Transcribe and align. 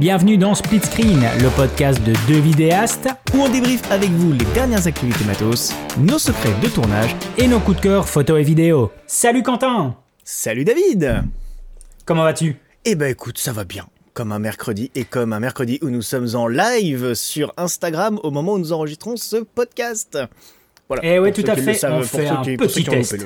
Bienvenue 0.00 0.38
dans 0.38 0.54
Split 0.54 0.80
Screen, 0.80 1.20
le 1.42 1.54
podcast 1.54 2.02
de 2.02 2.14
deux 2.26 2.40
vidéastes 2.40 3.06
où 3.34 3.42
on 3.42 3.50
débriefe 3.50 3.82
avec 3.92 4.08
vous 4.08 4.32
les 4.32 4.46
dernières 4.54 4.86
activités 4.86 5.26
matos, 5.26 5.74
nos 5.98 6.18
secrets 6.18 6.58
de 6.62 6.68
tournage 6.68 7.14
et 7.36 7.46
nos 7.46 7.60
coups 7.60 7.76
de 7.76 7.82
cœur 7.82 8.08
photos 8.08 8.40
et 8.40 8.42
vidéos. 8.42 8.90
Salut 9.06 9.42
Quentin 9.42 9.94
Salut 10.24 10.64
David 10.64 11.24
Comment 12.06 12.22
vas-tu? 12.22 12.56
Eh 12.86 12.94
ben 12.94 13.10
écoute, 13.10 13.36
ça 13.36 13.52
va 13.52 13.64
bien. 13.64 13.88
Comme 14.14 14.32
un 14.32 14.38
mercredi 14.38 14.90
et 14.94 15.04
comme 15.04 15.34
un 15.34 15.40
mercredi 15.40 15.78
où 15.82 15.90
nous 15.90 16.00
sommes 16.00 16.34
en 16.34 16.48
live 16.48 17.12
sur 17.12 17.52
Instagram 17.58 18.18
au 18.22 18.30
moment 18.30 18.54
où 18.54 18.58
nous 18.58 18.72
enregistrons 18.72 19.18
ce 19.18 19.36
podcast. 19.36 20.16
Voilà. 20.90 21.04
Et 21.04 21.14
eh 21.14 21.18
oui, 21.20 21.32
tout 21.32 21.44
à 21.46 21.54
fait. 21.54 21.84
on 21.86 22.02
fait 22.02 22.26
un 22.26 22.42
petit 22.42 22.82
test. 22.82 23.16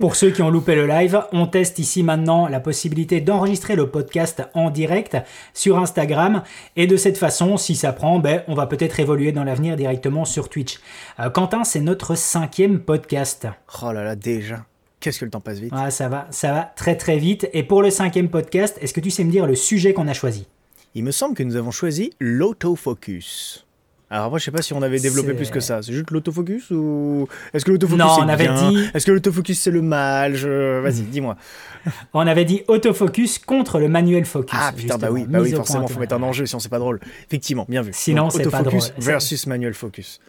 Pour 0.00 0.16
ceux 0.16 0.32
qui 0.32 0.42
ont 0.42 0.50
loupé 0.50 0.74
le 0.74 0.84
live, 0.84 1.22
on 1.30 1.46
teste 1.46 1.78
ici 1.78 2.02
maintenant 2.02 2.48
la 2.48 2.58
possibilité 2.58 3.20
d'enregistrer 3.20 3.76
le 3.76 3.88
podcast 3.88 4.42
en 4.54 4.70
direct 4.70 5.16
sur 5.54 5.78
Instagram. 5.78 6.42
Et 6.74 6.88
de 6.88 6.96
cette 6.96 7.18
façon, 7.18 7.56
si 7.56 7.76
ça 7.76 7.92
prend, 7.92 8.18
ben, 8.18 8.42
on 8.48 8.54
va 8.54 8.66
peut-être 8.66 8.98
évoluer 8.98 9.30
dans 9.30 9.44
l'avenir 9.44 9.76
directement 9.76 10.24
sur 10.24 10.48
Twitch. 10.48 10.80
Euh, 11.20 11.30
Quentin, 11.30 11.62
c'est 11.62 11.80
notre 11.80 12.16
cinquième 12.16 12.80
podcast. 12.80 13.46
Oh 13.84 13.92
là 13.92 14.02
là, 14.02 14.16
déjà. 14.16 14.66
Qu'est-ce 14.98 15.20
que 15.20 15.26
le 15.26 15.30
temps 15.30 15.40
passe 15.40 15.60
vite. 15.60 15.72
ça 15.90 16.08
va, 16.08 16.26
ça 16.32 16.52
va 16.52 16.62
très 16.74 16.96
très 16.96 17.18
vite. 17.18 17.48
Et 17.52 17.62
pour 17.62 17.80
le 17.80 17.90
cinquième 17.90 18.28
podcast, 18.28 18.76
est-ce 18.80 18.92
que 18.92 19.00
tu 19.00 19.12
sais 19.12 19.22
me 19.22 19.30
dire 19.30 19.46
le 19.46 19.54
sujet 19.54 19.92
qu'on 19.92 20.08
a 20.08 20.14
choisi? 20.14 20.48
Il 20.96 21.04
me 21.04 21.12
semble 21.12 21.36
que 21.36 21.44
nous 21.44 21.54
avons 21.54 21.70
choisi 21.70 22.12
l'autofocus. 22.18 23.68
Alors 24.12 24.28
moi 24.28 24.40
je 24.40 24.44
sais 24.44 24.50
pas 24.50 24.60
si 24.60 24.72
on 24.72 24.82
avait 24.82 24.98
développé 24.98 25.34
plus 25.34 25.50
que 25.50 25.60
ça. 25.60 25.82
C'est 25.82 25.92
juste 25.92 26.10
l'autofocus 26.10 26.70
ou 26.70 27.28
est-ce 27.54 27.64
que 27.64 27.70
l'autofocus 27.70 28.04
c'est 28.16 28.22
on 28.22 28.28
avait 28.28 28.48
dit. 28.48 28.90
Est-ce 28.92 29.06
que 29.06 29.12
l'autofocus 29.12 29.60
c'est 29.60 29.70
le 29.70 29.82
mal 29.82 30.34
Je... 30.34 30.80
Vas-y, 30.80 31.02
dis-moi. 31.02 31.36
on 32.12 32.26
avait 32.26 32.44
dit 32.44 32.62
autofocus 32.66 33.38
contre 33.38 33.78
le 33.78 33.88
manuel 33.88 34.24
focus. 34.24 34.58
Ah 34.60 34.72
putain 34.76 34.98
bah 34.98 35.08
oui, 35.12 35.26
bah 35.28 35.38
oui 35.40 35.52
forcément 35.52 35.86
faut 35.86 36.00
mettre 36.00 36.16
un 36.16 36.22
enjeu 36.22 36.44
sinon 36.46 36.58
c'est 36.58 36.68
pas 36.68 36.80
drôle. 36.80 36.98
Effectivement, 37.28 37.66
bien 37.68 37.82
vu. 37.82 37.92
Sinon 37.94 38.30
c'est 38.30 38.50
pas 38.50 38.62
drôle. 38.62 38.80
Versus 38.98 39.46
manuel 39.46 39.74
focus, 39.74 40.20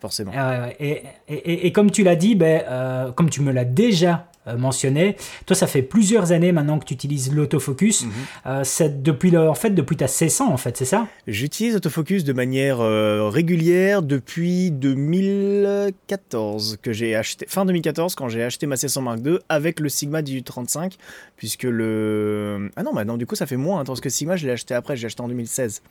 forcément. 0.00 0.32
Ah 0.34 0.68
et, 0.80 1.02
et, 1.28 1.66
et, 1.66 1.72
comme 1.72 1.90
tu 1.90 2.04
l'as 2.04 2.16
dit, 2.16 2.34
ben, 2.34 2.62
euh, 2.66 3.12
comme 3.12 3.28
tu 3.28 3.42
me 3.42 3.52
l'as 3.52 3.66
déjà 3.66 4.28
mentionné. 4.56 5.16
Toi, 5.46 5.56
ça 5.56 5.66
fait 5.66 5.82
plusieurs 5.82 6.30
années 6.32 6.52
maintenant 6.52 6.78
que 6.78 6.84
tu 6.84 6.94
utilises 6.94 7.32
l'autofocus. 7.32 8.04
Mhm. 8.04 8.12
Euh, 8.46 8.60
c'est 8.64 9.02
depuis 9.02 9.36
en 9.36 9.54
fait 9.54 9.70
depuis 9.70 9.96
ta 9.96 10.08
600 10.08 10.52
en 10.52 10.56
fait, 10.56 10.76
c'est 10.76 10.84
ça? 10.84 11.06
J'utilise 11.26 11.74
l'autofocus 11.74 12.22
de 12.24 12.32
manière 12.32 12.80
euh, 12.80 13.28
régulière 13.28 14.02
depuis 14.02 14.70
2014 14.70 16.78
que 16.82 16.92
j'ai 16.92 17.16
acheté 17.16 17.46
fin 17.48 17.64
2014 17.64 18.14
quand 18.14 18.28
j'ai 18.28 18.42
acheté 18.42 18.66
ma 18.66 18.76
600 18.76 19.00
Mark 19.02 19.20
II 19.24 19.38
avec 19.48 19.80
le 19.80 19.88
Sigma 19.88 20.20
1835 20.22 20.96
puisque 21.36 21.64
le 21.64 22.70
ah 22.76 22.82
non 22.82 22.92
maintenant 22.92 23.16
du 23.16 23.26
coup 23.26 23.34
ça 23.34 23.46
fait 23.46 23.56
moins 23.56 23.80
hein, 23.80 23.84
parce 23.84 24.00
que 24.00 24.10
Sigma 24.10 24.36
je 24.36 24.46
l'ai 24.46 24.52
acheté 24.52 24.74
après, 24.74 24.96
j'ai 24.96 25.06
acheté 25.06 25.22
en 25.22 25.28
2016. 25.28 25.82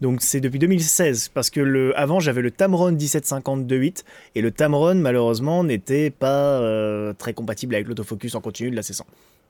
Donc 0.00 0.20
c'est 0.22 0.40
depuis 0.40 0.58
2016 0.58 1.30
parce 1.32 1.50
que 1.50 1.60
le, 1.60 1.98
avant 1.98 2.20
j'avais 2.20 2.42
le 2.42 2.50
Tamron 2.50 2.92
1750-2.8 2.92 4.04
et 4.34 4.42
le 4.42 4.50
Tamron 4.50 4.96
malheureusement 4.96 5.64
n'était 5.64 6.10
pas 6.10 6.60
euh, 6.60 7.12
très 7.12 7.32
compatible 7.32 7.74
avec 7.74 7.86
l'autofocus 7.88 8.34
en 8.34 8.40
continu 8.40 8.70
de 8.70 8.76
la 8.76 8.82
C100. 8.82 9.02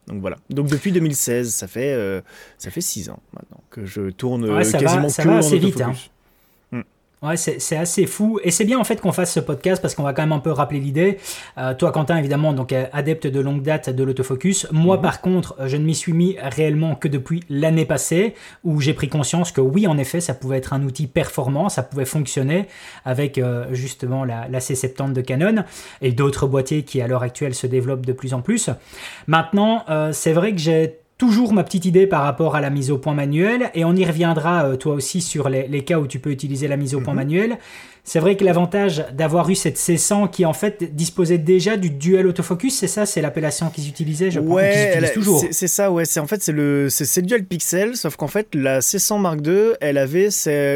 Donc 0.06 0.20
voilà. 0.20 0.36
Donc 0.50 0.66
depuis 0.68 0.92
2016, 0.92 1.50
ça 1.52 1.66
fait 1.66 1.94
euh, 1.94 2.20
ça 2.58 2.70
fait 2.70 2.82
6 2.82 3.10
ans 3.10 3.20
maintenant 3.32 3.60
que 3.70 3.86
je 3.86 4.10
tourne 4.10 4.46
quasiment 4.70 5.08
que 5.08 5.28
en 5.28 5.38
autofocus. 5.38 5.60
Vite, 5.60 5.80
hein. 5.80 5.94
Ouais, 7.24 7.38
c'est 7.38 7.76
assez 7.76 8.04
fou. 8.04 8.38
Et 8.44 8.50
c'est 8.50 8.66
bien 8.66 8.78
en 8.78 8.84
fait 8.84 9.00
qu'on 9.00 9.12
fasse 9.12 9.32
ce 9.32 9.40
podcast 9.40 9.80
parce 9.80 9.94
qu'on 9.94 10.02
va 10.02 10.12
quand 10.12 10.20
même 10.20 10.32
un 10.32 10.40
peu 10.40 10.50
rappeler 10.50 10.78
l'idée. 10.78 11.16
Euh, 11.56 11.72
toi, 11.72 11.90
Quentin, 11.90 12.18
évidemment, 12.18 12.52
donc 12.52 12.70
euh, 12.70 12.84
adepte 12.92 13.26
de 13.26 13.40
longue 13.40 13.62
date 13.62 13.88
de 13.88 14.04
l'autofocus. 14.04 14.66
Moi, 14.72 14.96
mhm. 14.96 15.02
par 15.02 15.22
contre, 15.22 15.56
je 15.64 15.78
ne 15.78 15.84
m'y 15.84 15.94
suis 15.94 16.12
mis 16.12 16.36
réellement 16.38 16.96
que 16.96 17.08
depuis 17.08 17.42
l'année 17.48 17.86
passée 17.86 18.34
où 18.62 18.82
j'ai 18.82 18.92
pris 18.92 19.08
conscience 19.08 19.52
que 19.52 19.62
oui, 19.62 19.86
en 19.86 19.96
effet, 19.96 20.20
ça 20.20 20.34
pouvait 20.34 20.58
être 20.58 20.74
un 20.74 20.82
outil 20.82 21.06
performant, 21.06 21.70
ça 21.70 21.82
pouvait 21.82 22.04
fonctionner 22.04 22.66
avec 23.06 23.38
euh, 23.38 23.68
justement 23.72 24.26
la, 24.26 24.46
la, 24.48 24.58
C70 24.58 25.14
de 25.14 25.22
Canon 25.22 25.64
et 26.02 26.12
d'autres 26.12 26.46
boîtiers 26.46 26.82
qui 26.82 27.00
à 27.00 27.06
l'heure 27.06 27.22
actuelle 27.22 27.54
se 27.54 27.66
développent 27.66 28.04
de 28.04 28.12
plus 28.12 28.34
en 28.34 28.42
plus. 28.42 28.68
Maintenant, 29.28 29.84
c'est 30.12 30.32
vrai 30.32 30.52
que 30.52 30.58
j'ai 30.58 30.98
toujours 31.18 31.52
ma 31.52 31.62
petite 31.62 31.84
idée 31.84 32.06
par 32.06 32.22
rapport 32.22 32.56
à 32.56 32.60
la 32.60 32.70
mise 32.70 32.90
au 32.90 32.98
point 32.98 33.14
manuelle, 33.14 33.70
et 33.74 33.84
on 33.84 33.94
y 33.94 34.04
reviendra 34.04 34.64
euh, 34.64 34.76
toi 34.76 34.94
aussi 34.94 35.20
sur 35.20 35.48
les, 35.48 35.84
cas 35.84 35.98
où 35.98 36.06
tu 36.06 36.18
peux 36.18 36.30
utiliser 36.30 36.66
la 36.68 36.76
mise 36.76 36.94
au 36.94 37.00
point 37.00 37.12
mhm. 37.12 37.20
manuelle. 37.20 37.58
C'est 38.06 38.20
vrai 38.20 38.36
que 38.36 38.44
l'avantage 38.44 39.02
d'avoir 39.14 39.48
eu 39.48 39.54
cette 39.54 39.78
C100 39.78 40.28
qui 40.28 40.44
en 40.44 40.52
fait 40.52 40.94
disposait 40.94 41.38
déjà 41.38 41.78
du 41.78 41.88
dual 41.88 42.26
autofocus, 42.26 42.74
c'est 42.74 42.86
ça, 42.86 43.06
c'est 43.06 43.22
l'appellation 43.22 43.70
qu'ils 43.70 43.88
utilisaient, 43.88 44.30
je 44.30 44.40
crois 44.40 44.62
qu'ils 44.68 44.90
utilisent 44.90 45.12
toujours. 45.12 45.44
C'est 45.50 45.68
ça, 45.68 45.90
ouais. 45.90 46.04
C'est 46.04 46.20
en 46.20 46.26
fait 46.26 46.42
c'est 46.42 46.52
le 46.52 46.88
c'est 46.90 47.22
dual 47.22 47.44
pixel, 47.44 47.96
sauf 47.96 48.16
qu'en 48.16 48.28
fait 48.28 48.54
la 48.54 48.80
C100 48.80 49.20
Mark 49.20 49.40
II, 49.46 49.72
elle 49.80 49.96
avait 49.96 50.28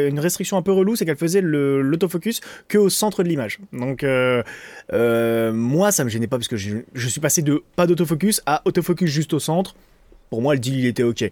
une 0.08 0.20
restriction 0.20 0.56
un 0.56 0.62
peu 0.62 0.72
relou, 0.72 0.96
c'est 0.96 1.04
qu'elle 1.04 1.18
faisait 1.18 1.42
l'autofocus 1.42 2.40
que 2.66 2.78
au 2.78 2.88
centre 2.88 3.22
de 3.22 3.28
l'image. 3.28 3.58
Donc 3.74 4.04
euh, 4.04 4.42
euh, 4.94 5.52
moi 5.52 5.92
ça 5.92 6.04
me 6.04 6.08
gênait 6.08 6.28
pas 6.28 6.38
parce 6.38 6.48
que 6.48 6.56
je, 6.56 6.78
je 6.94 7.08
suis 7.08 7.20
passé 7.20 7.42
de 7.42 7.62
pas 7.76 7.86
d'autofocus 7.86 8.40
à 8.46 8.62
autofocus 8.64 9.10
juste 9.10 9.34
au 9.34 9.38
centre 9.38 9.74
pour 10.30 10.42
moi, 10.42 10.54
le 10.54 10.60
deal, 10.60 10.78
il 10.78 10.86
était 10.86 11.02
OK. 11.02 11.24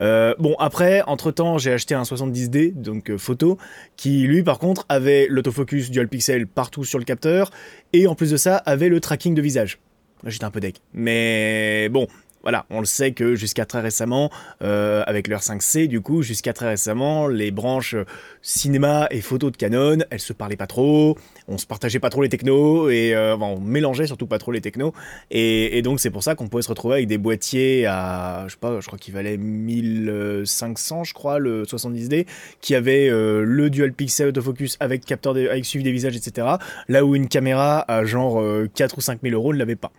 Euh, 0.00 0.34
bon, 0.38 0.54
après, 0.58 1.02
entre-temps, 1.02 1.58
j'ai 1.58 1.72
acheté 1.72 1.94
un 1.94 2.02
70D, 2.02 2.72
donc 2.74 3.10
euh, 3.10 3.18
photo, 3.18 3.58
qui, 3.96 4.22
lui, 4.22 4.42
par 4.42 4.58
contre, 4.58 4.84
avait 4.88 5.26
l'autofocus 5.28 5.90
dual 5.90 6.08
pixel 6.08 6.46
partout 6.46 6.84
sur 6.84 6.98
le 6.98 7.04
capteur, 7.04 7.50
et 7.92 8.06
en 8.06 8.14
plus 8.14 8.30
de 8.30 8.36
ça, 8.36 8.56
avait 8.56 8.88
le 8.88 9.00
tracking 9.00 9.34
de 9.34 9.42
visage. 9.42 9.78
J'étais 10.24 10.44
un 10.44 10.50
peu 10.50 10.60
deck. 10.60 10.80
Mais 10.94 11.88
bon, 11.90 12.08
voilà, 12.48 12.64
on 12.70 12.80
le 12.80 12.86
sait 12.86 13.12
que 13.12 13.34
jusqu'à 13.34 13.66
très 13.66 13.82
récemment, 13.82 14.30
euh, 14.62 15.02
avec 15.06 15.28
leur 15.28 15.42
5C, 15.42 15.86
du 15.86 16.00
coup, 16.00 16.22
jusqu'à 16.22 16.54
très 16.54 16.66
récemment, 16.66 17.28
les 17.28 17.50
branches 17.50 17.94
cinéma 18.40 19.06
et 19.10 19.20
photo 19.20 19.50
de 19.50 19.56
Canon, 19.58 19.98
elles 20.08 20.18
se 20.18 20.32
parlaient 20.32 20.56
pas 20.56 20.66
trop, 20.66 21.18
on 21.46 21.58
se 21.58 21.66
partageait 21.66 21.98
pas 21.98 22.08
trop 22.08 22.22
les 22.22 22.30
technos, 22.30 22.88
et 22.88 23.14
euh, 23.14 23.36
on 23.36 23.60
mélangeait 23.60 24.06
surtout 24.06 24.26
pas 24.26 24.38
trop 24.38 24.50
les 24.50 24.62
technos, 24.62 24.94
et, 25.30 25.82
donc 25.82 26.00
c'est 26.00 26.08
pour 26.08 26.22
ça 26.22 26.36
qu'on 26.36 26.48
pouvait 26.48 26.62
se 26.62 26.70
retrouver 26.70 26.94
avec 26.94 27.06
des 27.06 27.18
boîtiers 27.18 27.84
à, 27.84 28.44
je 28.46 28.52
sais 28.52 28.58
pas, 28.58 28.80
je 28.80 28.86
crois 28.86 28.98
qu'il 28.98 29.12
valait 29.12 29.36
1500, 29.36 31.04
je 31.04 31.12
crois, 31.12 31.38
le 31.38 31.64
70D, 31.64 32.24
qui 32.62 32.74
avait 32.74 33.10
euh, 33.10 33.42
le 33.44 33.68
dual 33.68 33.92
pixel 33.92 34.28
autofocus 34.28 34.78
avec 34.80 35.04
capteur 35.04 35.36
avec 35.36 35.66
suivi 35.66 35.84
des 35.84 35.92
visages, 35.92 36.16
etc. 36.16 36.46
Là 36.88 37.04
où 37.04 37.14
une 37.14 37.28
caméra 37.28 37.84
à 37.92 38.06
genre 38.06 38.42
4 38.74 38.96
ou 38.96 39.02
5 39.02 39.20
000 39.22 39.34
euros 39.34 39.52
ne 39.52 39.58
l'avait 39.58 39.76
pas. 39.76 39.92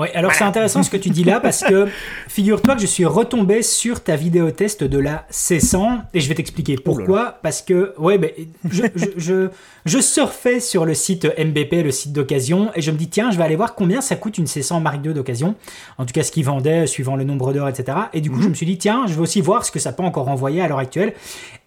Oui, 0.00 0.08
alors 0.14 0.32
c'est 0.32 0.44
intéressant 0.44 0.82
ce 0.82 0.88
que 0.88 0.96
tu 0.96 1.10
dis 1.10 1.24
là 1.24 1.40
parce 1.40 1.62
que 1.62 1.86
figure-toi 2.28 2.74
que 2.74 2.80
je 2.80 2.86
suis 2.86 3.04
retombé 3.04 3.60
sur 3.62 4.02
ta 4.02 4.16
vidéo 4.16 4.50
test 4.50 4.82
de 4.82 4.98
la 4.98 5.26
C100 5.30 6.04
et 6.14 6.20
je 6.20 6.28
vais 6.30 6.34
t'expliquer 6.34 6.76
pourquoi. 6.76 7.38
Parce 7.42 7.60
que 7.60 7.92
ouais, 7.98 8.18
je, 8.70 8.84
je, 9.18 9.50
je, 9.84 9.98
surfais 10.00 10.58
sur 10.58 10.86
le 10.86 10.94
site 10.94 11.26
MBP, 11.38 11.84
le 11.84 11.90
site 11.90 12.14
d'occasion, 12.14 12.70
et 12.74 12.80
je 12.80 12.90
me 12.90 12.96
dis 12.96 13.08
tiens, 13.08 13.30
je 13.30 13.36
vais 13.36 13.44
aller 13.44 13.56
voir 13.56 13.74
combien 13.74 14.00
ça 14.00 14.16
coûte 14.16 14.38
une 14.38 14.46
C100 14.46 14.80
Mark 14.80 15.04
II 15.04 15.12
d'occasion. 15.12 15.54
En 15.98 16.06
tout 16.06 16.14
cas, 16.14 16.22
ce 16.22 16.32
qu'ils 16.32 16.46
vendaient 16.46 16.86
suivant 16.86 17.14
le 17.14 17.24
nombre 17.24 17.52
d'heures, 17.52 17.68
etc. 17.68 17.98
Et 18.14 18.22
du 18.22 18.30
coup, 18.30 18.38
je 18.38 18.44
mhm. 18.44 18.50
me 18.50 18.54
suis 18.54 18.66
dit 18.66 18.78
tiens, 18.78 19.04
je 19.06 19.12
vais 19.12 19.20
aussi 19.20 19.42
voir 19.42 19.66
ce 19.66 19.70
que 19.70 19.78
ça 19.78 19.92
peut 19.92 20.02
encore 20.02 20.28
envoyer 20.28 20.62
à 20.62 20.68
l'heure 20.68 20.78
actuelle. 20.78 21.12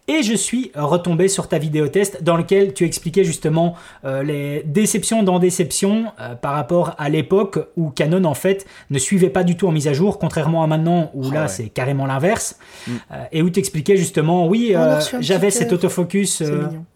Et 0.06 0.22
je 0.22 0.34
suis 0.34 0.70
retombé 0.74 1.28
sur 1.28 1.48
ta 1.48 1.56
vidéo 1.58 1.88
test 1.88 2.22
dans 2.22 2.36
lequel 2.36 2.74
tu 2.74 2.84
expliquais 2.84 3.24
justement 3.24 3.74
euh, 4.04 4.22
les 4.22 4.62
déceptions 4.66 5.22
dans 5.22 5.38
déceptions 5.38 6.12
euh, 6.20 6.34
par 6.34 6.52
rapport 6.52 6.94
à 6.98 7.08
l'époque 7.08 7.58
où 7.78 7.88
Canon 7.88 8.24
en 8.24 8.34
fait 8.34 8.66
ne 8.90 8.98
suivait 8.98 9.30
pas 9.30 9.44
du 9.44 9.56
tout 9.56 9.66
en 9.66 9.72
mise 9.72 9.88
à 9.88 9.94
jour, 9.94 10.18
contrairement 10.18 10.62
à 10.62 10.66
maintenant 10.66 11.10
où 11.14 11.30
là 11.30 11.48
c'est 11.48 11.68
carrément 11.68 12.04
l'inverse. 12.04 12.58
Mm. 12.86 12.92
Euh, 13.12 13.24
et 13.32 13.42
où 13.42 13.48
tu 13.48 13.58
expliquais 13.60 13.96
justement, 13.96 14.46
oui, 14.46 14.74
j'avais 15.20 15.50
cet 15.50 15.72
autofocus. 15.72 16.42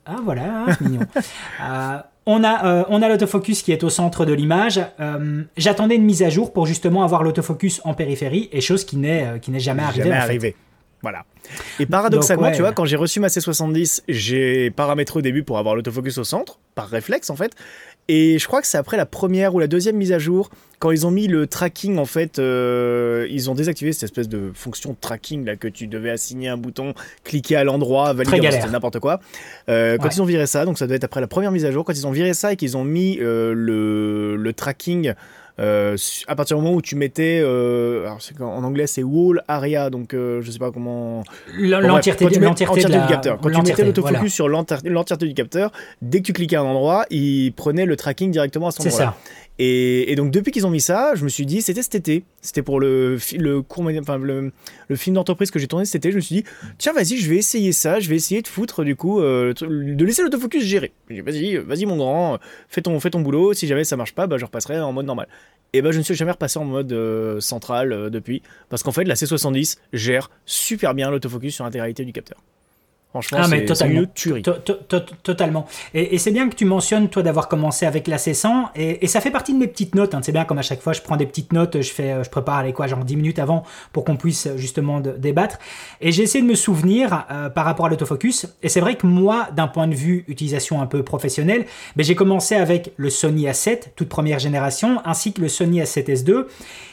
Ah 0.05 0.17
voilà, 0.23 0.43
hein, 0.43 0.67
c'est 0.69 0.81
mignon. 0.83 1.01
On 2.31 2.45
a, 2.45 2.85
on 2.91 3.01
a 3.01 3.09
l'autofocus 3.09 3.63
qui 3.63 3.73
est 3.73 3.83
au 3.85 3.89
centre 3.89 4.27
de 4.27 4.35
l'image. 4.35 4.83
J'attendais 5.57 5.97
une 5.97 6.05
mise 6.05 6.23
à 6.23 6.29
jour 6.29 6.53
pour 6.53 6.67
justement 6.67 7.03
avoir 7.03 7.23
l'autofocus 7.23 7.81
en 7.85 7.95
périphérie, 7.95 8.51
et 8.53 8.61
chose 8.61 8.85
qui 8.85 8.99
n'est 8.99 9.41
qui 9.41 9.51
n'est 9.51 9.61
jamais 9.61 9.83
arrivée. 9.83 10.11
Jamais. 10.11 10.55
Voilà. 11.03 11.25
Et 11.79 11.87
paradoxalement, 11.87 12.51
tu 12.51 12.61
vois, 12.61 12.73
quand 12.73 12.85
j'ai 12.85 12.97
reçu 12.97 13.21
ma 13.21 13.29
C70, 13.29 14.03
j'ai 14.09 14.71
paramétré 14.71 15.19
au 15.19 15.23
début 15.23 15.45
pour 15.45 15.59
avoir 15.59 15.77
l'autofocus 15.77 16.19
au 16.19 16.25
centre, 16.25 16.59
par 16.75 16.89
réflexe 16.89 17.31
en 17.31 17.37
fait. 17.37 17.53
Et 18.09 18.39
je 18.39 18.47
crois 18.47 18.63
que 18.63 18.67
c'est 18.67 18.79
après 18.79 18.97
la 18.97 19.05
première 19.05 19.55
ou 19.55 19.59
la 19.59 19.67
deuxième 19.67 19.97
mise 19.97 20.13
à 20.13 20.19
jour, 20.19 20.51
quand 20.79 20.91
ils 20.91 21.07
ont 21.07 21.11
mis 21.11 21.27
le 21.27 21.47
tracking, 21.47 21.99
en 21.99 22.07
fait, 22.07 22.39
euh, 22.39 23.27
ils 23.31 23.51
ont 23.51 23.55
désactivé 23.55 23.93
cette 23.93 24.05
espèce 24.05 24.29
de 24.29 24.51
fonction 24.55 24.91
de 24.91 24.97
tracking 24.99 25.45
là 25.45 25.57
que 25.57 25.69
tu 25.69 25.89
devais 25.89 26.11
assigner 26.11 26.49
un 26.49 26.57
bouton, 26.57 26.95
cliquer 27.23 27.57
à 27.57 27.65
l'endroit, 27.65 28.15
valider, 28.15 28.51
c'était 28.51 28.71
n'importe 28.71 28.99
quoi. 28.99 29.21
Euh, 29.69 29.99
quand 29.99 30.09
ils 30.09 30.23
ont 30.23 30.27
viré 30.27 30.47
ça, 30.47 30.65
donc 30.65 30.79
ça 30.79 30.87
devait 30.87 30.97
être 30.97 31.05
après 31.05 31.21
la 31.21 31.27
première 31.27 31.53
mise 31.53 31.67
à 31.67 31.71
jour, 31.71 31.85
quand 31.85 31.93
ils 31.93 32.07
ont 32.07 32.13
viré 32.13 32.33
ça 32.33 32.53
et 32.53 32.57
qu'ils 32.57 32.79
ont 32.79 32.85
mis 32.85 33.19
euh, 33.21 33.53
le, 33.55 34.37
le, 34.37 34.53
tracking 34.55 35.13
à 35.59 36.37
partir 36.37 36.57
du 36.57 36.63
moment 36.63 36.75
où 36.75 36.83
tu 36.83 36.95
mettais, 36.97 37.41
alors 37.41 38.19
en 38.41 38.65
anglais 38.65 38.87
c'est 38.87 39.03
wall 39.03 39.43
area, 39.49 39.91
donc 39.91 40.11
je 40.13 40.51
sais 40.51 40.59
pas 40.59 40.71
comment. 40.71 41.25
L'entièreté 41.59 42.27
du 42.27 42.39
capteur. 43.09 43.39
Quand 43.41 43.51
tu 43.51 43.63
mettais 43.63 43.85
l'autofocus 43.85 44.33
sur 44.33 44.49
l'entièreté 44.49 45.27
du 45.27 45.35
capteur, 45.35 45.73
dès 46.03 46.21
que 46.21 46.27
tu 46.27 46.33
cliquais 46.33 46.57
à 46.57 46.61
un 46.61 46.65
endroit, 46.65 47.05
il 47.11 47.53
prenait 47.53 47.87
le 47.87 47.97
tracking 47.97 48.31
directement 48.31 48.69
à 48.69 48.71
cet 48.71 48.81
endroit. 48.83 48.99
C'est 48.99 49.05
ça. 49.05 49.17
Et, 49.61 50.15
donc 50.17 50.31
depuis 50.31 50.53
qu'ils 50.53 50.67
ont 50.67 50.71
mis 50.71 50.81
ça, 50.81 51.15
je 51.17 51.25
me 51.25 51.29
suis 51.29 51.45
dit, 51.45 51.63
c'était 51.63 51.83
cet 51.83 51.97
été, 51.97 52.25
c'était 52.43 52.63
pour 52.63 52.79
le, 52.79 53.19
le, 53.37 53.63
court, 53.63 53.85
enfin, 54.01 54.17
le, 54.17 54.53
le 54.89 54.97
film 54.97 55.15
d'entreprise 55.15 55.51
que 55.51 55.59
j'ai 55.59 55.67
tourné 55.67 55.85
cet 55.85 55.97
été, 55.97 56.13
je 56.13 56.17
me 56.17 56.21
suis 56.21 56.37
dit, 56.37 56.45
tiens 56.79 56.93
vas-y, 56.93 57.17
je 57.17 57.29
vais 57.29 57.37
essayer 57.37 57.73
ça, 57.73 57.99
je 57.99 58.09
vais 58.09 58.15
essayer 58.15 58.41
de 58.41 58.47
foutre 58.47 58.85
du 58.85 58.95
coup, 58.95 59.21
euh, 59.21 59.53
de 59.55 60.05
laisser 60.05 60.23
l'autofocus 60.23 60.63
gérer. 60.63 60.93
Vas-y, 61.11 61.57
vas-y 61.57 61.87
mon 61.87 61.97
grand, 61.97 62.39
fais 62.69 62.83
ton, 62.83 62.99
fais 63.01 63.11
ton 63.11 63.21
boulot, 63.21 63.53
si 63.53 63.67
jamais 63.67 63.83
ça 63.83 63.97
marche 63.97 64.15
pas, 64.15 64.29
bah, 64.29 64.39
je 64.39 64.45
repasserai 64.45 64.79
en 64.81 64.93
mode 64.93 65.07
normal. 65.07 65.27
Et 65.73 65.83
bah 65.83 65.91
je 65.91 65.99
ne 65.99 66.03
suis 66.03 66.15
jamais 66.15 66.33
repassé 66.33 66.59
en 66.59 66.65
mode 66.65 66.93
euh, 66.93 67.41
central 67.41 67.93
euh, 67.93 68.11
depuis, 68.11 68.43
parce 68.71 68.83
qu'en 68.83 68.93
fait 68.93 69.05
la 69.05 69.15
C70 69.15 69.77
gère 69.93 70.31
super 70.47 70.95
bien 70.95 71.11
l'autofocus 71.11 71.57
sur 71.57 71.65
l'intégralité 71.65 72.05
du 72.05 72.13
capteur. 72.13 72.43
Franchement, 73.11 73.39
ah, 73.41 73.75
c'est 73.75 73.89
une 73.89 74.07
tuerie. 74.09 74.43
Totalement. 75.23 75.67
Et, 75.95 76.19
c'est 76.19 76.31
bien 76.31 76.47
que 76.49 76.55
tu 76.55 76.67
mentionnes, 76.67 77.09
toi, 77.09 77.23
d'avoir 77.23 77.49
commencé 77.49 77.87
avec 77.87 78.07
la 78.07 78.19
C100. 78.19 78.69
Et, 78.77 79.07
ça 79.07 79.23
fait 79.23 79.31
partie 79.31 79.55
de 79.55 79.59
mes 79.59 79.67
petites 79.67 79.95
notes. 79.95 80.15
Hein. 80.15 80.21
C'est 80.23 80.33
bien, 80.33 80.45
comme 80.45 80.59
à 80.59 80.63
chaque 80.63 80.83
fois, 80.83 80.93
je 80.93 81.01
prends 81.01 81.17
des 81.17 81.25
petites 81.25 81.55
notes, 81.55 81.81
je, 81.81 81.91
fais, 81.91 82.23
je 82.23 82.29
prépare 82.29 82.63
les 82.65 82.75
quoi, 82.75 82.87
genre 82.87 83.05
10 83.05 83.17
minutes 83.17 83.39
avant 83.39 83.65
pour 83.93 84.05
qu'on 84.05 84.17
puisse 84.17 84.49
justement 84.57 85.01
débattre. 85.01 85.59
Et 86.03 86.13
j'ai 86.13 86.23
essayé 86.23 86.45
de 86.45 86.49
me 86.49 86.55
souvenir 86.55 87.25
euh, 87.31 87.49
par 87.49 87.65
rapport 87.65 87.87
à 87.87 87.89
l'autofocus. 87.89 88.47
Et 88.63 88.69
c'est 88.69 88.81
vrai 88.81 88.97
que 88.97 89.07
moi, 89.07 89.49
d'un 89.57 89.69
point 89.69 89.89
de 89.89 89.95
vue 89.95 90.27
utilisation 90.29 90.83
un 90.83 90.87
peu 90.87 91.03
professionnelle, 91.03 91.65
ben, 91.97 92.05
j'ai 92.05 92.15
commencé 92.15 92.57
avec 92.57 92.93
le 92.99 93.09
Sony 93.09 93.47
A7, 93.47 93.95
toute 93.97 94.11
première 94.11 94.39
génération, 94.39 95.01
ainsi 95.07 95.33
que 95.33 95.41
le 95.41 95.49
Sony 95.49 95.81
A7S2. 95.81 96.45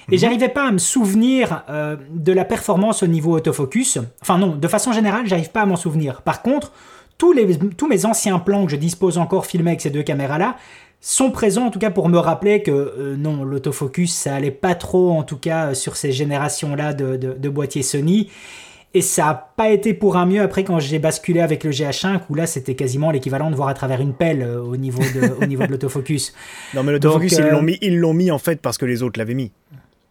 Et 0.10 0.16
mhm. 0.16 0.20
j'arrivais 0.20 0.50
pas 0.50 0.68
à 0.68 0.72
me 0.72 0.78
souvenir 0.78 1.64
euh, 1.70 1.96
de 2.12 2.32
la 2.32 2.46
performance 2.46 3.04
au 3.04 3.08
niveau 3.08 3.36
autofocus. 3.36 4.00
Enfin 4.22 4.38
non, 4.38 4.56
de 4.56 4.68
façon 4.68 4.92
générale, 4.92 5.26
j'arrive 5.26 5.52
pas 5.52 5.62
à 5.62 5.66
m'en 5.66 5.76
souvenir. 5.76 6.22
Par 6.22 6.42
contre, 6.42 6.72
tous, 7.18 7.34
les, 7.34 7.58
tous 7.58 7.88
mes 7.88 8.06
anciens 8.06 8.40
plans 8.40 8.66
que 8.66 8.72
je 8.72 8.78
dispose 8.78 9.18
encore 9.18 9.46
filmés 9.46 9.72
avec 9.72 9.82
ces 9.82 9.90
deux 9.90 10.04
caméras-là 10.04 10.58
sont 11.02 11.30
présents 11.30 11.68
en 11.68 11.72
tout 11.72 11.80
cas 11.80 11.92
pour 11.92 12.10
me 12.10 12.18
rappeler 12.18 12.64
que 12.64 12.72
euh, 12.72 13.16
non, 13.16 13.44
l'autofocus, 13.44 14.14
ça 14.14 14.36
allait 14.36 14.52
pas 14.52 14.76
trop 14.76 15.12
en 15.12 15.24
tout 15.24 15.38
cas 15.38 15.74
sur 15.74 15.98
ces 15.98 16.12
générations-là 16.12 16.94
de, 16.94 17.16
de, 17.16 17.50
boîtiers 17.50 17.84
Sony. 17.84 18.30
Et 18.96 19.02
ça 19.02 19.26
n'a 19.26 19.34
pas 19.56 19.70
été 19.70 19.94
pour 19.94 20.16
un 20.16 20.26
mieux 20.26 20.42
après 20.42 20.64
quand 20.64 20.80
j'ai 20.80 21.00
basculé 21.00 21.42
avec 21.42 21.66
le 21.66 21.72
GH5 21.72 22.22
où 22.30 22.36
là 22.36 22.48
c'était 22.48 22.76
quasiment 22.76 23.12
l'équivalent 23.12 23.52
de 23.52 23.56
voir 23.56 23.68
à 23.68 23.74
travers 23.74 24.00
une 24.02 24.14
pelle 24.14 24.42
euh, 24.42 24.62
au 24.62 24.78
niveau 24.78 25.02
de, 25.02 25.44
au 25.44 25.46
niveau 25.46 25.66
de 25.66 25.72
l'autofocus. 25.72 26.34
Non 26.74 26.84
mais 26.84 26.94
l'autofocus 26.94 27.34
ils 27.34 27.46
l'ont 27.46 27.62
mis, 27.62 27.78
ils 27.82 28.00
l'ont 28.00 28.14
mis 28.14 28.32
en 28.32 28.40
fait 28.40 28.62
parce 28.62 28.78
que 28.78 28.86
les 28.86 29.04
autres 29.04 29.20
l'avaient 29.20 29.34
mis 29.34 29.52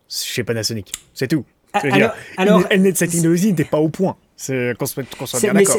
chez 0.08 0.44
Panasonic. 0.44 0.92
C'est 1.12 1.28
tout. 1.28 1.44
Ah, 1.72 1.80
alors, 1.90 2.12
alors, 2.36 2.62
cette 2.94 3.10
technologie 3.10 3.48
n'était 3.48 3.64
pas 3.64 3.78
au 3.78 3.88
point. 3.88 4.16
C'est 4.36 4.74
qu'on 4.76 4.86
soit, 4.86 5.04
bien 5.40 5.54
d'accord. 5.54 5.76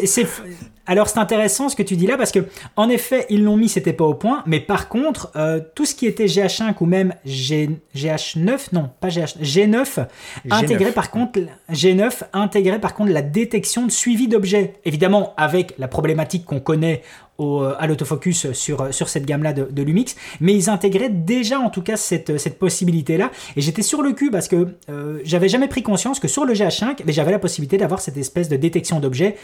Alors 0.87 1.09
c'est 1.09 1.19
intéressant 1.19 1.67
ce 1.67 1.75
que 1.75 1.83
tu 1.83 1.97
dis 1.97 2.07
là 2.07 2.15
parce 2.15 2.31
que 2.31 2.39
en 2.77 2.87
effet 2.89 3.25
ils 3.29 3.43
l'ont 3.43 3.57
mis, 3.57 3.67
c'était 3.67 3.91
pas 3.91 4.05
au 4.05 4.13
point, 4.13 4.43
mais 4.45 4.61
par 4.61 4.87
contre 4.87 5.31
euh, 5.35 5.59
tout 5.73 5.85
ce 5.85 5.93
qui 5.93 6.05
était 6.05 6.25
GH5 6.25 6.75
ou 6.79 6.85
même 6.85 7.13
G, 7.25 7.69
GH9, 7.95 8.67
non 8.71 8.91
pas 9.01 9.09
GH, 9.09 9.41
G9, 9.41 10.07
intégré 10.49 10.91
par 10.91 11.11
contre 11.11 11.39
G9 11.71 12.23
intégré 12.31 12.79
par 12.79 12.93
contre 12.93 13.11
la 13.11 13.23
détection 13.23 13.85
de 13.85 13.91
suivi 13.91 14.29
d'objets. 14.29 14.75
Évidemment 14.85 15.33
avec 15.35 15.73
la 15.77 15.89
problématique 15.89 16.45
qu'on 16.45 16.61
connaît 16.61 17.01
euh, 17.39 17.75
à 17.79 17.87
l'autofocus 17.87 18.53
sur, 18.53 18.93
sur 18.93 19.09
cette 19.09 19.25
gamme-là 19.25 19.51
de, 19.51 19.81
Lumix, 19.83 20.15
mais 20.39 20.53
ils 20.53 20.69
intégraient 20.69 21.09
déjà 21.09 21.59
en 21.59 21.69
tout 21.69 21.81
cas 21.81 21.97
cette, 21.97 22.37
cette 22.37 22.57
possibilité-là. 22.57 23.29
Et 23.57 23.61
j'étais 23.61 23.81
sur 23.81 24.01
le 24.01 24.13
cul 24.13 24.31
parce 24.31 24.47
que 24.47 24.69
euh, 24.89 25.19
j'avais 25.25 25.49
jamais 25.49 25.67
pris 25.67 25.83
conscience 25.83 26.21
que 26.21 26.29
sur 26.29 26.45
le 26.45 26.53
GH5, 26.53 27.03
j'avais 27.07 27.31
la 27.31 27.39
possibilité 27.39 27.77
d'avoir 27.77 27.99
cette 27.99 28.15
espèce 28.15 28.47
de 28.47 28.55
détection 28.55 29.01
d'objets 29.01 29.35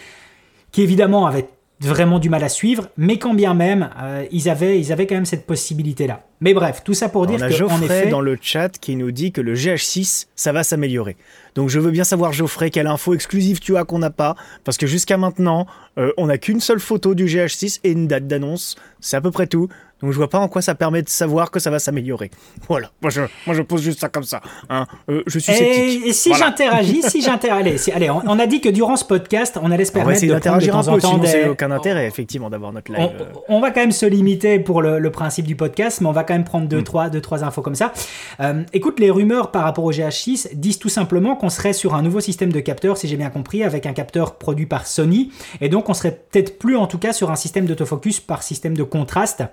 qui 0.71 0.83
évidemment 0.83 1.25
avait 1.25 1.49
vraiment 1.81 2.19
du 2.19 2.29
mal 2.29 2.43
à 2.43 2.49
suivre, 2.49 2.89
mais 2.97 3.17
quand 3.17 3.33
bien 3.33 3.53
même, 3.53 3.89
euh, 4.01 4.25
ils, 4.31 4.49
avaient, 4.49 4.79
ils 4.79 4.91
avaient 4.91 5.07
quand 5.07 5.15
même 5.15 5.25
cette 5.25 5.45
possibilité-là. 5.45 6.23
Mais 6.39 6.53
bref, 6.53 6.81
tout 6.83 6.93
ça 6.93 7.09
pour 7.09 7.27
dire 7.27 7.37
que. 7.37 7.43
On 7.43 7.47
a 7.47 7.49
Geoffrey 7.49 8.07
dans 8.07 8.21
le 8.21 8.37
chat 8.39 8.69
qui 8.79 8.95
nous 8.95 9.11
dit 9.11 9.31
que 9.31 9.41
le 9.41 9.53
GH6, 9.53 10.27
ça 10.35 10.51
va 10.51 10.63
s'améliorer. 10.63 11.17
Donc 11.55 11.69
je 11.69 11.79
veux 11.79 11.91
bien 11.91 12.03
savoir, 12.03 12.33
Geoffrey, 12.33 12.69
quelle 12.69 12.87
info 12.87 13.13
exclusive 13.13 13.59
tu 13.59 13.77
as 13.77 13.83
qu'on 13.83 13.99
n'a 13.99 14.09
pas, 14.09 14.35
parce 14.63 14.77
que 14.77 14.87
jusqu'à 14.87 15.17
maintenant, 15.17 15.67
euh, 15.97 16.11
on 16.17 16.27
n'a 16.27 16.37
qu'une 16.37 16.59
seule 16.59 16.79
photo 16.79 17.13
du 17.13 17.25
GH6 17.25 17.79
et 17.83 17.91
une 17.91 18.07
date 18.07 18.27
d'annonce. 18.27 18.75
C'est 18.99 19.17
à 19.17 19.21
peu 19.21 19.31
près 19.31 19.47
tout. 19.47 19.67
Donc 20.01 20.11
je 20.11 20.17
vois 20.17 20.29
pas 20.29 20.39
en 20.39 20.47
quoi 20.47 20.61
ça 20.61 20.75
permet 20.75 21.01
de 21.01 21.09
savoir 21.09 21.51
que 21.51 21.59
ça 21.59 21.69
va 21.69 21.79
s'améliorer. 21.79 22.31
Voilà, 22.67 22.91
moi 23.01 23.11
je, 23.11 23.21
moi 23.45 23.55
je 23.55 23.61
pose 23.61 23.81
juste 23.81 23.99
ça 23.99 24.09
comme 24.09 24.23
ça. 24.23 24.41
Hein. 24.69 24.87
Euh, 25.09 25.23
je 25.27 25.39
suis 25.39 25.53
sceptique. 25.53 26.05
Et, 26.05 26.13
si 26.13 26.33
j'interagis, 26.33 27.03
si 27.03 27.21
j'interagis, 27.21 27.91
allez, 27.93 28.09
on, 28.09 28.39
a 28.39 28.47
dit 28.47 28.61
que 28.61 28.69
durant 28.69 28.95
ce 28.95 29.05
podcast, 29.05 29.59
on 29.61 29.71
allait 29.71 29.85
se 29.85 29.91
permettre 29.91 30.25
d'interagir 30.25 30.75
un 30.75 30.83
peu, 30.83 30.99
sinon 30.99 31.21
c'est 31.25 31.47
aucun 31.47 31.71
intérêt 31.71 32.07
effectivement 32.07 32.49
d'avoir 32.49 32.73
notre 32.73 32.91
live. 32.91 33.09
On, 33.47 33.59
va 33.59 33.71
quand 33.71 33.81
même 33.81 33.91
se 33.91 34.05
limiter 34.05 34.59
pour 34.59 34.81
le, 34.81 35.11
principe 35.11 35.45
du 35.45 35.55
podcast, 35.55 35.99
mais 36.01 36.07
on 36.07 36.13
va 36.13 36.23
quand 36.23 36.33
même 36.33 36.45
prendre 36.45 36.67
deux, 36.67 36.79
mm. 36.79 36.83
trois, 36.83 37.09
deux 37.09 37.21
trois 37.21 37.43
infos 37.43 37.61
comme 37.61 37.75
ça. 37.75 37.91
Euh, 38.39 38.63
écoute, 38.73 38.99
les 38.99 39.11
rumeurs 39.11 39.51
par 39.51 39.63
rapport 39.63 39.83
au 39.83 39.91
GH6 39.91 40.55
disent 40.55 40.79
tout 40.79 40.89
simplement 40.89 41.35
qu'on 41.35 41.49
serait 41.49 41.73
sur 41.73 41.95
un 41.95 42.01
nouveau 42.01 42.21
système 42.21 42.51
de 42.51 42.59
capteur, 42.59 42.97
si 42.97 43.07
j'ai 43.07 43.17
bien 43.17 43.29
compris, 43.29 43.63
avec 43.63 43.85
un 43.85 43.93
capteur 43.93 44.35
produit 44.35 44.65
par 44.65 44.87
Sony, 44.87 45.31
et 45.59 45.69
donc 45.69 45.89
on 45.89 45.93
serait 45.93 46.11
peut-être 46.31 46.57
plus 46.57 46.77
en 46.77 46.87
tout 46.87 46.97
cas 46.97 47.13
sur 47.13 47.29
un 47.29 47.35
système 47.35 47.65
d'autofocus 47.65 48.19
par 48.19 48.43
système 48.43 48.75
de 48.75 48.83
contraste. 48.83 49.43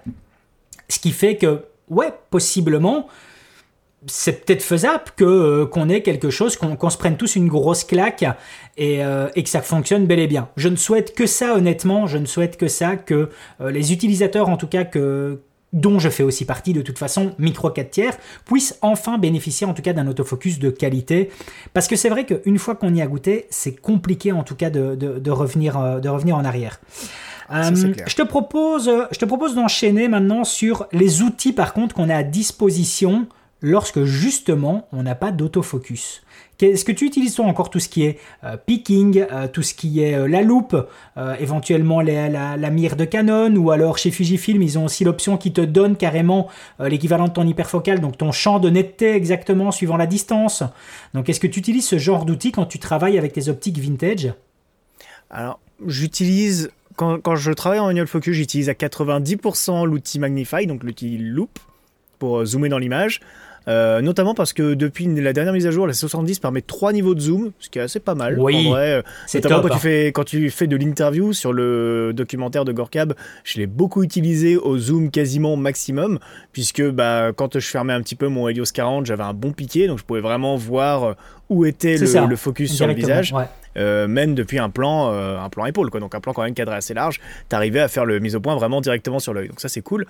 Ce 0.88 0.98
qui 0.98 1.12
fait 1.12 1.36
que, 1.36 1.64
ouais, 1.90 2.12
possiblement, 2.30 3.08
c'est 4.06 4.44
peut-être 4.44 4.62
faisable 4.62 5.04
que 5.16 5.24
euh, 5.24 5.66
qu'on 5.66 5.88
ait 5.88 6.02
quelque 6.02 6.30
chose, 6.30 6.56
qu'on 6.56 6.90
se 6.90 6.98
prenne 6.98 7.16
tous 7.16 7.36
une 7.36 7.48
grosse 7.48 7.84
claque 7.84 8.24
et, 8.76 9.04
euh, 9.04 9.28
et, 9.34 9.42
que 9.42 9.48
ça 9.48 9.60
fonctionne 9.60 10.06
bel 10.06 10.20
et 10.20 10.26
bien. 10.26 10.48
Je 10.56 10.68
ne 10.68 10.76
souhaite 10.76 11.14
que 11.14 11.26
ça, 11.26 11.54
honnêtement, 11.54 12.06
je 12.06 12.18
ne 12.18 12.26
souhaite 12.26 12.56
que 12.56 12.68
ça, 12.68 12.96
que 12.96 13.28
euh, 13.60 13.70
les 13.70 13.92
utilisateurs, 13.92 14.48
en 14.48 14.56
tout 14.56 14.68
cas, 14.68 14.84
que, 14.84 15.40
dont 15.72 15.98
je 15.98 16.08
fais 16.08 16.22
aussi 16.22 16.44
partie 16.44 16.72
de 16.72 16.80
toute 16.80 16.98
façon, 16.98 17.34
micro 17.38 17.70
4 17.70 17.90
tiers, 17.90 18.16
puissent 18.46 18.78
enfin 18.82 19.18
bénéficier 19.18 19.66
en 19.66 19.74
tout 19.74 19.82
cas 19.82 19.92
d'un 19.92 20.06
autofocus 20.06 20.58
de 20.60 20.70
qualité. 20.70 21.30
Parce 21.74 21.88
que 21.88 21.96
c'est 21.96 22.08
vrai 22.08 22.24
qu'une 22.24 22.58
fois 22.58 22.76
qu'on 22.76 22.94
y 22.94 23.02
a 23.02 23.06
goûté, 23.06 23.46
c'est 23.50 23.74
compliqué 23.74 24.32
en 24.32 24.44
tout 24.44 24.54
cas 24.54 24.70
de 24.70 25.30
revenir 25.30 25.76
en 25.76 26.44
arrière. 26.44 26.80
Euh, 27.50 27.94
je 28.06 28.14
te 28.14 28.22
propose, 28.22 28.90
je 29.10 29.18
te 29.18 29.24
propose 29.24 29.54
d'enchaîner 29.54 30.08
maintenant 30.08 30.44
sur 30.44 30.86
les 30.92 31.22
outils 31.22 31.52
par 31.52 31.72
contre 31.72 31.94
qu'on 31.94 32.10
a 32.10 32.16
à 32.16 32.22
disposition 32.22 33.26
lorsque 33.62 34.04
justement 34.04 34.86
on 34.92 35.02
n'a 35.02 35.14
pas 35.14 35.32
d'autofocus. 35.32 36.22
Est-ce 36.60 36.84
que 36.84 36.92
tu 36.92 37.06
utilises 37.06 37.36
toi 37.36 37.46
encore 37.46 37.70
tout 37.70 37.78
ce 37.78 37.88
qui 37.88 38.04
est 38.04 38.18
euh, 38.42 38.56
picking, 38.56 39.24
euh, 39.30 39.46
tout 39.46 39.62
ce 39.62 39.74
qui 39.74 40.00
est 40.00 40.28
la 40.28 40.42
loupe, 40.42 40.76
éventuellement 41.38 42.00
la, 42.00 42.56
la, 42.56 42.70
mire 42.70 42.96
de 42.96 43.04
Canon, 43.04 43.54
ou 43.54 43.70
alors 43.70 43.96
chez 43.96 44.10
Fujifilm, 44.10 44.60
ils 44.60 44.76
ont 44.76 44.84
aussi 44.86 45.04
l'option 45.04 45.36
qui 45.36 45.52
te 45.52 45.60
donne 45.60 45.96
carrément 45.96 46.48
l'équivalent 46.80 47.28
de 47.28 47.32
ton 47.32 47.46
hyperfocal, 47.46 48.00
donc 48.00 48.18
ton 48.18 48.32
champ 48.32 48.58
de 48.58 48.70
netteté 48.70 49.14
exactement 49.14 49.70
suivant 49.70 49.96
la 49.96 50.06
distance. 50.06 50.64
Donc 51.14 51.28
est-ce 51.28 51.40
que 51.40 51.46
tu 51.46 51.60
utilises 51.60 51.86
ce 51.86 51.98
genre 51.98 52.24
d'outil 52.24 52.50
quand 52.50 52.66
tu 52.66 52.80
travailles 52.80 53.18
avec 53.18 53.32
tes 53.32 53.48
optiques 53.48 53.78
vintage? 53.78 54.32
Alors 55.30 55.60
j'utilise 55.86 56.70
quand, 56.98 57.36
je 57.36 57.52
travaille 57.52 57.78
en 57.78 57.86
manual 57.86 58.08
focus, 58.08 58.34
j'utilise 58.34 58.68
à 58.68 58.72
90% 58.72 59.86
l'outil 59.86 60.18
Magnify, 60.18 60.66
donc 60.66 60.82
l'outil 60.82 61.16
Loop, 61.16 61.58
pour 62.18 62.38
euh, 62.38 62.44
zoomer 62.44 62.68
dans 62.68 62.78
l'image. 62.78 63.20
Euh, 63.68 64.00
notamment 64.00 64.34
parce 64.34 64.54
que 64.54 64.74
depuis 64.74 65.06
la 65.06 65.32
dernière 65.34 65.52
mise 65.52 65.66
à 65.66 65.70
jour, 65.70 65.86
la 65.86 65.92
70 65.92 66.38
permet 66.38 66.62
trois 66.62 66.92
niveaux 66.92 67.14
de 67.14 67.20
zoom, 67.20 67.52
ce 67.58 67.68
qui 67.68 67.78
est 67.78 67.82
assez 67.82 68.00
pas 68.00 68.14
mal. 68.14 68.38
Oui, 68.38 68.66
en 68.66 68.70
vrai, 68.70 68.92
euh, 68.92 69.02
c'est 69.26 69.44
notamment 69.44 69.62
quand, 69.62 69.68
tu 69.68 69.74
hein. 69.74 69.78
fais, 69.78 70.06
quand 70.06 70.24
tu 70.24 70.50
fais 70.50 70.66
de 70.66 70.76
l'interview 70.76 71.34
sur 71.34 71.52
le 71.52 72.12
documentaire 72.14 72.64
de 72.64 72.72
Gorkab, 72.72 73.14
je 73.44 73.58
l'ai 73.58 73.66
beaucoup 73.66 74.02
utilisé 74.02 74.56
au 74.56 74.78
zoom 74.78 75.10
quasiment 75.10 75.56
maximum, 75.56 76.18
puisque 76.52 76.82
bah, 76.82 77.32
quand 77.36 77.58
je 77.58 77.66
fermais 77.66 77.92
un 77.92 78.00
petit 78.00 78.16
peu 78.16 78.28
mon 78.28 78.48
Helios 78.48 78.64
40, 78.72 79.04
j'avais 79.04 79.24
un 79.24 79.34
bon 79.34 79.52
piqué, 79.52 79.86
donc 79.86 79.98
je 79.98 80.04
pouvais 80.04 80.20
vraiment 80.20 80.56
voir 80.56 81.16
où 81.50 81.66
était 81.66 81.98
le, 81.98 82.36
focus 82.36 82.74
sur 82.74 82.86
le 82.86 82.94
visage. 82.94 83.34
Euh, 83.76 84.08
même 84.08 84.34
depuis 84.34 84.58
un 84.58 84.70
plan, 84.70 85.10
un 85.10 85.48
plan 85.50 85.66
épaule, 85.66 85.90
quoi. 85.90 86.00
donc 86.00 86.14
un 86.14 86.20
plan 86.20 86.32
quand 86.32 86.42
même 86.42 86.54
cadré 86.54 86.74
assez 86.74 86.94
large, 86.94 87.20
t'arrivais 87.48 87.80
à 87.80 87.88
faire 87.88 88.06
le 88.06 88.18
mise 88.18 88.34
au 88.34 88.40
point 88.40 88.56
vraiment 88.56 88.80
directement 88.80 89.18
sur 89.18 89.34
l'œil. 89.34 89.48
Donc 89.48 89.60
ça 89.60 89.68
c'est 89.68 89.82
cool. 89.82 90.06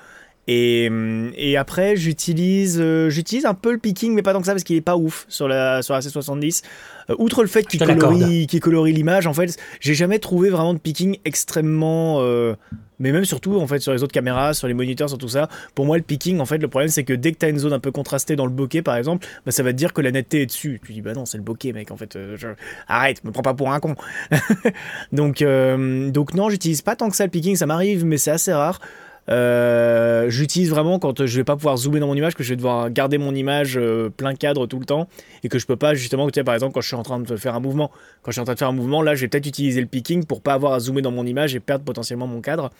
Et, 0.50 0.90
et 1.36 1.58
après, 1.58 1.94
j'utilise 1.94 2.80
euh, 2.80 3.10
j'utilise 3.10 3.44
un 3.44 3.52
peu 3.52 3.70
le 3.70 3.76
picking, 3.76 4.14
mais 4.14 4.22
pas 4.22 4.32
tant 4.32 4.40
que 4.40 4.46
ça, 4.46 4.52
parce 4.52 4.64
qu'il 4.64 4.76
est 4.76 4.80
pas 4.80 4.96
ouf 4.96 5.26
sur 5.28 5.46
la, 5.46 5.82
sur 5.82 5.92
la 5.92 6.00
C70. 6.00 6.62
Euh, 7.10 7.14
outre 7.18 7.42
le 7.42 7.48
fait 7.48 7.66
qu'il 7.66 7.78
colorie, 7.80 8.46
colorie 8.46 8.92
l'image, 8.94 9.26
en 9.26 9.34
fait, 9.34 9.58
j'ai 9.80 9.92
jamais 9.92 10.18
trouvé 10.18 10.48
vraiment 10.48 10.72
de 10.72 10.78
picking 10.78 11.18
extrêmement. 11.26 12.20
Euh, 12.20 12.54
mais 12.98 13.12
même 13.12 13.26
surtout, 13.26 13.60
en 13.60 13.66
fait, 13.66 13.80
sur 13.80 13.92
les 13.92 14.02
autres 14.02 14.14
caméras, 14.14 14.54
sur 14.54 14.68
les 14.68 14.74
moniteurs, 14.74 15.10
sur 15.10 15.18
tout 15.18 15.28
ça. 15.28 15.50
Pour 15.74 15.84
moi, 15.84 15.98
le 15.98 16.02
picking, 16.02 16.40
en 16.40 16.46
fait, 16.46 16.58
le 16.58 16.68
problème, 16.68 16.88
c'est 16.88 17.04
que 17.04 17.12
dès 17.12 17.32
que 17.32 17.38
tu 17.38 17.44
as 17.44 17.50
une 17.50 17.58
zone 17.58 17.74
un 17.74 17.78
peu 17.78 17.92
contrastée 17.92 18.34
dans 18.34 18.46
le 18.46 18.50
bokeh, 18.50 18.80
par 18.80 18.96
exemple, 18.96 19.26
bah, 19.44 19.52
ça 19.52 19.62
va 19.62 19.72
te 19.72 19.76
dire 19.76 19.92
que 19.92 20.00
la 20.00 20.10
netteté 20.10 20.40
est 20.40 20.46
dessus. 20.46 20.80
Tu 20.82 20.94
dis, 20.94 21.02
bah 21.02 21.12
non, 21.12 21.26
c'est 21.26 21.36
le 21.36 21.44
bokeh, 21.44 21.74
mec, 21.74 21.90
en 21.90 21.98
fait. 21.98 22.18
Arrête, 22.88 23.22
me 23.22 23.32
prends 23.32 23.42
pas 23.42 23.54
pour 23.54 23.70
un 23.70 23.80
con. 23.80 23.96
donc, 25.12 25.44
donc, 25.44 26.34
non, 26.34 26.48
j'utilise 26.48 26.80
pas 26.80 26.96
tant 26.96 27.10
que 27.10 27.16
ça 27.16 27.24
le 27.24 27.30
picking, 27.30 27.54
ça 27.54 27.66
m'arrive, 27.66 28.06
mais 28.06 28.16
c'est 28.16 28.30
assez 28.30 28.52
rare. 28.54 28.80
Euh, 29.28 30.30
j'utilise 30.30 30.70
vraiment 30.70 30.98
quand 30.98 31.26
je 31.26 31.36
vais 31.36 31.44
pas 31.44 31.56
pouvoir 31.56 31.76
zoomer 31.76 32.00
dans 32.00 32.06
mon 32.06 32.14
image, 32.14 32.34
que 32.34 32.42
je 32.42 32.50
vais 32.50 32.56
devoir 32.56 32.90
garder 32.90 33.18
mon 33.18 33.34
image 33.34 33.76
euh, 33.76 34.08
plein 34.08 34.34
cadre 34.34 34.66
tout 34.66 34.78
le 34.78 34.86
temps 34.86 35.08
et 35.44 35.48
que 35.48 35.58
je 35.58 35.66
peux 35.66 35.76
pas 35.76 35.94
justement, 35.94 36.26
tu 36.28 36.40
sais, 36.40 36.44
par 36.44 36.54
exemple, 36.54 36.72
quand 36.72 36.80
je 36.80 36.86
suis 36.86 36.96
en 36.96 37.02
train 37.02 37.20
de 37.20 37.36
faire 37.36 37.54
un 37.54 37.60
mouvement, 37.60 37.90
quand 38.22 38.30
je 38.30 38.32
suis 38.32 38.40
en 38.40 38.44
train 38.44 38.54
de 38.54 38.58
faire 38.58 38.68
un 38.68 38.72
mouvement, 38.72 39.02
là, 39.02 39.14
je 39.14 39.22
vais 39.22 39.28
peut-être 39.28 39.46
utiliser 39.46 39.80
le 39.80 39.86
picking 39.86 40.24
pour 40.24 40.40
pas 40.40 40.54
avoir 40.54 40.72
à 40.72 40.80
zoomer 40.80 41.02
dans 41.02 41.12
mon 41.12 41.26
image 41.26 41.54
et 41.54 41.60
perdre 41.60 41.84
potentiellement 41.84 42.26
mon 42.26 42.40
cadre. 42.40 42.70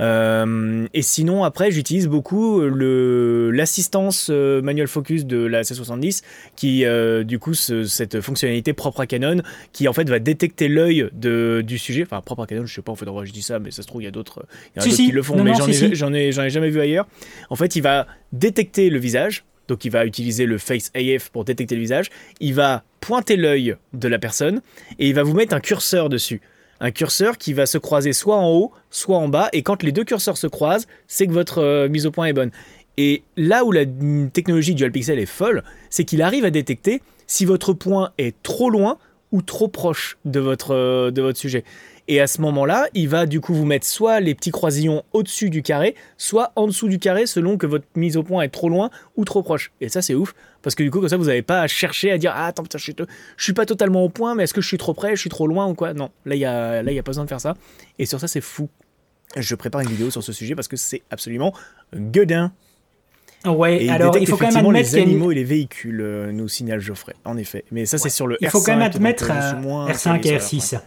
Euh, 0.00 0.86
et 0.94 1.02
sinon, 1.02 1.44
après, 1.44 1.70
j'utilise 1.70 2.08
beaucoup 2.08 2.60
l'assistance 2.60 4.28
euh, 4.30 4.62
manual 4.62 4.88
focus 4.88 5.24
de 5.24 5.38
la 5.38 5.62
C70, 5.62 6.22
qui, 6.56 6.84
euh, 6.84 7.24
du 7.24 7.38
coup, 7.38 7.54
cette 7.54 8.20
fonctionnalité 8.20 8.72
propre 8.72 9.00
à 9.00 9.06
Canon, 9.06 9.42
qui 9.72 9.88
en 9.88 9.92
fait 9.92 10.08
va 10.08 10.18
détecter 10.18 10.68
l'œil 10.68 11.08
du 11.12 11.78
sujet. 11.78 12.02
Enfin, 12.02 12.20
propre 12.20 12.42
à 12.42 12.46
Canon, 12.46 12.66
je 12.66 12.74
sais 12.74 12.82
pas, 12.82 12.92
en 12.92 12.96
fait, 12.96 13.08
en 13.08 13.14
vrai, 13.14 13.26
je 13.26 13.32
dis 13.32 13.42
ça, 13.42 13.58
mais 13.58 13.70
ça 13.70 13.82
se 13.82 13.86
trouve, 13.86 14.02
il 14.02 14.06
y 14.06 14.08
a 14.08 14.12
d'autres 14.12 14.44
qui 14.80 15.10
le 15.12 15.22
font, 15.22 15.42
mais 15.42 15.54
j'en 15.94 16.12
ai, 16.12 16.28
ai, 16.28 16.32
jamais 16.32 16.70
vu 16.70 16.80
ailleurs. 16.80 17.06
En 17.50 17.56
fait, 17.56 17.76
il 17.76 17.82
va 17.82 18.06
détecter 18.32 18.90
le 18.90 18.98
visage. 18.98 19.44
Donc 19.68 19.84
il 19.84 19.92
va 19.92 20.04
utiliser 20.04 20.44
le 20.44 20.58
Face 20.58 20.90
AF 20.94 21.30
pour 21.30 21.44
détecter 21.44 21.76
le 21.76 21.80
visage, 21.80 22.10
il 22.40 22.52
va 22.52 22.82
pointer 23.00 23.36
l'œil 23.36 23.76
de 23.92 24.08
la 24.08 24.18
personne 24.18 24.60
et 24.98 25.08
il 25.08 25.14
va 25.14 25.22
vous 25.22 25.34
mettre 25.34 25.54
un 25.54 25.60
curseur 25.60 26.08
dessus 26.08 26.40
un 26.82 26.90
curseur 26.90 27.38
qui 27.38 27.54
va 27.54 27.64
se 27.64 27.78
croiser 27.78 28.12
soit 28.12 28.36
en 28.36 28.50
haut, 28.50 28.72
soit 28.90 29.16
en 29.16 29.28
bas, 29.28 29.48
et 29.52 29.62
quand 29.62 29.82
les 29.82 29.92
deux 29.92 30.04
curseurs 30.04 30.36
se 30.36 30.48
croisent, 30.48 30.86
c'est 31.06 31.26
que 31.26 31.32
votre 31.32 31.58
euh, 31.58 31.88
mise 31.88 32.06
au 32.06 32.10
point 32.10 32.26
est 32.26 32.32
bonne. 32.32 32.50
Et 32.98 33.22
là 33.36 33.64
où 33.64 33.72
la 33.72 33.84
technologie 34.32 34.74
Dual 34.74 34.92
Pixel 34.92 35.18
est 35.18 35.26
folle, 35.26 35.62
c'est 35.88 36.04
qu'il 36.04 36.20
arrive 36.20 36.44
à 36.44 36.50
détecter 36.50 37.00
si 37.26 37.46
votre 37.46 37.72
point 37.72 38.10
est 38.18 38.34
trop 38.42 38.68
loin 38.68 38.98
ou 39.30 39.40
trop 39.40 39.68
proche 39.68 40.18
euh, 40.26 41.10
de 41.10 41.22
votre 41.22 41.38
sujet. 41.38 41.64
Et 42.08 42.20
à 42.20 42.26
ce 42.26 42.40
moment-là, 42.40 42.88
il 42.94 43.08
va 43.08 43.26
du 43.26 43.40
coup 43.40 43.54
vous 43.54 43.64
mettre 43.64 43.86
soit 43.86 44.18
les 44.18 44.34
petits 44.34 44.50
croisillons 44.50 45.04
au-dessus 45.12 45.50
du 45.50 45.62
carré, 45.62 45.94
soit 46.18 46.50
en 46.56 46.66
dessous 46.66 46.88
du 46.88 46.98
carré 46.98 47.26
selon 47.26 47.56
que 47.56 47.66
votre 47.66 47.86
mise 47.94 48.16
au 48.16 48.24
point 48.24 48.42
est 48.42 48.48
trop 48.48 48.68
loin 48.68 48.90
ou 49.16 49.24
trop 49.24 49.42
proche. 49.42 49.72
Et 49.80 49.88
ça, 49.88 50.02
c'est 50.02 50.14
ouf 50.14 50.34
parce 50.62 50.74
que 50.74 50.82
du 50.82 50.90
coup, 50.90 51.00
comme 51.00 51.08
ça, 51.08 51.16
vous 51.16 51.26
n'avez 51.26 51.42
pas 51.42 51.62
à 51.62 51.66
chercher 51.66 52.10
à 52.12 52.18
dire 52.18 52.32
Ah, 52.34 52.46
attends, 52.46 52.64
je, 52.72 52.78
suis 52.78 52.94
suis 53.36 53.52
pas 53.52 53.66
totalement 53.66 54.04
au 54.04 54.08
point, 54.08 54.34
mais 54.34 54.44
est-ce 54.44 54.54
que 54.54 54.60
je 54.60 54.68
suis 54.68 54.78
trop 54.78 54.94
près, 54.94 55.16
je 55.16 55.20
suis 55.20 55.30
trop 55.30 55.46
loin 55.46 55.66
ou 55.66 55.74
quoi? 55.74 55.92
Non, 55.94 56.10
là, 56.24 56.34
il 56.34 56.38
n'y 56.38 56.44
a, 56.44 56.82
là, 56.82 56.92
y 56.92 56.98
a 56.98 57.02
pas 57.02 57.10
besoin 57.10 57.24
de 57.24 57.28
faire 57.28 57.40
ça. 57.40 57.54
Et 57.98 58.06
sur 58.06 58.20
ça, 58.20 58.28
c'est 58.28 58.40
fou. 58.40 58.68
Je 59.36 59.54
prépare 59.54 59.80
une 59.80 59.88
vidéo 59.88 60.10
sur 60.10 60.22
ce 60.22 60.32
sujet 60.32 60.54
parce 60.54 60.68
que 60.68 60.76
c'est 60.76 61.02
absolument 61.10 61.54
gueudin. 61.94 62.52
Ouais, 63.44 63.88
alors 63.88 64.16
il 64.18 64.26
faut 64.28 64.36
quand 64.36 64.52
même 64.52 64.64
admettre 64.64 64.92
les 64.92 65.02
animaux 65.02 65.32
et 65.32 65.34
les 65.34 65.44
véhicules, 65.44 66.00
euh, 66.00 66.30
nous 66.30 66.46
signale 66.48 66.80
Geoffrey, 66.80 67.14
en 67.24 67.36
effet. 67.36 67.64
Mais 67.72 67.86
ça, 67.86 67.98
c'est 67.98 68.08
sur 68.08 68.26
le 68.26 68.36
il 68.40 68.48
faut 68.48 68.60
quand 68.60 68.72
même 68.72 68.82
admettre 68.82 69.26
R5 69.26 70.26
et 70.28 70.38
R6. 70.38 70.80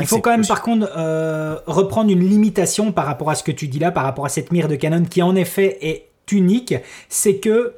Il 0.00 0.06
faut 0.06 0.20
quand 0.20 0.30
même 0.30 0.46
par 0.46 0.62
contre 0.62 0.90
euh, 0.96 1.56
reprendre 1.66 2.10
une 2.10 2.26
limitation 2.26 2.92
par 2.92 3.06
rapport 3.06 3.30
à 3.30 3.34
ce 3.34 3.42
que 3.42 3.52
tu 3.52 3.68
dis 3.68 3.78
là, 3.78 3.90
par 3.90 4.04
rapport 4.04 4.26
à 4.26 4.28
cette 4.28 4.52
mire 4.52 4.68
de 4.68 4.76
Canon 4.76 5.04
qui 5.04 5.22
en 5.22 5.36
effet 5.36 5.78
est 5.80 6.08
unique, 6.30 6.74
c'est 7.08 7.38
que 7.38 7.74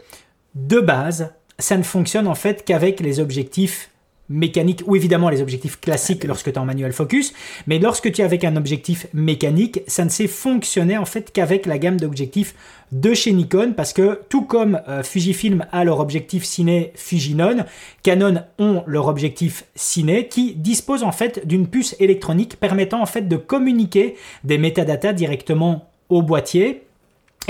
de 0.55 0.81
base, 0.81 1.33
ça 1.59 1.77
ne 1.77 1.83
fonctionne 1.83 2.27
en 2.27 2.35
fait 2.35 2.65
qu'avec 2.65 3.01
les 3.01 3.21
objectifs 3.21 3.91
mécaniques, 4.31 4.83
ou 4.87 4.95
évidemment 4.95 5.29
les 5.29 5.43
objectifs 5.43 5.81
classiques 5.81 6.25
lorsque 6.25 6.45
tu 6.45 6.51
es 6.51 6.59
en 6.59 6.65
manuel 6.65 6.93
focus, 6.93 7.35
mais 7.67 7.79
lorsque 7.81 8.11
tu 8.13 8.23
es 8.23 8.25
avec 8.25 8.45
un 8.45 8.57
objectif 8.57 9.09
mécanique, 9.13 9.83
ça 9.89 10.05
ne 10.05 10.09
sait 10.09 10.29
fonctionner 10.29 10.97
en 10.97 11.05
fait 11.05 11.33
qu'avec 11.33 11.67
la 11.67 11.79
gamme 11.79 11.99
d'objectifs 11.99 12.55
de 12.93 13.13
chez 13.13 13.33
Nikon, 13.33 13.75
parce 13.77 13.93
que 13.93 14.21
tout 14.29 14.43
comme 14.43 14.81
euh, 14.89 15.03
Fujifilm 15.03 15.67
a 15.73 15.85
leur 15.85 15.99
objectif 15.99 16.45
ciné 16.45 16.93
Fujinon, 16.95 17.65
Canon 18.03 18.43
ont 18.59 18.85
leur 18.87 19.09
objectif 19.09 19.65
ciné 19.75 20.29
qui 20.29 20.55
dispose 20.55 21.03
en 21.03 21.13
fait 21.13 21.47
d'une 21.47 21.67
puce 21.67 21.97
électronique 21.99 22.57
permettant 22.59 23.03
en 23.03 23.07
fait 23.07 23.27
de 23.29 23.37
communiquer 23.37 24.15
des 24.45 24.59
métadatas 24.59 25.13
directement 25.13 25.91
au 26.09 26.23
boîtier 26.23 26.85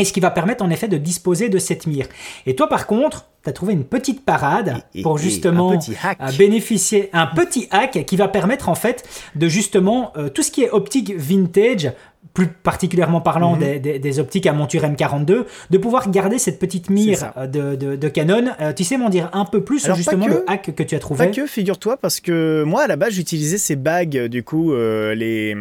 et 0.00 0.04
ce 0.04 0.12
qui 0.12 0.20
va 0.20 0.30
permettre 0.30 0.64
en 0.64 0.70
effet 0.70 0.88
de 0.88 0.96
disposer 0.96 1.48
de 1.48 1.58
cette 1.58 1.86
mire. 1.86 2.06
Et 2.46 2.56
toi 2.56 2.68
par 2.68 2.86
contre, 2.86 3.26
tu 3.42 3.50
as 3.50 3.52
trouvé 3.52 3.72
une 3.72 3.84
petite 3.84 4.24
parade 4.24 4.82
pour 5.02 5.18
justement 5.18 5.72
euh, 5.72 6.32
bénéficier 6.38 7.08
un 7.12 7.26
petit 7.26 7.68
hack 7.70 8.04
qui 8.06 8.16
va 8.16 8.28
permettre 8.28 8.68
en 8.68 8.74
fait 8.74 9.08
de 9.34 9.48
justement 9.48 10.12
euh, 10.16 10.28
tout 10.28 10.42
ce 10.42 10.50
qui 10.50 10.62
est 10.62 10.70
optique 10.70 11.14
vintage 11.16 11.92
plus 12.34 12.48
particulièrement 12.48 13.20
parlant 13.20 13.56
mhm. 13.56 13.80
des, 13.80 14.18
optiques 14.20 14.46
à 14.46 14.52
monture 14.52 14.82
M42, 14.82 15.46
de 15.70 15.78
pouvoir 15.78 16.10
garder 16.10 16.38
cette 16.38 16.58
petite 16.58 16.88
mire 16.90 17.32
euh, 17.36 17.46
de, 17.46 18.08
Canon. 18.08 18.50
tu 18.76 18.84
sais 18.84 18.98
m'en 18.98 19.08
dire 19.08 19.30
un 19.32 19.44
peu 19.44 19.64
plus 19.64 19.80
sur 19.80 19.94
justement 19.96 20.26
le 20.26 20.44
hack 20.46 20.74
que 20.74 20.82
tu 20.82 20.94
as 20.94 20.98
trouvé? 20.98 21.26
Pas 21.26 21.32
que, 21.32 21.46
figure-toi, 21.46 21.96
parce 21.96 22.20
que 22.20 22.62
moi 22.64 22.82
à 22.82 22.86
la 22.86 22.96
base 22.96 23.14
j'utilisais 23.14 23.58
ces 23.58 23.74
bagues, 23.74 24.26
du 24.26 24.44
coup, 24.44 24.72
les 24.72 25.56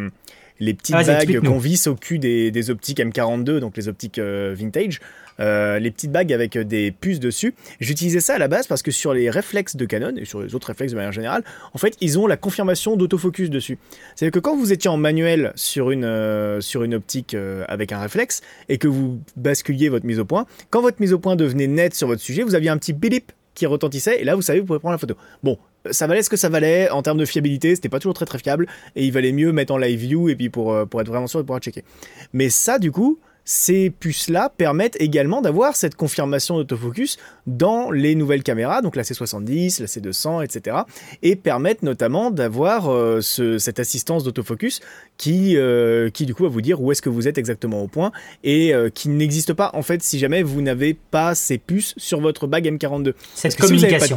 les 0.60 0.74
petites 0.74 0.94
bagues 0.94 1.40
qu'on 1.40 1.58
visse 1.58 1.86
au 1.86 1.96
cul 1.96 2.18
des, 2.18 2.70
optiques 2.70 2.98
M42, 2.98 3.58
donc 3.58 3.76
les 3.76 3.88
optiques 3.88 4.18
euh, 4.18 4.54
vintage. 4.56 5.00
Euh, 5.38 5.78
les 5.78 5.90
petites 5.90 6.12
bagues 6.12 6.34
avec 6.34 6.58
des 6.58 6.90
puces 6.90 7.18
dessus. 7.18 7.54
J'utilisais 7.80 8.20
ça 8.20 8.34
à 8.34 8.38
la 8.38 8.46
base 8.46 8.66
parce 8.66 8.82
que 8.82 8.90
sur 8.90 9.14
les 9.14 9.30
réflexes 9.30 9.74
de 9.74 9.86
Canon 9.86 10.12
et 10.16 10.26
sur 10.26 10.42
les 10.42 10.54
autres 10.54 10.66
réflexes 10.66 10.92
de 10.92 10.98
manière 10.98 11.12
générale, 11.12 11.44
en 11.72 11.78
fait, 11.78 11.96
ils 12.02 12.18
ont 12.18 12.26
la 12.26 12.36
confirmation 12.36 12.94
d'autofocus 12.94 13.48
dessus. 13.48 13.78
C'est-à-dire 14.14 14.32
que 14.32 14.38
quand 14.38 14.54
vous 14.54 14.70
étiez 14.70 14.90
en 14.90 14.98
manuel 14.98 15.52
sur 15.54 15.92
une, 15.92 16.04
euh, 16.04 16.60
sur 16.60 16.82
une 16.82 16.94
optique 16.94 17.34
avec 17.68 17.92
un 17.92 18.00
réflexe 18.00 18.42
et 18.68 18.76
que 18.76 18.86
vous 18.86 19.20
basculiez 19.34 19.88
votre 19.88 20.04
mise 20.04 20.18
au 20.18 20.26
point, 20.26 20.44
quand 20.68 20.82
votre 20.82 21.00
mise 21.00 21.14
au 21.14 21.18
point 21.18 21.36
devenait 21.36 21.68
nette 21.68 21.94
sur 21.94 22.06
votre 22.06 22.20
sujet, 22.20 22.42
vous 22.42 22.54
aviez 22.54 22.68
un 22.68 22.76
petit 22.76 22.92
bip 22.92 23.32
qui 23.54 23.66
retentissait 23.66 24.20
et 24.20 24.24
là 24.24 24.34
vous 24.34 24.42
savez 24.42 24.60
vous 24.60 24.66
pouvez 24.66 24.78
prendre 24.78 24.92
la 24.92 24.98
photo. 24.98 25.14
Bon, 25.42 25.58
ça 25.90 26.06
valait 26.06 26.22
ce 26.22 26.30
que 26.30 26.36
ça 26.36 26.48
valait 26.48 26.90
en 26.90 27.02
termes 27.02 27.18
de 27.18 27.24
fiabilité, 27.24 27.74
c'était 27.74 27.88
pas 27.88 27.98
toujours 27.98 28.14
très 28.14 28.26
très 28.26 28.38
fiable 28.38 28.66
et 28.96 29.04
il 29.04 29.12
valait 29.12 29.32
mieux 29.32 29.52
mettre 29.52 29.72
en 29.72 29.78
live 29.78 29.98
view 29.98 30.28
et 30.28 30.36
puis 30.36 30.50
pour, 30.50 30.72
euh, 30.72 30.84
pour 30.84 31.00
être 31.00 31.08
vraiment 31.08 31.26
sûr 31.26 31.40
de 31.40 31.44
pouvoir 31.44 31.60
checker. 31.60 31.84
Mais 32.32 32.50
ça 32.50 32.78
du 32.78 32.92
coup, 32.92 33.18
ces 33.50 33.90
puces-là 33.90 34.52
permettent 34.56 34.96
également 35.00 35.40
d'avoir 35.40 35.74
cette 35.74 35.96
confirmation 35.96 36.56
d'autofocus 36.56 37.18
dans 37.48 37.90
les 37.90 38.14
nouvelles 38.14 38.44
caméras, 38.44 38.80
donc 38.80 38.94
la 38.94 39.02
C70, 39.02 39.80
la 39.80 39.86
C200, 39.88 40.44
etc. 40.44 40.76
Et 41.22 41.34
permettent 41.34 41.82
notamment 41.82 42.30
d'avoir 42.30 42.92
euh, 42.92 43.20
cette 43.20 43.80
assistance 43.80 44.22
d'autofocus 44.22 44.78
qui, 45.16 45.56
euh, 45.56 46.10
qui 46.10 46.26
du 46.26 46.34
coup 46.34 46.44
va 46.44 46.48
vous 46.48 46.60
dire 46.60 46.80
où 46.80 46.92
est-ce 46.92 47.02
que 47.02 47.08
vous 47.08 47.26
êtes 47.26 47.38
exactement 47.38 47.82
au 47.82 47.88
point 47.88 48.12
et 48.44 48.72
euh, 48.72 48.88
qui 48.88 49.08
n'existe 49.08 49.52
pas 49.52 49.72
en 49.74 49.82
fait 49.82 50.00
si 50.00 50.20
jamais 50.20 50.44
vous 50.44 50.62
n'avez 50.62 50.94
pas 50.94 51.34
ces 51.34 51.58
puces 51.58 51.94
sur 51.96 52.20
votre 52.20 52.46
bague 52.46 52.66
M42. 52.66 53.14
Cette 53.34 53.56
communication. 53.56 54.16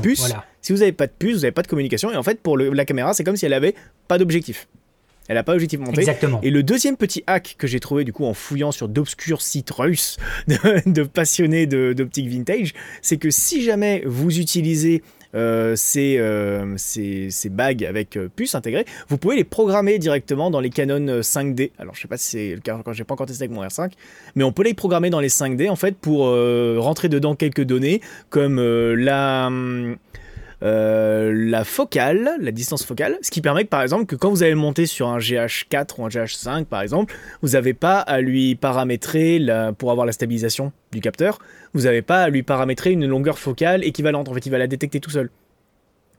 Si 0.61 0.73
vous 0.73 0.79
n'avez 0.79 0.91
pas 0.91 1.07
de 1.07 1.11
puce, 1.17 1.33
vous 1.33 1.41
n'avez 1.41 1.51
pas 1.51 1.63
de 1.63 1.67
communication 1.67 2.11
et 2.11 2.17
en 2.17 2.23
fait 2.23 2.39
pour 2.39 2.55
la 2.55 2.85
caméra 2.85 3.15
c'est 3.15 3.23
comme 3.23 3.35
si 3.35 3.47
elle 3.47 3.53
avait 3.53 3.73
pas 4.07 4.19
d'objectif. 4.19 4.67
Elle 5.27 5.35
n'a 5.35 5.43
pas 5.43 5.53
objectif 5.53 5.79
monté. 5.79 6.01
Exactement. 6.01 6.39
Et 6.43 6.49
le 6.49 6.63
deuxième 6.63 6.97
petit 6.97 7.23
hack 7.27 7.55
que 7.57 7.67
j'ai 7.67 7.79
trouvé 7.79 8.03
du 8.03 8.11
coup 8.11 8.25
en 8.25 8.33
fouillant 8.33 8.71
sur 8.71 8.89
d'obscurs 8.89 9.41
sites 9.41 9.71
russes 9.71 10.17
de, 10.47 11.03
passionnés 11.03 11.65
d'optique 11.65 12.27
vintage, 12.27 12.73
c'est 13.01 13.17
que 13.17 13.29
si 13.29 13.63
jamais 13.63 14.03
vous 14.05 14.39
utilisez 14.39 15.01
euh, 15.35 15.75
euh, 15.95 16.73
ces, 16.77 17.29
ces, 17.31 17.49
bagues 17.49 17.83
avec 17.85 18.17
euh, 18.17 18.29
puce 18.33 18.53
intégrée, 18.53 18.85
vous 19.07 19.17
pouvez 19.17 19.35
les 19.35 19.43
programmer 19.43 19.97
directement 19.97 20.51
dans 20.51 20.59
les 20.59 20.69
Canon 20.69 21.21
5D. 21.21 21.71
Alors 21.79 21.95
je 21.95 22.01
sais 22.01 22.07
pas 22.07 22.17
si 22.17 22.29
c'est 22.29 22.55
le 22.55 22.61
cas 22.61 22.79
quand 22.85 22.93
j'ai 22.93 23.03
pas 23.03 23.15
encore 23.15 23.25
testé 23.25 23.45
avec 23.45 23.55
mon 23.55 23.63
R5, 23.63 23.91
mais 24.35 24.43
on 24.43 24.51
peut 24.51 24.63
les 24.63 24.75
programmer 24.75 25.09
dans 25.09 25.19
les 25.19 25.29
5D 25.29 25.69
en 25.69 25.75
fait 25.75 25.97
pour 25.97 26.27
rentrer 26.27 27.09
dedans 27.09 27.35
quelques 27.35 27.63
données 27.63 28.01
comme 28.29 28.59
la 28.59 29.47
hum, 29.47 29.97
euh, 30.63 31.33
la 31.33 31.65
focale, 31.65 32.37
la 32.39 32.51
distance 32.51 32.85
focale, 32.85 33.17
ce 33.21 33.31
qui 33.31 33.41
permet 33.41 33.65
que 33.65 33.69
par 33.69 33.81
exemple 33.81 34.05
que 34.05 34.15
quand 34.15 34.29
vous 34.29 34.43
allez 34.43 34.55
monter 34.55 34.85
sur 34.85 35.09
un 35.09 35.17
GH4 35.17 35.95
ou 35.97 36.05
un 36.05 36.07
GH5 36.07 36.65
par 36.65 36.81
exemple, 36.81 37.13
vous 37.41 37.49
n'avez 37.49 37.73
pas 37.73 37.99
à 37.99 38.21
lui 38.21 38.55
paramétrer 38.55 39.45
pour 39.77 39.91
avoir 39.91 40.05
la 40.05 40.13
stabilisation 40.13 40.71
du 40.91 41.01
capteur, 41.01 41.39
vous 41.73 41.81
n'avez 41.81 42.01
pas 42.01 42.23
à 42.23 42.29
lui 42.29 42.43
paramétrer 42.43 42.91
une 42.91 43.05
longueur 43.05 43.39
focale 43.39 43.83
équivalente. 43.83 44.29
En 44.29 44.33
fait, 44.33 44.45
il 44.45 44.51
va 44.51 44.57
la 44.57 44.67
détecter 44.67 44.99
tout 44.99 45.09
seul. 45.09 45.29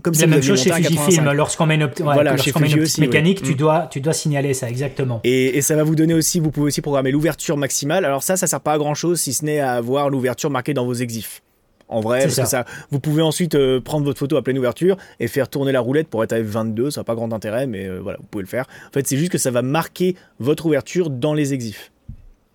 Comme 0.03 0.13
la 0.21 0.27
même 0.27 0.43
chose 0.43 0.63
chez 0.63 0.71
Fujifilm. 0.71 1.33
Lorsqu'on 1.33 1.65
met 1.65 1.77
une, 1.77 1.89
voilà, 2.01 2.33
optique 2.35 2.59
mécanique, 2.99 3.43
tu, 3.43 3.53
mm. 3.53 3.57
dois, 3.57 3.89
tu 3.91 4.03
dois 4.03 4.13
signaler 4.13 4.53
ça, 4.53 4.69
exactement. 4.69 5.21
Et, 5.25 5.63
ça 5.63 5.77
va 5.77 5.85
vous 5.85 5.95
donner 5.95 6.13
aussi, 6.13 6.41
vous 6.41 6.51
pouvez 6.51 6.67
aussi 6.67 6.83
programmer 6.83 7.11
l'ouverture 7.11 7.57
maximale. 7.57 8.05
Alors 8.05 8.23
ça, 8.23 8.37
ça 8.37 8.47
sert 8.47 8.61
pas 8.61 8.75
à 8.75 8.79
grand 8.79 8.95
chose 8.95 9.21
si 9.21 9.33
ce 9.33 9.45
n'est 9.47 9.61
à 9.61 9.73
avoir 9.73 10.11
l'ouverture 10.11 10.51
marquée 10.51 10.75
dans 10.75 10.85
vos 10.85 10.95
exifs 10.95 11.41
en 11.89 12.01
vrai. 12.01 12.21
Parce 12.23 12.35
ça. 12.35 12.43
Que 12.43 12.49
ça, 12.49 12.65
vous 12.91 13.01
pouvez 13.01 13.23
ensuite 13.23 13.55
euh, 13.55 13.81
prendre 13.81 14.05
votre 14.05 14.19
photo 14.19 14.37
à 14.37 14.43
pleine 14.43 14.59
ouverture 14.59 14.97
et 15.21 15.29
faire 15.29 15.49
tourner 15.49 15.73
la 15.73 15.81
roulette 15.81 16.09
pour 16.09 16.23
être 16.25 16.33
à 16.33 16.41
F22. 16.41 16.91
Ça 16.91 17.01
n'a 17.01 17.05
pas 17.05 17.15
grand 17.15 17.33
intérêt, 17.33 17.67
mais 17.67 17.87
euh, 17.87 18.01
voilà, 18.01 18.19
vous 18.21 18.27
pouvez 18.27 18.43
le 18.43 18.49
faire. 18.49 18.67
En 18.89 18.93
fait, 18.93 19.07
c'est 19.07 19.17
juste 19.17 19.33
que 19.33 19.39
ça 19.39 19.51
va 19.51 19.63
marquer 19.63 20.17
votre 20.39 20.67
ouverture 20.67 21.11
dans 21.11 21.35
les 21.35 21.53
exifs. 21.55 21.93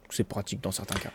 C'est 0.10 0.24
pratique 0.24 0.62
dans 0.62 0.72
certains 0.72 1.00
cas. 1.00 1.12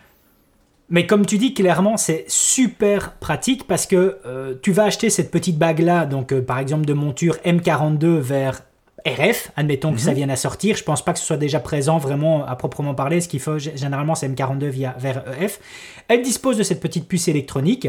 Mais 0.90 1.06
comme 1.06 1.24
tu 1.24 1.38
dis 1.38 1.54
clairement, 1.54 1.96
c'est 1.96 2.24
super 2.28 3.14
pratique 3.14 3.66
parce 3.66 3.86
que 3.86 4.18
euh, 4.26 4.54
tu 4.62 4.70
vas 4.70 4.84
acheter 4.84 5.08
cette 5.10 5.30
petite 5.30 5.58
bague 5.58 5.80
là, 5.80 6.04
donc 6.04 6.38
par 6.40 6.58
exemple 6.58 6.84
de 6.84 6.92
monture 6.92 7.36
M42 7.44 8.18
vers 8.18 8.62
RF, 9.06 9.50
admettons 9.56 9.92
que 9.92 10.00
ça 10.00 10.10
mhm. 10.10 10.16
vienne 10.16 10.30
à 10.30 10.36
sortir. 10.36 10.76
Je 10.76 10.84
pense 10.84 11.04
pas 11.04 11.12
que 11.12 11.18
ce 11.18 11.24
soit 11.24 11.36
déjà 11.36 11.60
présent 11.60 11.98
vraiment 11.98 12.46
à 12.46 12.56
proprement 12.56 12.94
parler. 12.94 13.20
Ce 13.20 13.28
qu'il 13.28 13.40
faut 13.40 13.58
généralement, 13.58 14.14
c'est 14.14 14.28
M42 14.28 14.66
via, 14.66 14.94
vers 14.98 15.24
EF. 15.40 15.60
Elle 16.08 16.22
dispose 16.22 16.56
de 16.56 16.62
cette 16.62 16.80
petite 16.80 17.06
puce 17.06 17.28
électronique 17.28 17.88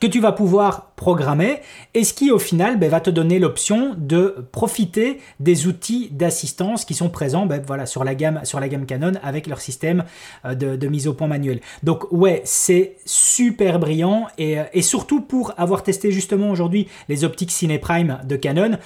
que 0.00 0.06
tu 0.06 0.20
vas 0.20 0.32
pouvoir 0.32 0.90
programmer 0.96 1.60
et 1.94 2.04
ce 2.04 2.12
qui 2.12 2.30
au 2.30 2.38
final 2.38 2.78
ben, 2.78 2.90
va 2.90 3.00
te 3.00 3.08
donner 3.08 3.38
l'option 3.38 3.94
de 3.96 4.48
profiter 4.52 5.20
des 5.40 5.68
outils 5.68 6.08
d'assistance 6.10 6.84
qui 6.84 6.92
sont 6.92 7.08
présents 7.08 7.46
ben, 7.46 7.62
voilà, 7.64 7.86
sur, 7.86 8.04
la 8.04 8.14
gamme, 8.14 8.40
sur 8.42 8.60
la 8.60 8.68
gamme 8.68 8.84
Canon 8.84 9.12
avec 9.22 9.46
leur 9.46 9.60
système 9.60 10.04
euh, 10.44 10.54
de, 10.54 10.88
mise 10.88 11.06
au 11.08 11.14
point 11.14 11.28
manuel. 11.28 11.60
Donc 11.82 12.10
ouais, 12.10 12.42
c'est 12.44 12.96
super 13.06 13.78
brillant 13.78 14.26
et, 14.38 14.58
et 14.72 14.82
surtout 14.82 15.20
pour 15.20 15.54
avoir 15.56 15.82
testé 15.82 16.10
justement 16.10 16.50
aujourd'hui 16.50 16.88
les 17.08 17.24
optiques 17.24 17.52
Cine 17.52 17.78
Prime 17.78 18.18
de 18.24 18.36
Canon, 18.36 18.78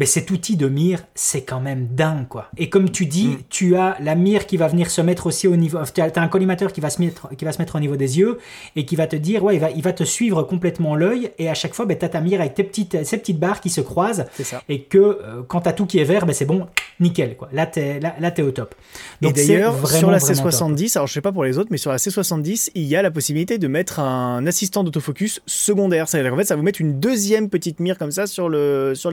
mais 0.00 0.06
cet 0.06 0.30
outil 0.30 0.56
de 0.56 0.66
mire, 0.66 1.04
c'est 1.14 1.42
quand 1.42 1.60
même 1.60 1.88
dingue, 1.88 2.26
quoi. 2.26 2.48
Et 2.56 2.70
comme 2.70 2.90
tu 2.90 3.04
dis, 3.04 3.28
mm. 3.28 3.38
tu 3.50 3.76
as 3.76 3.98
la 4.00 4.14
mire 4.14 4.46
qui 4.46 4.56
va 4.56 4.66
venir 4.66 4.90
se 4.90 5.02
mettre 5.02 5.26
aussi 5.26 5.46
au 5.46 5.56
niveau. 5.56 5.78
Tu 5.94 6.00
as, 6.00 6.10
un 6.16 6.28
collimateur 6.28 6.72
qui 6.72 6.80
va, 6.80 6.88
se 6.88 7.02
mettre, 7.02 7.28
qui 7.36 7.44
va 7.44 7.52
se 7.52 7.58
mettre 7.58 7.76
au 7.76 7.80
niveau 7.80 7.96
des 7.96 8.18
yeux 8.18 8.38
et 8.76 8.86
qui 8.86 8.96
va 8.96 9.06
te 9.06 9.16
dire, 9.16 9.44
ouais, 9.44 9.56
il 9.56 9.60
va, 9.60 9.70
il 9.70 9.82
va 9.82 9.92
te 9.92 10.02
suivre 10.02 10.42
complètement 10.42 10.96
l'œil. 10.96 11.32
Et 11.38 11.50
à 11.50 11.54
chaque 11.54 11.74
fois, 11.74 11.84
ben, 11.84 11.98
tu 11.98 12.06
as 12.06 12.08
ta 12.08 12.22
mire 12.22 12.40
avec 12.40 12.54
tes 12.54 12.64
petites, 12.64 13.04
ces 13.04 13.18
petites 13.18 13.38
barres 13.38 13.60
qui 13.60 13.68
se 13.68 13.82
croisent. 13.82 14.24
Ça. 14.42 14.62
Et 14.70 14.84
que 14.84 14.96
euh, 14.96 15.42
quand 15.46 15.60
tu 15.60 15.68
as 15.68 15.74
tout 15.74 15.84
qui 15.84 15.98
est 15.98 16.04
vert, 16.04 16.24
ben, 16.24 16.32
c'est 16.32 16.46
bon, 16.46 16.66
nickel, 16.98 17.36
quoi. 17.36 17.50
Là, 17.52 17.66
tu 17.66 17.80
es, 17.80 18.00
là, 18.00 18.14
là 18.18 18.32
es 18.34 18.42
au 18.42 18.52
top. 18.52 18.74
Donc, 19.20 19.36
et 19.36 19.46
d'ailleurs, 19.46 19.86
sur 19.86 20.10
la 20.10 20.16
C70, 20.16 20.96
alors 20.96 21.08
je 21.08 21.12
sais 21.12 21.20
pas 21.20 21.32
pour 21.32 21.44
les 21.44 21.58
autres, 21.58 21.68
mais 21.70 21.76
sur 21.76 21.90
la 21.90 21.98
C70, 21.98 22.70
il 22.74 22.84
y 22.84 22.96
a 22.96 23.02
la 23.02 23.10
possibilité 23.10 23.58
de 23.58 23.68
mettre 23.68 24.00
un 24.00 24.46
assistant 24.46 24.82
d'autofocus 24.82 25.42
secondaire. 25.44 26.08
C'est-à-dire 26.08 26.30
qu'en 26.30 26.38
fait, 26.38 26.44
ça 26.44 26.56
vous 26.56 26.62
mettre 26.62 26.80
une 26.80 27.00
deuxième 27.00 27.50
petite 27.50 27.80
mire 27.80 27.98
comme 27.98 28.12
ça 28.12 28.26
sur 28.26 28.48
l'écran. 28.48 28.94
Sur 28.94 29.10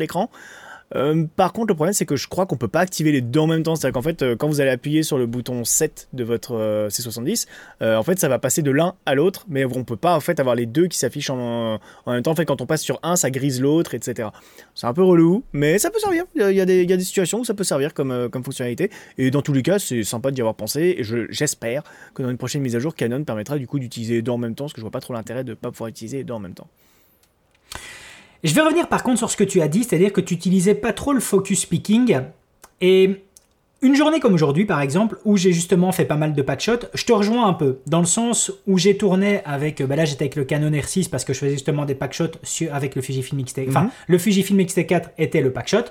euh, 0.95 1.25
par 1.35 1.53
contre, 1.53 1.67
le 1.67 1.75
problème, 1.75 1.93
c'est 1.93 2.05
que 2.05 2.15
je 2.15 2.27
crois 2.27 2.45
qu'on 2.45 2.55
peut 2.55 2.67
pas 2.67 2.79
activer 2.79 3.11
les 3.11 3.21
deux 3.21 3.39
en 3.39 3.47
même 3.47 3.63
temps. 3.63 3.75
C'est-à-dire 3.75 3.93
qu'en 3.93 4.01
fait, 4.01 4.21
euh, 4.21 4.35
quand 4.35 4.47
vous 4.47 4.61
allez 4.61 4.69
appuyer 4.69 5.03
sur 5.03 5.17
le 5.17 5.25
bouton 5.25 5.63
7 5.65 6.09
de 6.13 6.23
votre 6.23 6.55
euh, 6.55 6.87
C70, 6.89 7.47
en 7.81 8.03
fait, 8.03 8.19
ça 8.19 8.29
va 8.29 8.39
passer 8.39 8.61
de 8.61 8.71
l'un 8.71 8.95
à 9.05 9.15
l'autre, 9.15 9.45
mais 9.49 9.65
on 9.65 9.83
peut 9.83 9.97
pas 9.97 10.15
en 10.15 10.19
fait 10.19 10.39
avoir 10.39 10.55
les 10.55 10.65
deux 10.65 10.87
qui 10.87 10.97
s'affichent 10.97 11.29
en, 11.29 11.79
même 12.07 12.23
temps. 12.23 12.31
En 12.31 12.35
fait, 12.35 12.45
quand 12.45 12.61
on 12.61 12.65
passe 12.65 12.81
sur 12.81 12.99
un, 13.03 13.15
ça 13.15 13.29
grise 13.29 13.61
l'autre, 13.61 13.93
etc. 13.95 14.29
C'est 14.75 14.87
un 14.87 14.93
peu 14.93 15.03
relou, 15.03 15.43
mais 15.53 15.77
ça 15.79 15.89
peut 15.89 15.99
servir. 15.99 16.23
Il 16.35 16.51
y, 16.51 16.61
a, 16.61 16.65
des, 16.65 16.99
situations 16.99 17.39
où 17.39 17.45
ça 17.45 17.53
peut 17.53 17.63
servir 17.63 17.93
comme, 17.93 18.29
fonctionnalité. 18.43 18.89
Et 19.17 19.31
dans 19.31 19.41
tous 19.41 19.53
les 19.53 19.63
cas, 19.63 19.79
c'est 19.79 20.03
sympa 20.03 20.31
d'y 20.31 20.41
avoir 20.41 20.55
pensé. 20.55 20.95
Et 20.97 21.03
j'espère 21.29 21.83
que 22.13 22.23
dans 22.23 22.29
une 22.29 22.37
prochaine 22.37 22.61
mise 22.61 22.75
à 22.75 22.79
jour, 22.79 22.95
Canon 22.95 23.23
permettra 23.23 23.57
du 23.57 23.67
coup 23.67 23.79
d'utiliser 23.79 24.15
les 24.15 24.21
deux 24.21 24.31
en 24.31 24.37
même 24.37 24.55
temps, 24.55 24.65
parce 24.65 24.73
que 24.73 24.81
je 24.81 24.83
vois 24.83 24.91
pas 24.91 25.01
trop 25.01 25.13
l'intérêt 25.13 25.43
de 25.43 25.53
pas 25.53 25.71
pouvoir 25.71 25.89
utiliser 25.89 26.17
les 26.17 26.23
deux 26.23 26.33
en 26.33 26.39
même 26.39 26.53
temps. 26.53 26.67
Je 28.43 28.53
vais 28.53 28.61
revenir 28.61 28.87
par 28.87 29.03
contre 29.03 29.17
sur 29.17 29.29
ce 29.29 29.37
que 29.37 29.43
tu 29.43 29.61
as 29.61 29.67
dit, 29.67 29.83
c'est-à-dire 29.83 30.13
que 30.13 30.21
tu 30.21 30.33
utilisais 30.33 30.75
pas 30.75 30.93
trop 30.93 31.13
le 31.13 31.19
focus 31.19 31.65
picking. 31.65 32.19
Et 32.81 33.21
une 33.81 33.95
journée 33.95 34.19
comme 34.19 34.33
aujourd'hui, 34.33 34.65
par 34.65 34.81
exemple, 34.81 35.17
où 35.23 35.37
j'ai 35.37 35.53
justement 35.53 35.91
fait 35.91 36.05
pas 36.05 36.15
mal 36.15 36.33
de 36.33 36.41
patch 36.41 36.69
je 36.93 37.05
te 37.05 37.13
rejoins 37.13 37.47
un 37.47 37.53
peu, 37.53 37.79
dans 37.85 37.99
le 37.99 38.05
sens 38.05 38.51
où 38.65 38.77
j'ai 38.77 38.97
tourné 38.97 39.41
avec, 39.45 39.83
bah 39.83 39.95
là 39.95 40.05
j'étais 40.05 40.23
avec 40.23 40.35
le 40.35 40.45
Canon 40.45 40.71
R6 40.71 41.09
parce 41.09 41.23
que 41.23 41.33
je 41.33 41.39
faisais 41.39 41.51
justement 41.53 41.85
des 41.85 41.95
packshots 41.95 42.31
avec 42.71 42.95
le 42.95 43.01
Fujifilm 43.01 43.39
X-T4. 43.41 43.69
Enfin, 43.69 43.83
mhm. 43.83 43.89
le 44.07 44.17
Fujifilm 44.17 44.59
X-T4 44.61 45.09
était 45.19 45.41
le 45.41 45.51
packshot, 45.51 45.85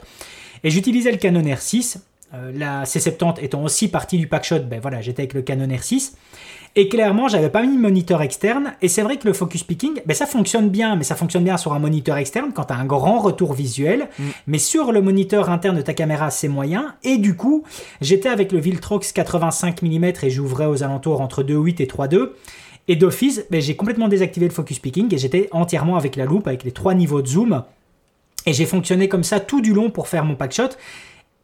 et 0.64 0.70
j'utilisais 0.70 1.12
le 1.12 1.18
Canon 1.18 1.42
R6. 1.42 1.98
Euh, 2.34 2.50
la 2.52 2.82
C70 2.82 3.40
étant 3.40 3.62
aussi 3.62 3.86
partie 3.86 4.18
du 4.18 4.26
packshot, 4.26 4.60
ben 4.60 4.80
voilà, 4.80 5.00
j'étais 5.00 5.22
avec 5.22 5.34
le 5.34 5.42
Canon 5.42 5.68
R6. 5.68 6.14
Et 6.78 6.88
clairement, 6.88 7.26
j'avais 7.26 7.49
pas 7.49 7.62
mis 7.62 7.75
de 7.75 7.80
moniteur 7.80 8.21
externe. 8.21 8.75
Et 8.83 8.88
c'est 8.88 9.00
vrai 9.00 9.16
que 9.16 9.26
le 9.26 9.33
focus 9.33 9.64
picking, 9.64 10.02
ben 10.04 10.12
ça 10.12 10.26
fonctionne 10.26 10.68
bien, 10.68 10.95
mais 10.95 11.04
ça 11.04 11.14
fonctionne 11.14 11.42
bien 11.42 11.56
sur 11.56 11.73
un 11.73 11.78
moniteur 11.78 12.18
externe 12.18 12.52
quand 12.54 12.64
tu 12.64 12.75
as 12.75 12.76
un 12.76 12.85
grand 12.85 13.18
retour 13.18 13.54
visuel. 13.54 14.11
Mm. 14.18 14.25
Mais 14.47 14.59
sur 14.59 14.92
le 14.92 15.00
moniteur 15.00 15.49
interne 15.49 15.76
de 15.76 15.83
ta 15.83 15.95
caméra, 15.95 16.30
c'est 16.30 16.49
moyen. 16.49 16.95
Et 17.02 17.16
du 17.16 17.35
coup, 17.35 17.64
j'étais 18.02 18.28
avec 18.28 18.52
le 18.52 18.59
Viltrox 18.59 19.12
85 19.12 19.80
mm 19.80 20.04
et 20.04 20.30
j'ouvrais 20.30 20.66
aux 20.66 20.83
alentours 20.83 21.23
entre 21.23 21.42
2.8 21.42 21.83
et 21.83 21.87
3.2. 21.87 22.33
Et 22.88 22.97
d'office, 22.97 23.47
ben, 23.50 23.61
j'ai 23.61 23.75
complètement 23.75 24.09
désactivé 24.09 24.47
le 24.47 24.52
focus 24.52 24.78
picking 24.78 25.12
et 25.14 25.18
j'étais 25.18 25.49
entièrement 25.52 25.97
avec 25.97 26.14
la 26.14 26.26
loupe, 26.26 26.47
avec 26.47 26.62
les 26.62 26.73
trois 26.73 26.92
niveaux 26.92 27.23
de 27.23 27.26
zoom. 27.26 27.64
Et 28.45 28.52
j'ai 28.52 28.66
fonctionné 28.66 29.09
comme 29.09 29.25
ça 29.25 29.40
tout 29.40 29.62
du 29.62 29.73
long 29.73 29.88
pour 29.90 30.09
faire 30.09 30.26
mon 30.26 30.35
packshot. 30.35 30.68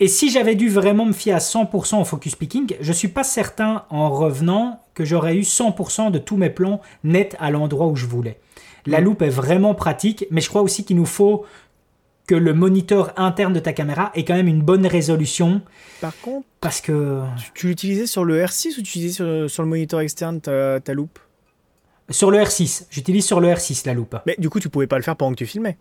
Et 0.02 0.08
si 0.08 0.30
j'avais 0.30 0.56
dû 0.56 0.68
vraiment 0.68 1.04
me 1.04 1.12
fier 1.12 1.32
à 1.32 1.38
100% 1.38 2.00
au 2.00 2.04
focus 2.04 2.34
picking, 2.34 2.74
je 2.80 2.92
suis 2.92 3.06
pas 3.06 3.22
certain 3.22 3.84
en 3.88 4.10
revenant 4.10 4.80
que 4.94 5.04
j'aurais 5.04 5.36
eu 5.36 5.42
100% 5.42 6.10
de 6.10 6.18
tous 6.18 6.36
mes 6.36 6.50
plans 6.50 6.80
nets 7.04 7.36
à 7.38 7.52
l'endroit 7.52 7.86
où 7.86 7.94
je 7.94 8.06
voulais. 8.06 8.40
La 8.84 9.00
mm. 9.00 9.04
loupe 9.04 9.22
est 9.22 9.28
vraiment 9.28 9.76
pratique, 9.76 10.26
mais 10.32 10.40
je 10.40 10.48
crois 10.48 10.62
aussi 10.62 10.84
qu'il 10.84 10.96
nous 10.96 11.06
faut 11.06 11.46
que 12.26 12.34
le 12.34 12.52
moniteur 12.52 13.12
interne 13.16 13.52
de 13.52 13.60
ta 13.60 13.72
caméra 13.72 14.10
ait 14.16 14.24
quand 14.24 14.34
même 14.34 14.48
une 14.48 14.60
bonne 14.60 14.88
résolution. 14.88 15.62
Par 16.00 16.18
contre, 16.20 16.48
parce 16.60 16.80
que 16.80 17.20
tu, 17.54 17.68
l'utilisais 17.68 18.08
sur 18.08 18.24
le 18.24 18.42
R6 18.42 18.70
ou 18.70 18.74
tu 18.74 18.80
utilisais 18.80 19.46
sur, 19.46 19.62
le 19.62 19.68
moniteur 19.68 20.00
externe 20.00 20.40
ta, 20.40 20.80
ta 20.80 20.94
loupe? 20.94 21.20
Sur 22.10 22.32
le 22.32 22.38
R6. 22.38 22.86
J'utilise 22.90 23.24
sur 23.24 23.38
le 23.38 23.46
R6 23.46 23.86
la 23.86 23.94
loupe. 23.94 24.16
Mais 24.26 24.34
du 24.36 24.50
coup, 24.50 24.58
tu 24.58 24.68
pouvais 24.68 24.88
pas 24.88 24.96
le 24.96 25.04
faire 25.04 25.14
pendant 25.14 25.30
que 25.30 25.38
tu 25.38 25.46
filmais. 25.46 25.78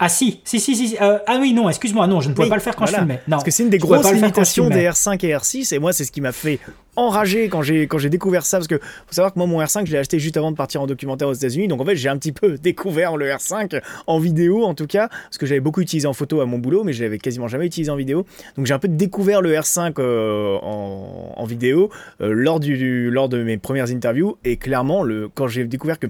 Ah 0.00 0.08
si, 0.08 0.40
si, 0.44 0.60
si, 0.60 0.76
si. 0.76 0.96
Euh, 1.00 1.18
ah 1.26 1.38
oui, 1.40 1.52
non, 1.52 1.68
excuse-moi, 1.68 2.06
non, 2.06 2.20
je 2.20 2.28
ne 2.28 2.34
pouvais 2.34 2.48
pas 2.48 2.54
le 2.54 2.60
faire 2.60 2.76
quand 2.76 2.86
je 2.86 2.94
filmais. 2.94 3.20
Non, 3.26 3.36
Parce 3.36 3.44
que 3.44 3.50
c'est 3.50 3.64
une 3.64 3.70
des 3.70 3.78
grosses 3.78 4.12
limitations 4.12 4.68
des 4.68 4.88
R5 4.88 5.26
et 5.26 5.34
R6, 5.34 5.74
et 5.74 5.78
moi, 5.80 5.92
c'est 5.92 6.04
ce 6.04 6.12
qui 6.12 6.20
m'a 6.20 6.30
fait 6.30 6.60
enrager 6.94 7.48
quand 7.48 7.62
j'ai 7.62 7.86
quand 7.86 7.98
j'ai 7.98 8.08
découvert 8.08 8.46
ça, 8.46 8.58
parce 8.58 8.68
que 8.68 8.78
faut 8.78 9.12
savoir 9.12 9.32
que 9.32 9.38
moi, 9.38 9.48
mon 9.48 9.60
R5, 9.60 9.86
je 9.86 9.92
l'ai 9.92 9.98
acheté 9.98 10.20
juste 10.20 10.36
avant 10.36 10.52
de 10.52 10.56
partir 10.56 10.82
en 10.82 10.86
documentaire 10.86 11.26
aux 11.26 11.32
États-Unis, 11.32 11.66
donc 11.66 11.80
en 11.80 11.84
fait, 11.84 11.96
j'ai 11.96 12.08
un 12.08 12.16
petit 12.16 12.30
peu 12.30 12.58
découvert 12.62 13.16
le 13.16 13.26
R5 13.26 13.80
en 14.06 14.18
vidéo, 14.20 14.64
en 14.64 14.74
tout 14.74 14.86
cas, 14.86 15.08
parce 15.08 15.38
que 15.38 15.46
j'avais 15.46 15.60
beaucoup 15.60 15.80
utilisé 15.80 16.06
en 16.06 16.12
photo 16.12 16.40
à 16.40 16.46
mon 16.46 16.58
boulot, 16.58 16.84
mais 16.84 16.92
je 16.92 17.02
l'avais 17.02 17.18
quasiment 17.18 17.48
jamais 17.48 17.66
utilisé 17.66 17.90
en 17.90 17.96
vidéo. 17.96 18.24
Donc 18.56 18.66
j'ai 18.66 18.74
un 18.74 18.78
peu 18.78 18.88
découvert 18.88 19.42
le 19.42 19.52
R5 19.52 19.94
euh, 19.98 20.58
en, 20.60 21.44
vidéo 21.44 21.90
euh, 22.20 22.32
lors 22.32 22.60
du, 22.60 23.10
lors 23.10 23.28
de 23.28 23.42
mes 23.42 23.58
premières 23.58 23.90
interviews, 23.90 24.36
et 24.44 24.58
clairement, 24.58 25.02
le 25.02 25.28
quand 25.28 25.48
j'ai 25.48 25.64
découvert 25.64 25.98
que 25.98 26.06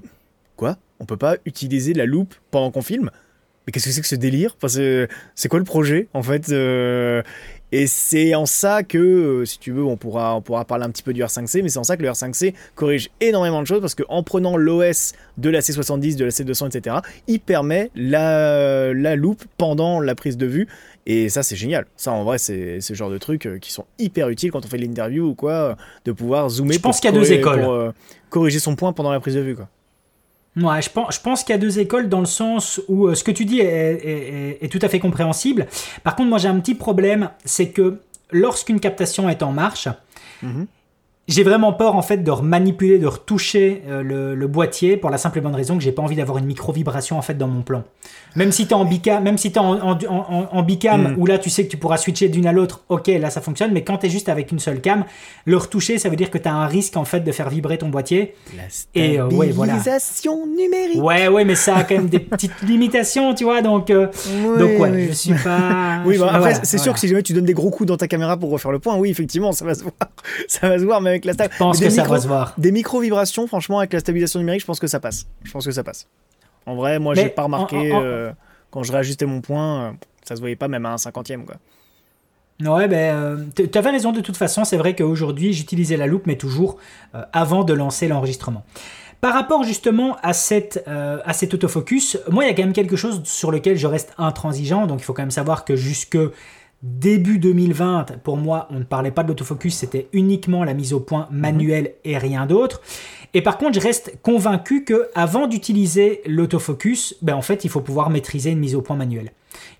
quoi, 0.57 0.77
on 0.99 1.05
peut 1.05 1.17
pas 1.17 1.37
utiliser 1.45 1.93
la 1.93 2.05
loupe 2.05 2.35
pendant 2.51 2.69
qu'on 2.69 2.83
filme? 2.83 3.09
Mais 3.69 3.71
qu'est-ce 3.71 3.85
que 3.85 3.91
c'est 3.91 4.01
que 4.01 4.07
ce 4.07 4.15
délire? 4.15 4.55
C'est 5.35 5.47
quoi 5.47 5.59
le 5.59 5.65
projet 5.65 6.07
en 6.15 6.23
fait 6.23 6.49
euh, 6.49 7.21
Et 7.71 7.85
c'est 7.85 8.33
en 8.33 8.47
ça 8.47 8.81
que, 8.81 8.97
euh, 8.97 9.45
si 9.45 9.59
tu 9.59 9.71
veux, 9.71 9.83
on 9.83 9.95
pourra, 9.95 10.35
on 10.35 10.41
pourra 10.41 10.65
parler 10.65 10.85
un 10.85 10.89
petit 10.89 11.03
peu 11.03 11.13
du 11.13 11.21
R5C, 11.21 11.61
mais 11.61 11.69
c'est 11.69 11.77
en 11.77 11.83
ça 11.83 11.95
que 11.95 12.01
le 12.01 12.09
R5C 12.09 12.55
corrige 12.73 13.11
énormément 13.21 13.61
de 13.61 13.67
choses 13.67 13.79
parce 13.79 13.93
qu'en 13.93 14.23
prenant 14.23 14.57
l'OS 14.57 15.13
de 15.37 15.51
la 15.51 15.59
C70, 15.59 16.15
de 16.15 16.25
la 16.25 16.31
C200, 16.31 16.75
etc., 16.75 16.95
il 17.27 17.39
permet 17.39 17.91
la, 17.93 18.91
la 18.91 19.15
loupe 19.15 19.43
pendant 19.57 19.99
la 19.99 20.15
prise 20.15 20.35
de 20.35 20.47
vue. 20.47 20.67
Et 21.05 21.29
ça, 21.29 21.43
c'est 21.43 21.55
génial. 21.55 21.85
Ça, 21.95 22.11
en 22.11 22.23
vrai, 22.23 22.39
c'est 22.39 22.81
ce 22.81 22.95
genre 22.95 23.11
de 23.11 23.19
trucs 23.19 23.45
euh, 23.45 23.59
qui 23.59 23.71
sont 23.71 23.85
hyper 23.99 24.29
utiles 24.29 24.51
quand 24.51 24.65
on 24.65 24.67
fait 24.67 24.79
l'interview 24.79 25.27
ou 25.27 25.35
quoi, 25.35 25.77
de 26.05 26.11
pouvoir 26.11 26.49
zoomer. 26.49 26.73
Je 26.73 26.79
pense 26.79 26.99
qu'il 26.99 27.11
y 27.11 27.13
a 27.13 27.15
deux 27.15 27.31
écoles. 27.31 27.61
Pour 27.61 27.93
corriger 28.31 28.57
son 28.57 28.75
point 28.75 28.93
pendant 28.93 29.11
la 29.11 29.19
prise 29.19 29.35
de 29.35 29.41
vue, 29.41 29.55
quoi. 29.55 29.69
Ouais, 30.57 30.81
je 30.81 30.89
pense, 30.89 31.15
je 31.15 31.21
pense 31.21 31.43
qu'il 31.43 31.53
y 31.53 31.57
a 31.57 31.59
deux 31.59 31.79
écoles 31.79 32.09
dans 32.09 32.19
le 32.19 32.25
sens 32.25 32.81
où 32.87 33.07
euh, 33.07 33.15
ce 33.15 33.23
que 33.23 33.31
tu 33.31 33.45
dis 33.45 33.59
est, 33.61 34.71
tout 34.71 34.79
à 34.81 34.89
fait 34.89 34.99
compréhensible. 34.99 35.67
Par 36.03 36.15
contre, 36.15 36.29
moi 36.29 36.37
j'ai 36.37 36.47
un 36.47 36.59
petit 36.59 36.75
problème, 36.75 37.29
c'est 37.45 37.69
que 37.69 37.99
lorsqu'une 38.31 38.79
captation 38.79 39.29
est 39.29 39.43
en 39.43 39.51
marche, 39.51 39.87
mhm 40.41 40.67
j'ai 41.29 41.43
vraiment 41.43 41.71
peur 41.71 41.95
en 41.95 42.01
fait 42.01 42.17
de 42.17 42.31
remanipuler, 42.31 42.97
de 42.97 43.05
retoucher 43.05 43.83
euh, 43.87 44.35
le, 44.35 44.47
boîtier 44.47 44.97
pour 44.97 45.11
la 45.11 45.19
simple 45.19 45.37
et 45.37 45.41
bonne 45.41 45.55
raison 45.55 45.77
que 45.77 45.83
j'ai 45.83 45.91
pas 45.91 46.01
envie 46.01 46.15
d'avoir 46.15 46.39
une 46.39 46.45
micro 46.45 46.73
vibration 46.73 47.19
en 47.19 47.21
fait 47.21 47.35
dans 47.35 47.47
mon 47.47 47.61
plan. 47.61 47.83
Même 48.35 48.51
si 48.51 48.67
tu 48.67 48.71
es 48.71 48.73
en 48.73 48.85
bicam, 48.85 49.23
même 49.23 49.37
si 49.37 49.47
es 49.47 49.57
en, 49.57 49.79
en, 49.79 50.63
bicam 50.63 51.13
mm. 51.13 51.19
où 51.19 51.25
là 51.25 51.37
tu 51.37 51.49
sais 51.49 51.65
que 51.65 51.69
tu 51.69 51.77
pourras 51.77 51.97
switcher 51.97 52.29
d'une 52.29 52.47
à 52.47 52.51
l'autre, 52.51 52.83
ok 52.89 53.07
là 53.07 53.29
ça 53.29 53.41
fonctionne, 53.41 53.71
mais 53.71 53.83
quand 53.83 53.97
tu 53.99 54.07
es 54.07 54.09
juste 54.09 54.29
avec 54.29 54.51
une 54.51 54.59
seule 54.59 54.81
cam, 54.81 55.05
le 55.45 55.57
retoucher 55.57 55.97
ça 55.97 56.09
veut 56.09 56.15
dire 56.15 56.29
que 56.29 56.37
tu 56.37 56.47
as 56.47 56.53
un 56.53 56.67
risque 56.67 56.97
en 56.97 57.05
fait 57.05 57.21
de 57.21 57.31
faire 57.31 57.49
vibrer 57.49 57.77
ton 57.77 57.89
boîtier. 57.89 58.35
La 58.55 58.63
et 58.95 59.19
euh, 59.19 59.27
ouais, 59.29 59.51
voilà. 59.51 59.77
numérique. 60.55 61.01
Ouais 61.01 61.27
ouais 61.27 61.45
mais 61.45 61.55
ça 61.55 61.77
a 61.77 61.83
quand 61.83 61.95
même 61.95 62.09
des 62.09 62.19
petites 62.19 62.61
limitations 62.61 63.33
tu 63.33 63.43
vois 63.43 63.61
donc 63.61 63.89
euh, 63.89 64.07
donc 64.57 64.79
ouais 64.79 65.07
je 65.09 65.13
suis 65.13 65.33
pas. 65.33 66.01
oui 66.05 66.17
après 66.21 66.55
c'est 66.63 66.77
sûr 66.77 66.93
que 66.93 66.99
si 66.99 67.07
jamais 67.07 67.23
tu 67.23 67.33
donnes 67.33 67.45
des 67.45 67.53
gros 67.53 67.69
coups 67.69 67.87
dans 67.87 67.97
ta 67.97 68.07
caméra 68.07 68.37
pour 68.37 68.51
refaire 68.51 68.71
le 68.71 68.79
point, 68.79 68.95
oui 68.95 69.09
effectivement 69.09 69.51
ça 69.51 69.65
va 69.65 69.73
se 69.75 69.81
voir, 69.81 69.93
ça 70.47 70.69
va 70.69 70.77
se 70.77 70.83
voir 70.83 71.01
mais 71.01 71.19
je 71.23 71.57
pense 71.57 71.79
que 71.79 71.89
ça 71.89 72.03
va 72.03 72.19
se 72.19 72.27
voir. 72.27 72.53
Des 72.57 72.71
micro-vibrations, 72.71 73.47
franchement, 73.47 73.79
avec 73.79 73.93
la 73.93 73.99
stabilisation 73.99 74.39
numérique, 74.39 74.61
je 74.61 74.65
pense 74.65 74.79
que 74.79 74.87
ça 74.87 74.99
passe. 74.99 75.25
Je 75.43 75.51
pense 75.51 75.65
que 75.65 75.71
ça 75.71 75.83
passe. 75.83 76.07
En 76.69 76.75
vrai, 76.75 76.99
moi, 76.99 77.15
j'ai 77.15 77.29
pas 77.29 77.43
remarqué 77.43 77.91
euh, 77.91 78.31
quand 78.69 78.83
je 78.83 78.91
réajustais 78.91 79.25
mon 79.25 79.41
point, 79.41 79.81
euh, 79.81 79.91
ça 80.23 80.35
se 80.35 80.39
voyait 80.39 80.55
pas 80.55 80.67
même 80.67 80.85
à 80.85 80.93
un 80.93 80.97
cinquantième, 80.99 81.43
quoi. 81.43 81.55
Ouais, 82.61 82.87
ben, 82.87 83.15
euh, 83.15 83.37
tu 83.55 83.75
avais 83.75 83.89
raison 83.89 84.11
de 84.11 84.21
toute 84.21 84.37
façon. 84.37 84.65
C'est 84.65 84.77
vrai 84.77 84.93
qu'aujourd'hui, 84.93 85.51
j'utilisais 85.51 85.97
la 85.97 86.05
loupe, 86.05 86.27
mais 86.27 86.35
toujours 86.35 86.77
avant 87.33 87.63
de 87.63 87.73
lancer 87.73 88.07
l'enregistrement. 88.07 88.65
Par 89.19 89.33
rapport 89.33 89.63
justement 89.63 90.17
à, 90.21 90.33
cette, 90.33 90.83
à 90.87 91.33
cet 91.33 91.53
autofocus, 91.53 92.19
moi, 92.29 92.43
il 92.43 92.47
y 92.47 92.49
a 92.51 92.53
quand 92.53 92.63
même 92.63 92.73
quelque 92.73 92.97
chose 92.97 93.21
sur 93.23 93.49
lequel 93.49 93.77
je 93.77 93.87
reste 93.87 94.13
intransigeant. 94.17 94.87
Donc, 94.87 94.99
il 94.99 95.03
faut 95.05 95.13
quand 95.13 95.23
même 95.23 95.31
savoir 95.31 95.65
que 95.65 95.75
jusque 95.75 96.17
Début 96.81 97.39
2020, 97.39 98.19
pour 98.23 98.37
moi, 98.37 98.67
on 98.71 98.79
ne 98.79 98.83
parlait 98.85 99.11
pas 99.11 99.23
de 99.23 99.27
l'autofocus, 99.27 99.75
c'était 99.75 100.07
uniquement 100.13 100.63
la 100.63 100.73
mise 100.73 100.93
au 100.93 101.01
point 101.01 101.27
manuelle 101.29 101.95
et 102.05 102.17
rien 102.17 102.45
d'autre. 102.45 102.81
Et 103.33 103.41
par 103.41 103.57
contre, 103.57 103.79
je 103.79 103.85
reste 103.85 104.13
convaincu 104.23 104.83
que 104.83 105.09
avant 105.13 105.47
d'utiliser 105.47 106.21
l'autofocus, 106.25 107.15
ben 107.21 107.35
en 107.35 107.41
fait, 107.41 107.63
il 107.63 107.69
faut 107.69 107.81
pouvoir 107.81 108.09
maîtriser 108.09 108.51
une 108.51 108.59
mise 108.59 108.75
au 108.75 108.81
point 108.81 108.95
manuelle. 108.95 109.31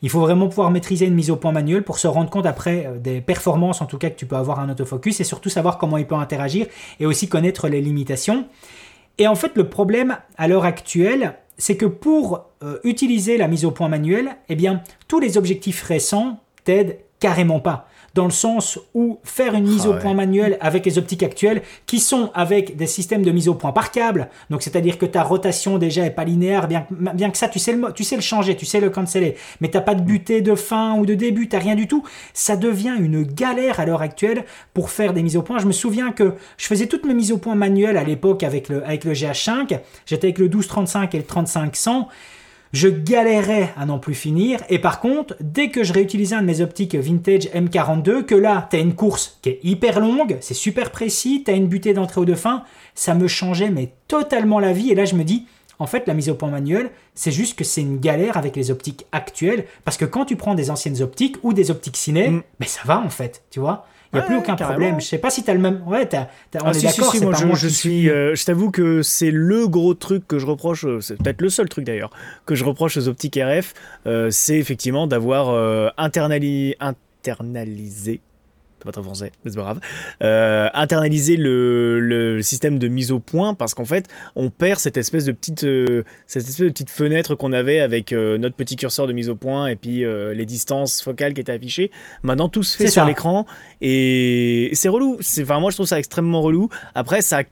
Il 0.02 0.10
faut 0.10 0.20
vraiment 0.20 0.48
pouvoir 0.48 0.72
maîtriser 0.72 1.06
une 1.06 1.16
mise 1.16 1.32
au 1.32 1.36
point 1.36 1.52
manuelle 1.52 1.84
pour 1.84 2.00
se 2.00 2.08
rendre 2.08 2.30
compte 2.30 2.46
après 2.46 2.86
euh, 2.86 2.98
des 2.98 3.22
performances, 3.22 3.82
en 3.82 3.86
tout 3.86 3.98
cas, 3.98 4.10
que 4.10 4.16
tu 4.16 4.26
peux 4.26 4.36
avoir 4.36 4.60
un 4.60 4.70
autofocus 4.70 5.20
et 5.20 5.24
surtout 5.24 5.50
savoir 5.50 5.78
comment 5.78 5.98
il 5.98 6.06
peut 6.06 6.16
interagir 6.16 6.68
et 7.00 7.06
aussi 7.06 7.28
connaître 7.28 7.68
les 7.68 7.82
limitations. 7.82 8.46
Et 9.18 9.28
en 9.28 9.36
fait, 9.36 9.54
le 9.56 9.68
problème 9.68 10.18
à 10.38 10.48
l'heure 10.48 10.66
actuelle, 10.66 11.36
c'est 11.58 11.76
que 11.76 11.86
pour 11.86 12.46
euh, 12.64 12.80
utiliser 12.84 13.38
la 13.38 13.48
mise 13.48 13.66
au 13.66 13.72
point 13.72 13.90
manuelle, 13.90 14.38
eh 14.48 14.56
bien, 14.56 14.82
tous 15.08 15.20
les 15.20 15.38
objectifs 15.38 15.84
récents 15.84 16.40
t'aident 16.64 16.98
carrément 17.20 17.60
pas 17.60 17.88
dans 18.20 18.26
le 18.26 18.32
sens 18.32 18.78
où 18.94 19.18
faire 19.24 19.54
une 19.56 19.64
mise 19.66 19.84
Ah 19.86 19.90
au 19.90 19.94
ouais. 19.94 20.00
point 20.00 20.14
manuelle 20.14 20.58
avec 20.60 20.86
les 20.86 20.98
optiques 20.98 21.24
actuelles 21.24 21.62
qui 21.86 22.00
sont 22.02 22.32
avec 22.34 22.76
des 22.76 22.86
systèmes 22.86 23.24
de 23.24 23.32
mise 23.32 23.48
au 23.48 23.54
point 23.56 23.72
par 23.72 23.92
câble, 23.92 24.28
donc 24.50 24.62
c'est-à-dire 24.62 24.98
que 24.98 25.06
ta 25.06 25.24
rotation 25.24 25.78
déjà 25.78 26.06
est 26.06 26.10
pas 26.12 26.26
linéaire, 26.26 26.68
bien, 26.68 26.82
que- 26.82 26.94
bien 27.16 27.30
que 27.32 27.38
ça 27.38 27.48
tu 27.48 27.60
sais, 27.60 27.72
le, 27.72 27.94
tu 27.94 28.04
sais 28.04 28.18
le 28.18 28.22
changer, 28.22 28.58
tu 28.58 28.66
sais 28.66 28.82
le 28.82 28.90
canceller, 28.90 29.36
mais 29.62 29.70
t'as 29.70 29.80
pas 29.80 29.96
de 29.96 30.02
butée 30.02 30.42
de 30.42 30.54
fin 30.56 30.96
ou 30.96 31.06
de 31.06 31.14
début, 31.14 31.48
t'as 31.48 31.60
rien 31.60 31.76
du 31.76 31.88
tout, 31.88 32.04
ça 32.34 32.58
devient 32.58 32.96
une 33.00 33.24
galère 33.24 33.80
à 33.80 33.86
l'heure 33.86 34.02
actuelle 34.02 34.44
pour 34.74 34.90
faire 34.90 35.14
des 35.14 35.24
mises 35.24 35.38
au 35.38 35.42
point. 35.42 35.60
Je 35.60 35.66
me 35.68 35.72
souviens 35.72 36.12
que 36.12 36.34
je 36.58 36.66
faisais 36.66 36.88
toutes 36.88 37.06
mes 37.06 37.14
mises 37.14 37.32
au 37.32 37.38
point 37.38 37.56
manuelles 37.56 37.96
à 37.98 38.04
l'époque 38.04 38.44
avec 38.44 38.68
le, 38.68 38.84
avec 38.86 39.06
le 39.06 39.14
GH5, 39.14 39.80
j'étais 40.06 40.28
avec 40.28 40.40
le 40.40 40.46
1235 40.50 41.16
et 41.16 41.18
le 41.20 41.24
3500, 41.24 42.10
je 42.74 42.88
galérais 42.88 43.74
à 43.78 43.86
n'en 43.86 44.00
plus 44.00 44.14
finir. 44.14 44.60
Et 44.70 44.80
par 44.80 45.00
contre, 45.00 45.36
dès 45.42 45.70
que 45.70 45.84
je 45.84 45.94
réutilisais 45.94 46.36
un 46.36 46.42
de 46.42 46.48
mes 46.48 46.62
optiques 46.62 46.96
vintage 46.96 47.48
M42, 47.48 48.24
que 48.24 48.36
là, 48.36 48.68
t'as 48.70 48.80
une 48.80 48.94
course 48.96 49.38
qui 49.42 49.50
est 49.50 49.60
hyper 49.64 50.00
longue, 50.00 50.38
c'est 50.42 50.54
super 50.54 50.92
précis, 50.92 51.44
t'as 51.46 51.54
une 51.56 51.68
butée 51.68 51.94
d'entrée 51.94 52.22
ou 52.22 52.26
de 52.26 52.36
fin, 52.36 52.64
ça 52.96 53.16
me 53.16 53.28
changeait 53.28 53.70
mais 53.70 53.94
totalement 54.08 54.60
la 54.60 54.74
vie. 54.74 54.92
Et 54.92 54.96
là, 54.96 55.06
je 55.06 55.16
me 55.16 55.24
dis, 55.24 55.46
en 55.80 55.88
fait, 55.88 56.08
la 56.08 56.14
mise 56.14 56.30
au 56.30 56.36
point 56.36 56.50
manuel, 56.50 56.92
c'est 57.16 57.32
juste 57.32 57.58
que 57.58 57.64
c'est 57.64 57.82
une 57.82 58.00
galère 58.00 58.38
avec 58.38 58.56
les 58.56 58.70
optiques 58.70 59.06
actuelles. 59.12 59.66
Parce 59.86 59.98
que 59.98 60.06
quand 60.06 60.26
tu 60.26 60.36
prends 60.36 60.54
des 60.56 60.70
anciennes 60.72 61.02
optiques 61.02 61.38
ou 61.44 61.54
des 61.54 61.72
optiques 61.72 61.98
ciné, 61.98 62.30
Mm. 62.30 62.44
mais 62.60 62.66
ça 62.68 62.82
va 62.86 63.00
en 63.00 63.10
fait, 63.10 63.44
tu 63.50 63.60
vois. 63.60 63.86
Il 64.12 64.16
n'y 64.16 64.20
a 64.20 64.24
Ouais, 64.24 64.28
plus 64.28 64.38
aucun 64.38 64.56
carrément. 64.56 64.80
problème. 64.80 65.00
Je 65.02 65.06
sais 65.06 65.18
pas 65.20 65.30
si 65.30 65.44
t'as 65.44 65.54
le 65.54 65.60
même. 65.60 65.82
Ouais, 65.86 66.08
t'as- 66.08 66.28
on 66.56 66.66
Ah, 66.66 66.70
est 66.72 66.74
si, 66.74 66.86
d'accord, 66.88 67.12
si, 67.12 67.20
c'est 67.20 67.26
moi, 67.26 67.34
je, 67.40 67.46
moi 67.46 67.56
je 67.56 67.68
qui 67.68 67.74
suis, 67.76 68.10
euh, 68.10 68.34
je 68.34 68.44
t'avoue 68.44 68.72
que 68.72 69.04
c'est 69.04 69.30
le 69.30 69.68
gros 69.68 69.94
truc 69.94 70.28
que 70.28 70.40
je 70.40 70.48
reproche, 70.48 70.84
euh, 70.86 71.00
c'est 71.00 71.16
peut-être 71.18 71.42
le 71.42 71.50
seul 71.50 71.70
truc 71.70 71.86
d'ailleurs, 71.86 72.10
que 72.48 72.56
je 72.56 72.64
reproche 72.66 72.98
aux 72.98 73.08
optiques 73.08 73.36
RF, 73.40 73.74
euh, 74.08 74.30
c'est 74.32 74.58
effectivement 74.58 75.06
d'avoir 75.06 75.50
euh, 75.50 75.90
internali- 76.00 76.74
internalisé, 76.80 78.22
pas 78.86 78.92
très 78.92 79.04
français, 79.04 79.32
mais 79.44 79.52
c'est 79.52 79.58
pas 79.58 79.64
grave, 79.64 79.80
euh, 80.24 80.70
internalisé 80.74 81.38
le, 81.38 82.00
le 82.00 82.42
système 82.42 82.80
de 82.80 82.88
mise 82.88 83.12
au 83.12 83.20
point 83.20 83.54
parce 83.54 83.74
qu'en 83.74 83.86
fait, 83.86 84.08
on 84.36 84.50
perd 84.50 84.80
cette 84.80 84.98
espèce 84.98 85.26
de 85.26 85.32
petite, 85.32 85.64
euh, 85.64 86.04
cette 86.28 86.44
espèce 86.44 86.66
de 86.66 86.70
petite 86.70 86.90
fenêtre 86.90 87.36
qu'on 87.36 87.54
avait 87.54 87.80
avec 87.80 88.14
euh, 88.14 88.38
notre 88.38 88.56
petit 88.56 88.76
curseur 88.76 89.08
de 89.08 89.14
mise 89.14 89.30
au 89.30 89.36
point 89.36 89.68
et 89.68 89.76
puis 89.76 90.04
les 90.34 90.46
distances 90.46 91.02
focales 91.02 91.34
qui 91.34 91.42
étaient 91.42 91.52
affichées. 91.52 91.92
Maintenant, 92.24 92.50
tout 92.50 92.64
se 92.64 92.78
fait 92.78 92.88
sur 92.88 93.06
l'écran 93.06 93.46
et 93.82 94.72
c'est 94.74 94.90
relou. 94.90 95.18
C'est, 95.22 95.44
enfin, 95.44 95.60
moi, 95.60 95.72
je 95.72 95.76
trouve 95.76 95.88
ça 95.88 96.00
extrêmement 96.00 96.42
relou. 96.42 96.70
Après, 96.96 97.22
ça 97.22 97.40
a 97.40 97.44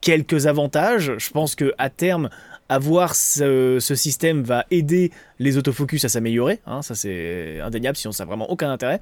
quelques 0.00 0.46
avantages. 0.46 1.12
Je 1.18 1.30
pense 1.30 1.54
que 1.54 1.72
à 1.78 1.90
terme, 1.90 2.28
avoir 2.68 3.14
ce, 3.14 3.78
système 3.80 4.42
va 4.42 4.66
aider 4.70 5.10
les 5.38 5.56
autofocus 5.56 6.04
à 6.04 6.08
s'améliorer. 6.08 6.60
hein, 6.66 6.82
ça, 6.82 6.94
c'est 6.94 7.60
indéniable, 7.60 7.96
sinon 7.96 8.12
ça 8.12 8.24
n'a 8.24 8.28
vraiment 8.28 8.50
aucun 8.50 8.70
intérêt. 8.70 9.00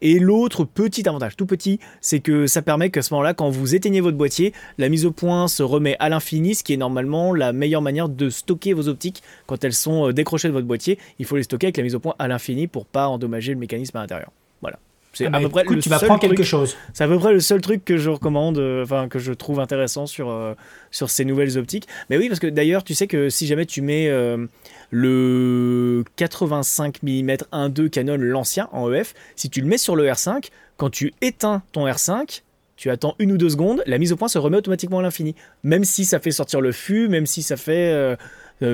Et 0.00 0.18
l'autre 0.18 0.64
petit 0.64 1.08
avantage, 1.08 1.36
tout 1.36 1.46
petit, 1.46 1.78
c'est 2.00 2.20
que 2.20 2.46
ça 2.46 2.62
permet 2.62 2.90
qu'à 2.90 3.02
ce 3.02 3.14
moment-là, 3.14 3.34
quand 3.34 3.48
vous 3.50 3.74
éteignez 3.74 4.00
votre 4.00 4.16
boîtier, 4.16 4.52
la 4.78 4.88
mise 4.88 5.06
au 5.06 5.12
point 5.12 5.48
se 5.48 5.62
remet 5.62 5.96
à 6.00 6.08
l'infini, 6.08 6.54
ce 6.54 6.64
qui 6.64 6.74
est 6.74 6.78
normalement 6.78 7.34
la 7.34 7.52
meilleure 7.52 7.82
manière 7.82 8.08
de 8.08 8.30
stocker 8.30 8.72
vos 8.72 8.88
optiques 8.88 9.22
quand 9.46 9.64
elles 9.64 9.74
sont 9.74 10.08
euh, 10.08 10.12
décrochées 10.12 10.48
de 10.48 10.52
votre 10.52 10.66
boîtier. 10.66 10.98
Il 11.18 11.26
faut 11.26 11.36
les 11.36 11.44
stocker 11.44 11.66
avec 11.66 11.76
la 11.76 11.82
mise 11.82 11.94
au 11.94 12.00
point 12.00 12.14
à 12.18 12.28
l'infini 12.28 12.66
pour 12.66 12.86
pas 12.86 13.08
endommager 13.08 13.52
le 13.52 13.58
mécanisme 13.58 13.96
à 13.96 14.00
l'intérieur. 14.00 14.30
Voilà. 14.60 14.78
C'est 15.14 15.26
Ah 15.32 15.36
à 15.36 15.40
peu 15.40 15.48
près 15.48 15.62
écoute, 15.62 15.76
le 15.76 15.82
tu 15.82 15.88
seul 15.88 15.98
m'apprends 16.00 16.18
quelque 16.18 16.34
truc- 16.34 16.46
chose. 16.46 16.76
c'est 16.92 17.04
à 17.04 17.08
peu 17.08 17.18
près 17.18 17.32
le 17.32 17.40
seul 17.40 17.60
truc 17.60 17.84
que 17.84 17.96
je 17.96 18.10
recommande, 18.10 18.58
euh, 18.58 18.82
enfin 18.82 19.08
que 19.08 19.18
je 19.18 19.32
trouve 19.32 19.60
intéressant 19.60 20.06
sur, 20.06 20.28
euh, 20.30 20.54
sur 20.90 21.08
ces 21.10 21.24
nouvelles 21.24 21.56
optiques. 21.56 21.86
Mais 22.10 22.18
oui, 22.18 22.28
parce 22.28 22.40
que 22.40 22.46
d'ailleurs, 22.48 22.84
tu 22.84 22.94
sais 22.94 23.06
que 23.06 23.28
si 23.30 23.46
jamais 23.46 23.64
tu 23.66 23.80
mets 23.80 24.08
euh, 24.08 24.46
le 24.90 26.04
85 26.16 27.02
mm 27.02 27.30
1.2 27.52 27.88
Canon, 27.88 28.16
l'ancien 28.18 28.68
en 28.72 28.92
EF, 28.92 29.14
si 29.36 29.50
tu 29.50 29.60
le 29.60 29.66
mets 29.66 29.78
sur 29.78 29.96
le 29.96 30.04
R5, 30.06 30.48
quand 30.76 30.90
tu 30.90 31.12
éteins 31.22 31.62
ton 31.72 31.86
R5, 31.86 32.42
tu 32.76 32.90
attends 32.90 33.14
une 33.20 33.30
ou 33.32 33.36
deux 33.38 33.50
secondes, 33.50 33.82
la 33.86 33.98
mise 33.98 34.12
au 34.12 34.16
point 34.16 34.28
se 34.28 34.38
remet 34.38 34.56
automatiquement 34.56 34.98
à 34.98 35.02
l'infini. 35.02 35.34
Même 35.62 35.84
si 35.84 36.04
ça 36.04 36.18
fait 36.18 36.32
sortir 36.32 36.60
le 36.60 36.72
fût, 36.72 37.08
même 37.08 37.26
si 37.26 37.42
ça 37.42 37.56
fait 37.56 38.16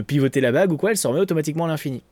pivoter 0.07 0.41
la 0.41 0.53
bague 0.53 0.73
ou 0.73 0.77
quoi, 0.77 0.91
elle 0.93 0.97
se 0.97 1.07
remet 1.07 1.21
automatiquement 1.21 1.67
à 1.67 1.69
l'infini. 1.69 2.03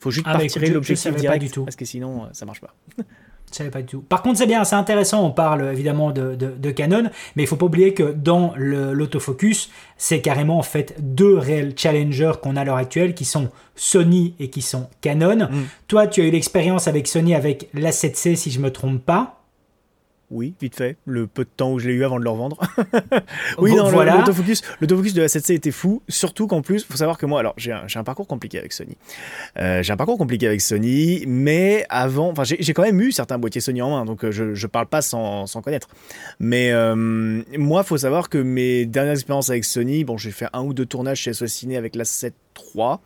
Faut 0.00 0.10
juste 0.10 0.26
Ah 0.28 0.32
bah 0.32 0.40
partir 0.40 0.60
l'objectif 0.74 1.14
direct, 1.14 1.44
du 1.44 1.50
tout. 1.50 1.62
parce 1.64 1.76
que 1.76 1.84
sinon 1.84 2.24
euh, 2.24 2.26
ça 2.32 2.44
marche 2.44 2.60
pas. 2.60 2.74
Je 3.52 3.58
savais 3.58 3.70
pas 3.70 3.80
du 3.82 3.86
tout. 3.88 4.00
Par 4.00 4.22
contre, 4.22 4.38
c'est 4.38 4.46
bien, 4.46 4.64
c'est 4.64 4.74
intéressant. 4.76 5.24
On 5.26 5.30
parle 5.30 5.68
évidemment 5.72 6.10
de, 6.10 6.34
de- 6.34 6.54
de 6.58 6.70
Canon, 6.70 7.10
mais 7.36 7.42
il 7.42 7.46
faut 7.46 7.56
pas 7.56 7.66
oublier 7.66 7.92
que 7.94 8.12
dans 8.12 8.54
l'autofocus, 8.56 9.70
c'est 9.96 10.20
carrément 10.20 10.58
en 10.58 10.62
fait 10.62 10.94
deux 10.98 11.36
réels 11.36 11.74
challengers 11.76 12.32
qu'on 12.42 12.56
a 12.56 12.62
à 12.62 12.64
l'heure 12.64 12.76
actuelle, 12.76 13.14
qui 13.14 13.24
sont 13.24 13.50
Sony 13.76 14.34
et 14.40 14.48
qui 14.48 14.62
sont 14.62 14.88
Canon. 15.00 15.48
Mm. 15.50 15.62
Toi, 15.88 16.06
tu 16.06 16.20
as 16.22 16.24
eu 16.24 16.30
l'expérience 16.30 16.88
avec 16.88 17.06
Sony 17.08 17.34
avec 17.34 17.68
l'A7C, 17.74 18.36
si 18.36 18.50
je 18.50 18.60
me 18.60 18.70
trompe 18.70 19.04
pas. 19.04 19.41
Oui, 20.32 20.54
vite 20.62 20.74
fait, 20.76 20.96
le 21.04 21.26
peu 21.26 21.44
de 21.44 21.50
temps 21.54 21.72
où 21.72 21.78
je 21.78 21.86
l'ai 21.88 21.94
eu 21.94 22.04
avant 22.04 22.18
de 22.18 22.24
le 22.24 22.30
revendre. 22.30 22.58
Oui, 23.58 23.74
non, 23.74 23.84
le- 23.84 23.90
voilà. 23.92 24.16
l'autofocus, 24.16 24.62
l'autofocus 24.80 25.12
de 25.12 25.20
la 25.20 25.26
7C 25.28 25.52
était 25.52 25.70
fou, 25.70 26.02
surtout 26.08 26.46
qu'en 26.46 26.62
plus, 26.62 26.84
faut 26.84 26.96
savoir 26.96 27.18
que 27.18 27.26
moi, 27.26 27.40
alors 27.40 27.54
j'ai 27.58 27.72
un, 27.72 28.04
parcours 28.04 28.26
compliqué 28.26 28.58
avec 28.58 28.72
Sony. 28.72 28.96
Euh, 29.58 29.82
j'ai 29.82 29.92
un 29.92 29.96
parcours 29.96 30.16
compliqué 30.16 30.46
avec 30.46 30.60
Sony, 30.62 31.24
mais 31.26 31.84
avant, 31.90 32.30
enfin 32.30 32.44
j'ai 32.44 32.72
quand 32.72 32.82
même 32.82 33.00
eu 33.00 33.12
certains 33.12 33.38
boîtiers 33.38 33.60
Sony 33.60 33.82
en 33.82 33.90
main, 33.90 34.04
donc 34.06 34.24
euh, 34.24 34.30
je, 34.32 34.54
je 34.54 34.66
parle 34.66 34.86
pas 34.86 35.02
sans, 35.02 35.46
sans 35.46 35.60
connaître. 35.60 35.88
Mais 36.40 36.72
euh, 36.72 36.94
moi, 37.58 37.82
faut 37.82 37.98
savoir 37.98 38.28
que 38.30 38.38
mes 38.38 38.86
dernières 38.86 39.12
expériences 39.14 39.50
avec 39.50 39.64
Sony, 39.64 40.04
bon, 40.04 40.16
j'ai 40.16 40.30
fait 40.30 40.46
un 40.54 40.62
ou 40.62 40.72
deux 40.72 40.86
tournages 40.86 41.18
chez 41.18 41.32
SOS 41.34 41.48
Ciné 41.48 41.76
avec 41.76 41.94
la 41.94 42.04
7 42.04 42.34
III. 42.74 42.96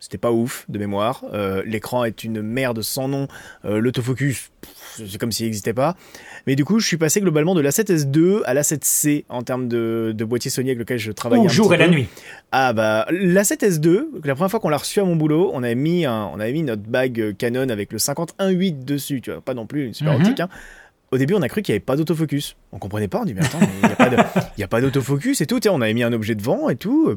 C'était 0.00 0.18
pas 0.18 0.32
ouf 0.32 0.66
de 0.68 0.78
mémoire. 0.78 1.24
Euh, 1.32 1.62
L'écran 1.64 2.04
est 2.04 2.24
une 2.24 2.42
merde 2.42 2.82
sans 2.82 3.08
nom. 3.08 3.26
Euh, 3.64 3.78
L'autofocus, 3.78 4.50
c'est 4.96 5.16
comme 5.18 5.32
s'il 5.32 5.46
n'existait 5.46 5.72
pas. 5.72 5.96
Mais 6.46 6.56
du 6.56 6.64
coup, 6.66 6.78
je 6.78 6.86
suis 6.86 6.98
passé 6.98 7.22
globalement 7.22 7.54
de 7.54 7.62
la 7.62 7.70
7S2 7.70 8.42
à 8.44 8.52
la 8.52 8.60
7C 8.62 9.24
en 9.30 9.42
termes 9.42 9.66
de, 9.66 10.12
de 10.14 10.24
boîtier 10.26 10.50
Sony 10.50 10.68
avec 10.68 10.78
lequel 10.80 10.98
je 10.98 11.10
travaille. 11.10 11.38
Ou 11.40 11.46
un 11.46 11.48
jour 11.48 11.72
et 11.72 11.78
la 11.78 11.88
nuit. 11.88 12.06
Ah 12.52 12.74
bah 12.74 13.06
la 13.10 13.42
7S2, 13.44 14.06
la 14.24 14.34
première 14.34 14.50
fois 14.50 14.60
qu'on 14.60 14.68
l'a 14.68 14.76
reçue 14.76 15.00
à 15.00 15.04
mon 15.04 15.16
boulot, 15.16 15.50
on 15.54 15.62
avait 15.62 15.74
mis 15.74 16.04
un- 16.04 16.30
on 16.34 16.38
avait 16.38 16.52
mis 16.52 16.64
notre 16.64 16.82
bague 16.82 17.34
Canon 17.38 17.70
avec 17.70 17.90
le 17.90 17.98
51.8 17.98 18.84
dessus, 18.84 19.22
tu 19.22 19.30
vois, 19.30 19.40
pas 19.40 19.54
non 19.54 19.66
plus 19.66 19.86
une 19.86 19.94
super 19.94 20.12
Mhm. 20.14 20.20
optique. 20.20 20.40
hein. 20.40 20.48
Au 21.12 21.16
début, 21.18 21.32
on 21.34 21.42
a 21.42 21.48
cru 21.48 21.62
qu'il 21.62 21.72
n'y 21.72 21.76
avait 21.76 21.84
pas 21.84 21.96
d'autofocus. 21.96 22.56
On 22.72 22.78
comprenait 22.78 23.08
pas, 23.08 23.20
on 23.20 23.24
dit 23.24 23.32
mais 23.34 23.44
attends, 23.44 23.60
il 23.60 23.86
n'y 24.58 24.64
a 24.64 24.68
pas 24.68 24.80
d'autofocus 24.82 25.40
et 25.40 25.46
tout. 25.46 25.60
on 25.68 25.80
avait 25.80 25.94
mis 25.94 26.02
un 26.02 26.12
objet 26.12 26.34
devant 26.34 26.68
et 26.68 26.76
tout, 26.76 27.14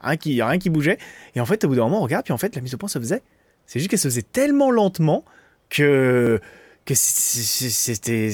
rien 0.00 0.16
qui, 0.16 0.42
rien 0.42 0.58
qui 0.58 0.70
bougeait. 0.70 0.98
Et 1.34 1.40
en 1.40 1.46
fait, 1.46 1.64
au 1.64 1.68
bout 1.68 1.74
d'un 1.76 1.84
moment, 1.84 2.00
on 2.00 2.04
regarde, 2.04 2.24
puis 2.24 2.32
en 2.32 2.38
fait, 2.38 2.54
la 2.54 2.62
mise 2.62 2.74
au 2.74 2.78
point 2.78 2.88
se 2.88 2.98
faisait. 2.98 3.22
C'est 3.66 3.78
juste 3.78 3.90
qu'elle 3.90 3.98
se 3.98 4.08
faisait 4.08 4.22
tellement 4.22 4.70
lentement 4.70 5.24
que 5.68 6.40
que 6.88 6.94
c'était 6.94 8.30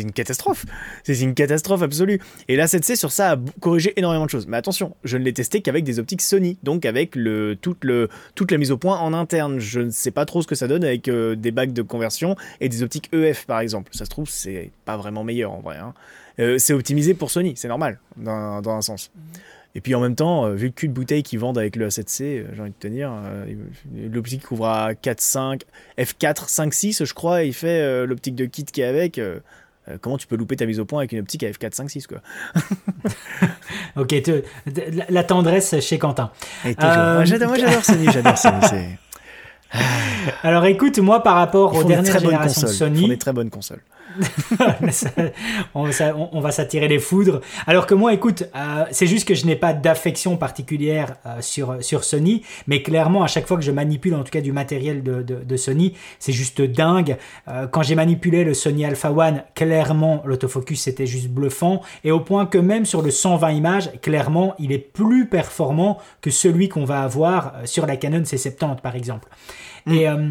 une 0.00 0.12
catastrophe. 0.12 0.64
C'est 1.04 1.20
une 1.20 1.34
catastrophe 1.34 1.82
absolue. 1.82 2.20
Et 2.48 2.56
la 2.56 2.64
7C 2.64 2.96
sur 2.96 3.12
ça 3.12 3.32
a 3.32 3.36
corrigé 3.60 3.92
énormément 3.96 4.24
de 4.24 4.30
choses. 4.30 4.46
Mais 4.46 4.56
attention, 4.56 4.96
je 5.04 5.18
ne 5.18 5.24
l'ai 5.24 5.34
testé 5.34 5.60
qu'avec 5.60 5.84
des 5.84 5.98
optiques 5.98 6.22
Sony, 6.22 6.56
donc 6.62 6.86
avec 6.86 7.14
le, 7.14 7.54
toute, 7.54 7.84
le, 7.84 8.08
toute 8.34 8.50
la 8.50 8.56
mise 8.56 8.70
au 8.70 8.78
point 8.78 8.98
en 8.98 9.12
interne. 9.12 9.58
Je 9.58 9.80
ne 9.80 9.90
sais 9.90 10.10
pas 10.10 10.24
trop 10.24 10.40
ce 10.40 10.46
que 10.46 10.54
ça 10.54 10.68
donne 10.68 10.84
avec 10.84 11.06
euh, 11.08 11.36
des 11.36 11.50
bagues 11.50 11.74
de 11.74 11.82
conversion 11.82 12.34
et 12.60 12.70
des 12.70 12.82
optiques 12.82 13.10
EF 13.12 13.44
par 13.44 13.60
exemple. 13.60 13.90
Ça 13.94 14.06
se 14.06 14.10
trouve, 14.10 14.30
c'est 14.30 14.70
pas 14.86 14.96
vraiment 14.96 15.22
meilleur 15.22 15.52
en 15.52 15.60
vrai. 15.60 15.76
hein. 15.76 15.92
Euh, 16.40 16.56
c'est 16.56 16.72
optimisé 16.72 17.12
pour 17.12 17.30
Sony, 17.30 17.54
c'est 17.56 17.68
normal, 17.68 17.98
dans, 18.16 18.62
dans 18.62 18.70
un 18.70 18.80
sens. 18.80 19.10
Et 19.74 19.80
puis 19.80 19.94
en 19.94 20.00
même 20.00 20.14
temps, 20.16 20.46
euh, 20.46 20.54
vu 20.54 20.66
le 20.68 20.72
cul 20.72 20.88
de 20.88 20.92
bouteille 20.92 21.22
qu'ils 21.22 21.38
vendent 21.38 21.58
avec 21.58 21.76
le 21.76 21.88
A7C, 21.88 22.22
euh, 22.22 22.44
j'ai 22.54 22.60
envie 22.62 22.70
de 22.70 22.76
te 22.76 22.88
dire, 22.88 23.12
euh, 23.12 23.44
l'optique 24.10 24.42
couvre 24.44 24.66
à 24.66 24.94
4, 24.94 25.20
5, 25.20 25.62
F4, 25.98 26.48
5, 26.48 26.74
6, 26.74 27.04
je 27.04 27.14
crois, 27.14 27.44
et 27.44 27.48
il 27.48 27.52
fait 27.54 28.06
l'optique 28.06 28.34
de 28.34 28.46
kit 28.46 28.64
qui 28.64 28.80
est 28.80 28.84
avec. 28.86 29.20
comment 30.00 30.16
tu 30.18 30.26
peux 30.26 30.36
louper 30.36 30.56
ta 30.56 30.66
mise 30.66 30.80
au 30.80 30.84
point 30.84 31.00
avec 31.00 31.12
une 31.12 31.20
optique 31.20 31.44
à 31.44 31.50
F4, 31.50 31.72
5, 31.74 31.90
6 31.90 32.06
quoi 32.06 32.18
Ok, 33.96 34.08
te- 34.22 34.42
la- 35.08 35.24
tendresse 35.24 35.78
chez 35.80 35.98
Quentin. 35.98 36.30
Euh, 36.66 37.24
j'adore, 37.24 37.48
moi, 37.48 37.58
j'adore 37.58 37.84
Sony, 37.84 38.06
j'adore 38.12 38.38
Sony. 38.38 38.96
Alors 40.42 40.64
écoute, 40.64 40.98
moi 40.98 41.22
par 41.22 41.34
rapport 41.36 41.74
aux 41.74 41.84
dernières 41.84 42.18
générations 42.18 42.62
de 42.62 42.66
consoles. 42.66 42.88
Ils 42.88 42.94
font 42.94 42.96
Sony, 43.02 43.08
des 43.10 43.18
très 43.18 43.32
bonnes 43.32 43.50
consoles. 43.50 43.82
Ça, 44.90 45.10
on, 45.74 45.90
ça- 45.92 46.14
on- 46.16 46.28
on 46.32 46.40
va 46.40 46.50
s'attirer 46.50 46.88
les 46.88 46.98
foudres. 46.98 47.40
Alors 47.66 47.86
que 47.86 47.94
moi, 47.94 48.12
écoute, 48.12 48.44
euh, 48.54 48.84
c'est 48.90 49.06
juste 49.06 49.26
que 49.28 49.34
je 49.34 49.46
n'ai 49.46 49.56
pas 49.56 49.72
d'affection 49.72 50.36
particulière 50.36 51.16
euh, 51.26 51.40
sur, 51.40 51.82
sur 51.82 52.04
Sony, 52.04 52.42
mais 52.66 52.82
clairement, 52.82 53.22
à 53.22 53.26
chaque 53.26 53.46
fois 53.46 53.56
que 53.56 53.62
je 53.62 53.70
manipule, 53.70 54.14
en 54.14 54.24
tout 54.24 54.30
cas 54.30 54.40
du 54.40 54.52
matériel 54.52 55.02
de, 55.02 55.22
de- 55.22 55.42
de 55.44 55.56
Sony, 55.56 55.94
c'est 56.18 56.32
juste 56.32 56.60
dingue. 56.62 57.16
Euh, 57.48 57.66
quand 57.66 57.82
j'ai 57.82 57.94
manipulé 57.94 58.44
le 58.44 58.54
Sony 58.54 58.84
Alpha 58.84 59.12
One, 59.12 59.42
clairement, 59.54 60.22
l'autofocus 60.24 60.82
c'était 60.82 61.06
juste 61.06 61.28
bluffant, 61.28 61.82
et 62.04 62.10
au 62.10 62.20
point 62.20 62.46
que 62.46 62.58
même 62.58 62.86
sur 62.86 63.02
le 63.02 63.10
120 63.10 63.50
images, 63.52 63.90
clairement, 64.02 64.54
il 64.58 64.72
est 64.72 64.78
plus 64.78 65.28
performant 65.28 65.98
que 66.20 66.30
celui 66.30 66.68
qu'on 66.68 66.84
va 66.84 67.02
avoir 67.02 67.54
sur 67.64 67.86
la 67.86 67.96
Canon 67.96 68.20
C70 68.22 68.80
par 68.80 68.96
exemple. 68.96 69.28
Et 69.90 70.08
euh, 70.08 70.30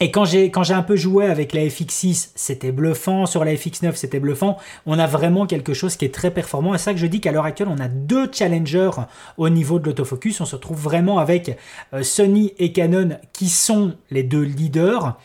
et 0.00 0.10
quand 0.10 0.24
j'ai 0.24 0.50
quand 0.50 0.62
j'ai 0.62 0.74
un 0.74 0.82
peu 0.82 0.96
joué 0.96 1.26
avec 1.26 1.52
la 1.52 1.62
FX6, 1.62 2.30
c'était 2.34 2.70
bluffant. 2.70 3.26
Sur 3.26 3.44
la 3.44 3.54
FX9, 3.54 3.94
c'était 3.94 4.20
bluffant. 4.20 4.56
On 4.86 4.98
a 4.98 5.06
vraiment 5.06 5.46
quelque 5.46 5.74
chose 5.74 5.96
qui 5.96 6.04
est 6.04 6.14
très 6.14 6.30
performant. 6.30 6.72
C'est 6.72 6.84
ça 6.84 6.92
que 6.92 7.00
je 7.00 7.06
dis 7.06 7.20
qu'à 7.20 7.32
l'heure 7.32 7.44
actuelle, 7.44 7.68
on 7.70 7.80
a 7.80 7.88
deux 7.88 8.30
challengers 8.32 8.90
au 9.36 9.48
niveau 9.48 9.78
de 9.78 9.86
l'autofocus. 9.86 10.40
On 10.40 10.44
se 10.44 10.54
retrouve 10.54 10.80
vraiment 10.80 11.18
avec 11.18 11.56
euh, 11.94 12.02
Sony 12.02 12.52
et 12.58 12.72
Canon 12.72 13.18
qui 13.32 13.48
sont 13.48 13.94
les 14.10 14.22
deux 14.22 14.42
leaders. 14.42 15.18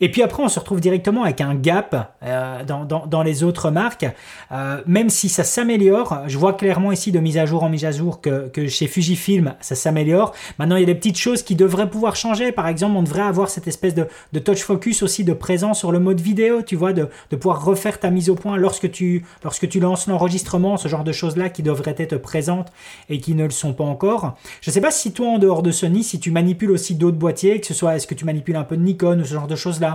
Et 0.00 0.10
puis 0.10 0.22
après, 0.22 0.42
on 0.42 0.48
se 0.48 0.58
retrouve 0.58 0.80
directement 0.80 1.24
avec 1.24 1.40
un 1.40 1.54
gap 1.54 2.14
euh, 2.22 2.62
dans, 2.64 3.22
les 3.22 3.42
autres 3.42 3.70
marques. 3.70 4.06
Euh, 4.52 4.80
même 4.86 5.10
si 5.10 5.28
ça 5.28 5.44
s'améliore, 5.44 6.22
je 6.26 6.38
vois 6.38 6.54
clairement 6.54 6.92
ici 6.92 7.12
de 7.12 7.18
mise 7.20 7.38
à 7.38 7.46
jour 7.46 7.62
en 7.62 7.68
mise 7.68 7.84
à 7.84 7.92
jour 7.92 8.20
que, 8.20 8.50
chez 8.68 8.86
Fujifilm, 8.86 9.54
ça 9.60 9.74
s'améliore. 9.74 10.32
Maintenant, 10.58 10.76
il 10.76 10.80
y 10.80 10.82
a 10.84 10.86
des 10.86 10.94
petites 10.94 11.18
choses 11.18 11.42
qui 11.42 11.54
devraient 11.54 11.88
pouvoir 11.88 12.16
changer. 12.16 12.52
Par 12.52 12.68
exemple, 12.68 12.96
on 12.96 13.02
devrait 13.02 13.22
avoir 13.22 13.48
cette 13.48 13.68
espèce 13.68 13.94
de, 13.94 14.08
touch 14.38 14.62
focus 14.62 15.02
aussi 15.02 15.24
de 15.24 15.32
présence 15.32 15.78
sur 15.78 15.92
le 15.92 16.00
mode 16.00 16.20
vidéo, 16.20 16.62
tu 16.62 16.76
vois, 16.76 16.92
de, 16.92 17.08
pouvoir 17.30 17.64
refaire 17.64 17.98
ta 17.98 18.10
mise 18.10 18.30
au 18.30 18.34
point 18.34 18.56
lorsque 18.56 18.90
tu, 18.90 19.24
lorsque 19.42 19.68
tu 19.68 19.80
lances 19.80 20.06
l'enregistrement, 20.06 20.76
ce 20.76 20.88
genre 20.88 21.04
de 21.04 21.12
choses-là 21.12 21.48
qui 21.48 21.62
devraient 21.62 21.94
être 21.98 22.16
présentes 22.16 22.72
et 23.08 23.18
qui 23.18 23.34
ne 23.34 23.44
le 23.44 23.50
sont 23.50 23.72
pas 23.72 23.84
encore. 23.84 24.36
Je 24.60 24.70
ne 24.70 24.72
sais 24.72 24.80
pas 24.80 24.90
si 24.90 25.12
toi, 25.12 25.28
en 25.28 25.38
dehors 25.38 25.62
de 25.62 25.70
Sony, 25.70 26.02
si 26.02 26.20
tu 26.20 26.30
manipules 26.30 26.70
aussi 26.70 26.94
d'autres 26.94 27.16
boîtiers, 27.16 27.60
que 27.60 27.66
ce 27.66 27.74
soit 27.74 27.96
est-ce 27.96 28.06
que 28.06 28.14
tu 28.14 28.24
manipules 28.24 28.56
un 28.56 28.64
peu 28.64 28.76
de 28.76 28.82
Nikon 28.82 29.20
ou 29.20 29.24
ce 29.24 29.34
genre 29.34 29.46
de 29.46 29.56
choses-là? 29.56 29.93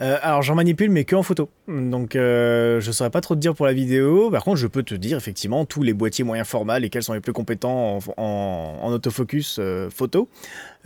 Euh, 0.00 0.18
alors 0.22 0.42
j'en 0.42 0.56
manipule 0.56 0.90
mais 0.90 1.04
que 1.04 1.14
en 1.14 1.22
photo. 1.22 1.48
Donc 1.68 2.16
euh, 2.16 2.80
je 2.80 2.90
saurais 2.90 3.10
pas 3.10 3.20
trop 3.20 3.34
te 3.34 3.40
dire 3.40 3.54
pour 3.54 3.66
la 3.66 3.72
vidéo. 3.72 4.30
Par 4.30 4.42
contre 4.42 4.56
je 4.56 4.66
peux 4.66 4.82
te 4.82 4.94
dire 4.94 5.16
effectivement 5.16 5.64
tous 5.64 5.82
les 5.82 5.94
boîtiers 5.94 6.24
moyens 6.24 6.48
format, 6.48 6.78
lesquels 6.78 7.02
sont 7.02 7.12
les 7.12 7.20
plus 7.20 7.32
compétents 7.32 8.00
en, 8.16 8.90
autofocus 8.92 9.58
euh, 9.60 9.88
photo. 9.90 10.28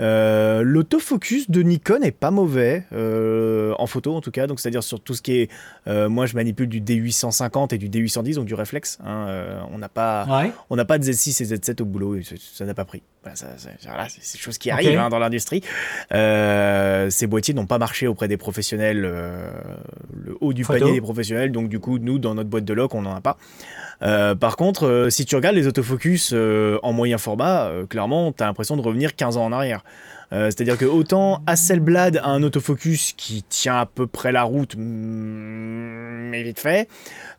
Euh, 0.00 0.62
l'autofocus 0.62 1.50
de 1.50 1.62
Nikon 1.62 2.02
est 2.02 2.12
pas 2.12 2.30
mauvais, 2.30 2.84
en 2.92 3.86
photo 3.86 4.14
en 4.14 4.20
tout 4.20 4.30
cas, 4.30 4.46
donc 4.46 4.60
c'est-à-dire 4.60 4.82
sur 4.82 5.00
tout 5.00 5.14
ce 5.14 5.22
qui 5.22 5.40
est. 5.40 5.50
Moi 5.86 6.26
je 6.26 6.34
manipule 6.34 6.68
du 6.68 6.80
D850 6.80 7.74
et 7.74 7.78
du 7.78 7.88
D810, 7.88 8.34
donc 8.34 8.44
du 8.44 8.54
réflexe. 8.54 8.98
Hein, 9.04 9.26
on 9.72 9.78
n'a 9.78 9.88
pas, 9.88 10.52
on 10.70 10.76
n'a 10.76 10.84
pas 10.84 10.98
de 10.98 11.04
Z6 11.04 11.42
et 11.42 11.56
Z7 11.56 11.82
au 11.82 11.86
boulot, 11.86 12.16
ça 12.38 12.64
n'a 12.64 12.74
pas 12.74 12.84
pris. 12.84 13.02
C'est 13.34 14.32
des 14.32 14.38
choses 14.38 14.58
qui 14.58 14.70
arrivent 14.70 14.98
hein, 14.98 15.08
dans 15.08 15.18
l'industrie. 15.18 15.62
ces 16.10 17.26
boîtiers 17.26 17.54
n'ont 17.54 17.66
pas 17.66 17.78
marché 17.78 18.06
auprès 18.06 18.28
des 18.28 18.36
professionnels, 18.36 19.00
le 19.00 20.36
haut 20.40 20.52
du 20.52 20.64
panier 20.64 20.92
des 20.92 21.00
professionnels, 21.00 21.52
donc 21.52 21.68
du 21.68 21.80
coup, 21.80 21.98
nous, 21.98 22.18
dans 22.18 22.34
notre 22.34 22.48
boîte 22.48 22.64
de 22.64 22.74
lock, 22.74 22.94
on 22.94 23.02
n'en 23.02 23.14
a 23.14 23.20
pas. 23.20 23.36
Euh, 24.02 24.34
par 24.34 24.56
contre, 24.56 24.86
euh, 24.86 25.10
si 25.10 25.24
tu 25.24 25.34
regardes 25.34 25.56
les 25.56 25.66
autofocus 25.66 26.30
euh, 26.32 26.78
en 26.82 26.92
moyen 26.92 27.18
format, 27.18 27.70
clairement, 27.88 28.32
tu 28.32 28.42
as 28.42 28.46
l'impression 28.46 28.76
de 28.76 28.82
revenir 28.82 29.16
15 29.16 29.36
ans 29.36 29.44
en 29.44 29.52
arrière. 29.52 29.84
C'est-à-dire 30.30 30.76
que 30.76 30.84
autant 30.84 31.42
Hasselblad 31.46 32.18
a 32.18 32.26
un 32.26 32.42
autofocus 32.42 33.14
qui 33.16 33.42
tient 33.44 33.78
à 33.78 33.86
peu 33.86 34.06
près 34.06 34.30
la 34.30 34.42
route, 34.42 34.76
mm, 34.76 36.28
mais 36.28 36.42
vite 36.42 36.60
fait. 36.60 36.86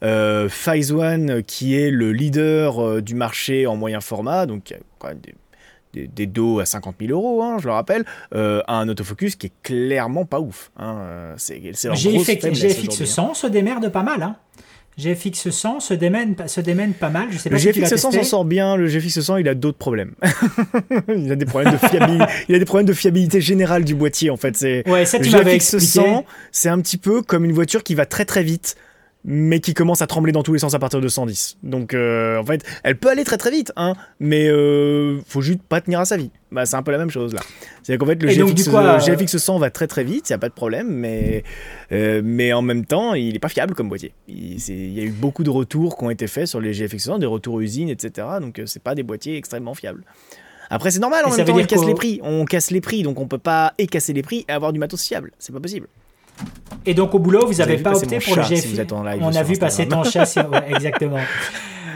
Euh, 0.03 0.49
One, 0.65 1.43
qui 1.43 1.79
est 1.79 1.91
le 1.91 2.11
leader 2.11 3.03
du 3.03 3.13
marché 3.13 3.67
en 3.67 3.75
moyen 3.75 4.01
format, 4.01 4.47
donc 4.47 4.73
quand 4.97 5.09
même 5.09 5.19
des, 5.19 5.35
dos 5.93 6.59
à 6.59 6.65
50 6.65 6.95
000 6.99 7.11
euros, 7.11 7.43
hein, 7.43 7.57
je 7.59 7.67
le 7.67 7.73
rappelle, 7.73 8.05
a 8.31 8.63
un 8.67 8.87
autofocus 8.89 9.35
qui 9.35 9.47
est 9.47 9.53
clairement 9.63 10.25
pas 10.25 10.39
ouf. 10.39 10.71
Hein. 10.77 11.33
C'est 11.37 11.59
GFX 11.59 13.05
100 13.05 13.33
se 13.33 13.47
démerde 13.47 13.89
pas 13.89 14.03
mal. 14.03 14.23
Hein. 14.23 14.35
GFX 14.99 15.49
100 15.49 15.79
se 15.79 15.93
démène, 15.93 16.35
se 16.45 16.61
démène 16.61 16.93
pas 16.93 17.09
mal. 17.09 17.29
Je 17.31 17.37
sais 17.37 17.49
pas 17.49 17.55
le 17.55 17.61
GFX 17.61 17.95
100 17.95 18.11
s'en 18.11 18.23
sort 18.23 18.45
bien. 18.45 18.75
Le 18.75 18.87
GFX 18.87 19.21
100, 19.21 19.37
il 19.37 19.47
a 19.47 19.55
d'autres 19.55 19.77
problèmes. 19.77 20.13
il 21.15 21.31
a 21.31 21.35
des 21.35 21.45
problèmes 21.45 21.73
de 21.73 21.77
fiabilité. 21.77 22.25
il 22.49 22.55
a 22.55 22.59
des 22.59 22.65
problèmes 22.65 22.87
de 22.87 22.93
fiabilité 22.93 23.39
générale 23.41 23.85
du 23.85 23.95
boîtier 23.95 24.29
en 24.29 24.37
fait. 24.37 24.57
C'est 24.57 24.87
ouais, 24.89 25.05
ça 25.05 25.19
tu 25.19 25.29
le 25.29 25.43
GFX 25.43 25.77
100, 25.77 26.25
c'est 26.51 26.69
un 26.69 26.79
petit 26.81 26.97
peu 26.97 27.21
comme 27.21 27.45
une 27.45 27.53
voiture 27.53 27.83
qui 27.83 27.95
va 27.95 28.05
très 28.05 28.25
très 28.25 28.43
vite 28.43 28.75
mais 29.25 29.59
qui 29.59 29.73
commence 29.73 30.01
à 30.01 30.07
trembler 30.07 30.31
dans 30.31 30.43
tous 30.43 30.53
les 30.53 30.59
sens 30.59 30.73
à 30.73 30.79
partir 30.79 31.01
de 31.01 31.07
110. 31.07 31.57
Donc 31.63 31.93
euh, 31.93 32.39
en 32.39 32.45
fait, 32.45 32.63
elle 32.83 32.97
peut 32.97 33.09
aller 33.09 33.25
très 33.25 33.37
très 33.37 33.51
vite, 33.51 33.73
hein, 33.75 33.95
mais 34.19 34.47
euh, 34.47 35.19
faut 35.27 35.41
juste 35.41 35.61
pas 35.61 35.81
tenir 35.81 35.99
à 35.99 36.05
sa 36.05 36.15
vie. 36.15 36.31
Bah, 36.51 36.65
c'est 36.65 36.77
un 36.77 36.83
peu 36.83 36.91
la 36.91 36.97
même 36.97 37.09
chose 37.09 37.33
là. 37.33 37.41
C'est 37.83 37.97
qu'en 37.97 38.05
fait 38.05 38.21
le 38.21 38.29
GFX, 38.29 38.69
GFX 39.05 39.37
100 39.37 39.59
va 39.59 39.69
très 39.69 39.87
très 39.87 40.03
vite, 40.03 40.29
il 40.29 40.33
y 40.33 40.35
a 40.35 40.37
pas 40.37 40.47
de 40.47 40.53
problème, 40.53 40.87
mais 40.89 41.43
euh, 41.91 42.21
mais 42.23 42.53
en 42.53 42.61
même 42.61 42.85
temps, 42.85 43.13
il 43.13 43.35
est 43.35 43.39
pas 43.39 43.49
fiable 43.49 43.75
comme 43.75 43.89
boîtier. 43.89 44.13
Il, 44.27 44.93
y 44.93 45.01
a 45.01 45.03
eu 45.03 45.11
beaucoup 45.11 45.43
de 45.43 45.49
retours 45.49 45.97
qui 45.97 46.03
ont 46.05 46.09
été 46.09 46.27
faits 46.27 46.47
sur 46.47 46.61
les 46.61 46.73
GFX 46.73 46.99
100, 46.99 47.19
des 47.19 47.25
retours 47.25 47.59
usines, 47.59 47.89
etc. 47.89 48.27
Donc 48.39 48.61
c'est 48.65 48.81
pas 48.81 48.95
des 48.95 49.03
boîtiers 49.03 49.35
extrêmement 49.35 49.73
fiables. 49.73 50.03
Après 50.69 50.91
c'est 50.91 50.99
normal, 50.99 51.25
en 51.25 51.35
même 51.35 51.45
temps, 51.45 51.57
on 51.57 51.65
casse 51.65 51.85
les 51.85 51.95
prix, 51.95 52.19
on 52.23 52.45
casse 52.45 52.71
les 52.71 52.81
prix, 52.81 53.03
donc 53.03 53.19
on 53.19 53.27
peut 53.27 53.37
pas 53.37 53.73
et 53.77 53.87
casser 53.87 54.13
les 54.13 54.21
prix 54.21 54.45
et 54.47 54.51
avoir 54.51 54.71
du 54.71 54.79
matos 54.79 55.03
fiable. 55.03 55.31
C'est 55.39 55.51
pas 55.51 55.59
possible. 55.59 55.87
Et 56.85 56.93
donc 56.93 57.13
au 57.13 57.19
boulot, 57.19 57.45
vous 57.45 57.55
n'avez 57.55 57.77
pas 57.77 57.95
opté 57.95 58.19
pour 58.19 58.35
le 58.35 58.43
GFX. 58.43 58.81
on 59.21 59.35
a 59.35 59.43
vu 59.43 59.57
passer 59.57 59.87
ton 59.87 60.03
chat, 60.03 60.33
exactement. 60.67 61.19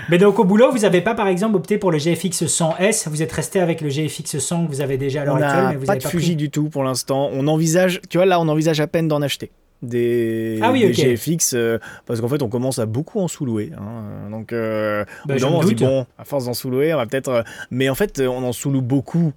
Mais 0.09 0.17
donc 0.17 0.37
au 0.37 0.43
boulot, 0.43 0.71
vous 0.71 0.79
n'avez 0.79 1.01
pas 1.01 1.15
par 1.15 1.27
exemple 1.27 1.55
opté 1.55 1.77
pour 1.77 1.91
le 1.91 1.97
GFX 1.97 2.43
100S, 2.43 3.09
vous 3.09 3.21
êtes 3.21 3.31
resté 3.31 3.61
avec 3.61 3.81
le 3.81 3.89
GFX 3.89 4.37
100 4.37 4.65
que 4.65 4.71
vous 4.71 4.81
avez 4.81 4.97
déjà 4.97 5.21
à 5.21 5.25
l'heure 5.25 5.35
actuelle. 5.37 5.67
Mais 5.69 5.75
vous 5.77 5.85
pas 5.85 5.95
de 5.95 6.03
Fuji 6.03 6.35
du 6.35 6.49
tout 6.49 6.69
pour 6.69 6.83
l'instant. 6.83 7.29
On 7.33 7.47
envisage, 7.47 8.01
tu 8.09 8.17
vois 8.17 8.25
là, 8.25 8.39
on 8.39 8.47
envisage 8.49 8.81
à 8.81 8.87
peine 8.87 9.07
d'en 9.07 9.21
acheter 9.21 9.51
des, 9.83 10.59
ah 10.61 10.73
GFX 10.73 11.53
euh, 11.53 11.77
parce 12.05 12.21
qu'en 12.21 12.29
fait 12.29 12.41
on 12.41 12.47
commence 12.47 12.79
à 12.79 12.85
beaucoup 12.85 13.19
en 13.19 13.27
sous-louer. 13.27 13.71
Hein. 13.77 14.29
Donc 14.31 14.53
euh, 14.53 15.05
bah, 15.25 15.35
on 15.43 15.61
se 15.61 15.67
dit 15.67 15.75
bon, 15.75 16.05
à 16.17 16.23
force 16.23 16.45
d'en 16.45 16.53
sous-louer, 16.53 16.93
on 16.93 16.97
va 16.97 17.05
peut-être. 17.05 17.29
Euh, 17.29 17.43
mais 17.69 17.89
en 17.89 17.95
fait, 17.95 18.21
on 18.21 18.43
en 18.43 18.53
sous-loue 18.53 18.81
beaucoup 18.81 19.33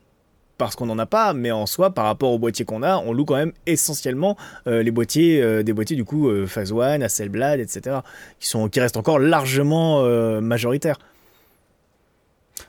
parce 0.59 0.75
qu'on 0.75 0.87
n'en 0.87 0.99
a 0.99 1.07
pas, 1.07 1.33
mais 1.33 1.51
en 1.51 1.66
soi, 1.66 1.90
par 1.90 2.05
rapport 2.05 2.33
aux 2.33 2.38
boîtiers 2.38 2.64
qu'on 2.64 2.83
a, 2.83 2.97
on 2.99 3.12
loue 3.12 3.25
quand 3.25 3.37
même 3.37 3.53
essentiellement 3.66 4.37
euh, 4.66 4.83
les 4.83 4.90
boîtiers, 4.90 5.42
euh, 5.42 5.62
des 5.62 5.73
boîtiers 5.73 5.97
du 5.97 6.05
coup 6.05 6.29
euh, 6.29 6.47
Phase 6.47 6.73
One, 6.73 7.03
Hasselblad, 7.03 7.61
etc., 7.61 7.99
qui, 8.40 8.49
sont, 8.49 8.69
qui 8.69 8.81
restent 8.81 8.97
encore 8.97 9.19
largement 9.19 10.03
majoritaires. 10.40 10.99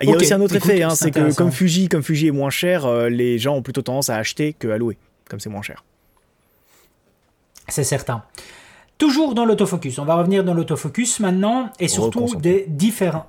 Il 0.02 0.10
y 0.10 0.14
a 0.14 0.16
aussi 0.16 0.34
un 0.34 0.42
autre 0.42 0.56
effet, 0.56 0.84
hein, 0.84 0.92
c'est 0.92 1.12
que 1.12 1.34
comme 1.34 1.52
Fuji, 1.52 1.88
comme 1.88 2.04
Fuji 2.04 2.28
est 2.28 2.32
moins 2.32 2.50
cher, 2.50 3.10
les 3.10 3.40
gens 3.40 3.56
ont 3.56 3.62
plutôt 3.62 3.82
tendance 3.82 4.10
à 4.10 4.18
acheter 4.18 4.54
que 4.54 4.68
à 4.68 4.78
louer, 4.78 4.98
comme 5.30 5.40
c'est 5.40 5.50
moins 5.50 5.62
cher. 5.62 5.84
C'est 7.70 7.84
certain. 7.84 8.24
Toujours 8.98 9.36
dans 9.36 9.46
l'autofocus. 9.46 10.00
On 10.00 10.06
va 10.06 10.16
revenir 10.16 10.44
dans 10.44 10.56
l'autofocus 10.56 11.20
maintenant 11.20 11.70
et 11.80 11.88
surtout 11.88 12.34
des 12.36 12.66
différents. 12.68 13.28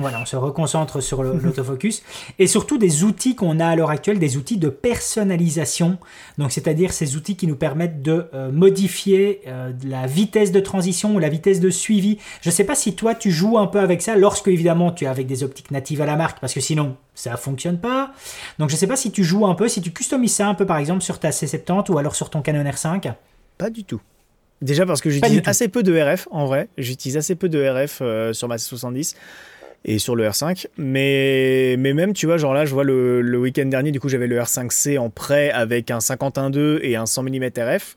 Voilà, 0.00 0.20
on 0.20 0.26
se 0.26 0.34
reconcentre 0.34 1.00
sur 1.00 1.22
l'autofocus 1.22 2.02
et 2.40 2.48
surtout 2.48 2.78
des 2.78 3.04
outils 3.04 3.36
qu'on 3.36 3.60
a 3.60 3.66
à 3.66 3.76
l'heure 3.76 3.90
actuelle, 3.90 4.18
des 4.18 4.36
outils 4.36 4.56
de 4.56 4.68
personnalisation. 4.68 5.98
Donc, 6.38 6.50
c'est-à-dire 6.50 6.92
ces 6.92 7.14
outils 7.14 7.36
qui 7.36 7.46
nous 7.46 7.54
permettent 7.54 8.02
de 8.02 8.26
euh, 8.34 8.50
modifier 8.50 9.42
euh, 9.46 9.72
la 9.86 10.08
vitesse 10.08 10.50
de 10.50 10.58
transition 10.58 11.14
ou 11.14 11.20
la 11.20 11.28
vitesse 11.28 11.60
de 11.60 11.70
suivi. 11.70 12.18
Je 12.40 12.48
ne 12.48 12.52
sais 12.52 12.64
pas 12.64 12.74
si 12.74 12.96
toi 12.96 13.14
tu 13.14 13.30
joues 13.30 13.56
un 13.56 13.68
peu 13.68 13.78
avec 13.78 14.02
ça 14.02 14.16
lorsque 14.16 14.48
évidemment 14.48 14.90
tu 14.90 15.04
es 15.04 15.06
avec 15.06 15.28
des 15.28 15.44
optiques 15.44 15.70
natives 15.70 16.00
à 16.00 16.06
la 16.06 16.16
marque 16.16 16.40
parce 16.40 16.54
que 16.54 16.60
sinon 16.60 16.96
ça 17.14 17.36
fonctionne 17.36 17.78
pas. 17.78 18.10
Donc, 18.58 18.68
je 18.68 18.74
ne 18.74 18.78
sais 18.78 18.88
pas 18.88 18.96
si 18.96 19.12
tu 19.12 19.22
joues 19.22 19.46
un 19.46 19.54
peu, 19.54 19.68
si 19.68 19.80
tu 19.80 19.92
customises 19.92 20.34
ça 20.34 20.48
un 20.48 20.54
peu 20.54 20.66
par 20.66 20.78
exemple 20.78 21.02
sur 21.02 21.20
ta 21.20 21.30
C70 21.30 21.92
ou 21.92 21.98
alors 21.98 22.16
sur 22.16 22.30
ton 22.30 22.42
Canon 22.42 22.64
R5. 22.68 23.14
Pas 23.58 23.70
du 23.70 23.84
tout. 23.84 24.00
Déjà 24.62 24.86
parce 24.86 25.00
que 25.00 25.10
j'utilise 25.10 25.42
assez 25.46 25.68
peu 25.68 25.82
de 25.82 25.98
RF 25.98 26.28
en 26.30 26.46
vrai. 26.46 26.68
J'utilise 26.78 27.16
assez 27.16 27.34
peu 27.34 27.48
de 27.48 27.62
RF 27.62 27.98
euh, 28.00 28.32
sur 28.32 28.48
ma 28.48 28.56
C70 28.56 29.14
et 29.84 29.98
sur 29.98 30.16
le 30.16 30.26
R5. 30.26 30.66
Mais, 30.78 31.76
mais 31.78 31.92
même, 31.92 32.12
tu 32.12 32.26
vois, 32.26 32.38
genre 32.38 32.54
là, 32.54 32.64
je 32.64 32.72
vois 32.72 32.84
le, 32.84 33.20
le 33.20 33.38
week-end 33.38 33.66
dernier, 33.66 33.90
du 33.90 34.00
coup, 34.00 34.08
j'avais 34.08 34.26
le 34.26 34.38
R5C 34.38 34.98
en 34.98 35.10
prêt 35.10 35.50
avec 35.50 35.90
un 35.90 35.98
51.2 35.98 36.80
et 36.82 36.96
un 36.96 37.06
100 37.06 37.24
mm 37.24 37.44
RF. 37.58 37.96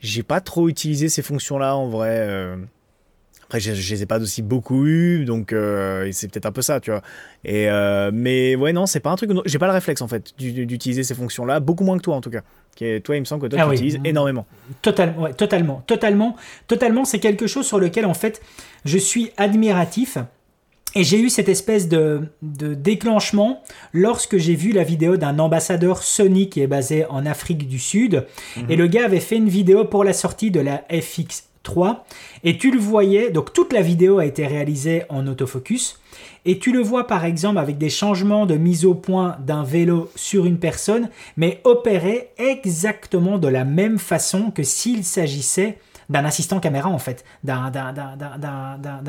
J'ai 0.00 0.22
pas 0.22 0.40
trop 0.40 0.68
utilisé 0.68 1.08
ces 1.08 1.22
fonctions-là 1.22 1.76
en 1.76 1.88
vrai. 1.88 2.18
Euh. 2.20 2.56
Après, 3.48 3.60
je, 3.60 3.72
je, 3.72 3.94
les 3.94 4.02
ai 4.02 4.06
pas 4.06 4.20
aussi 4.20 4.42
beaucoup 4.42 4.86
eu, 4.86 5.24
donc 5.24 5.54
euh, 5.54 6.06
c'est 6.12 6.30
peut-être 6.30 6.44
un 6.44 6.52
peu 6.52 6.60
ça, 6.60 6.80
tu 6.80 6.90
vois. 6.90 7.00
Et 7.46 7.70
euh, 7.70 8.10
mais 8.12 8.56
ouais, 8.56 8.74
non, 8.74 8.84
c'est 8.84 9.00
pas 9.00 9.08
un 9.08 9.16
truc. 9.16 9.30
J'ai 9.46 9.58
pas 9.58 9.66
le 9.66 9.72
réflexe 9.72 10.02
en 10.02 10.08
fait 10.08 10.34
d'utiliser 10.38 11.02
ces 11.02 11.14
fonctions-là, 11.14 11.58
beaucoup 11.58 11.82
moins 11.82 11.96
que 11.96 12.02
toi 12.02 12.16
en 12.16 12.20
tout 12.20 12.28
cas. 12.28 12.42
toi, 13.00 13.16
il 13.16 13.20
me 13.20 13.24
semble 13.24 13.40
que 13.40 13.46
toi, 13.46 13.60
ah 13.62 13.68
tu 13.68 13.76
utilises 13.76 14.00
énormément. 14.04 14.44
Total, 14.82 15.14
totalement, 15.34 15.82
totalement, 15.86 16.36
totalement. 16.66 17.06
C'est 17.06 17.20
quelque 17.20 17.46
chose 17.46 17.66
sur 17.66 17.80
lequel 17.80 18.04
en 18.04 18.12
fait, 18.12 18.42
je 18.84 18.98
suis 18.98 19.30
admiratif. 19.38 20.18
Et 20.94 21.04
j'ai 21.04 21.18
eu 21.18 21.30
cette 21.30 21.48
espèce 21.48 21.88
de, 21.88 22.22
de 22.42 22.74
déclenchement 22.74 23.62
lorsque 23.92 24.36
j'ai 24.36 24.54
vu 24.54 24.72
la 24.72 24.84
vidéo 24.84 25.16
d'un 25.16 25.38
ambassadeur 25.38 26.02
Sony 26.02 26.48
qui 26.48 26.60
est 26.60 26.66
basé 26.66 27.06
en 27.06 27.24
Afrique 27.24 27.66
du 27.68 27.78
Sud. 27.78 28.26
Et 28.56 28.74
mhm. 28.74 28.78
le 28.78 28.86
gars 28.88 29.04
avait 29.04 29.20
fait 29.20 29.36
une 29.36 29.48
vidéo 29.48 29.84
pour 29.84 30.04
la 30.04 30.12
sortie 30.12 30.50
de 30.50 30.60
la 30.60 30.84
FX 30.90 31.47
3. 31.68 32.06
Et 32.44 32.56
tu 32.56 32.70
le 32.70 32.78
voyais, 32.80 33.30
donc 33.30 33.52
toute 33.52 33.74
la 33.74 33.82
vidéo 33.82 34.18
a 34.18 34.24
été 34.24 34.46
réalisée 34.46 35.02
en 35.10 35.26
autofocus. 35.26 36.00
Et 36.46 36.58
tu 36.58 36.72
le 36.72 36.80
vois 36.80 37.06
par 37.06 37.26
exemple 37.26 37.58
avec 37.58 37.76
des 37.76 37.90
changements 37.90 38.46
de 38.46 38.56
mise 38.56 38.86
au 38.86 38.94
point 38.94 39.36
d'un 39.44 39.64
vélo 39.64 40.10
sur 40.16 40.46
une 40.46 40.58
personne, 40.58 41.10
mais 41.36 41.60
opéré 41.64 42.30
exactement 42.38 43.36
de 43.36 43.48
la 43.48 43.66
même 43.66 43.98
façon 43.98 44.50
que 44.50 44.62
s'il 44.62 45.04
s'agissait 45.04 45.78
d'un 46.08 46.24
assistant 46.24 46.58
caméra 46.58 46.88
en 46.88 46.98
fait, 46.98 47.22
d'un 47.44 47.70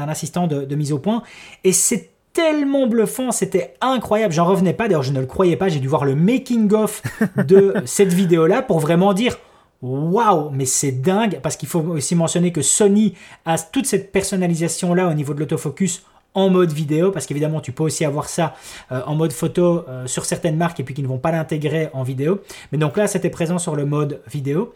assistant 0.10 0.48
de, 0.48 0.66
de 0.66 0.76
mise 0.76 0.92
au 0.92 1.00
point. 1.00 1.24
Et 1.64 1.72
c'est 1.72 2.10
tellement 2.34 2.88
bluffant, 2.88 3.32
c'était 3.32 3.74
incroyable, 3.80 4.34
j'en 4.34 4.46
revenais 4.46 4.74
pas, 4.74 4.90
d'ailleurs 4.90 5.04
je 5.04 5.14
ne 5.14 5.22
le 5.22 5.26
croyais 5.26 5.56
pas, 5.56 5.70
j'ai 5.70 5.80
dû 5.80 5.88
voir 5.88 6.04
le 6.04 6.16
making-of 6.16 7.02
de 7.38 7.74
cette 7.86 8.14
vidéo-là 8.14 8.62
pour 8.62 8.80
vraiment 8.80 9.14
dire 9.14 9.38
waouh, 9.82 10.50
mais 10.52 10.66
c'est 10.66 10.92
dingue, 10.92 11.40
parce 11.42 11.56
qu'il 11.56 11.70
faut 11.70 11.82
aussi 11.82 12.16
mentionner 12.16 12.52
que 12.52 12.62
Sony 12.62 13.16
a 13.46 13.58
toute 13.58 13.86
cette 13.86 14.12
personnalisation-là 14.12 15.08
au 15.08 15.14
niveau 15.14 15.34
de 15.34 15.40
l'autofocus 15.40 16.04
en 16.36 16.50
mode 16.50 16.72
vidéo, 16.72 17.12
parce 17.12 17.26
qu'évidemment 17.26 17.60
tu 17.60 17.72
peux 17.72 17.84
aussi 17.84 18.06
avoir 18.06 18.30
ça 18.30 18.56
euh, 18.92 19.02
en 19.06 19.16
mode 19.16 19.34
photo 19.34 19.86
euh, 19.88 20.06
sur 20.06 20.26
certaines 20.26 20.58
marques 20.58 20.80
et 20.80 20.84
puis 20.84 20.94
qui 20.94 21.02
ne 21.02 21.08
vont 21.08 21.18
pas 21.18 21.32
l'intégrer 21.32 21.90
en 21.94 22.04
vidéo. 22.04 22.42
Mais 22.72 22.78
donc 22.78 22.98
là 22.98 23.08
c'était 23.08 23.30
présent 23.30 23.58
sur 23.58 23.76
le 23.76 23.86
mode 23.86 24.22
vidéo. 24.32 24.74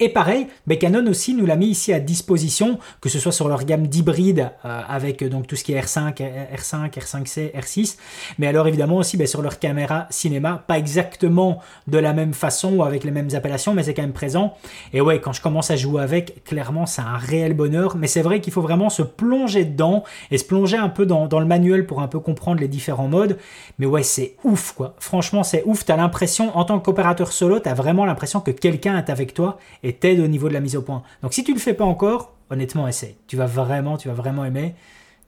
Et 0.00 0.08
pareil, 0.08 0.46
Canon 0.78 1.06
aussi 1.06 1.34
nous 1.34 1.46
l'a 1.46 1.56
mis 1.56 1.68
ici 1.68 1.92
à 1.92 2.00
disposition, 2.00 2.78
que 3.00 3.08
ce 3.08 3.18
soit 3.18 3.32
sur 3.32 3.48
leur 3.48 3.64
gamme 3.64 3.86
d'hybride 3.86 4.50
euh, 4.64 4.80
avec 4.88 5.22
euh, 5.22 5.28
donc 5.28 5.46
tout 5.46 5.56
ce 5.56 5.64
qui 5.64 5.72
est 5.72 5.80
R5, 5.80 6.16
R5, 6.54 6.90
R5C, 6.90 7.52
R6, 7.52 7.96
mais 8.38 8.46
alors 8.46 8.66
évidemment 8.66 8.96
aussi 8.96 9.16
ben, 9.16 9.26
sur 9.26 9.40
leur 9.40 9.58
caméra 9.58 10.06
cinéma, 10.10 10.62
pas 10.66 10.78
exactement 10.78 11.60
de 11.86 11.98
la 11.98 12.12
même 12.12 12.34
façon 12.34 12.74
ou 12.74 12.82
avec 12.82 13.04
les 13.04 13.10
mêmes 13.10 13.30
appellations, 13.34 13.72
mais 13.72 13.84
c'est 13.84 13.94
quand 13.94 14.02
même 14.02 14.12
présent. 14.12 14.56
Et 14.92 15.00
ouais, 15.00 15.20
quand 15.20 15.32
je 15.32 15.40
commence 15.40 15.70
à 15.70 15.76
jouer 15.76 16.02
avec, 16.02 16.44
clairement 16.44 16.86
c'est 16.86 17.02
un 17.02 17.16
réel 17.16 17.54
bonheur, 17.54 17.96
mais 17.96 18.06
c'est 18.06 18.22
vrai 18.22 18.40
qu'il 18.40 18.52
faut 18.52 18.62
vraiment 18.62 18.90
se 18.90 19.02
plonger 19.02 19.64
dedans 19.64 20.04
et 20.30 20.38
se 20.38 20.44
plonger 20.44 20.76
un 20.76 20.88
peu 20.88 21.06
dans, 21.06 21.26
dans, 21.26 21.40
le 21.40 21.46
manuel 21.46 21.86
pour 21.86 22.00
un 22.00 22.08
peu 22.08 22.20
comprendre 22.20 22.60
les 22.60 22.68
différents 22.68 23.08
modes. 23.08 23.38
Mais 23.78 23.86
ouais, 23.86 24.02
c'est 24.02 24.36
ouf 24.44 24.72
quoi. 24.72 24.94
Franchement, 24.98 25.42
c'est 25.42 25.62
ouf. 25.66 25.84
T'as 25.84 25.96
l'impression, 25.96 26.56
en 26.56 26.64
tant 26.64 26.78
qu'opérateur 26.80 27.32
solo, 27.32 27.58
t'as 27.58 27.74
vraiment 27.74 28.04
l'impression 28.04 28.40
que 28.40 28.50
quelqu'un 28.50 28.98
est 28.98 29.10
avec 29.10 29.34
toi 29.34 29.58
et 29.84 29.92
t'aide 29.92 30.18
au 30.18 30.26
niveau 30.26 30.48
de 30.48 30.54
la 30.54 30.60
mise 30.60 30.74
au 30.74 30.82
point. 30.82 31.04
Donc 31.22 31.34
si 31.34 31.44
tu 31.44 31.52
le 31.52 31.60
fais 31.60 31.74
pas 31.74 31.84
encore, 31.84 32.32
honnêtement, 32.50 32.88
essaye. 32.88 33.14
Tu 33.28 33.36
vas 33.36 33.46
vraiment, 33.46 33.96
tu 33.96 34.08
vas 34.08 34.14
vraiment 34.14 34.44
aimer. 34.44 34.74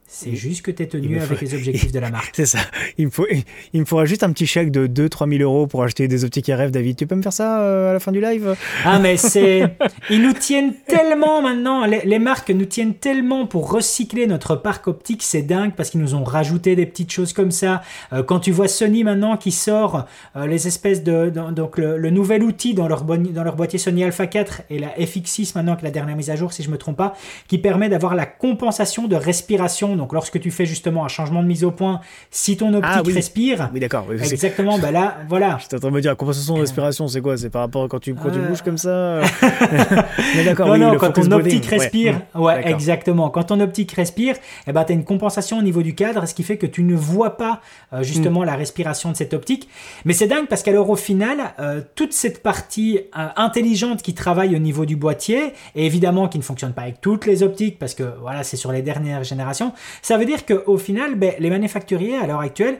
C'est 0.09 0.35
juste 0.35 0.61
que 0.61 0.71
tu 0.71 0.83
es 0.83 0.87
tenu 0.87 1.19
avec 1.19 1.41
les 1.41 1.53
objectifs 1.53 1.91
de 1.91 1.99
la 1.99 2.09
marque. 2.09 2.31
C'est 2.33 2.45
ça. 2.45 2.59
Il 2.97 3.07
me, 3.07 3.11
faut, 3.11 3.27
il 3.73 3.79
me 3.81 3.85
faudra 3.85 4.05
juste 4.05 4.23
un 4.23 4.31
petit 4.31 4.47
chèque 4.47 4.71
de 4.71 4.87
2-3 4.87 5.37
000 5.37 5.43
euros 5.43 5.67
pour 5.67 5.83
acheter 5.83 6.07
des 6.07 6.23
optiques 6.23 6.47
RF, 6.47 6.71
David. 6.71 6.95
Tu 6.95 7.05
peux 7.05 7.15
me 7.15 7.21
faire 7.21 7.33
ça 7.33 7.59
euh, 7.59 7.89
à 7.89 7.93
la 7.93 7.99
fin 7.99 8.13
du 8.13 8.21
live? 8.21 8.55
Ah, 8.85 8.99
mais 8.99 9.17
c'est. 9.17 9.63
Ils 10.09 10.21
nous 10.21 10.31
tiennent 10.31 10.73
tellement 10.87 11.41
maintenant. 11.41 11.85
Les, 11.85 12.19
marques 12.19 12.51
nous 12.51 12.65
tiennent 12.65 12.93
tellement 12.93 13.47
pour 13.47 13.69
recycler 13.69 14.27
notre 14.27 14.55
parc 14.55 14.87
optique. 14.87 15.23
C'est 15.23 15.41
dingue 15.41 15.73
parce 15.75 15.89
qu'ils 15.89 15.99
nous 15.99 16.15
ont 16.15 16.23
rajouté 16.23 16.77
des 16.77 16.85
petites 16.85 17.11
choses 17.11 17.33
comme 17.33 17.51
ça. 17.51 17.81
Euh, 18.13 18.23
quand 18.23 18.39
tu 18.39 18.51
vois 18.51 18.69
Sony 18.69 19.03
maintenant 19.03 19.35
qui 19.35 19.51
sort 19.51 20.05
euh, 20.37 20.47
les 20.47 20.67
espèces 20.67 21.03
de. 21.03 21.29
donc 21.29 21.77
le, 21.77 22.09
nouvel 22.09 22.43
outil 22.43 22.73
dans 22.73 22.87
leur, 22.87 23.03
dans 23.03 23.43
leur 23.43 23.57
boîtier 23.57 23.77
Sony 23.77 24.05
Alpha 24.05 24.25
4 24.25 24.61
et 24.69 24.79
la 24.79 24.87
FX6 24.97 25.51
maintenant, 25.55 25.75
que 25.75 25.83
la 25.83 25.91
dernière 25.91 26.15
mise 26.15 26.29
à 26.29 26.37
jour, 26.37 26.53
si 26.53 26.63
je 26.63 26.69
me 26.69 26.77
trompe 26.77 26.95
pas, 26.95 27.13
qui 27.49 27.57
permet 27.57 27.89
d'avoir 27.89 28.15
la 28.15 28.25
compensation 28.25 29.09
de 29.09 29.17
respiration 29.17 29.96
donc 29.97 30.13
lorsque 30.13 30.39
tu 30.39 30.51
fais 30.51 30.65
justement 30.65 31.05
un 31.05 31.07
changement 31.07 31.41
de 31.41 31.47
mise 31.47 31.63
au 31.63 31.71
point, 31.71 32.01
si 32.31 32.57
ton 32.57 32.73
optique 32.73 32.91
ah 32.93 33.01
respire, 33.05 33.69
oui 33.73 33.79
d'accord, 33.79 34.05
exactement, 34.11 34.79
bah 34.79 34.91
là, 34.91 35.17
voilà. 35.29 35.57
J'étais 35.61 35.75
en 35.75 35.79
train 35.79 35.89
de 35.89 35.95
me 35.95 36.01
dire 36.01 36.15
compensation 36.15 36.55
de 36.55 36.61
respiration, 36.61 37.07
c'est 37.07 37.21
quoi? 37.21 37.37
C'est 37.37 37.49
par 37.49 37.61
rapport 37.61 37.83
à 37.83 37.87
quand 37.87 37.99
tu, 37.99 38.13
quand 38.13 38.31
tu 38.31 38.39
bouges 38.39 38.61
comme 38.61 38.77
ça? 38.77 39.21
Mais 40.35 40.43
d'accord, 40.43 40.67
non, 40.67 40.77
non, 40.77 40.97
quand 40.97 41.11
ton 41.11 41.31
optique 41.31 41.65
respire, 41.65 42.21
ouais, 42.35 42.67
exactement. 42.69 43.29
Quand 43.29 43.43
ton 43.43 43.59
optique 43.59 43.91
respire, 43.91 44.35
eh 44.67 44.71
ben, 44.71 44.83
tu 44.83 44.91
as 44.91 44.95
une 44.95 45.03
compensation 45.03 45.57
au 45.59 45.61
niveau 45.61 45.81
du 45.81 45.95
cadre, 45.95 46.25
ce 46.27 46.33
qui 46.33 46.43
fait 46.43 46.57
que 46.57 46.65
tu 46.65 46.83
ne 46.83 46.95
vois 46.95 47.37
pas 47.37 47.61
euh, 47.93 48.03
justement 48.03 48.41
mm. 48.41 48.45
la 48.45 48.55
respiration 48.55 49.11
de 49.11 49.17
cette 49.17 49.33
optique. 49.33 49.67
Mais 50.05 50.13
c'est 50.13 50.27
dingue 50.27 50.47
parce 50.47 50.63
qu'alors 50.63 50.89
au 50.89 50.95
final, 50.95 51.53
euh, 51.59 51.81
toute 51.95 52.13
cette 52.13 52.43
partie 52.43 52.99
euh, 53.17 53.27
intelligente 53.35 54.01
qui 54.01 54.13
travaille 54.13 54.55
au 54.55 54.59
niveau 54.59 54.85
du 54.85 54.95
boîtier, 54.95 55.53
et 55.75 55.85
évidemment 55.85 56.27
qui 56.27 56.37
ne 56.37 56.43
fonctionne 56.43 56.73
pas 56.73 56.83
avec 56.83 57.01
toutes 57.01 57.25
les 57.25 57.43
optiques 57.43 57.79
parce 57.79 57.93
que 57.93 58.03
voilà, 58.21 58.43
c'est 58.43 58.57
sur 58.57 58.71
les 58.71 58.81
dernières 58.81 59.23
générations, 59.23 59.73
ça 60.01 60.17
veut 60.17 60.25
dire 60.25 60.45
qu'au 60.45 60.77
final, 60.77 61.15
ben, 61.15 61.33
les 61.39 61.49
manufacturiers 61.49 62.17
à 62.17 62.27
l'heure 62.27 62.41
actuelle, 62.41 62.79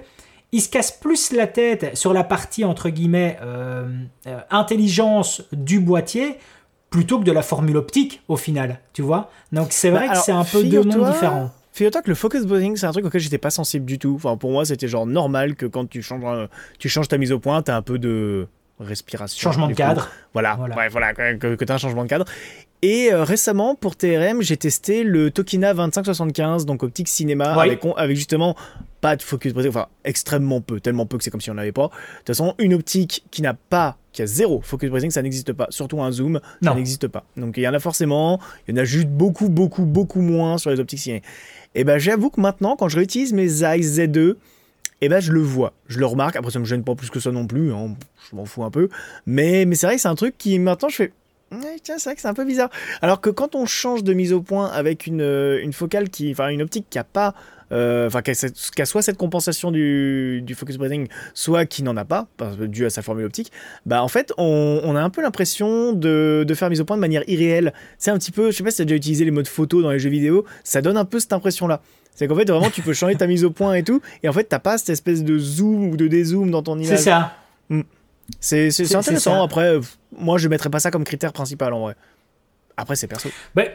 ils 0.52 0.62
se 0.62 0.70
cassent 0.70 0.92
plus 0.92 1.34
la 1.34 1.48
tête 1.48 1.96
sur 1.96 2.14
la 2.14 2.24
partie 2.24 2.64
entre 2.64 2.90
guillemets 2.90 3.38
euh, 3.42 3.88
euh, 4.28 4.40
intelligence 4.50 5.44
du 5.52 5.80
boîtier 5.80 6.38
plutôt 6.90 7.20
que 7.20 7.26
de 7.26 7.32
la 7.32 7.42
formule 7.42 7.78
optique 7.78 8.22
au 8.28 8.38
final, 8.38 8.80
tu 8.94 9.02
vois. 9.02 9.30
Donc 9.52 9.68
c'est 9.72 9.90
vrai 9.90 10.08
bah, 10.08 10.14
que 10.14 10.20
c'est 10.20 10.32
un 10.32 10.46
peu 10.46 10.64
deux 10.64 10.84
mondes 10.84 11.12
différents. 11.12 11.52
Figure-toi 11.74 12.02
que 12.02 12.10
le 12.10 12.16
focus 12.16 12.46
bonding, 12.46 12.76
c'est 12.76 12.88
un 12.88 12.92
truc 12.92 13.06
auquel 13.06 13.22
j'étais 13.22 13.38
pas 13.38 13.52
sensible 13.52 13.86
du 13.86 14.00
tout. 14.00 14.14
Enfin, 14.16 14.36
pour 14.36 14.52
moi, 14.52 14.66
c'était 14.66 14.88
genre 14.88 15.06
normal 15.06 15.56
que 15.56 15.68
quand 15.68 15.88
tu 15.88 16.02
changes, 16.02 16.48
tu 16.80 16.90
changes 16.90 17.08
ta 17.08 17.20
mise 17.20 17.32
au 17.32 17.40
point, 17.40 17.62
tu 17.62 17.70
as 17.70 17.76
un 17.76 17.84
peu 17.84 18.00
de 18.00 18.48
respiration. 18.80 19.52
Changement 19.52 19.68
de 19.68 19.74
cadre. 19.74 20.10
Voilà, 20.34 20.56
voilà. 20.56 20.90
voilà 20.90 21.14
que, 21.14 21.56
que 21.56 21.66
tu 21.66 21.72
as 21.72 21.76
un 21.76 21.78
changement 21.78 22.04
de 22.04 22.10
cadre. 22.10 22.26
Et 22.84 23.12
euh, 23.12 23.24
récemment, 23.24 23.74
pour 23.74 23.96
TRM, 23.96 24.42
j'ai 24.42 24.56
testé 24.56 25.04
le 25.04 25.32
Tokina 25.32 25.74
2575, 25.74 26.66
donc 26.66 26.84
optique 26.84 27.08
cinéma, 27.08 27.54
avec, 27.54 28.16
justement 28.16 28.56
pas 29.02 29.16
de 29.16 29.22
focus 29.22 29.54
enfin 29.68 29.88
extrêmement 30.06 30.60
peu, 30.62 30.80
tellement 30.80 31.06
peu 31.06 31.18
que 31.18 31.24
c'est 31.24 31.30
comme 31.32 31.42
si 31.42 31.50
on 31.50 31.56
n'avait 31.56 31.72
pas. 31.72 31.88
De 31.88 32.18
toute 32.18 32.28
façon, 32.28 32.56
une 32.60 32.74
optique 32.74 33.26
qui 33.32 33.42
n'a 33.42 33.54
pas, 33.54 33.98
qui 34.12 34.22
a 34.22 34.28
zéro 34.28 34.62
focus 34.62 34.90
breathing, 34.90 35.12
ça 35.12 35.22
n'existe 35.22 35.54
pas. 35.54 35.68
Surtout 35.70 36.02
un 36.02 36.12
zoom, 36.12 36.40
ça 36.64 36.74
n'existe 36.76 37.08
pas. 37.08 37.24
Donc 37.36 37.58
il 37.58 37.64
y 37.64 37.68
en 37.68 37.74
a 37.74 37.80
forcément, 37.80 38.40
il 38.68 38.76
y 38.76 38.80
en 38.80 38.82
a 38.82 38.86
juste 38.86 39.08
beaucoup, 39.08 39.50
beaucoup, 39.50 39.86
beaucoup 39.86 40.22
moins 40.22 40.58
sur 40.58 40.70
les 40.70 40.80
optiques 40.80 41.00
ciné. 41.00 41.22
Et 41.74 41.84
ben 41.84 41.98
j'avoue 41.98 42.30
que 42.30 42.42
maintenant, 42.42 42.76
quand 42.76 42.90
je 42.90 42.98
réutilise 42.98 43.34
mes 43.34 43.48
Zeiss 43.48 44.00
Z2, 44.00 44.36
et 45.02 45.10
ben 45.10 45.20
je 45.20 45.32
le 45.32 45.42
vois, 45.42 45.74
je 45.88 46.00
le 46.00 46.06
remarque. 46.06 46.36
Après 46.36 46.52
ça 46.52 46.60
me 46.60 46.66
gêne 46.66 46.84
pas 46.84 46.96
plus 46.96 47.10
que 47.10 47.20
ça 47.20 47.32
non 47.32 47.46
plus, 47.46 47.72
hein. 47.72 47.96
je 48.30 48.36
m'en 48.36 48.46
fous 48.46 48.64
un 48.64 48.72
peu. 48.72 48.90
Mais, 49.26 49.66
mais 49.66 49.76
c'est 49.76 49.88
vrai 49.88 49.96
que 49.96 50.02
c'est 50.02 50.08
un 50.08 50.16
truc 50.16 50.36
qui 50.38 50.58
maintenant 50.60 50.90
je 50.90 50.96
fais 50.96 51.12
tiens, 51.84 51.96
c'est 51.98 52.10
vrai 52.10 52.16
que 52.16 52.22
c'est 52.22 52.28
un 52.28 52.34
peu 52.34 52.46
bizarre. 52.46 52.70
Alors 53.02 53.22
que 53.22 53.30
quand 53.30 53.56
on 53.56 53.66
change 53.66 54.04
de 54.04 54.14
mise 54.14 54.34
au 54.34 54.42
point 54.42 54.68
avec 54.68 55.08
une, 55.08 55.22
euh, 55.22 55.62
une 55.62 55.74
focale 55.74 56.10
qui, 56.10 56.32
enfin 56.32 56.50
une 56.50 56.62
optique 56.62 56.88
qui 56.90 57.00
a 57.00 57.04
pas, 57.04 57.34
euh, 57.72 58.08
enfin 58.08 58.22
qui, 58.22 58.32
a, 58.32 58.86
soit 58.86 59.02
cette 59.02 59.18
compensation 59.18 59.72
du, 59.72 60.42
du 60.42 60.56
focus 60.56 60.78
breathing, 60.78 61.08
soit 61.34 61.66
qui 61.66 61.84
n'en 61.84 61.98
a 61.98 62.06
pas, 62.06 62.28
dû 62.60 62.86
à 62.86 62.90
sa 62.90 63.02
formule 63.02 63.26
optique, 63.26 63.52
bah 63.86 64.04
en 64.04 64.08
fait 64.08 64.34
on, 64.38 64.82
on 64.84 64.96
a 64.96 65.02
un 65.02 65.10
peu 65.10 65.22
l'impression 65.22 65.94
de, 65.94 66.46
de, 66.48 66.54
faire 66.54 66.70
mise 66.70 66.82
au 66.82 66.86
point 66.86 66.98
de 66.98 67.02
manière 67.02 67.24
irréelle. 67.28 67.74
C'est 67.98 68.12
un 68.12 68.18
petit 68.18 68.32
peu, 68.32 68.52
je 68.52 68.58
sais 68.58 68.64
pas 68.64 68.72
si 68.72 68.78
tu 68.78 68.82
as 68.84 68.86
déjà 68.86 68.96
utilisé 68.96 69.26
les 69.26 69.32
modes 69.32 69.48
photo 69.48 69.82
dans 69.82 69.92
les 69.92 70.00
jeux 70.00 70.10
vidéo, 70.10 70.46
ça 70.64 70.82
donne 70.82 70.98
un 70.98 71.06
peu 71.06 71.20
cette 71.20 71.34
impression 71.34 71.68
là. 71.68 71.82
C'est 72.16 72.28
qu'en 72.28 72.36
fait 72.36 72.50
vraiment 72.50 72.70
tu 72.70 72.82
peux 72.82 72.94
changer 72.94 73.16
ta 73.16 73.28
mise 73.28 73.46
au 73.46 73.52
point 73.52 73.76
et 73.76 73.84
tout, 73.84 74.02
et 74.24 74.30
en 74.30 74.34
fait 74.34 74.46
t'as 74.46 74.60
pas 74.60 74.78
cette 74.78 74.90
espèce 74.90 75.24
de 75.24 75.38
zoom 75.38 75.90
ou 75.90 75.98
de 75.98 76.08
dézoom 76.08 76.52
dans 76.52 76.64
ton 76.64 76.78
image. 76.78 76.98
C'est 76.98 77.04
ça. 77.04 77.36
Hmm. 77.70 77.82
C'est 78.40 78.96
intéressant. 78.96 79.44
Après, 79.44 79.80
moi, 80.18 80.38
je 80.38 80.48
mettrais 80.48 80.70
pas 80.70 80.80
ça 80.80 80.92
comme 80.92 81.04
critère 81.04 81.34
principal 81.34 81.74
en 81.74 81.82
vrai. 81.82 81.96
Après, 82.76 82.96
c'est 82.96 83.08
perso. 83.08 83.30
Ben, 83.56 83.68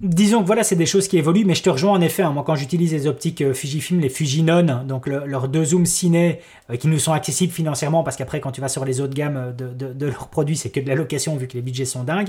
disons 0.00 0.40
que 0.42 0.46
voilà, 0.46 0.62
c'est 0.62 0.76
des 0.76 0.86
choses 0.86 1.08
qui 1.08 1.18
évoluent, 1.18 1.44
mais 1.44 1.54
je 1.54 1.62
te 1.62 1.70
rejoins 1.70 1.92
en 1.92 2.00
effet. 2.00 2.22
Hein. 2.22 2.30
moi, 2.30 2.44
quand 2.46 2.54
j'utilise 2.54 2.92
les 2.92 3.06
optiques 3.06 3.42
euh, 3.42 3.52
Fujifilm, 3.52 4.00
les 4.00 4.08
Fujinon, 4.08 4.84
donc 4.84 5.06
leurs 5.06 5.48
deux 5.48 5.64
zooms 5.64 5.86
ciné 5.86 6.40
euh, 6.70 6.76
qui 6.76 6.88
nous 6.88 6.98
sont 6.98 7.12
accessibles 7.12 7.52
financièrement, 7.52 8.02
parce 8.04 8.16
qu'après, 8.16 8.40
quand 8.40 8.52
tu 8.52 8.60
vas 8.60 8.68
sur 8.68 8.84
les 8.84 9.00
autres 9.00 9.14
gammes 9.14 9.36
euh, 9.36 9.52
de, 9.52 9.92
de, 9.92 10.06
leurs 10.06 10.28
produits, 10.28 10.56
c'est 10.56 10.70
que 10.70 10.80
de 10.80 10.88
la 10.88 10.94
location 10.94 11.36
vu 11.36 11.48
que 11.48 11.54
les 11.54 11.62
budgets 11.62 11.84
sont 11.84 12.04
dingues. 12.04 12.28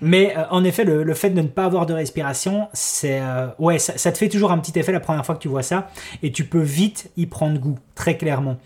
Mais 0.00 0.34
en 0.50 0.64
effet, 0.64 0.84
le, 0.84 1.14
fait 1.14 1.30
de 1.30 1.40
ne 1.40 1.48
pas 1.48 1.64
avoir 1.64 1.86
de 1.86 1.92
respiration, 1.92 2.68
c'est 2.72 3.20
ouais, 3.58 3.78
ça, 3.78 3.98
ça 3.98 4.12
te 4.12 4.18
fait 4.18 4.28
toujours 4.28 4.52
un 4.52 4.58
petit 4.58 4.78
effet 4.78 4.92
la 4.92 5.00
première 5.00 5.26
fois 5.26 5.34
que 5.34 5.40
tu 5.40 5.48
vois 5.48 5.62
ça, 5.62 5.90
et 6.22 6.32
tu 6.32 6.44
peux 6.44 6.62
vite 6.62 7.10
y 7.16 7.26
prendre 7.26 7.58
goût, 7.58 7.78
très 7.94 8.16
clairement. 8.16 8.56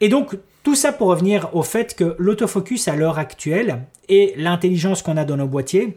Et 0.00 0.08
donc, 0.08 0.36
tout 0.62 0.74
ça 0.74 0.92
pour 0.92 1.08
revenir 1.08 1.48
au 1.54 1.62
fait 1.62 1.94
que 1.94 2.16
l'autofocus 2.18 2.88
à 2.88 2.96
l'heure 2.96 3.18
actuelle 3.18 3.82
et 4.08 4.34
l'intelligence 4.36 5.02
qu'on 5.02 5.16
a 5.16 5.24
dans 5.24 5.36
nos 5.36 5.46
boîtiers 5.46 5.96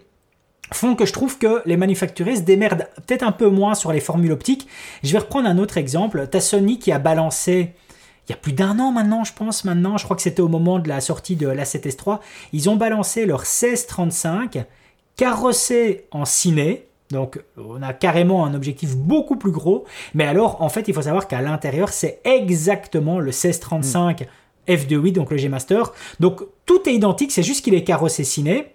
font 0.71 0.95
que 0.95 1.06
je 1.06 1.13
trouve 1.13 1.38
que 1.38 1.62
les 1.65 1.78
manufacturiers 1.78 2.38
se 2.38 2.41
démerdent 2.41 2.88
peut-être 3.06 3.23
un 3.23 3.32
peu 3.32 3.49
moins 3.49 3.76
sur 3.76 3.91
les 3.91 3.99
formules 3.99 4.32
optiques. 4.32 4.67
Je 5.04 5.12
vais 5.12 5.19
reprendre 5.19 5.47
un 5.47 5.58
autre 5.58 5.78
exemple. 5.78 6.28
T'as 6.32 6.39
Sony 6.39 6.80
qui 6.80 6.91
a 6.91 6.99
balancé 6.99 7.73
il 8.28 8.32
y 8.32 8.34
a 8.34 8.38
plus 8.38 8.54
d'un 8.54 8.80
an 8.80 8.91
maintenant, 8.91 9.26
je 9.26 9.34
pense 9.34 9.65
maintenant, 9.65 9.97
je 9.97 10.06
crois 10.06 10.15
que 10.15 10.21
c'était 10.21 10.41
au 10.41 10.47
moment 10.47 10.80
de 10.80 10.88
la 10.88 11.02
sortie 11.02 11.36
de 11.36 11.47
la 11.47 11.65
7S3, 11.65 12.19
ils 12.54 12.69
ont 12.69 12.78
balancé 12.78 13.26
leur 13.26 13.39
1635 13.39 14.65
carrossé 15.17 16.06
en 16.12 16.23
ciné, 16.23 16.88
donc 17.12 17.43
on 17.58 17.82
a 17.82 17.91
carrément 17.91 18.45
un 18.45 18.54
objectif 18.54 18.95
beaucoup 18.95 19.36
plus 19.36 19.52
gros, 19.52 19.84
mais 20.13 20.23
alors 20.23 20.62
en 20.62 20.69
fait 20.69 20.88
il 20.88 20.93
faut 20.93 21.02
savoir 21.02 21.28
qu'à 21.28 21.41
l'intérieur 21.41 21.89
c'est 21.89 22.21
exactement 22.23 23.19
le 23.19 23.26
1635 23.26 24.26
F2.8, 24.67 25.13
donc 25.13 25.32
le 25.32 25.38
G-Master. 25.38 25.93
Donc 26.19 26.41
tout 26.65 26.88
est 26.88 26.93
identique, 26.93 27.32
c'est 27.32 27.43
juste 27.43 27.63
qu'il 27.63 27.73
est 27.73 27.84
carrossé 27.84 28.23
ciné. 28.23 28.73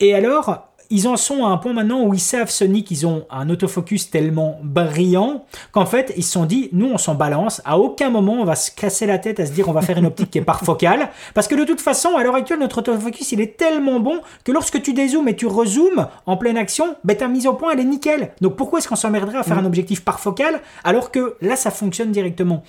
Et 0.00 0.14
alors, 0.14 0.68
ils 0.90 1.08
en 1.08 1.16
sont 1.16 1.44
à 1.44 1.48
un 1.48 1.56
point 1.56 1.72
maintenant 1.72 2.02
où 2.04 2.14
ils 2.14 2.20
savent 2.20 2.50
Sony 2.50 2.84
qu'ils 2.84 3.06
ont 3.06 3.26
un 3.30 3.48
autofocus 3.50 4.10
tellement 4.10 4.58
brillant 4.62 5.44
qu'en 5.72 5.86
fait 5.86 6.12
ils 6.16 6.22
se 6.22 6.32
sont 6.32 6.44
dit 6.44 6.68
nous 6.72 6.86
on 6.86 6.98
s'en 6.98 7.14
balance 7.14 7.62
à 7.64 7.78
aucun 7.78 8.10
moment 8.10 8.34
on 8.34 8.44
va 8.44 8.54
se 8.54 8.70
casser 8.70 9.06
la 9.06 9.18
tête 9.18 9.40
à 9.40 9.46
se 9.46 9.52
dire 9.52 9.68
on 9.68 9.72
va 9.72 9.82
faire 9.82 9.98
une 9.98 10.06
optique 10.06 10.30
qui 10.30 10.38
est 10.38 10.42
par 10.42 10.60
focale 10.60 11.10
parce 11.32 11.48
que 11.48 11.54
de 11.54 11.64
toute 11.64 11.80
façon 11.80 12.16
à 12.16 12.22
l'heure 12.22 12.34
actuelle 12.34 12.58
notre 12.58 12.78
autofocus 12.78 13.32
il 13.32 13.40
est 13.40 13.56
tellement 13.56 14.00
bon 14.00 14.20
que 14.44 14.52
lorsque 14.52 14.80
tu 14.82 14.92
dézoomes 14.92 15.28
et 15.28 15.36
tu 15.36 15.46
rezoomes 15.46 16.06
en 16.26 16.36
pleine 16.36 16.56
action 16.56 16.96
ben, 17.04 17.16
ta 17.16 17.28
mise 17.28 17.46
au 17.46 17.54
point 17.54 17.72
elle 17.72 17.80
est 17.80 17.84
nickel 17.84 18.32
donc 18.40 18.56
pourquoi 18.56 18.78
est-ce 18.78 18.88
qu'on 18.88 18.96
s'emmerderait 18.96 19.38
à 19.38 19.42
faire 19.42 19.56
mm. 19.56 19.64
un 19.64 19.66
objectif 19.66 20.04
par 20.04 20.20
focale 20.20 20.60
alors 20.84 21.10
que 21.10 21.36
là 21.40 21.56
ça 21.56 21.70
fonctionne 21.70 22.12
directement? 22.12 22.62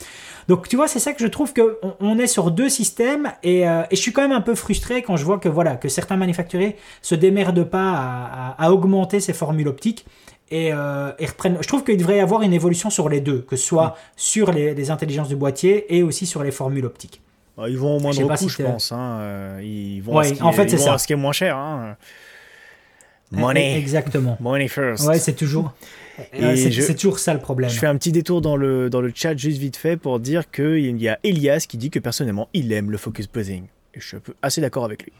Donc 0.48 0.68
tu 0.68 0.76
vois, 0.76 0.88
c'est 0.88 1.00
ça 1.00 1.14
que 1.14 1.22
je 1.22 1.28
trouve 1.28 1.54
que 1.54 1.80
on, 2.00 2.20
est 2.20 2.28
sur 2.28 2.52
deux 2.52 2.70
systèmes 2.70 3.32
et, 3.44 3.68
euh, 3.68 3.82
et, 3.90 3.96
je 3.96 4.02
suis 4.02 4.14
quand 4.14 4.22
même 4.22 4.32
un 4.32 4.42
peu 4.42 4.54
frustré 4.56 5.02
quand 5.02 5.18
je 5.18 5.26
vois 5.26 5.40
que 5.40 5.50
voilà 5.50 5.76
que 5.76 5.90
certains 5.90 6.18
manufacturiers 6.18 6.76
se 7.02 7.16
démerdent 7.16 7.64
pas 7.64 7.94
à, 7.96 8.56
à 8.64 8.72
augmenter 8.72 9.20
ces 9.20 9.34
formules 9.34 9.68
optiques 9.68 10.06
et, 10.52 10.72
euh, 10.74 11.12
et 11.18 11.26
reprennent. 11.26 11.58
Je 11.62 11.68
trouve 11.68 11.84
qu'il 11.84 11.98
devrait 11.98 12.18
y 12.18 12.20
avoir 12.20 12.44
une 12.44 12.54
évolution 12.54 12.90
sur 12.92 13.10
les 13.10 13.22
deux, 13.22 13.42
que 13.42 13.56
ce 13.56 13.66
soit 13.66 13.88
Mm. 13.88 13.94
sur 14.18 14.52
les, 14.52 14.74
les 14.76 14.92
intelligences 14.92 15.28
du 15.30 15.36
boîtier 15.36 15.96
et 15.96 16.04
aussi 16.04 16.26
sur 16.28 16.44
les 16.44 16.52
formules 16.52 16.86
optiques. 16.86 17.22
Bah, 17.58 17.68
Ils 17.70 17.78
vont 17.78 17.98
au 17.98 18.00
moindre 18.00 18.28
coût, 18.28 18.38
si 18.38 18.50
je 18.50 18.64
pense. 18.64 18.92
hein, 18.92 19.18
euh, 19.22 19.62
Ils 19.64 20.02
vont 20.02 20.18
Ouais, 20.18 20.26
à 20.26 20.30
ce 20.30 20.34
qui 20.34 20.44
en 20.44 20.50
est- 20.52 20.54
fait, 20.54 20.66
ils 20.66 20.78
vont 20.78 20.84
ça. 20.86 20.94
à 20.94 20.98
ce 21.00 21.08
qui 21.08 21.14
est 21.14 21.16
moins 21.16 21.32
cher. 21.32 21.58
hein. 21.58 21.96
E- 23.34 23.38
Money. 23.38 23.78
Exactement. 23.80 24.38
Money 24.40 24.68
first. 24.68 25.08
Ouais, 25.08 25.18
c'est 25.20 25.34
toujours. 25.34 25.74
Et 26.34 26.56
c'est 26.70 26.96
toujours 26.96 27.20
ça 27.20 27.34
le 27.34 27.40
problème. 27.40 27.70
Je 27.70 27.80
fais 27.80 27.88
un 27.88 27.96
petit 27.98 28.12
détour 28.12 28.42
dans 28.42 28.56
le, 28.58 28.90
dans 28.90 29.02
le 29.02 29.12
chat 29.14 29.36
juste 29.36 29.58
vite 29.60 29.76
fait 29.78 29.98
pour 29.98 30.20
dire 30.20 30.50
qu'il 30.52 31.02
y 31.02 31.10
a 31.10 31.20
Elias 31.24 31.66
qui 31.68 31.78
dit 31.78 31.90
que 31.90 32.00
personnellement 32.00 32.50
il 32.54 32.72
aime 32.72 32.92
le 32.92 32.98
focus 32.98 33.28
posing. 33.28 33.64
Et 33.94 34.00
je 34.00 34.08
suis 34.08 34.18
assez 34.42 34.62
d'accord 34.62 34.86
avec 34.86 35.04
lui. 35.04 35.12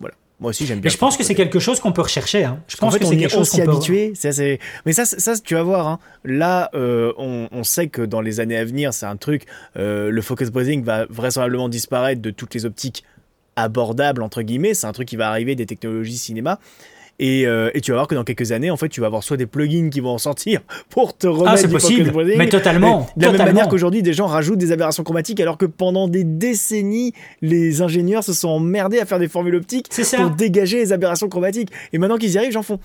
Voilà. 0.00 0.14
Moi 0.40 0.50
aussi 0.50 0.64
j'aime 0.66 0.78
bien. 0.80 0.88
Mais 0.88 0.90
je 0.92 0.98
pense 0.98 1.16
que 1.16 1.24
c'est 1.24 1.34
quelque 1.34 1.58
chose 1.58 1.80
qu'on 1.80 1.92
peut 1.92 2.02
rechercher. 2.02 2.44
Hein. 2.44 2.62
Je 2.68 2.76
En 2.76 2.80
pense 2.80 2.94
fait, 2.94 3.00
que 3.00 3.06
c'est 3.06 3.16
quelque 3.16 3.30
chose 3.30 3.50
qu'on 3.50 3.58
peut. 3.64 3.70
habitué. 3.70 4.12
C'est... 4.14 4.58
Mais 4.86 4.92
ça, 4.92 5.04
ça, 5.04 5.38
tu 5.38 5.54
vas 5.54 5.62
voir. 5.62 5.86
hein. 5.88 5.98
Là, 6.24 6.70
euh, 6.74 7.12
on, 7.18 7.48
on 7.52 7.64
sait 7.64 7.88
que 7.88 8.02
dans 8.02 8.20
les 8.20 8.40
années 8.40 8.56
à 8.56 8.64
venir, 8.64 8.94
c'est 8.94 9.06
un 9.06 9.16
truc. 9.16 9.44
euh, 9.76 10.10
le 10.10 10.22
focus 10.22 10.50
posing 10.50 10.82
va 10.82 11.06
vraisemblablement 11.10 11.68
disparaître 11.68 12.22
de 12.22 12.30
toutes 12.30 12.54
les 12.54 12.64
optiques 12.64 13.04
abordables 13.56 14.22
entre 14.22 14.42
guillemets. 14.42 14.74
C'est 14.74 14.86
un 14.86 14.92
truc 14.92 15.08
qui 15.08 15.16
va 15.16 15.28
arriver 15.28 15.54
des 15.56 15.66
technologies 15.66 16.16
cinéma. 16.18 16.58
Et, 17.22 17.46
euh, 17.46 17.70
et 17.74 17.82
tu 17.82 17.90
vas 17.90 17.98
voir 17.98 18.08
que 18.08 18.14
dans 18.14 18.24
quelques 18.24 18.50
années, 18.50 18.70
en 18.70 18.78
fait, 18.78 18.88
tu 18.88 19.02
vas 19.02 19.06
avoir 19.06 19.22
soit 19.22 19.36
des 19.36 19.44
plugins 19.44 19.90
qui 19.90 20.00
vont 20.00 20.08
en 20.10 20.18
sortir 20.18 20.62
pour 20.88 21.14
te 21.16 21.26
remettre 21.26 21.50
Ah, 21.52 21.56
c'est 21.58 21.68
possible. 21.68 22.10
Mais 22.38 22.48
totalement. 22.48 23.08
de 23.14 23.26
la 23.26 23.32
même 23.32 23.44
manière 23.46 23.68
qu'aujourd'hui, 23.68 24.02
des 24.02 24.14
gens 24.14 24.26
rajoutent 24.26 24.58
des 24.58 24.72
aberrations 24.72 25.04
chromatiques, 25.04 25.38
alors 25.38 25.58
que 25.58 25.66
pendant 25.66 26.08
des 26.08 26.24
décennies, 26.24 27.12
les 27.42 27.82
ingénieurs 27.82 28.24
se 28.24 28.32
sont 28.32 28.48
emmerdés 28.48 28.98
à 29.00 29.04
faire 29.04 29.18
des 29.18 29.28
formules 29.28 29.54
optiques 29.56 29.90
pour 30.16 30.30
dégager 30.30 30.78
les 30.78 30.92
aberrations 30.94 31.28
chromatiques. 31.28 31.70
Et 31.92 31.98
maintenant 31.98 32.16
qu'ils 32.16 32.32
y 32.32 32.38
arrivent, 32.38 32.52
j'en 32.52 32.62
font. 32.62 32.80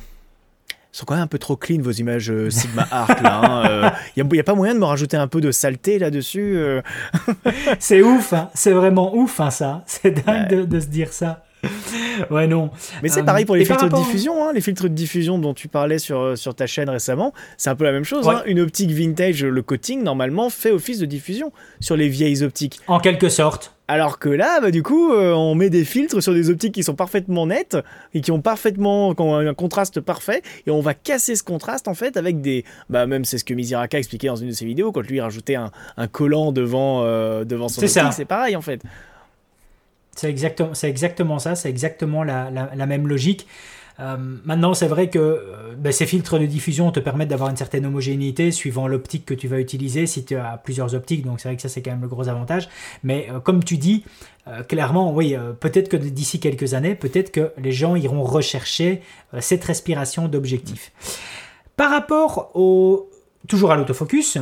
Ils 0.94 0.98
sont 1.00 1.06
quand 1.06 1.16
même 1.16 1.24
un 1.24 1.28
peu 1.28 1.40
trop 1.40 1.56
clean 1.56 1.82
vos 1.82 1.92
images 1.92 2.30
euh, 2.32 2.50
Sigma 2.50 2.88
Art 2.92 3.22
là. 3.22 3.96
Il 4.16 4.26
n'y 4.26 4.40
a, 4.40 4.44
pas 4.44 4.56
moyen 4.56 4.74
de 4.74 4.80
me 4.80 4.86
rajouter 4.86 5.18
un 5.18 5.28
peu 5.28 5.42
de 5.42 5.52
saleté 5.52 5.98
là-dessus. 6.00 6.56
euh. 6.58 6.82
C'est 7.80 8.02
ouf. 8.02 8.32
hein. 8.34 8.50
C'est 8.54 8.72
vraiment 8.72 9.16
ouf, 9.16 9.40
hein, 9.40 9.50
ça. 9.50 9.84
C'est 9.88 10.26
dingue 10.26 10.48
de, 10.50 10.64
de 10.66 10.80
se 10.80 10.88
dire 10.88 11.12
ça. 11.12 11.44
Ouais, 12.32 12.48
non. 12.48 12.70
Mais 13.04 13.10
c'est 13.10 13.20
Euh, 13.22 13.24
pareil 13.24 13.46
pour 13.46 13.56
les 13.56 13.66
par 13.66 13.80
filtres 13.80 13.94
de 13.96 14.02
diffusion. 14.04 14.46
hein. 14.48 14.52
Les 14.54 14.62
filtres 14.62 14.84
de 14.84 14.88
diffusion 14.90 15.38
dont 15.38 15.54
tu 15.54 15.68
parlais 15.68 16.00
sur, 16.00 16.20
euh, 16.20 16.36
sur 16.36 16.56
ta 16.56 16.66
chaîne 16.68 16.90
récemment, 16.90 17.34
c'est 17.58 17.70
un 17.70 17.76
peu 17.76 17.84
la 17.84 17.92
même 17.92 18.06
chose. 18.06 18.26
Ouais. 18.26 18.36
hein. 18.36 18.44
Une 18.46 18.60
optique 18.62 18.92
vintage, 18.92 19.44
le 19.44 19.62
coating, 19.62 20.02
normalement, 20.04 20.50
fait 20.50 20.72
office 20.72 21.00
de 21.00 21.06
diffusion 21.06 21.52
sur 21.82 21.96
les 21.98 22.08
vieilles 22.08 22.44
optiques. 22.44 22.80
En 22.88 23.00
quelque 23.00 23.28
sorte. 23.30 23.74
Alors 23.88 24.18
que 24.18 24.30
là, 24.30 24.62
bah, 24.62 24.72
du 24.72 24.82
coup, 24.82 25.14
euh, 25.14 25.32
on 25.34 25.54
met 25.54 25.70
des 25.70 25.86
filtres 25.86 26.24
sur 26.24 26.34
des 26.34 26.50
optiques 26.50 26.74
qui 26.74 26.82
sont 26.84 26.96
parfaitement 26.96 27.46
nettes 27.46 27.78
et 28.16 28.22
qui 28.22 28.32
ont 28.32 28.42
parfaitement 28.42 29.14
qui 29.14 29.22
ont 29.22 29.36
un 29.36 29.54
contraste 29.54 30.00
parfait 30.02 30.42
et 30.66 30.72
on 30.72 30.80
va 30.82 30.96
casser 30.96 31.36
ce 31.36 31.44
contraste 31.44 31.88
en 31.88 31.94
fait 31.94 32.18
avec 32.18 32.42
des 32.42 32.66
bah 32.90 33.06
même 33.06 33.26
c'est 33.26 33.38
ce 33.38 33.44
que 33.46 33.54
Miziraka 33.54 34.00
expliquait 34.00 34.28
dans 34.28 34.38
une 34.38 34.48
de 34.48 34.54
ses 34.54 34.66
vidéos 34.66 34.92
quand 34.92 35.02
lui 35.08 35.22
rajoutait 35.22 35.54
un, 35.54 35.70
un 35.98 36.08
collant 36.08 36.52
devant 36.52 37.04
euh, 37.04 37.44
devant 37.44 37.68
son 37.70 37.82
optique, 37.84 38.14
c'est 38.14 38.26
pareil 38.26 38.56
en 38.56 38.62
fait. 38.62 38.82
C'est 40.16 40.30
exactement, 40.30 40.72
exactement 40.84 41.40
ça, 41.40 41.56
c'est 41.56 41.70
exactement 41.70 42.24
la, 42.24 42.86
même 42.86 43.08
logique. 43.08 43.48
Euh, 44.00 44.18
maintenant, 44.18 44.74
c'est 44.74 44.88
vrai 44.88 45.10
que 45.10 45.20
euh, 45.20 45.76
ben, 45.78 45.92
ces 45.92 46.06
filtres 46.06 46.38
de 46.38 46.46
diffusion 46.46 46.92
te 46.92 47.00
permettent 47.00 47.30
d'avoir 47.30 47.50
une 47.50 47.56
certaine 47.56 47.86
homogénéité 47.86 48.52
suivant 48.52 48.90
l'optique 48.90 49.26
que 49.26 49.34
tu 49.34 49.48
vas 49.48 49.60
utiliser, 49.60 50.06
si 50.06 50.26
tu 50.26 50.36
as 50.36 50.58
plusieurs 50.58 50.96
optiques, 50.96 51.24
donc 51.24 51.40
c'est 51.40 51.48
vrai 51.48 51.56
que 51.56 51.62
ça 51.62 51.70
c'est 51.70 51.82
quand 51.82 51.92
même 51.92 52.02
le 52.02 52.10
gros 52.10 52.28
avantage. 52.28 52.68
Mais 53.04 53.28
euh, 53.30 53.40
comme 53.40 53.64
tu 53.64 53.78
dis, 53.78 54.04
clairement, 54.68 55.12
oui, 55.12 55.36
peut-être 55.60 55.90
que 55.90 55.98
d'ici 55.98 56.40
quelques 56.40 56.76
années, 56.76 56.94
peut-être 56.94 57.32
que 57.32 57.52
les 57.58 57.72
gens 57.72 57.96
iront 57.96 58.22
rechercher 58.22 59.02
cette 59.40 59.64
respiration 59.64 60.28
d'objectif. 60.28 60.92
Par 61.78 61.90
rapport 61.90 62.52
au, 62.54 63.10
toujours 63.48 63.72
à 63.72 63.76
l'autofocus, 63.76 64.38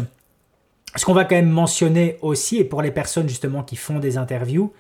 ce 0.96 1.06
qu'on 1.06 1.14
va 1.14 1.24
quand 1.24 1.36
même 1.36 1.50
mentionner 1.50 2.18
aussi, 2.22 2.58
et 2.58 2.66
pour 2.66 2.82
les 2.82 2.92
personnes 2.92 3.30
justement 3.30 3.64
qui 3.64 3.76
font 3.76 4.00
des 4.00 4.18
interviews, 4.18 4.74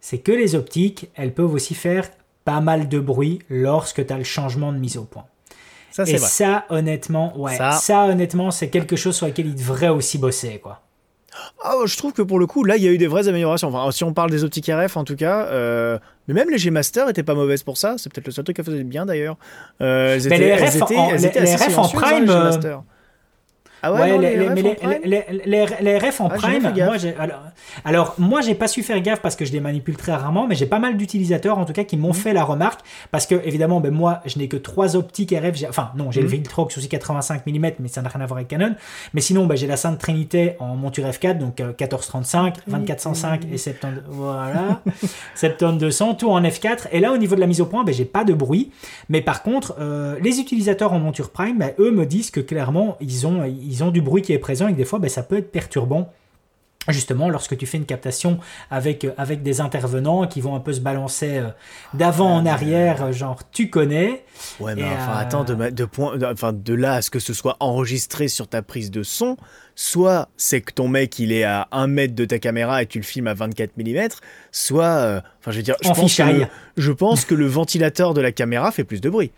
c'est 0.00 0.18
que 0.18 0.32
les 0.32 0.54
optiques, 0.54 1.10
elles 1.14 1.32
peuvent 1.34 1.52
aussi 1.52 1.74
faire 1.74 2.08
pas 2.44 2.60
mal 2.60 2.88
de 2.88 2.98
bruit 3.00 3.40
lorsque 3.50 4.06
tu 4.06 4.12
as 4.12 4.18
le 4.18 4.24
changement 4.24 4.72
de 4.72 4.78
mise 4.78 4.96
au 4.96 5.04
point. 5.04 5.24
Ça 5.90 6.06
c'est 6.06 6.12
Et 6.12 6.16
vrai. 6.16 6.28
ça, 6.28 6.64
honnêtement, 6.70 7.36
ouais, 7.38 7.56
Ça- 7.56 7.72
ça, 7.72 8.04
honnêtement, 8.06 8.50
c'est 8.50 8.68
quelque 8.68 8.96
chose 8.96 9.16
sur 9.16 9.26
lequel 9.26 9.46
ils 9.48 9.54
devraient 9.54 9.88
aussi 9.88 10.18
bosser, 10.18 10.58
quoi. 10.62 10.80
Ah, 11.62 11.74
je 11.84 11.96
trouve 11.96 12.12
que 12.12 12.22
pour 12.22 12.38
le 12.38 12.46
coup, 12.46 12.64
là, 12.64 12.76
il 12.76 12.82
y 12.82 12.88
a 12.88 12.90
eu 12.90 12.98
des 12.98 13.06
vraies 13.06 13.28
améliorations. 13.28 13.68
Enfin, 13.68 13.90
si 13.92 14.02
on 14.04 14.12
parle 14.12 14.30
des 14.30 14.42
optiques 14.42 14.66
RF, 14.68 14.96
en 14.96 15.04
tout 15.04 15.14
cas, 15.16 15.46
euh, 15.46 15.98
mais 16.26 16.34
même 16.34 16.50
les 16.50 16.58
G-Master 16.58 17.08
étaient 17.08 17.22
pas 17.22 17.34
mauvaises 17.34 17.62
pour 17.62 17.76
ça. 17.76 17.94
C'est 17.98 18.12
peut-être 18.12 18.26
le 18.26 18.32
seul 18.32 18.44
truc 18.44 18.56
qu'elles 18.56 18.64
faisaient 18.64 18.82
bien 18.82 19.06
d'ailleurs. 19.06 19.36
Euh, 19.80 20.16
elles 20.16 20.28
Mais 20.28 20.38
les 20.38 20.46
elles 20.46 20.58
RF 20.64 20.76
étaient- 20.76 20.96
en- 20.96 21.08
elles 21.10 21.16
les- 21.16 21.26
étaient 21.26 21.40
les 21.40 21.52
assez 21.52 21.64
RF 21.70 21.78
en 21.78 21.84
hein, 21.84 21.88
prime. 21.92 22.80
Ah 23.82 23.92
ouais, 23.92 24.00
Ouais, 24.00 24.10
non, 24.12 24.18
les, 24.18 24.36
les, 24.36 24.36
les- 24.36 24.48
mais 24.50 24.60
en 24.60 24.64
les, 24.64 24.74
prime 24.74 24.90
les- 25.04 25.18
en 26.20 26.28
Ah, 26.80 26.84
moi 26.86 26.96
alors, 27.18 27.40
alors, 27.84 28.14
moi 28.18 28.40
j'ai 28.40 28.54
pas 28.54 28.68
su 28.68 28.82
faire 28.82 29.00
gaffe 29.00 29.20
parce 29.20 29.36
que 29.36 29.44
je 29.44 29.52
les 29.52 29.60
manipule 29.60 29.96
très 29.96 30.12
rarement, 30.12 30.46
mais 30.46 30.54
j'ai 30.54 30.66
pas 30.66 30.78
mal 30.78 30.96
d'utilisateurs 30.96 31.58
en 31.58 31.64
tout 31.64 31.72
cas 31.72 31.84
qui 31.84 31.96
Mhm. 31.96 32.02
m'ont 32.02 32.12
fait 32.12 32.32
la 32.32 32.44
remarque 32.44 32.80
parce 33.10 33.26
que 33.26 33.34
évidemment 33.44 33.80
ben 33.80 33.92
moi 33.92 34.20
je 34.26 34.38
n'ai 34.38 34.48
que 34.48 34.56
trois 34.56 34.96
optiques 34.96 35.32
RF, 35.32 35.64
enfin 35.68 35.90
non 35.96 36.10
j'ai 36.10 36.20
le 36.20 36.26
Mhm. 36.26 36.32
Viltrox 36.34 36.76
aussi 36.76 36.88
85 36.88 37.46
mm 37.46 37.70
mais 37.78 37.88
ça 37.88 38.02
n'a 38.02 38.08
rien 38.08 38.20
à 38.20 38.26
voir 38.26 38.38
avec 38.38 38.48
Canon, 38.48 38.74
mais 39.14 39.20
sinon 39.20 39.46
ben, 39.46 39.56
j'ai 39.56 39.66
la 39.66 39.76
Sainte 39.76 39.98
Trinité 39.98 40.56
en 40.60 40.76
monture 40.76 41.06
f4 41.06 41.38
donc 41.38 41.60
euh, 41.60 41.68
1435, 41.68 42.56
2405 42.66 43.42
et 43.52 43.56
70 43.58 44.00
voilà. 44.08 44.80
7200 45.34 46.14
tout 46.14 46.30
en 46.30 46.42
f4 46.42 46.88
et 46.92 47.00
là 47.00 47.12
au 47.12 47.16
niveau 47.16 47.34
de 47.34 47.40
la 47.40 47.46
mise 47.46 47.60
au 47.60 47.66
point 47.66 47.84
ben 47.84 47.94
j'ai 47.94 48.04
pas 48.04 48.24
de 48.24 48.32
bruit, 48.34 48.70
mais 49.08 49.20
par 49.22 49.42
contre 49.42 49.76
euh, 49.80 50.16
les 50.22 50.38
utilisateurs 50.40 50.92
en 50.92 50.98
monture 50.98 51.30
prime 51.30 51.58
ben, 51.58 51.72
eux 51.78 51.90
me 51.90 52.04
disent 52.06 52.30
que 52.30 52.40
clairement 52.40 52.96
ils 53.00 53.26
ont 53.26 53.44
ils 53.44 53.69
ont 53.84 53.90
du 53.90 54.00
bruit 54.02 54.22
qui 54.22 54.32
est 54.32 54.38
présent 54.38 54.68
et 54.68 54.72
que 54.72 54.76
des 54.76 54.84
fois 54.84 54.98
ben, 54.98 55.08
ça 55.10 55.22
peut 55.22 55.36
être 55.38 55.50
perturbant 55.52 56.12
justement 56.88 57.28
lorsque 57.28 57.56
tu 57.58 57.66
fais 57.66 57.76
une 57.76 57.84
captation 57.84 58.38
avec, 58.70 59.04
euh, 59.04 59.12
avec 59.18 59.42
des 59.42 59.60
intervenants 59.60 60.26
qui 60.26 60.40
vont 60.40 60.54
un 60.56 60.60
peu 60.60 60.72
se 60.72 60.80
balancer 60.80 61.36
euh, 61.36 61.48
d'avant 61.92 62.34
en 62.34 62.46
arrière, 62.46 63.04
euh, 63.04 63.12
genre 63.12 63.38
tu 63.52 63.68
connais. 63.68 64.24
Ouais, 64.60 64.74
mais 64.74 64.84
enfin, 64.84 65.12
euh, 65.12 65.20
attends, 65.20 65.44
de, 65.44 65.54
de, 65.70 65.84
point, 65.84 66.16
de- 66.16 66.24
enfin, 66.24 66.54
de 66.54 66.74
là 66.74 66.94
à 66.94 67.02
ce 67.02 67.10
que 67.10 67.18
ce 67.18 67.34
soit 67.34 67.56
enregistré 67.60 68.28
sur 68.28 68.48
ta 68.48 68.62
prise 68.62 68.90
de 68.90 69.02
son, 69.02 69.36
soit 69.74 70.30
c'est 70.38 70.62
que 70.62 70.72
ton 70.72 70.88
mec 70.88 71.18
il 71.18 71.32
est 71.32 71.44
à 71.44 71.68
1 71.70 71.86
mètre 71.86 72.14
de 72.14 72.24
ta 72.24 72.38
caméra 72.38 72.82
et 72.82 72.86
tu 72.86 72.98
le 72.98 73.04
filmes 73.04 73.26
à 73.26 73.34
24 73.34 73.72
mm, 73.76 74.08
soit. 74.50 75.20
Enfin, 75.40 75.50
je 75.50 75.56
veux 75.58 75.62
dire, 75.62 75.76
je 75.82 75.88
En 75.88 75.92
pense, 75.92 76.16
que 76.16 76.22
le, 76.22 76.28
fichaille. 76.32 76.48
je 76.78 76.92
pense 76.92 77.24
que 77.26 77.34
le 77.34 77.46
ventilateur 77.46 78.14
de 78.14 78.22
la 78.22 78.32
caméra 78.32 78.72
fait 78.72 78.84
plus 78.84 79.02
de 79.02 79.10
bruit. 79.10 79.32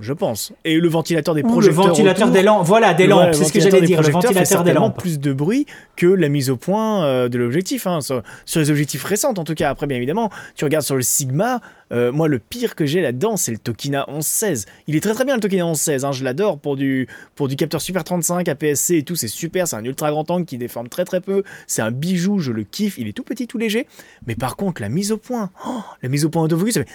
Je 0.00 0.12
pense. 0.12 0.52
Et 0.64 0.78
le 0.78 0.88
ventilateur 0.88 1.34
des 1.34 1.42
Ou 1.42 1.46
le 1.46 1.52
projecteurs. 1.52 1.84
ventilateur 1.86 2.24
autour- 2.28 2.34
des 2.34 2.42
lampes, 2.42 2.66
voilà, 2.66 2.94
des 2.94 3.06
lampes, 3.06 3.28
c'est 3.32 3.44
ce 3.44 3.52
que 3.52 3.58
ventilateur 3.58 3.70
j'allais 3.70 3.86
dire, 3.86 3.96
le 3.98 4.02
projecteurs 4.02 4.22
fait 4.22 4.26
ventilateur 4.38 4.62
des 4.64 4.68
certainement 4.70 4.86
lampes. 4.88 4.98
plus 4.98 5.18
de 5.20 5.32
bruit 5.32 5.66
que 5.96 6.06
la 6.06 6.28
mise 6.28 6.50
au 6.50 6.56
point 6.56 7.04
euh, 7.04 7.28
de 7.28 7.38
l'objectif. 7.38 7.86
hein. 7.86 8.00
Sur, 8.00 8.22
sur 8.44 8.60
les 8.60 8.70
objectifs 8.70 9.04
récents, 9.04 9.34
en 9.36 9.44
tout 9.44 9.54
cas. 9.54 9.70
Après, 9.70 9.86
bien 9.86 9.96
évidemment, 9.96 10.30
tu 10.56 10.64
regardes 10.64 10.84
sur 10.84 10.96
le 10.96 11.02
Sigma. 11.02 11.60
Euh, 11.94 12.12
moi, 12.12 12.28
le 12.28 12.38
pire 12.38 12.74
que 12.74 12.84
j'ai 12.86 13.00
là-dedans, 13.00 13.36
c'est 13.36 13.52
le 13.52 13.58
Tokina 13.58 14.04
1116. 14.08 14.66
Il 14.88 14.96
est 14.96 15.00
très 15.00 15.14
très 15.14 15.24
bien 15.24 15.36
le 15.36 15.40
Tokina 15.40 15.64
1116. 15.64 16.04
Hein, 16.04 16.12
je 16.12 16.24
l'adore 16.24 16.58
pour 16.58 16.76
du, 16.76 17.06
pour 17.34 17.48
du 17.48 17.56
capteur 17.56 17.80
Super 17.80 18.04
35 18.04 18.48
APS-C 18.48 18.96
et 18.96 19.02
tout. 19.04 19.16
C'est 19.16 19.28
super. 19.28 19.68
C'est 19.68 19.76
un 19.76 19.84
ultra 19.84 20.10
grand 20.10 20.30
angle 20.30 20.44
qui 20.44 20.58
déforme 20.58 20.88
très 20.88 21.04
très 21.04 21.20
peu. 21.20 21.42
C'est 21.66 21.82
un 21.82 21.90
bijou. 21.90 22.38
Je 22.40 22.52
le 22.52 22.64
kiffe. 22.64 22.98
Il 22.98 23.08
est 23.08 23.12
tout 23.12 23.22
petit, 23.22 23.46
tout 23.46 23.58
léger. 23.58 23.86
Mais 24.26 24.34
par 24.34 24.56
contre, 24.56 24.82
la 24.82 24.88
mise 24.88 25.12
au 25.12 25.18
point, 25.18 25.50
oh, 25.66 25.80
la 26.02 26.08
mise 26.08 26.24
au 26.24 26.30
point 26.30 26.42
autofocus, 26.42 26.74
fait- 26.74 26.88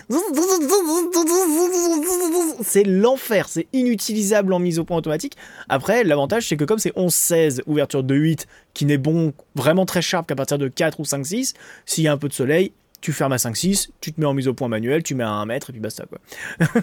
c'est 2.63 2.83
l'enfer. 2.83 3.47
C'est 3.49 3.67
inutilisable 3.73 4.53
en 4.53 4.59
mise 4.59 4.79
au 4.79 4.83
point 4.83 4.97
automatique. 4.97 5.37
Après, 5.69 6.03
l'avantage, 6.03 6.47
c'est 6.47 6.57
que 6.57 6.65
comme 6.65 6.79
c'est 6.79 6.93
11-16, 6.95 7.61
ouverture 7.67 8.03
de 8.03 8.15
8, 8.15 8.47
qui 8.73 8.85
n'est 8.85 8.97
bon 8.97 9.33
vraiment 9.55 9.85
très 9.85 10.01
sharp 10.01 10.27
qu'à 10.27 10.35
partir 10.35 10.57
de 10.57 10.67
4 10.67 10.99
ou 10.99 11.03
5-6, 11.03 11.53
s'il 11.85 12.03
y 12.03 12.07
a 12.07 12.11
un 12.13 12.17
peu 12.17 12.27
de 12.27 12.33
soleil, 12.33 12.71
tu 13.01 13.13
fermes 13.13 13.31
à 13.33 13.37
5-6, 13.37 13.89
tu 14.01 14.11
te 14.13 14.19
mets 14.19 14.25
en 14.27 14.33
mise 14.33 14.47
au 14.47 14.53
point 14.53 14.67
manuel, 14.67 15.03
tu 15.03 15.15
mets 15.15 15.23
à 15.23 15.29
1 15.29 15.45
mètre 15.45 15.69
et 15.69 15.73
puis 15.73 15.81
basta 15.81 16.05
quoi. 16.05 16.19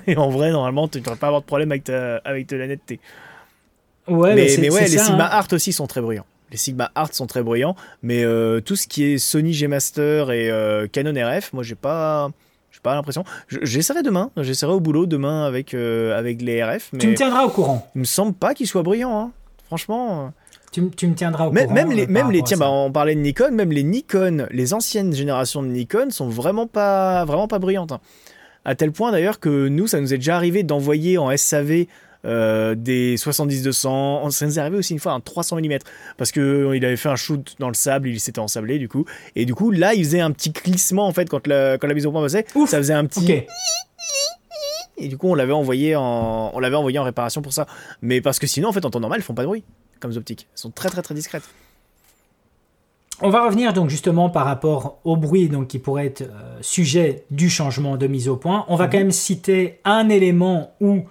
et 0.07 0.17
en 0.17 0.31
vrai, 0.31 0.51
normalement, 0.51 0.89
tu 0.89 0.99
ne 0.99 1.03
devrais 1.05 1.19
pas 1.19 1.27
avoir 1.29 1.43
de 1.43 1.47
problème 1.47 1.71
avec, 1.73 1.85
ta, 1.85 2.17
avec 2.25 2.49
de 2.49 2.57
la 2.57 2.67
netteté. 2.67 3.01
Ouais, 4.09 4.35
mais, 4.35 4.49
c'est- 4.49 4.61
mais 4.61 4.71
ouais, 4.71 4.83
les 4.89 4.99
ça, 4.99 5.05
Sigma 5.05 5.25
hein. 5.27 5.31
Art 5.33 5.49
aussi 5.53 5.73
sont 5.73 5.87
très 5.87 6.01
bruyants. 6.01 6.27
Les 6.53 6.57
Sigma 6.57 6.93
Art 6.95 7.13
sont 7.13 7.27
très 7.27 7.43
bruyants, 7.43 7.75
mais 8.03 8.23
euh, 8.25 8.61
tout 8.61 8.77
ce 8.77 8.87
qui 8.87 9.03
est 9.05 9.19
Sony 9.19 9.53
G 9.53 9.67
Master 9.67 10.31
et 10.31 10.49
euh, 10.49 10.87
Canon 10.87 11.13
RF, 11.15 11.53
moi 11.53 11.65
j'ai 11.65 11.75
pas, 11.75 12.31
j'ai 12.71 12.79
pas 12.81 12.95
l'impression. 12.95 13.25
Je- 13.49 13.59
J'essaierai 13.63 14.03
demain, 14.05 14.31
j'essaierai 14.37 14.73
au 14.73 14.79
boulot 14.81 15.07
demain 15.07 15.45
avec 15.45 15.75
euh, 15.75 16.17
avec 16.17 16.41
les 16.41 16.63
RF, 16.63 16.91
mais 16.93 17.01
Tu 17.01 17.09
me 17.09 17.15
tiendras 17.15 17.43
au 17.45 17.51
courant. 17.51 17.91
il 17.97 17.99
me 18.01 18.05
semble 18.05 18.33
pas 18.33 18.55
qu'ils 18.55 18.69
soient 18.69 18.85
brillants. 18.85 19.19
hein. 19.19 19.33
Franchement, 19.67 20.33
Tu, 20.73 20.81
me- 20.83 20.91
tu 20.91 21.07
me 21.07 21.15
tiendras 21.15 21.47
au 21.47 21.53
même, 21.53 21.65
courant. 21.65 21.75
même 21.75 21.91
euh, 21.91 21.95
les, 21.95 22.07
même 22.07 22.29
à 22.29 22.43
tiens, 22.45 22.57
bah, 22.59 22.71
on 22.71 22.91
parlait 22.93 23.15
de 23.15 23.21
Nikon, 23.21 23.51
même 23.53 23.73
les 23.73 23.83
Nikon, 23.83 24.47
les 24.51 24.75
anciennes 24.75 25.13
générations 25.15 25.63
de 25.63 25.69
Nikon 25.69 26.11
sont 26.11 26.29
vraiment 26.29 26.67
pas, 26.67 27.25
vraiment 27.25 27.49
pas 27.49 27.59
brillantes. 27.59 27.93
hein. 27.93 28.01
À 28.65 28.75
tel 28.75 28.91
point 28.93 29.13
d'ailleurs 29.13 29.39
que 29.41 29.69
nous, 29.69 29.87
ça 29.87 30.01
nous 30.01 30.13
est 30.13 30.19
déjà 30.19 30.37
arrivé 30.37 30.63
d'envoyer 30.65 31.19
en 31.19 31.35
SAV 31.37 31.87
euh, 32.25 32.75
des 32.75 33.17
70-200. 33.17 34.31
Ça 34.33 34.45
nous 34.47 34.59
est 34.59 34.61
arrivé 34.61 34.77
aussi 34.77 34.93
une 34.93 34.99
fois 34.99 35.13
un 35.13 35.21
300 35.21 35.59
mm 35.59 35.79
parce 36.17 36.33
que 36.33 36.41
euh, 36.41 36.77
il 36.77 36.85
avait 36.85 36.97
fait 36.97 37.09
un 37.09 37.15
shoot 37.17 37.55
dans 37.61 37.69
le 37.69 37.75
sable, 37.75 38.09
il 38.09 38.19
s'était 38.19 38.41
ensablé 38.41 38.79
du 38.81 38.89
coup. 38.89 39.05
Et 39.37 39.45
du 39.45 39.55
coup, 39.55 39.71
là, 39.71 39.95
il 39.95 40.05
faisait 40.05 40.21
un 40.21 40.33
petit 40.33 40.51
glissement 40.51 41.07
en 41.07 41.13
fait 41.13 41.29
quand 41.29 41.47
la, 41.47 41.79
quand 41.79 41.87
la 41.87 41.95
mise 41.95 42.07
au 42.07 42.11
point 42.11 42.23
passait. 42.23 42.45
Ouf, 42.57 42.69
ça 42.71 42.79
faisait 42.79 42.93
un 42.95 43.05
petit. 43.07 43.45
Et 44.99 45.09
du 45.09 45.19
coup, 45.19 45.29
on 45.29 45.35
l'avait 45.35 45.53
envoyé 45.53 45.95
en, 45.95 46.51
on 46.55 46.59
l'avait 46.59 46.75
envoyé 46.77 46.99
en 46.99 47.05
réparation 47.05 47.43
pour 47.43 47.53
ça. 47.53 47.67
Mais 48.03 48.21
parce 48.21 48.39
que 48.39 48.47
sinon, 48.47 48.71
en 48.71 48.73
fait, 48.73 48.85
en 48.85 48.91
temps 48.91 48.99
normal, 49.01 49.19
elles 49.21 49.25
font 49.25 49.35
pas 49.35 49.43
de 49.43 49.47
bruit 49.47 49.63
comme 50.01 50.13
optiques. 50.17 50.47
Elles 50.53 50.59
sont 50.59 50.71
très 50.71 50.89
très 50.89 51.03
très 51.03 51.15
discrètes. 51.15 51.49
On 53.23 53.31
va 53.31 53.47
revenir 53.47 53.73
donc 53.73 53.89
justement 53.89 54.29
par 54.29 54.45
rapport 54.45 54.99
au 55.05 55.17
bruit 55.17 55.49
donc 55.49 55.69
qui 55.69 55.79
pourrait 55.79 56.07
être 56.07 56.23
euh, 56.23 56.59
sujet 56.61 57.25
du 57.31 57.49
changement 57.49 57.97
de 57.97 58.07
mise 58.07 58.29
au 58.29 58.37
point. 58.37 58.67
On 58.69 58.77
va 58.77 58.89
quand 58.89 58.99
même 58.99 59.11
citer 59.11 59.81
un 59.85 60.11
élément 60.11 60.75
où 60.81 61.05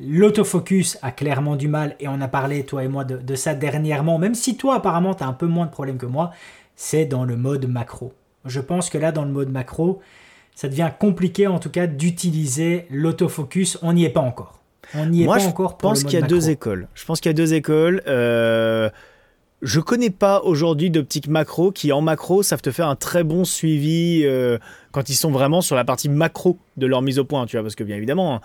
l'autofocus 0.00 0.98
a 1.02 1.10
clairement 1.10 1.56
du 1.56 1.68
mal 1.68 1.94
et 2.00 2.08
on 2.08 2.20
a 2.22 2.28
parlé 2.28 2.64
toi 2.64 2.84
et 2.84 2.88
moi 2.88 3.04
de, 3.04 3.18
de 3.18 3.34
ça 3.34 3.54
dernièrement, 3.54 4.18
même 4.18 4.34
si 4.34 4.56
toi 4.56 4.76
apparemment 4.76 5.14
tu 5.14 5.24
as 5.24 5.26
un 5.26 5.34
peu 5.34 5.46
moins 5.46 5.66
de 5.66 5.70
problèmes 5.70 5.98
que 5.98 6.06
moi, 6.06 6.30
c'est 6.74 7.04
dans 7.04 7.24
le 7.24 7.36
mode 7.36 7.66
macro. 7.66 8.14
Je 8.46 8.60
pense 8.60 8.88
que 8.88 8.96
là 8.96 9.12
dans 9.12 9.26
le 9.26 9.30
mode 9.30 9.50
macro, 9.50 10.00
ça 10.54 10.68
devient 10.68 10.90
compliqué 10.98 11.46
en 11.48 11.58
tout 11.58 11.70
cas 11.70 11.86
d'utiliser 11.86 12.86
l'autofocus, 12.88 13.78
on 13.82 13.92
n'y 13.92 14.04
est 14.04 14.10
pas 14.10 14.20
encore. 14.20 14.61
On 14.96 15.12
est 15.12 15.24
Moi, 15.24 15.36
pas 15.36 15.42
je 15.42 15.48
encore 15.48 15.78
pense 15.78 16.04
qu'il 16.04 16.18
y 16.18 16.22
a 16.22 16.26
deux 16.26 16.50
écoles. 16.50 16.88
Je 16.94 17.04
pense 17.04 17.20
qu'il 17.20 17.30
y 17.30 17.34
a 17.34 17.34
deux 17.34 17.54
écoles. 17.54 18.02
Euh, 18.06 18.90
je 19.62 19.78
connais 19.80 20.10
pas 20.10 20.40
aujourd'hui 20.42 20.90
d'optique 20.90 21.28
macro 21.28 21.70
qui 21.70 21.92
en 21.92 22.00
macro 22.00 22.42
savent 22.42 22.62
te 22.62 22.70
faire 22.72 22.88
un 22.88 22.96
très 22.96 23.22
bon 23.22 23.44
suivi 23.44 24.22
euh, 24.24 24.58
quand 24.90 25.08
ils 25.08 25.14
sont 25.14 25.30
vraiment 25.30 25.60
sur 25.60 25.76
la 25.76 25.84
partie 25.84 26.08
macro 26.08 26.58
de 26.76 26.86
leur 26.86 27.00
mise 27.02 27.18
au 27.18 27.24
point, 27.24 27.46
tu 27.46 27.56
vois, 27.56 27.62
parce 27.62 27.74
que 27.76 27.84
bien 27.84 27.96
évidemment. 27.96 28.40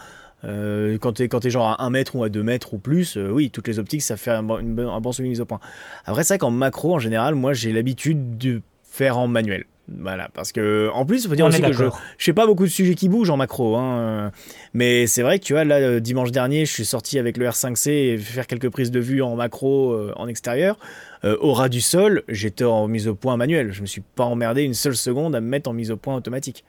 euh, 0.45 0.99
quand 0.99 1.13
tu 1.13 1.23
es, 1.23 1.27
quand 1.27 1.39
t'es 1.39 1.49
genre 1.49 1.67
à 1.69 1.83
1 1.83 1.89
mètre 1.89 2.15
ou 2.15 2.23
à 2.23 2.29
2 2.29 2.43
mètres 2.43 2.75
ou 2.75 2.77
plus, 2.77 3.17
euh, 3.17 3.31
oui, 3.31 3.49
toutes 3.49 3.67
les 3.67 3.79
optiques, 3.79 4.03
ça 4.03 4.15
fait 4.17 4.29
un, 4.29 4.43
bon- 4.43 4.59
une 4.59 4.79
un 4.79 5.01
bon 5.01 5.11
suivi 5.11 5.29
de 5.29 5.31
mise 5.31 5.41
au 5.41 5.45
point. 5.45 5.59
Après, 6.05 6.23
c'est 6.23 6.35
vrai 6.35 6.37
qu'en 6.37 6.51
macro, 6.51 6.93
en 6.93 6.99
général, 6.99 7.33
moi, 7.33 7.53
j'ai 7.53 7.73
l'habitude 7.73 8.37
de 8.37 8.61
faire 8.83 9.17
en 9.17 9.27
manuel. 9.27 9.65
Voilà, 9.89 10.29
parce 10.33 10.51
que 10.51 10.89
en 10.93 11.05
plus, 11.05 11.23
il 11.23 11.29
faut 11.29 11.35
dire 11.35 11.45
On 11.45 11.47
aussi 11.49 11.61
que 11.61 11.71
je, 11.71 11.85
je 12.17 12.25
sais 12.25 12.33
pas 12.33 12.45
beaucoup 12.45 12.65
de 12.65 12.69
sujets 12.69 12.93
qui 12.95 13.07
bougent 13.07 13.29
en 13.29 13.37
macro, 13.37 13.77
hein, 13.77 13.97
euh, 13.99 14.29
mais 14.73 15.07
c'est 15.07 15.21
vrai 15.21 15.39
que 15.39 15.45
tu 15.45 15.53
vois, 15.53 15.63
là, 15.63 15.75
euh, 15.77 15.99
dimanche 16.01 16.31
dernier, 16.31 16.65
je 16.65 16.73
suis 16.73 16.83
sorti 16.83 17.17
avec 17.19 17.37
le 17.37 17.45
R5C 17.47 17.89
et 17.89 18.17
faire 18.17 18.47
quelques 18.47 18.69
prises 18.69 18.91
de 18.91 18.99
vue 18.99 19.21
en 19.21 19.35
macro 19.37 19.93
euh, 19.93 20.11
en 20.17 20.27
extérieur. 20.27 20.77
Euh, 21.23 21.37
au 21.39 21.53
ras 21.53 21.69
du 21.69 21.79
sol, 21.79 22.23
j'étais 22.27 22.65
en 22.65 22.87
mise 22.89 23.07
au 23.07 23.15
point 23.15 23.37
manuelle. 23.37 23.71
Je 23.71 23.81
me 23.81 23.85
suis 23.87 24.01
pas 24.01 24.25
emmerdé 24.25 24.63
une 24.63 24.73
seule 24.73 24.95
seconde 24.95 25.35
à 25.35 25.39
me 25.41 25.47
mettre 25.47 25.69
en 25.69 25.73
mise 25.73 25.89
au 25.89 25.97
point 25.97 26.15
automatique. 26.17 26.65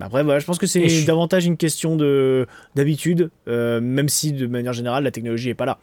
Après, 0.00 0.22
voilà, 0.24 0.40
je 0.40 0.46
pense 0.46 0.58
que 0.58 0.66
c'est 0.66 0.88
je- 0.88 1.06
davantage 1.06 1.44
une 1.46 1.56
question 1.58 1.94
de 1.94 2.46
d'habitude, 2.74 3.30
euh, 3.48 3.80
même 3.80 4.08
si 4.08 4.32
de 4.32 4.46
manière 4.46 4.72
générale, 4.72 5.04
la 5.04 5.10
technologie 5.10 5.50
est 5.50 5.54
pas 5.54 5.66
là. 5.66 5.78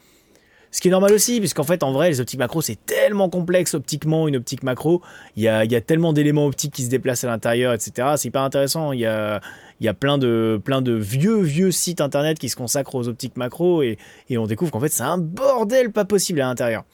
Ce 0.77 0.81
qui 0.83 0.89
est 0.89 0.91
normal 0.91 1.11
aussi, 1.11 1.39
puisqu'en 1.39 1.63
fait, 1.63 1.81
en 1.81 1.91
vrai, 1.91 2.09
les 2.09 2.21
optiques 2.21 2.37
macro, 2.37 2.61
c'est 2.61 2.77
tellement 2.85 3.31
complexe 3.31 3.73
optiquement, 3.73 4.27
une 4.27 4.35
optique 4.35 4.61
macro. 4.61 5.01
Il 5.35 5.41
y 5.41 5.47
a, 5.47 5.65
il 5.65 5.71
y 5.71 5.75
a 5.75 5.81
tellement 5.81 6.13
d'éléments 6.13 6.45
optiques 6.45 6.71
qui 6.71 6.83
se 6.83 6.89
déplacent 6.91 7.23
à 7.23 7.27
l'intérieur, 7.27 7.73
etc. 7.73 8.09
C'est 8.15 8.27
hyper 8.27 8.43
intéressant. 8.43 8.91
Il 8.91 8.99
y 8.99 9.07
a, 9.07 9.41
il 9.79 9.87
y 9.87 9.89
a 9.89 9.95
plein, 9.95 10.19
de, 10.19 10.61
plein 10.63 10.83
de 10.83 10.93
vieux, 10.93 11.41
vieux 11.41 11.71
sites 11.71 11.99
internet 11.99 12.37
qui 12.37 12.47
se 12.47 12.55
consacrent 12.55 12.93
aux 12.93 13.07
optiques 13.07 13.37
macro 13.37 13.81
et, 13.81 13.97
et 14.29 14.37
on 14.37 14.45
découvre 14.45 14.69
qu'en 14.69 14.79
fait, 14.79 14.89
c'est 14.89 15.01
un 15.01 15.17
bordel 15.17 15.91
pas 15.91 16.05
possible 16.05 16.41
à 16.41 16.45
l'intérieur. 16.45 16.85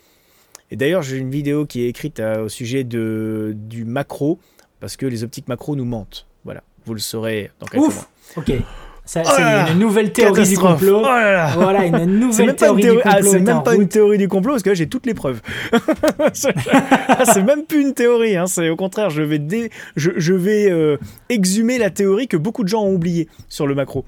Et 0.72 0.78
d'ailleurs, 0.78 1.02
j'ai 1.02 1.18
une 1.18 1.30
vidéo 1.30 1.66
qui 1.66 1.84
est 1.84 1.90
écrite 1.90 2.22
euh, 2.22 2.46
au 2.46 2.50
sujet 2.50 2.86
de, 2.86 3.52
du 3.54 3.84
macro, 3.84 4.40
parce 4.80 4.96
que 4.96 5.06
les 5.06 5.26
optiques 5.26 5.50
macro 5.50 5.76
nous 5.76 5.84
mentent. 5.84 6.26
Voilà, 6.46 6.64
vous 6.86 6.94
le 6.94 7.02
saurez 7.02 7.52
dans 7.60 7.66
quelques 7.66 7.84
mois. 7.84 7.90
Ouf 7.90 8.38
Ok. 8.38 8.54
Ça, 9.06 9.22
Oh 9.26 9.30
c'est 9.36 9.74
une 9.74 9.80
nouvelle 9.80 10.14
théorie 10.14 10.48
du 10.48 10.58
complot. 10.58 11.00
Oh 11.02 11.06
là 11.06 11.32
là. 11.34 11.52
Voilà, 11.56 11.86
une 11.86 11.98
C'est 11.98 12.06
nouvelle 12.06 12.46
même 12.48 12.56
pas 12.56 12.68
une 12.70 12.80
théorie 12.80 12.82
théorie, 12.82 12.96
du 12.96 13.02
ah, 13.10 13.14
complot. 13.16 13.32
c'est 13.32 13.40
même 13.42 13.64
pas 13.64 13.76
une 13.76 13.88
théorie 13.90 14.18
du 14.18 14.28
complot 14.30 14.54
parce 14.54 14.64
que 14.64 14.70
là 14.70 14.76
j'ai 14.76 14.88
toutes 14.88 15.06
les 15.06 15.14
preuves. 15.14 15.42
Ah, 16.72 17.26
c'est 17.26 17.44
même 17.44 17.66
plus 17.66 17.82
une 17.82 17.94
théorie, 17.94 18.38
hein, 18.38 18.48
c'est 18.48 18.70
au 18.70 18.76
contraire, 18.76 19.10
je 19.10 19.22
vais, 19.22 19.40
dé- 19.40 19.70
je, 19.96 20.12
je 20.16 20.34
vais 20.34 20.70
euh, 20.72 20.98
exhumer 21.30 21.78
la 21.78 21.90
théorie 21.90 22.28
que 22.28 22.38
beaucoup 22.38 22.64
de 22.64 22.70
gens 22.70 22.84
ont 22.84 22.94
oubliée 22.94 23.28
sur 23.50 23.68
le 23.68 23.76
macro. 23.76 24.06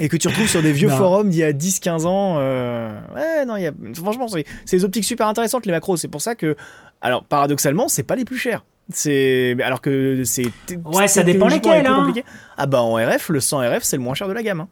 Et 0.00 0.08
que 0.08 0.16
tu 0.16 0.28
retrouves 0.28 0.48
sur 0.48 0.62
des 0.62 0.72
vieux 0.72 0.88
Non. 0.88 0.96
forums 0.96 1.28
d'il 1.28 1.40
y 1.40 1.44
a 1.44 1.52
10-15 1.52 2.06
ans. 2.06 2.36
euh, 2.38 2.90
Ouais, 3.14 3.44
non, 3.46 3.56
y 3.56 3.66
a... 3.66 3.72
franchement, 3.94 4.26
c'est 4.26 4.44
c'est 4.64 4.78
des 4.78 4.84
optiques 4.84 5.04
super 5.04 5.26
intéressantes 5.28 5.66
les 5.66 5.72
macros. 5.72 5.96
C'est 5.98 6.08
pour 6.08 6.22
ça 6.22 6.34
que, 6.34 6.56
alors 7.02 7.22
paradoxalement, 7.24 7.86
c'est 7.88 8.02
pas 8.02 8.16
les 8.16 8.24
plus 8.24 8.38
chers. 8.38 8.64
C'est 8.90 9.56
alors 9.62 9.80
que 9.80 10.22
c'est 10.24 10.46
Ouais, 10.84 11.08
ça 11.08 11.22
dépend 11.22 11.48
lesquels, 11.48 11.86
hein. 11.86 12.12
Ah 12.56 12.66
bah 12.66 12.80
en 12.82 12.94
RF, 12.94 13.28
le 13.28 13.40
100 13.40 13.58
RF, 13.58 13.82
c'est 13.82 13.96
le 13.96 14.02
moins 14.02 14.14
cher 14.14 14.28
de 14.28 14.32
la 14.32 14.42
gamme. 14.42 14.60
hein. 14.60 14.68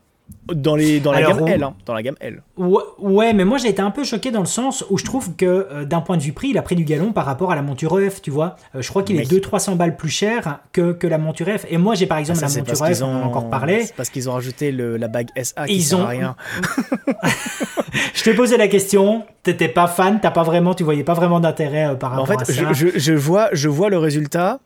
Dans 0.55 0.77
les 0.77 1.01
dans 1.01 1.11
la 1.11 1.19
Alors, 1.19 1.39
gamme 1.39 1.49
L, 1.49 1.63
hein, 1.65 1.75
dans 1.87 1.95
la 1.95 2.03
gamme 2.05 2.15
L. 2.21 2.41
Ouais, 2.57 2.83
ouais, 3.01 3.33
mais 3.33 3.45
moi 3.45 3.59
j'ai 3.59 3.69
été 3.69 3.83
un 3.83 3.91
peu 3.91 4.05
choqué 4.05 4.31
dans 4.31 4.39
le 4.41 4.47
sens 4.47 4.85
où 4.91 4.97
je 4.99 5.05
trouve 5.05 5.35
que 5.35 5.45
euh, 5.45 5.85
d'un 5.85 6.01
point 6.01 6.17
de 6.17 6.23
vue 6.23 6.33
prix, 6.33 6.49
il 6.51 6.59
a 6.59 6.63
pris 6.63 6.77
du 6.77 6.85
galon 6.85 7.13
par 7.13 7.25
rapport 7.27 7.51
à 7.51 7.57
la 7.57 7.63
monture 7.63 7.99
EF, 8.01 8.23
tu 8.23 8.31
vois. 8.31 8.55
Euh, 8.77 8.81
je 8.83 8.89
crois 8.89 9.03
qu'il 9.03 9.17
est 9.17 9.31
Mais- 9.31 9.39
200-300 9.39 9.75
balles 9.77 9.97
plus 9.97 10.09
cher 10.09 10.61
que, 10.73 10.93
que 10.93 11.09
la 11.09 11.19
monture 11.19 11.49
EF. 11.49 11.67
Et 11.69 11.79
moi 11.79 11.97
j'ai 11.97 12.07
par 12.07 12.19
exemple 12.19 12.39
Ah, 12.45 12.49
Ça, 12.49 12.61
la 12.61 12.65
monture 12.65 12.87
EF, 12.87 12.93
qu'ils 12.95 13.05
on 13.05 13.09
en 13.09 13.23
a 13.23 13.25
encore 13.25 13.51
parlé. 13.51 13.87
C'est 13.87 13.95
parce 13.97 14.09
qu'ils 14.11 14.31
ont 14.31 14.35
rajouté 14.35 14.71
le- 14.71 14.97
la 14.97 15.09
bague 15.09 15.31
SA 15.43 15.67
qui 15.67 15.75
Ils 15.77 15.83
sert 15.83 15.99
ont- 15.99 16.05
à 16.05 16.09
rien. 16.09 16.37
Je 18.15 18.23
t'ai 18.23 18.35
posé 18.35 18.57
la 18.57 18.69
question, 18.69 19.25
t'étais 19.43 19.69
pas 19.69 19.87
fan, 19.89 20.21
t'as 20.21 20.31
pas 20.31 20.43
vraiment, 20.45 20.75
tu 20.75 20.85
voyais 20.85 21.05
pas 21.05 21.15
vraiment 21.15 21.41
d'intérêt 21.41 21.87
euh, 21.89 21.95
par 21.95 22.13
En 22.13 22.23
rapport 22.23 22.47
fait, 22.47 22.53
à 22.53 22.55
ça. 22.55 22.73
je, 22.73 22.91
je- 22.91 22.99
je 22.99 23.13
vois, 23.15 23.49
je 23.53 23.69
vois 23.69 23.89
le 23.91 23.99
résultat 23.99 24.61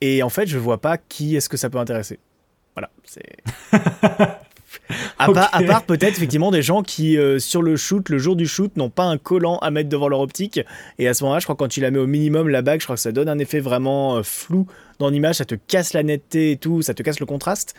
et 0.00 0.22
en 0.22 0.28
fait, 0.28 0.46
je 0.46 0.56
vois 0.58 0.80
pas 0.80 0.96
qui 0.98 1.36
est-ce 1.36 1.48
que 1.48 1.56
ça 1.56 1.68
peut 1.68 1.78
intéresser. 1.78 2.18
Voilà, 2.74 2.90
c'est. 3.04 3.22
À, 5.18 5.26
part, 5.34 5.48
à 5.54 5.62
part 5.66 5.82
peut-être 5.84 6.16
effectivement 6.16 6.50
des 6.50 6.62
gens 6.62 6.82
qui 6.82 7.16
euh, 7.18 7.38
sur 7.38 7.62
le 7.62 7.76
shoot, 7.76 8.08
le 8.08 8.18
jour 8.18 8.36
du 8.36 8.46
shoot, 8.46 8.76
n'ont 8.76 8.90
pas 8.90 9.04
un 9.04 9.18
collant 9.18 9.58
à 9.58 9.70
mettre 9.70 9.88
devant 9.88 10.08
leur 10.08 10.20
optique 10.20 10.60
et 10.98 11.08
à 11.08 11.14
ce 11.14 11.24
moment-là, 11.24 11.40
je 11.40 11.46
crois 11.46 11.54
que 11.54 11.60
quand 11.60 11.68
tu 11.68 11.80
la 11.80 11.90
mets 11.90 11.98
au 11.98 12.06
minimum 12.06 12.48
la 12.48 12.62
bague, 12.62 12.80
je 12.80 12.86
crois 12.86 12.96
que 12.96 13.02
ça 13.02 13.12
donne 13.12 13.28
un 13.28 13.38
effet 13.38 13.60
vraiment 13.60 14.16
euh, 14.16 14.22
flou 14.22 14.66
dans 14.98 15.10
l'image, 15.10 15.36
ça 15.36 15.44
te 15.44 15.54
casse 15.54 15.92
la 15.92 16.02
netteté 16.02 16.52
et 16.52 16.56
tout, 16.56 16.80
ça 16.82 16.94
te 16.94 17.02
casse 17.02 17.20
le 17.20 17.26
contraste. 17.26 17.74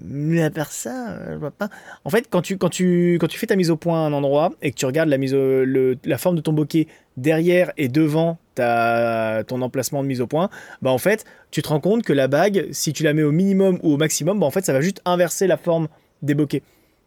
Mais 0.00 0.40
à 0.42 0.50
part 0.50 0.70
ça, 0.70 1.10
euh, 1.10 1.32
je 1.32 1.38
vois 1.38 1.50
pas. 1.50 1.68
En 2.04 2.10
fait, 2.10 2.26
quand 2.30 2.42
tu, 2.42 2.58
quand, 2.58 2.68
tu, 2.68 3.18
quand 3.20 3.26
tu 3.26 3.38
fais 3.38 3.46
ta 3.48 3.56
mise 3.56 3.70
au 3.72 3.76
point 3.76 4.04
à 4.04 4.06
un 4.06 4.12
endroit 4.12 4.52
et 4.62 4.70
que 4.70 4.76
tu 4.76 4.86
regardes 4.86 5.08
la, 5.08 5.18
mise 5.18 5.34
au- 5.34 5.64
le- 5.64 5.96
la 6.04 6.16
forme 6.18 6.36
de 6.36 6.40
ton 6.40 6.52
bokeh 6.52 6.86
derrière 7.16 7.72
et 7.76 7.88
devant 7.88 8.38
ta, 8.54 9.42
ton 9.48 9.62
emplacement 9.62 10.02
de 10.02 10.08
mise 10.08 10.20
au 10.20 10.26
point, 10.28 10.48
bah 10.80 10.90
en 10.90 10.98
fait, 10.98 11.24
tu 11.50 11.60
te 11.62 11.68
rends 11.68 11.80
compte 11.80 12.02
que 12.04 12.12
la 12.12 12.28
bague, 12.28 12.68
si 12.70 12.92
tu 12.92 13.02
la 13.02 13.14
mets 13.14 13.22
au 13.24 13.32
minimum 13.32 13.78
ou 13.82 13.94
au 13.94 13.96
maximum, 13.96 14.38
bah 14.38 14.46
en 14.46 14.50
fait, 14.52 14.64
ça 14.64 14.72
va 14.72 14.80
juste 14.80 15.00
inverser 15.04 15.46
la 15.48 15.56
forme 15.56 15.88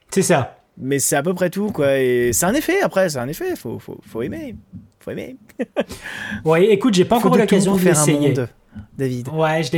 C'est 0.10 0.22
ça. 0.22 0.58
Mais 0.78 1.00
c'est 1.00 1.16
à 1.16 1.24
peu 1.24 1.34
près 1.34 1.50
tout, 1.50 1.72
quoi. 1.72 1.98
Et 1.98 2.32
c'est 2.34 2.46
un 2.46 2.54
effet, 2.54 2.82
après, 2.82 3.10
c'est 3.10 3.18
un 3.18 3.28
effet. 3.28 3.56
Faut, 3.56 3.80
faut, 3.80 3.98
faut 4.06 4.22
aimer. 4.22 4.56
Faut 5.00 5.12
aimer. 5.12 5.38
Ouais, 6.46 6.66
écoute, 6.68 6.94
j'ai 6.94 7.06
pas 7.06 7.16
Faut 7.20 7.28
encore 7.28 7.38
de 7.38 7.42
l'occasion 7.42 7.74
de 7.74 7.80
faire 7.80 7.98
un 7.98 8.06
l'essayer. 8.06 8.34
David. 8.98 9.28
Ouais, 9.30 9.64
je 9.64 9.72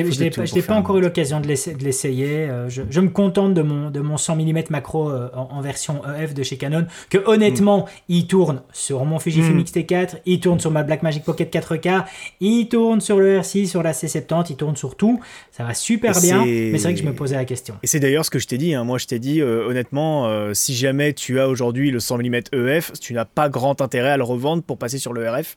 tout 0.62 0.68
pas- 0.68 0.76
encore 0.76 0.98
eu 0.98 1.02
l'occasion 1.02 1.40
de 1.40 1.48
l'essa- 1.48 1.74
de 1.74 1.84
l'essayer. 1.84 2.48
Euh, 2.50 2.70
Je, 2.70 2.84
je 2.90 3.00
me 3.02 3.10
contente 3.10 3.54
de 3.54 3.62
mon, 3.62 3.90
de 3.92 4.00
mon 4.00 4.18
100 4.18 4.36
mm 4.36 4.64
macro 4.70 5.10
euh, 5.10 5.30
en, 5.36 5.50
en 5.58 5.62
version 5.62 6.02
EF 6.20 6.34
de 6.34 6.44
chez 6.44 6.58
Canon, 6.58 6.86
que 7.10 7.18
honnêtement, 7.26 7.88
il 8.08 8.28
tourne 8.28 8.62
sur 8.72 9.04
mon 9.06 9.20
Fujifilm 9.20 9.58
Mm. 9.58 9.60
X-T4, 9.62 10.18
il 10.26 10.40
tourne 10.40 10.60
sur 10.60 10.72
ma 10.72 10.84
Blackmagic 10.84 11.24
Pocket 11.24 11.52
4K, 11.54 12.06
il 12.40 12.68
tourne 12.70 13.02
sur 13.02 13.20
le 13.20 13.40
R6, 13.40 13.68
sur 13.68 13.84
la 13.84 13.92
C70, 13.94 14.48
il 14.52 14.56
tourne 14.56 14.76
sur 14.76 14.96
tout. 14.96 15.20
Ça 15.52 15.64
va 15.64 15.74
super 15.74 16.18
Et 16.18 16.22
bien, 16.22 16.46
mais 16.46 16.78
c'est 16.78 16.84
vrai 16.84 16.94
que 16.94 17.00
je 17.00 17.06
me 17.06 17.14
posais 17.14 17.36
la 17.36 17.46
question. 17.46 17.76
Et 17.84 17.88
c'est 17.88 18.00
d'ailleurs 18.00 18.26
ce 18.26 18.30
que 18.30 18.40
je 18.40 18.48
t'ai 18.48 18.58
dit. 18.58 18.74
hein. 18.74 18.84
Moi, 18.84 18.98
je 18.98 19.08
t'ai 19.08 19.20
dit, 19.20 19.42
euh, 19.42 19.68
honnêtement, 19.68 20.28
euh, 20.28 20.54
si 20.54 20.76
jamais 20.76 21.14
tu 21.14 21.40
as 21.40 21.48
aujourd'hui 21.50 21.92
le 21.92 22.00
100 22.00 22.18
mm 22.20 22.36
EF, 22.54 22.92
tu 23.00 23.14
n'as 23.14 23.26
pas 23.26 23.50
grand 23.50 23.82
intérêt 23.82 24.12
à 24.12 24.18
le 24.18 24.24
revendre 24.24 24.64
pour 24.64 24.78
passer 24.78 24.98
sur 24.98 25.14
le 25.14 25.28
RF. 25.30 25.56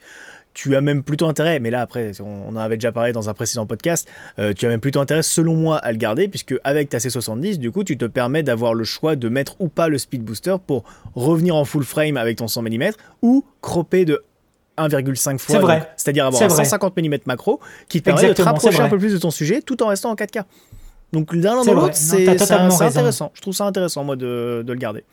Tu 0.55 0.77
as 0.77 0.81
même 0.81 1.03
plutôt 1.03 1.27
intérêt, 1.27 1.61
mais 1.61 1.71
là 1.71 1.81
après, 1.81 2.13
on 2.21 2.51
en 2.51 2.57
avait 2.57 2.77
déjà 2.77 2.93
parlé 2.93 3.13
dans 3.13 3.29
un 3.31 3.35
précédent 3.35 3.65
podcast, 3.67 4.09
euh, 4.39 4.53
tu 4.53 4.67
as 4.67 4.69
même 4.69 4.81
plutôt 4.81 5.01
intérêt, 5.01 5.23
selon 5.23 5.55
moi, 5.55 5.79
à 5.79 5.93
le 5.93 5.99
garder, 5.99 6.29
puisque 6.29 6.55
avec 6.63 6.91
ta 6.91 6.99
C70, 6.99 7.57
du 7.57 7.71
coup, 7.71 7.85
tu 7.85 7.97
te 7.97 8.05
permets 8.05 8.43
d'avoir 8.43 8.75
le 8.75 8.85
choix 8.85 9.17
de 9.17 9.29
mettre 9.29 9.57
ou 9.61 9.69
pas 9.69 9.89
le 9.89 9.97
speed 9.99 10.23
booster 10.23 10.57
pour 10.67 10.85
revenir 11.15 11.57
en 11.57 11.65
full 11.65 11.85
frame 11.85 12.17
avec 12.17 12.37
ton 12.39 12.49
100 12.49 12.63
mm 12.63 12.91
ou 13.23 13.45
cropper 13.63 14.05
de 14.05 14.23
1,5 14.79 15.39
fois, 15.39 15.55
C'est 15.55 15.59
vrai. 15.61 15.79
donc, 15.81 15.89
c'est-à-dire 15.97 16.27
avoir 16.27 16.43
un 16.43 16.49
vrai. 16.49 16.65
150 16.65 16.97
mm 16.97 17.17
macro 17.27 17.61
qui 17.89 18.01
te 18.01 18.05
permet 18.05 18.29
de 18.29 18.33
te 18.33 18.43
rapprocher 18.43 18.81
un 18.81 18.89
peu 18.89 18.99
plus 18.99 19.13
de 19.13 19.19
ton 19.19 19.31
sujet 19.31 19.61
tout 19.63 19.83
en 19.83 19.89
restant 19.89 20.11
en 20.11 20.15
4K. 20.15 20.45
Donc 21.13 21.35
l'un 21.35 21.63
dans 21.63 21.75
l'autre, 21.75 21.95
c'est 21.95 22.27
intéressant. 22.29 23.31
Je 23.35 23.41
trouve 23.43 23.55
ça 23.55 23.67
intéressant, 23.67 24.03
moi, 24.05 24.17
de, 24.17 24.63
de 24.67 24.73
le 24.73 24.79
garder. 24.79 25.05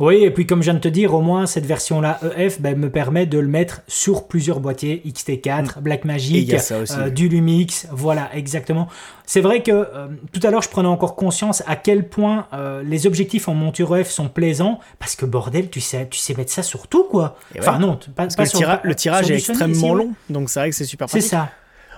Oui, 0.00 0.16
et 0.24 0.30
puis 0.30 0.46
comme 0.46 0.60
je 0.60 0.64
viens 0.64 0.74
de 0.74 0.80
te 0.80 0.88
dire, 0.88 1.14
au 1.14 1.20
moins 1.20 1.46
cette 1.46 1.64
version-là 1.66 2.18
EF 2.36 2.60
ben, 2.60 2.76
me 2.76 2.90
permet 2.90 3.26
de 3.26 3.38
le 3.38 3.46
mettre 3.46 3.82
sur 3.86 4.26
plusieurs 4.26 4.58
boîtiers 4.60 5.02
XT4, 5.06 5.80
Blackmagic, 5.80 6.52
Mm. 6.52 6.82
Aussi, 6.82 6.92
euh, 6.98 7.10
du 7.10 7.28
Lumix, 7.28 7.86
voilà, 7.92 8.30
exactement. 8.34 8.88
C'est 9.26 9.40
vrai 9.40 9.62
que 9.62 9.70
euh, 9.70 10.08
tout 10.32 10.40
à 10.42 10.50
l'heure, 10.50 10.62
je 10.62 10.68
prenais 10.68 10.88
encore 10.88 11.14
conscience 11.14 11.62
à 11.66 11.76
quel 11.76 12.08
point 12.08 12.46
euh, 12.52 12.82
les 12.82 13.06
objectifs 13.06 13.48
en 13.48 13.54
monture 13.54 13.96
EF 13.96 14.10
sont 14.10 14.28
plaisants, 14.28 14.80
parce 14.98 15.14
que 15.14 15.24
bordel, 15.24 15.70
tu 15.70 15.80
sais, 15.80 16.08
tu 16.10 16.18
sais 16.18 16.34
mettre 16.34 16.50
ça 16.50 16.62
sur 16.64 16.88
tout, 16.88 17.04
quoi. 17.04 17.36
Enfin 17.58 17.78
non, 17.78 17.96
pas, 18.16 18.26
Parce 18.26 18.36
que 18.36 18.42
le, 18.42 18.48
sur- 18.48 18.58
tira- 18.58 18.80
le 18.82 18.94
tirage 18.94 19.26
sur 19.26 19.34
est 19.34 19.38
extrêmement 19.38 19.94
long, 19.94 20.12
donc 20.30 20.50
c'est 20.50 20.60
vrai 20.60 20.70
que 20.70 20.76
c'est 20.76 20.84
super 20.84 21.08
C'est 21.08 21.18
pratique. 21.18 21.30
ça. 21.30 21.50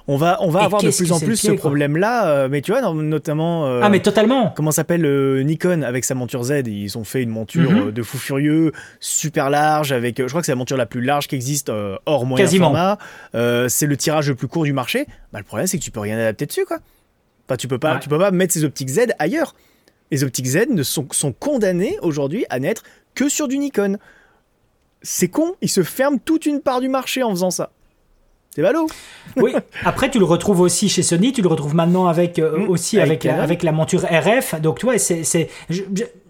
On 0.08 0.16
va, 0.16 0.38
on 0.40 0.48
va 0.50 0.62
Et 0.62 0.64
avoir 0.64 0.82
de 0.82 0.90
plus 0.90 1.12
en 1.12 1.20
plus 1.20 1.36
ce 1.36 1.52
problème-là, 1.52 2.26
euh, 2.26 2.48
mais 2.50 2.60
tu 2.60 2.72
vois, 2.72 2.80
notamment... 2.92 3.66
euh, 3.66 3.80
Ah 3.84 3.88
mais 3.88 4.00
totalement. 4.00 4.50
Comment 4.56 4.72
s'appelle 4.72 5.04
euh, 5.06 5.42
Nikon 5.42 5.82
avec 5.82 6.04
sa 6.04 6.14
monture 6.16 6.42
Z 6.42 6.62
Ils 6.66 6.98
ont 6.98 7.04
fait 7.04 7.22
une 7.22 7.30
monture 7.30 7.70
Mhm. 7.70 7.88
euh, 7.88 7.92
de 7.92 8.02
fou 8.02 8.18
furieux, 8.18 8.72
super 8.98 9.48
large, 9.48 9.92
avec, 9.92 10.18
je 10.20 10.26
crois 10.26 10.40
que 10.40 10.46
c'est 10.46 10.52
la 10.52 10.56
monture 10.56 10.76
la 10.76 10.86
plus 10.86 11.02
large 11.02 11.28
qui 11.28 11.36
existe 11.36 11.68
euh, 11.68 11.96
hors 12.06 12.26
moyen 12.26 12.44
Quasiment. 12.44 12.66
format. 12.74 12.98
C'est 13.68 13.86
le 13.86 13.96
tirage 13.96 14.28
le 14.28 14.34
plus 14.34 14.48
court 14.48 14.64
du 14.64 14.72
marché. 14.72 15.06
Bah, 15.32 15.38
le 15.38 15.44
problème, 15.44 15.66
c'est 15.68 15.78
que 15.78 15.84
tu 15.84 15.90
peux 15.92 16.00
rien 16.00 16.18
adapter 16.18 16.46
dessus, 16.46 16.64
quoi. 16.66 16.78
Enfin, 17.48 17.56
tu 17.56 17.68
peux 17.68 17.78
pas, 17.78 17.98
tu 17.98 18.08
peux 18.08 18.18
pas 18.18 18.30
mettre 18.32 18.52
ces 18.54 18.64
optiques 18.64 18.88
Z 18.88 19.06
ailleurs. 19.18 19.54
Les 20.10 20.24
optiques 20.24 20.46
Z 20.46 20.66
ne 20.70 20.82
sont, 20.82 21.06
sont 21.12 21.32
condamnées 21.32 21.96
aujourd'hui 22.02 22.44
à 22.50 22.58
n'être 22.58 22.82
que 23.14 23.28
sur 23.28 23.46
du 23.48 23.58
Nikon. 23.58 23.98
C'est 25.02 25.28
con, 25.28 25.54
ils 25.60 25.68
se 25.68 25.82
ferment 25.82 26.18
toute 26.24 26.46
une 26.46 26.60
part 26.60 26.80
du 26.80 26.88
marché 26.88 27.22
en 27.22 27.30
faisant 27.30 27.50
ça. 27.50 27.70
C'est 28.54 28.60
ballot. 28.60 28.86
oui. 29.36 29.54
Après, 29.82 30.10
tu 30.10 30.18
le 30.18 30.26
retrouves 30.26 30.60
aussi 30.60 30.90
chez 30.90 31.02
Sony. 31.02 31.32
Tu 31.32 31.40
le 31.40 31.48
retrouves 31.48 31.74
maintenant 31.74 32.06
avec 32.06 32.38
euh, 32.38 32.58
mmh. 32.58 32.68
aussi 32.68 33.00
avec, 33.00 33.24
avec, 33.24 33.62
la, 33.62 33.72
monture 33.72 34.02
RF. 34.02 34.60
Donc, 34.60 34.78
tu 34.78 34.84
vois, 34.84 34.98
c'est, 34.98 35.48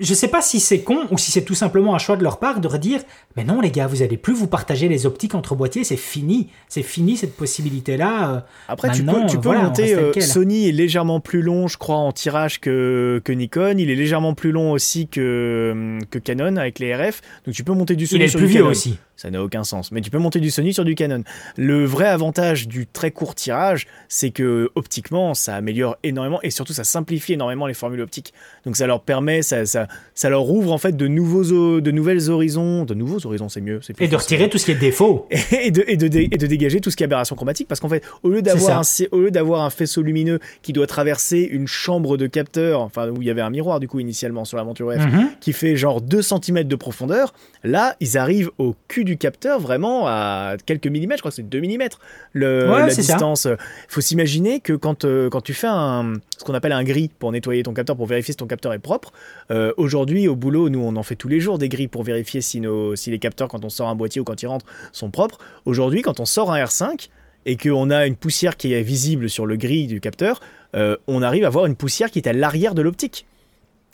je, 0.03 0.15
sais 0.15 0.29
pas 0.29 0.43
si 0.43 0.61
c'est 0.61 0.81
con 0.81 1.07
ou 1.11 1.19
si 1.19 1.31
c'est 1.31 1.45
tout 1.45 1.55
simplement 1.55 1.95
un 1.95 1.99
choix 1.99 2.17
de 2.17 2.23
leur 2.23 2.39
part 2.39 2.61
de 2.61 2.69
redire 2.69 3.01
mais 3.37 3.45
non, 3.45 3.61
les 3.61 3.71
gars, 3.71 3.87
vous 3.87 4.03
allez 4.03 4.17
plus 4.17 4.35
vous 4.35 4.47
partager 4.47 4.89
les 4.89 5.07
optiques 5.07 5.35
entre 5.35 5.55
boîtiers. 5.55 5.85
C'est 5.85 5.97
fini. 5.97 6.49
C'est 6.69 6.83
fini 6.83 7.17
cette 7.17 7.35
possibilité-là. 7.35 8.31
Euh, 8.31 8.41
Après, 8.69 8.91
tu 8.91 9.05
peux, 9.05 9.27
tu 9.27 9.39
peux 9.39 9.57
monter. 9.57 9.95
Euh, 9.95 10.13
Sony 10.21 10.69
est 10.69 10.73
légèrement 10.73 11.21
plus 11.21 11.41
long, 11.41 11.67
je 11.67 11.79
crois, 11.79 11.97
en 11.97 12.13
tirage 12.13 12.61
que, 12.61 13.23
que 13.25 13.33
Nikon. 13.33 13.77
Il 13.79 13.91
est 13.91 13.95
légèrement 13.95 14.35
plus 14.35 14.53
long 14.53 14.73
aussi 14.73 15.09
que, 15.09 15.99
que 16.11 16.19
Canon 16.19 16.57
avec 16.57 16.79
les 16.79 16.95
RF. 16.95 17.23
Donc, 17.47 17.55
tu 17.55 17.65
peux 17.65 17.73
monter 17.73 17.97
du 17.97 18.07
Sony 18.07 18.23
Il 18.23 18.25
est 18.25 18.29
sur 18.29 18.39
plus 18.39 18.47
du 18.47 18.53
vieux 18.53 18.61
Canon. 18.61 18.71
aussi. 18.71 18.99
Ça 19.17 19.31
n'a 19.31 19.43
aucun 19.43 19.65
sens. 19.65 19.93
Mais 19.93 20.01
tu 20.01 20.11
peux 20.11 20.19
monter 20.19 20.41
du 20.41 20.51
Sony 20.51 20.75
sur 20.75 20.85
du 20.85 20.95
Canon. 20.95 21.23
Le 21.57 21.85
vrai 21.85 22.07
avantage 22.07 22.67
du 22.69 22.87
très 22.87 23.13
court 23.13 23.35
tirage, 23.35 23.87
c'est 24.09 24.31
que 24.31 24.71
optiquement, 24.75 25.33
ça 25.35 25.55
améliore 25.55 25.97
énormément 26.03 26.41
et 26.43 26.51
surtout 26.51 26.73
ça 26.73 26.85
simplifie 26.85 27.35
énormément 27.35 27.67
les 27.67 27.75
formules 27.75 28.01
optiques. 28.01 28.35
Donc 28.67 28.77
ça 28.77 28.87
leur 28.87 29.03
permet, 29.03 29.43
ça, 29.43 29.65
ça, 29.65 29.87
ça 30.15 30.29
leur 30.29 30.49
ouvre 30.51 30.73
en 30.73 30.79
fait 30.79 30.97
de 30.97 31.07
nouveaux, 31.09 31.81
de 31.81 31.91
nouvelles 31.91 32.29
horizons, 32.31 32.85
de 32.85 32.93
nouveaux 32.95 33.25
horizons, 33.27 33.49
c'est 33.49 33.61
mieux. 33.63 33.81
Et 33.99 34.09
de 34.09 34.17
retirer 34.17 34.49
tout 34.51 34.59
ce 34.59 34.67
qui 34.67 34.73
est 34.73 34.77
défaut. 34.77 35.27
Et 35.53 35.71
de, 35.71 35.85
et, 35.87 35.97
de, 35.97 36.07
et 36.19 36.29
de 36.29 36.47
dégager 36.47 36.81
tout 36.81 36.91
ce 36.91 36.97
qui 36.97 37.03
est 37.03 37.07
aberration 37.07 37.37
chromatique, 37.37 37.69
parce 37.69 37.81
qu'en 37.81 37.89
fait, 37.89 38.03
au 38.23 38.29
lieu 38.29 38.43
d'avoir 38.43 38.79
un, 38.79 38.83
au 39.13 39.21
lieu 39.21 39.31
d'avoir 39.31 39.63
un 39.63 39.71
faisceau 39.71 40.03
lumineux 40.03 40.39
qui 40.63 40.73
doit 40.73 40.87
traverser 40.87 41.41
une 41.51 41.67
chambre 41.67 42.17
de 42.17 42.27
capteur, 42.27 42.81
enfin 42.81 43.09
où 43.11 43.23
il 43.23 43.27
y 43.29 43.31
avait 43.31 43.41
un 43.41 43.51
miroir 43.51 43.81
du 43.81 43.89
coup 43.89 44.01
initialement 44.01 44.45
sur 44.45 44.57
la 44.57 44.65
monture 44.65 44.93
F, 44.93 44.99
Mhm. 45.07 45.29
qui 45.41 45.53
fait 45.53 45.77
genre 45.77 46.01
2 46.01 46.21
cm 46.23 46.65
de 46.65 46.77
profondeur, 46.77 47.33
là 47.65 47.97
ils 48.01 48.19
arrivent 48.19 48.51
au 48.59 48.75
cul 48.89 49.05
du 49.05 49.17
capteur 49.17 49.61
vraiment 49.61 50.07
à 50.07 50.57
quelques 50.67 50.87
millimètres, 50.89 51.19
je 51.19 51.23
crois 51.23 51.31
que 51.31 51.37
c'est 51.37 51.49
2 51.49 51.61
mm 51.61 51.89
le, 52.33 52.69
Ouais, 52.71 52.81
la 52.81 52.91
ça. 52.91 52.97
distance. 53.03 53.45
Il 53.51 53.57
faut 53.89 54.01
s'imaginer 54.01 54.61
que 54.61 54.73
quand, 54.75 55.05
euh, 55.05 55.29
quand 55.31 55.41
tu 55.41 55.55
fais 55.55 55.69
un, 55.69 56.15
ce 56.39 56.45
qu'on 56.45 56.55
appelle 56.55 56.73
un 56.73 56.85
gris 56.85 57.11
pour 57.19 57.33
nettoyer 57.33 57.63
ton 57.63 57.73
capteur, 57.73 57.97
pour 57.97 58.07
vérifier 58.07 58.33
si 58.33 58.37
ton 58.37 58.47
capteur 58.47 58.73
est 58.73 58.79
propre, 58.79 59.13
euh, 59.51 59.72
aujourd'hui 59.77 60.29
au 60.29 60.37
boulot, 60.37 60.69
nous 60.69 60.81
on 60.81 60.97
en 60.97 61.03
fait 61.03 61.17
tous 61.17 61.29
les 61.29 61.41
jours 61.41 61.59
des 61.59 61.69
gris 61.69 61.89
pour 61.89 62.03
vérifier 62.03 62.41
si, 62.41 62.61
nos, 62.61 62.97
si 62.97 63.11
les 63.11 63.19
capteurs, 63.19 63.49
quand 63.49 63.65
on 63.65 63.69
sort 63.69 63.89
un 63.89 63.95
boîtier 63.95 64.21
ou 64.21 64.25
quand 64.25 64.43
ils 64.43 64.47
rentrent, 64.47 64.67
sont 64.93 65.11
propres. 65.11 65.39
Aujourd'hui, 65.65 66.03
quand 66.03 66.21
on 66.21 66.25
sort 66.25 66.53
un 66.53 66.63
R5 66.63 67.09
et 67.47 67.57
qu'on 67.57 67.91
a 67.91 68.07
une 68.07 68.17
poussière 68.17 68.57
qui 68.57 68.73
est 68.73 68.83
visible 68.83 69.29
sur 69.29 69.47
le 69.47 69.57
gris 69.57 69.87
du 69.87 70.01
capteur, 70.01 70.41
euh, 70.75 70.97
on 71.07 71.23
arrive 71.23 71.45
à 71.45 71.51
voir 71.51 71.67
une 71.67 71.77
poussière 71.77 72.11
qui 72.11 72.19
est 72.19 72.29
à 72.29 72.33
l'arrière 72.33 72.75
de 72.75 72.83
l'optique. 72.83 73.27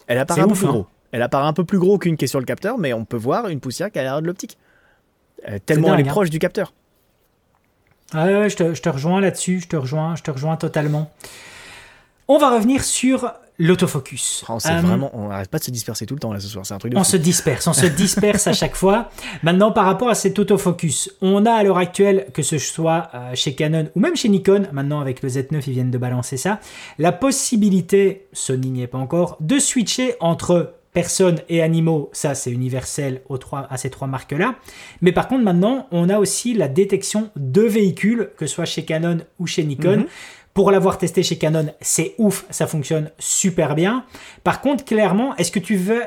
Elle 0.07 0.18
apparaît 0.18 0.43
un 0.43 0.49
peu 0.49 0.55
plus 0.55 0.66
hein. 0.66 0.70
gros. 0.70 0.87
Elle 1.12 1.22
apparaît 1.22 1.47
un 1.47 1.53
peu 1.53 1.64
plus 1.64 1.79
gros 1.79 1.99
qu'une 1.99 2.16
qui 2.16 2.26
est 2.26 2.29
sur 2.29 2.41
le 2.41 2.45
capteur, 2.45 2.79
mais 2.79 2.93
on 2.93 3.05
peut 3.05 3.16
voir 3.16 3.49
une 3.49 3.61
poussière 3.61 3.91
qui 3.91 3.99
est 3.99 4.03
à 4.03 4.05
l'arrière 4.05 4.22
de 4.22 4.26
l'optique. 4.26 4.59
Euh, 5.49 5.59
tellement 5.64 5.95
elle 5.95 6.01
est 6.01 6.09
hein. 6.09 6.12
proche 6.12 6.31
du 6.31 6.39
capteur. 6.39 6.72
Ah 8.12 8.26
ouais, 8.26 8.37
ouais, 8.37 8.51
je 8.51 8.57
te, 8.57 8.74
je 8.74 8.83
te 8.83 8.89
rejoins 8.89 9.20
là-dessus, 9.20 9.61
je 9.61 9.68
te 9.68 9.76
rejoins, 9.76 10.16
je 10.16 10.22
te 10.22 10.31
rejoins 10.31 10.57
totalement. 10.57 11.11
On 12.26 12.39
va 12.39 12.51
revenir 12.55 12.85
sur 12.85 13.33
l'autofocus. 13.59 14.44
Oh, 14.48 14.59
Euh, 14.66 14.80
vraiment, 14.80 15.11
on 15.14 15.28
n'arrête 15.28 15.50
pas 15.50 15.59
de 15.59 15.64
se 15.64 15.70
disperser 15.70 16.06
tout 16.06 16.14
le 16.14 16.20
temps 16.20 16.32
là 16.32 16.40
ce 16.40 16.48
soir. 16.48 16.64
C'est 16.64 16.74
un 16.74 16.78
truc 16.78 16.92
de 16.92 16.96
On 16.98 17.04
fou. 17.04 17.11
se 17.12 17.16
disperse, 17.16 17.66
on 17.66 17.72
se 17.72 17.86
disperse 18.04 18.46
à 18.46 18.52
chaque 18.52 18.76
fois. 18.76 19.11
Maintenant, 19.42 19.72
par 19.72 19.84
rapport 19.86 20.09
à 20.09 20.14
cet 20.14 20.38
autofocus, 20.38 21.11
on 21.20 21.44
a 21.46 21.52
à 21.52 21.62
l'heure 21.62 21.78
actuelle, 21.78 22.26
que 22.32 22.42
ce 22.42 22.59
soit 22.59 23.09
euh, 23.14 23.30
chez 23.34 23.54
Canon 23.54 23.88
ou 23.94 24.00
même 24.00 24.16
chez 24.16 24.28
Nikon, 24.28 24.68
maintenant 24.72 25.00
avec 25.00 25.22
le 25.22 25.28
Z9, 25.28 25.62
ils 25.66 25.72
viennent 25.72 25.90
de 25.90 25.98
balancer 25.98 26.36
ça, 26.36 26.61
la 26.98 27.12
possibilité, 27.12 28.26
Sony 28.32 28.70
n'y 28.70 28.82
est 28.82 28.86
pas 28.86 28.98
encore, 28.98 29.36
de 29.40 29.59
switcher 29.59 30.14
entre 30.20 30.74
personnes 30.94 31.40
et 31.48 31.62
animaux, 31.62 32.09
ça 32.12 32.34
c'est 32.34 32.50
universel 32.50 33.20
aux 33.28 33.38
trois, 33.38 33.66
à 33.70 33.76
ces 33.76 33.90
trois 33.90 34.09
marques-là. 34.09 34.56
Mais 35.02 35.12
par 35.12 35.28
contre, 35.28 35.44
maintenant, 35.44 35.86
on 35.92 36.09
a 36.09 36.18
aussi 36.18 36.54
la 36.54 36.66
détection 36.66 37.30
de 37.36 37.62
véhicules, 37.62 38.30
que 38.36 38.46
ce 38.46 38.54
soit 38.54 38.64
chez 38.64 38.84
Canon 38.84 39.18
ou 39.38 39.46
chez 39.46 39.64
Nikon. 39.64 39.98
Mhm. 39.98 40.06
Pour 40.59 40.72
l'avoir 40.72 40.98
testé 40.98 41.22
chez 41.22 41.38
Canon, 41.38 41.66
c'est 41.80 42.16
ouf, 42.18 42.44
ça 42.50 42.66
fonctionne 42.66 43.12
super 43.20 43.76
bien. 43.76 44.04
Par 44.42 44.61
contre, 44.61 44.84
clairement, 44.84 45.36
est-ce 45.36 45.52
que 45.52 45.61
tu 45.61 45.76
veux, 45.76 46.02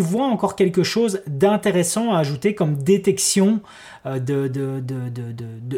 vois 0.00 0.26
encore 0.26 0.56
quelque 0.56 0.82
chose 0.82 1.22
d'intéressant 1.28 2.12
à 2.12 2.18
ajouter 2.18 2.56
comme 2.56 2.74
détection 2.74 3.60
euh, 4.04 4.18
de- 4.18 4.48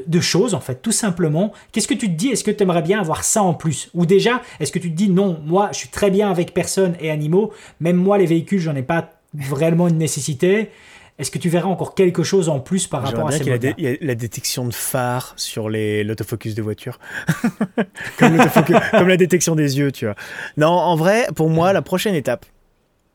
de 0.06 0.20
choses, 0.22 0.54
en 0.54 0.60
fait, 0.60 0.80
tout 0.80 0.92
simplement? 0.92 1.52
Qu'est-ce 1.72 1.86
que 1.86 1.92
tu 1.92 2.08
te 2.08 2.14
dis? 2.14 2.28
Est-ce 2.28 2.42
que 2.42 2.50
tu 2.50 2.62
aimerais 2.62 2.80
bien 2.80 3.00
avoir 3.00 3.22
ça 3.22 3.42
en 3.42 3.52
plus? 3.52 3.90
Ou 3.92 4.06
déjà, 4.06 4.40
est-ce 4.60 4.72
que 4.72 4.78
tu 4.78 4.90
te 4.90 4.96
dis 4.96 5.10
non, 5.10 5.38
moi, 5.44 5.68
je 5.72 5.76
suis 5.76 5.88
très 5.90 6.10
bien 6.10 6.30
avec 6.30 6.54
personnes 6.54 6.94
et 7.00 7.10
animaux, 7.10 7.52
même 7.80 7.96
moi, 7.96 8.16
les 8.16 8.24
véhicules, 8.24 8.60
j'en 8.60 8.76
ai 8.76 8.82
pas 8.82 9.10
vraiment 9.34 9.88
une 9.88 9.98
nécessité. 9.98 10.70
Est-ce 11.18 11.30
que 11.30 11.38
tu 11.38 11.48
verrais 11.48 11.64
encore 11.64 11.94
quelque 11.94 12.22
chose 12.22 12.48
en 12.50 12.60
plus 12.60 12.86
par 12.86 13.02
rapport 13.02 13.28
à 13.28 13.32
ces 13.32 13.58
dé- 13.58 13.74
il 13.78 13.84
y 13.84 13.88
a 13.88 13.96
la 14.02 14.14
détection 14.14 14.66
de 14.66 14.74
phare 14.74 15.32
sur 15.36 15.70
l'autofocus 15.70 16.54
de 16.54 16.60
voiture. 16.62 16.98
comme, 18.18 19.08
la 19.08 19.16
détection 19.16 19.54
des 19.54 19.78
yeux, 19.78 19.92
tu 19.92 20.04
vois. 20.06 20.14
Non, 20.56 20.68
en 20.68 20.96
vrai, 20.96 21.26
pour 21.34 21.48
moi, 21.48 21.72
la 21.72 21.82
prochaine 21.82 22.14
étape. 22.14 22.44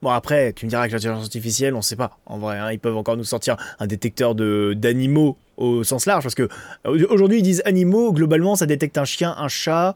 Bon, 0.01 0.09
après, 0.09 0.51
tu 0.53 0.65
me 0.65 0.69
diras 0.71 0.87
que 0.87 0.93
l'intelligence 0.93 1.23
artificielle, 1.25 1.75
on 1.75 1.83
sait 1.83 1.95
pas. 1.95 2.17
En 2.25 2.39
vrai, 2.39 2.57
hein, 2.57 2.71
ils 2.71 2.79
peuvent 2.79 2.97
encore 2.97 3.17
nous 3.17 3.23
sortir 3.23 3.55
un 3.79 3.85
détecteur 3.85 4.33
de- 4.33 4.73
d'animaux 4.75 5.37
au 5.57 5.83
sens 5.83 6.07
large. 6.07 6.23
Parce 6.23 6.33
que 6.33 6.49
euh, 6.87 7.05
aujourd'hui, 7.11 7.37
ils 7.39 7.43
disent 7.43 7.61
animaux, 7.65 8.11
globalement, 8.13 8.55
ça 8.55 8.65
détecte 8.65 8.97
un 8.97 9.05
chien, 9.05 9.35
un 9.37 9.47
chat. 9.47 9.95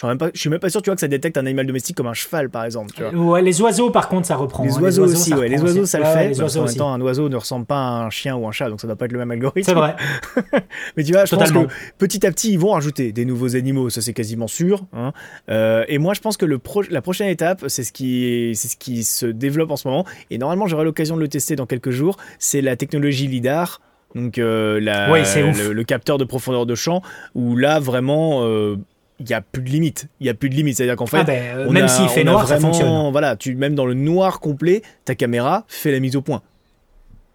Je 0.00 0.06
suis 0.06 0.08
même 0.08 0.16
pas, 0.16 0.30
je 0.32 0.40
suis 0.40 0.48
même 0.48 0.60
pas 0.60 0.70
sûr, 0.70 0.80
tu 0.80 0.88
vois, 0.88 0.94
que 0.94 1.00
ça 1.02 1.08
détecte 1.08 1.36
un 1.36 1.44
animal 1.44 1.66
domestique 1.66 1.94
comme 1.94 2.06
un 2.06 2.14
cheval, 2.14 2.48
par 2.48 2.64
exemple. 2.64 2.90
Tu 2.94 3.02
vois. 3.02 3.12
Ouais, 3.12 3.42
les 3.42 3.60
oiseaux, 3.60 3.90
par 3.90 4.08
contre, 4.08 4.26
ça 4.26 4.36
reprend. 4.36 4.64
Les 4.64 4.72
hein. 4.72 4.80
oiseaux, 4.80 5.04
aussi, 5.04 5.28
ça 5.28 5.36
ouais. 5.38 5.48
Les 5.50 5.60
oiseaux, 5.60 5.82
aussi. 5.82 5.90
ça 5.90 5.98
le 5.98 6.04
fait. 6.06 6.22
les 6.22 6.28
parce 6.28 6.38
oiseaux 6.40 6.54
qu'en 6.60 6.64
même 6.64 6.68
aussi. 6.70 6.78
temps, 6.78 6.92
un 6.94 7.00
oiseau 7.02 7.28
ne 7.28 7.36
ressemble 7.36 7.66
pas 7.66 7.76
à 7.76 8.04
un 8.06 8.08
chien 8.08 8.34
ou 8.34 8.48
un 8.48 8.50
chat, 8.52 8.70
donc 8.70 8.80
ça 8.80 8.86
doit 8.86 8.96
pas 8.96 9.04
être 9.04 9.12
le 9.12 9.18
même 9.18 9.30
algorithme. 9.30 9.66
C'est 9.68 9.74
vrai. 9.74 9.94
Mais 10.96 11.04
tu 11.04 11.12
vois, 11.12 11.26
je 11.26 11.30
Totalement. 11.32 11.64
pense 11.64 11.72
que 11.72 11.78
petit 11.98 12.26
à 12.26 12.30
petit, 12.30 12.52
ils 12.52 12.58
vont 12.58 12.70
rajouter 12.72 13.12
des 13.12 13.24
nouveaux 13.26 13.56
animaux, 13.56 13.90
ça 13.90 14.00
c'est 14.00 14.14
quasiment 14.14 14.46
sûr. 14.46 14.86
hein. 14.94 15.12
Euh, 15.50 15.84
et 15.88 15.98
moi, 15.98 16.14
je 16.14 16.20
pense 16.20 16.38
que 16.38 16.46
le 16.46 16.58
pro- 16.58 16.82
la 16.90 17.02
prochaine 17.02 17.28
étape, 17.28 17.64
c'est 17.68 17.82
ce, 17.84 17.92
qui 17.92 18.52
c'est 18.54 18.68
ce 18.68 18.76
qui 18.78 19.04
se 19.04 19.26
développe 19.26 19.70
en 19.70 19.76
ce 19.76 19.86
moment. 19.86 20.06
Et 20.30 20.38
normalement, 20.38 20.66
j'aurai 20.66 20.84
l'occasion 20.84 21.16
de 21.16 21.20
le 21.20 21.28
tester 21.28 21.56
dans 21.56 21.66
quelques 21.66 21.90
jours. 21.90 22.16
C'est 22.38 22.62
la 22.62 22.76
technologie 22.76 23.26
LIDAR. 23.26 23.82
Donc, 24.14 24.38
euh, 24.38 24.80
la- 24.80 25.10
Ouais, 25.12 25.22
le 25.22 25.82
capteur 25.84 26.18
de 26.18 26.24
profondeur 26.24 26.66
de 26.66 26.74
champ, 26.74 27.00
où 27.36 27.54
là, 27.56 27.78
vraiment, 27.78 28.40
euh, 28.44 28.76
il 29.20 29.26
n'y 29.26 29.34
a 29.34 29.40
plus 29.42 29.62
de 29.62 29.68
limite. 29.68 30.08
Il 30.18 30.24
n'y 30.24 30.30
a 30.30 30.34
plus 30.34 30.50
de 30.50 30.54
limite. 30.54 30.76
C'est-à-dire 30.76 30.96
qu'en 30.96 31.06
fait, 31.06 31.18
Ah 31.20 31.24
ben, 31.24 31.56
euh, 31.58 31.66
on 31.68 31.72
même 31.72 31.86
s'il 31.88 32.08
fait 32.08 32.24
noir, 32.24 32.48
ça 32.48 32.58
fonctionne. 32.58 33.10
Voilà, 33.12 33.36
tu, 33.36 33.54
même 33.54 33.74
dans 33.74 33.86
le 33.86 33.94
noir 33.94 34.40
complet, 34.40 34.82
ta 35.04 35.14
caméra 35.14 35.64
fait 35.68 35.92
la 35.92 36.00
mise 36.00 36.16
au 36.16 36.22
point. 36.22 36.42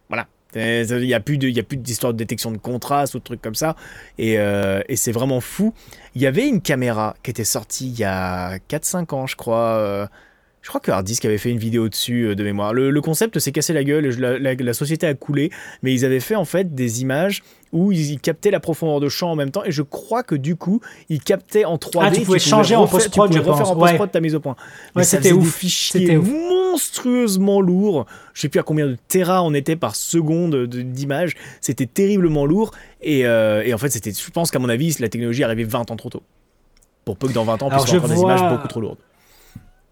Voilà. 0.10 0.28
Il 0.56 0.86
n'y 1.06 1.14
a 1.14 1.20
plus 1.20 1.38
y 1.38 1.62
d'histoire 1.78 2.14
de 2.14 2.18
détection 2.18 2.52
de 2.52 2.58
contraste 2.58 3.14
ou 3.16 3.20
de 3.20 3.24
trucs 3.24 3.42
comme 3.42 3.56
ça. 3.56 3.76
Et, 4.18 4.40
euh, 4.40 4.82
et 4.88 4.96
c'est 4.96 5.12
vraiment 5.12 5.42
fou. 5.42 5.74
Il 6.16 6.22
y 6.22 6.28
avait 6.28 6.48
une 6.48 6.62
caméra 6.62 7.16
qui 7.24 7.32
était 7.32 7.44
sortie 7.44 7.88
il 7.90 8.00
y 8.00 8.04
a 8.06 8.58
4-5 8.70 9.14
ans, 9.14 9.28
je 9.28 9.36
crois. 9.36 9.76
euh, 9.78 10.08
je 10.62 10.70
crois 10.70 10.82
que 10.82 10.90
Harddisk 10.90 11.24
avait 11.26 11.38
fait 11.38 11.52
une 11.52 11.60
vidéo 11.60 11.90
dessus 11.90 12.36
de 12.36 12.44
mémoire. 12.44 12.74
Le, 12.74 12.90
le 12.90 13.02
concept 13.02 13.38
s'est 13.38 13.52
cassé 13.52 13.72
la 13.74 13.84
gueule, 13.84 14.08
la- 14.18 14.54
la 14.56 14.74
société 14.74 15.06
a 15.06 15.14
coulé, 15.14 15.52
mais 15.84 15.94
ils 15.94 16.06
avaient 16.06 16.20
fait 16.20 16.34
en 16.36 16.46
fait 16.46 16.74
des 16.74 17.02
images 17.04 17.44
où 17.76 17.91
ils, 17.91 18.19
captaient 18.19 18.51
la 18.51 18.59
profondeur 18.59 18.99
de 18.99 19.09
champ 19.09 19.32
en 19.32 19.36
même 19.36 19.51
temps, 19.51 19.63
et 19.65 19.71
je 19.71 19.82
crois 19.84 20.23
que 20.23 20.34
du 20.34 20.55
coup, 20.55 20.80
ils 21.09 21.21
captaient 21.21 21.65
en 21.65 21.76
3D. 21.78 21.99
Ah, 22.07 22.11
tu 22.11 22.21
pouvais 22.21 22.39
changer 22.39 22.76
en 22.76 22.84
refaire- 22.84 22.99
post-prod, 22.99 23.28
pouvais 23.30 23.43
je 23.43 23.45
refaire 23.49 23.65
pense. 23.65 23.76
en 23.76 23.80
post-prod 23.80 24.07
Ouais. 24.07 24.11
ta 24.11 24.21
mise 24.21 24.34
au 24.36 24.39
point. 24.39 24.55
Mais 24.95 25.01
Ouais, 25.01 25.05
c'était 25.05 25.32
ouf. 25.34 25.61
C'était 25.63 26.17
monstrueusement 26.17 27.61
lourds. 27.61 28.05
Je 28.34 28.41
sais 28.41 28.49
plus 28.49 28.59
à 28.59 28.63
combien 28.63 28.88
de 28.88 28.97
terras 29.07 29.41
on 29.41 29.53
était 29.53 29.76
par 29.76 29.95
seconde 29.95 30.51
de- 30.55 30.82
d'images. 30.82 31.34
C'était 31.61 31.86
terriblement 31.86 32.45
lourd. 32.45 32.71
Et, 33.01 33.26
euh, 33.26 33.63
et 33.65 33.73
en 33.73 33.78
fait, 33.78 33.89
c'était, 33.89 34.11
je 34.11 34.32
pense 34.32 34.51
qu'à 34.51 34.59
mon 34.59 34.69
avis, 34.69 34.95
la 34.99 35.09
technologie 35.09 35.41
est 35.41 35.45
arrivée 35.45 35.63
20 35.63 35.91
ans 35.91 35.95
trop 35.95 36.09
tôt. 36.09 36.23
Pour 37.03 37.17
peu 37.17 37.28
que 37.28 37.34
dans 37.34 37.43
20 37.43 37.61
ans, 37.61 37.67
on 37.67 37.69
puisse 37.69 37.86
faire 37.91 38.07
des 38.07 38.19
images 38.19 38.41
beaucoup 38.49 38.67
trop 38.67 38.82
lourdes. 38.82 38.97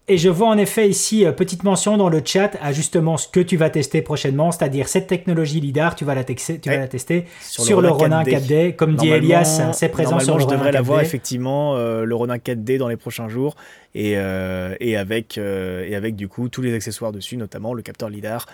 Et 0.06 0.18
je 0.18 0.28
vois 0.28 0.48
en 0.48 0.58
effet 0.58 0.86
ici, 0.86 1.24
euh, 1.24 1.32
petite 1.32 1.64
mention 1.64 1.96
dans 1.96 2.10
le 2.10 2.20
chat 2.22 2.58
à 2.60 2.72
justement 2.72 3.16
ce 3.16 3.26
que 3.26 3.40
tu 3.40 3.56
vas 3.56 3.70
tester 3.70 4.02
prochainement, 4.02 4.52
c'est-à-dire 4.52 4.86
cette 4.86 5.06
technologie 5.06 5.60
LIDAR, 5.60 5.94
tu 5.94 6.04
vas 6.04 6.14
la, 6.14 6.24
texer- 6.24 6.60
tu 6.60 6.68
vas 6.68 6.74
Ouais. 6.74 6.80
la 6.82 6.88
tester 6.88 7.24
Sur 7.40 7.64
sur, 7.64 7.80
le 7.80 7.86
le 7.88 7.92
Ronin 7.94 8.18
Ronin 8.18 8.30
4D. 8.38 8.46
4D. 8.72 8.76
Comme 8.76 8.96
dit 8.96 9.08
Elias, 9.08 9.70
c'est 9.72 9.88
présent 9.88 10.18
sur 10.20 10.34
le 10.34 10.40
je 10.40 10.44
Ronin 10.44 10.56
devrais 10.58 10.70
4D. 10.72 10.74
l'avoir 10.74 11.00
effectivement 11.00 11.76
euh, 11.76 12.04
le 12.04 12.14
Ronin 12.14 12.36
4D 12.36 12.76
dans 12.76 12.88
les 12.88 12.98
prochains 12.98 13.30
jours 13.30 13.56
et, 13.94 14.18
euh, 14.18 14.74
et 14.78 14.94
avec 14.98 15.38
et 15.38 15.94
avec 15.96 16.16
du 16.16 16.28
coup 16.28 16.50
tous 16.50 16.60
les 16.60 16.74
accessoires 16.74 17.10
dessus, 17.12 17.38
notamment 17.38 17.72
le 17.72 17.80
capteur 17.80 18.10
lidar. 18.10 18.44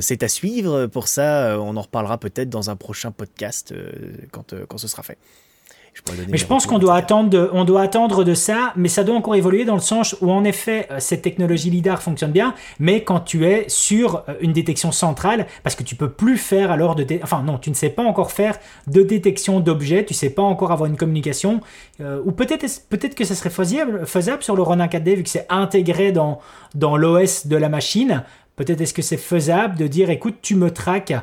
C'est 0.00 0.22
à 0.22 0.28
suivre. 0.28 0.86
Pour 0.86 1.06
ça, 1.06 1.58
on 1.60 1.76
en 1.76 1.82
reparlera 1.82 2.16
peut-être 2.16 2.48
dans 2.48 2.70
un 2.70 2.76
prochain 2.76 3.10
podcast 3.10 3.74
quand 4.32 4.54
quand 4.66 4.78
ce 4.78 4.88
sera 4.88 5.02
fait. 5.02 5.18
Mais 6.28 6.38
je 6.38 6.46
pense 6.46 6.66
qu'on 6.66 6.78
doit 6.78 6.94
attendre, 6.94 7.30
de, 7.30 7.50
on 7.52 7.64
doit 7.64 7.82
attendre 7.82 8.24
de 8.24 8.34
ça, 8.34 8.72
mais 8.76 8.88
ça 8.88 9.04
doit 9.04 9.16
encore 9.16 9.34
évoluer 9.34 9.64
dans 9.64 9.74
le 9.74 9.80
sens 9.80 10.16
où 10.20 10.30
en 10.30 10.44
effet 10.44 10.86
euh, 10.90 11.00
cette 11.00 11.22
technologie 11.22 11.70
lidar 11.70 12.02
fonctionne 12.02 12.32
bien, 12.32 12.54
mais 12.78 13.04
quand 13.04 13.20
tu 13.20 13.46
es 13.46 13.64
sur 13.68 14.24
euh, 14.28 14.34
une 14.40 14.52
détection 14.52 14.92
centrale, 14.92 15.46
parce 15.62 15.76
que 15.76 15.82
tu 15.82 15.96
peux 15.96 16.10
plus 16.10 16.36
faire 16.36 16.70
alors 16.70 16.94
de, 16.94 17.06
enfin 17.22 17.42
non, 17.42 17.58
tu 17.58 17.70
ne 17.70 17.74
sais 17.74 17.90
pas 17.90 18.02
encore 18.02 18.32
faire 18.32 18.58
de 18.86 19.02
détection 19.02 19.60
d'objets, 19.60 20.04
tu 20.04 20.14
sais 20.14 20.30
pas 20.30 20.42
encore 20.42 20.72
avoir 20.72 20.88
une 20.88 20.96
communication, 20.96 21.60
euh, 22.00 22.20
ou 22.24 22.32
peut-être 22.32 22.64
peut-être 22.88 23.14
que 23.14 23.24
ça 23.24 23.34
serait 23.34 23.50
faisable, 23.50 24.06
faisable 24.06 24.42
sur 24.42 24.56
le 24.56 24.62
Ronin 24.62 24.86
4D 24.86 25.16
vu 25.16 25.22
que 25.22 25.30
c'est 25.30 25.46
intégré 25.48 26.12
dans 26.12 26.38
dans 26.74 26.96
l'OS 26.96 27.46
de 27.46 27.56
la 27.56 27.68
machine. 27.68 28.22
Peut-être 28.56 28.80
est-ce 28.80 28.94
que 28.94 29.02
c'est 29.02 29.16
faisable 29.16 29.76
de 29.76 29.86
dire 29.86 30.10
écoute 30.10 30.38
tu 30.42 30.56
me 30.56 30.72
traques 30.72 31.14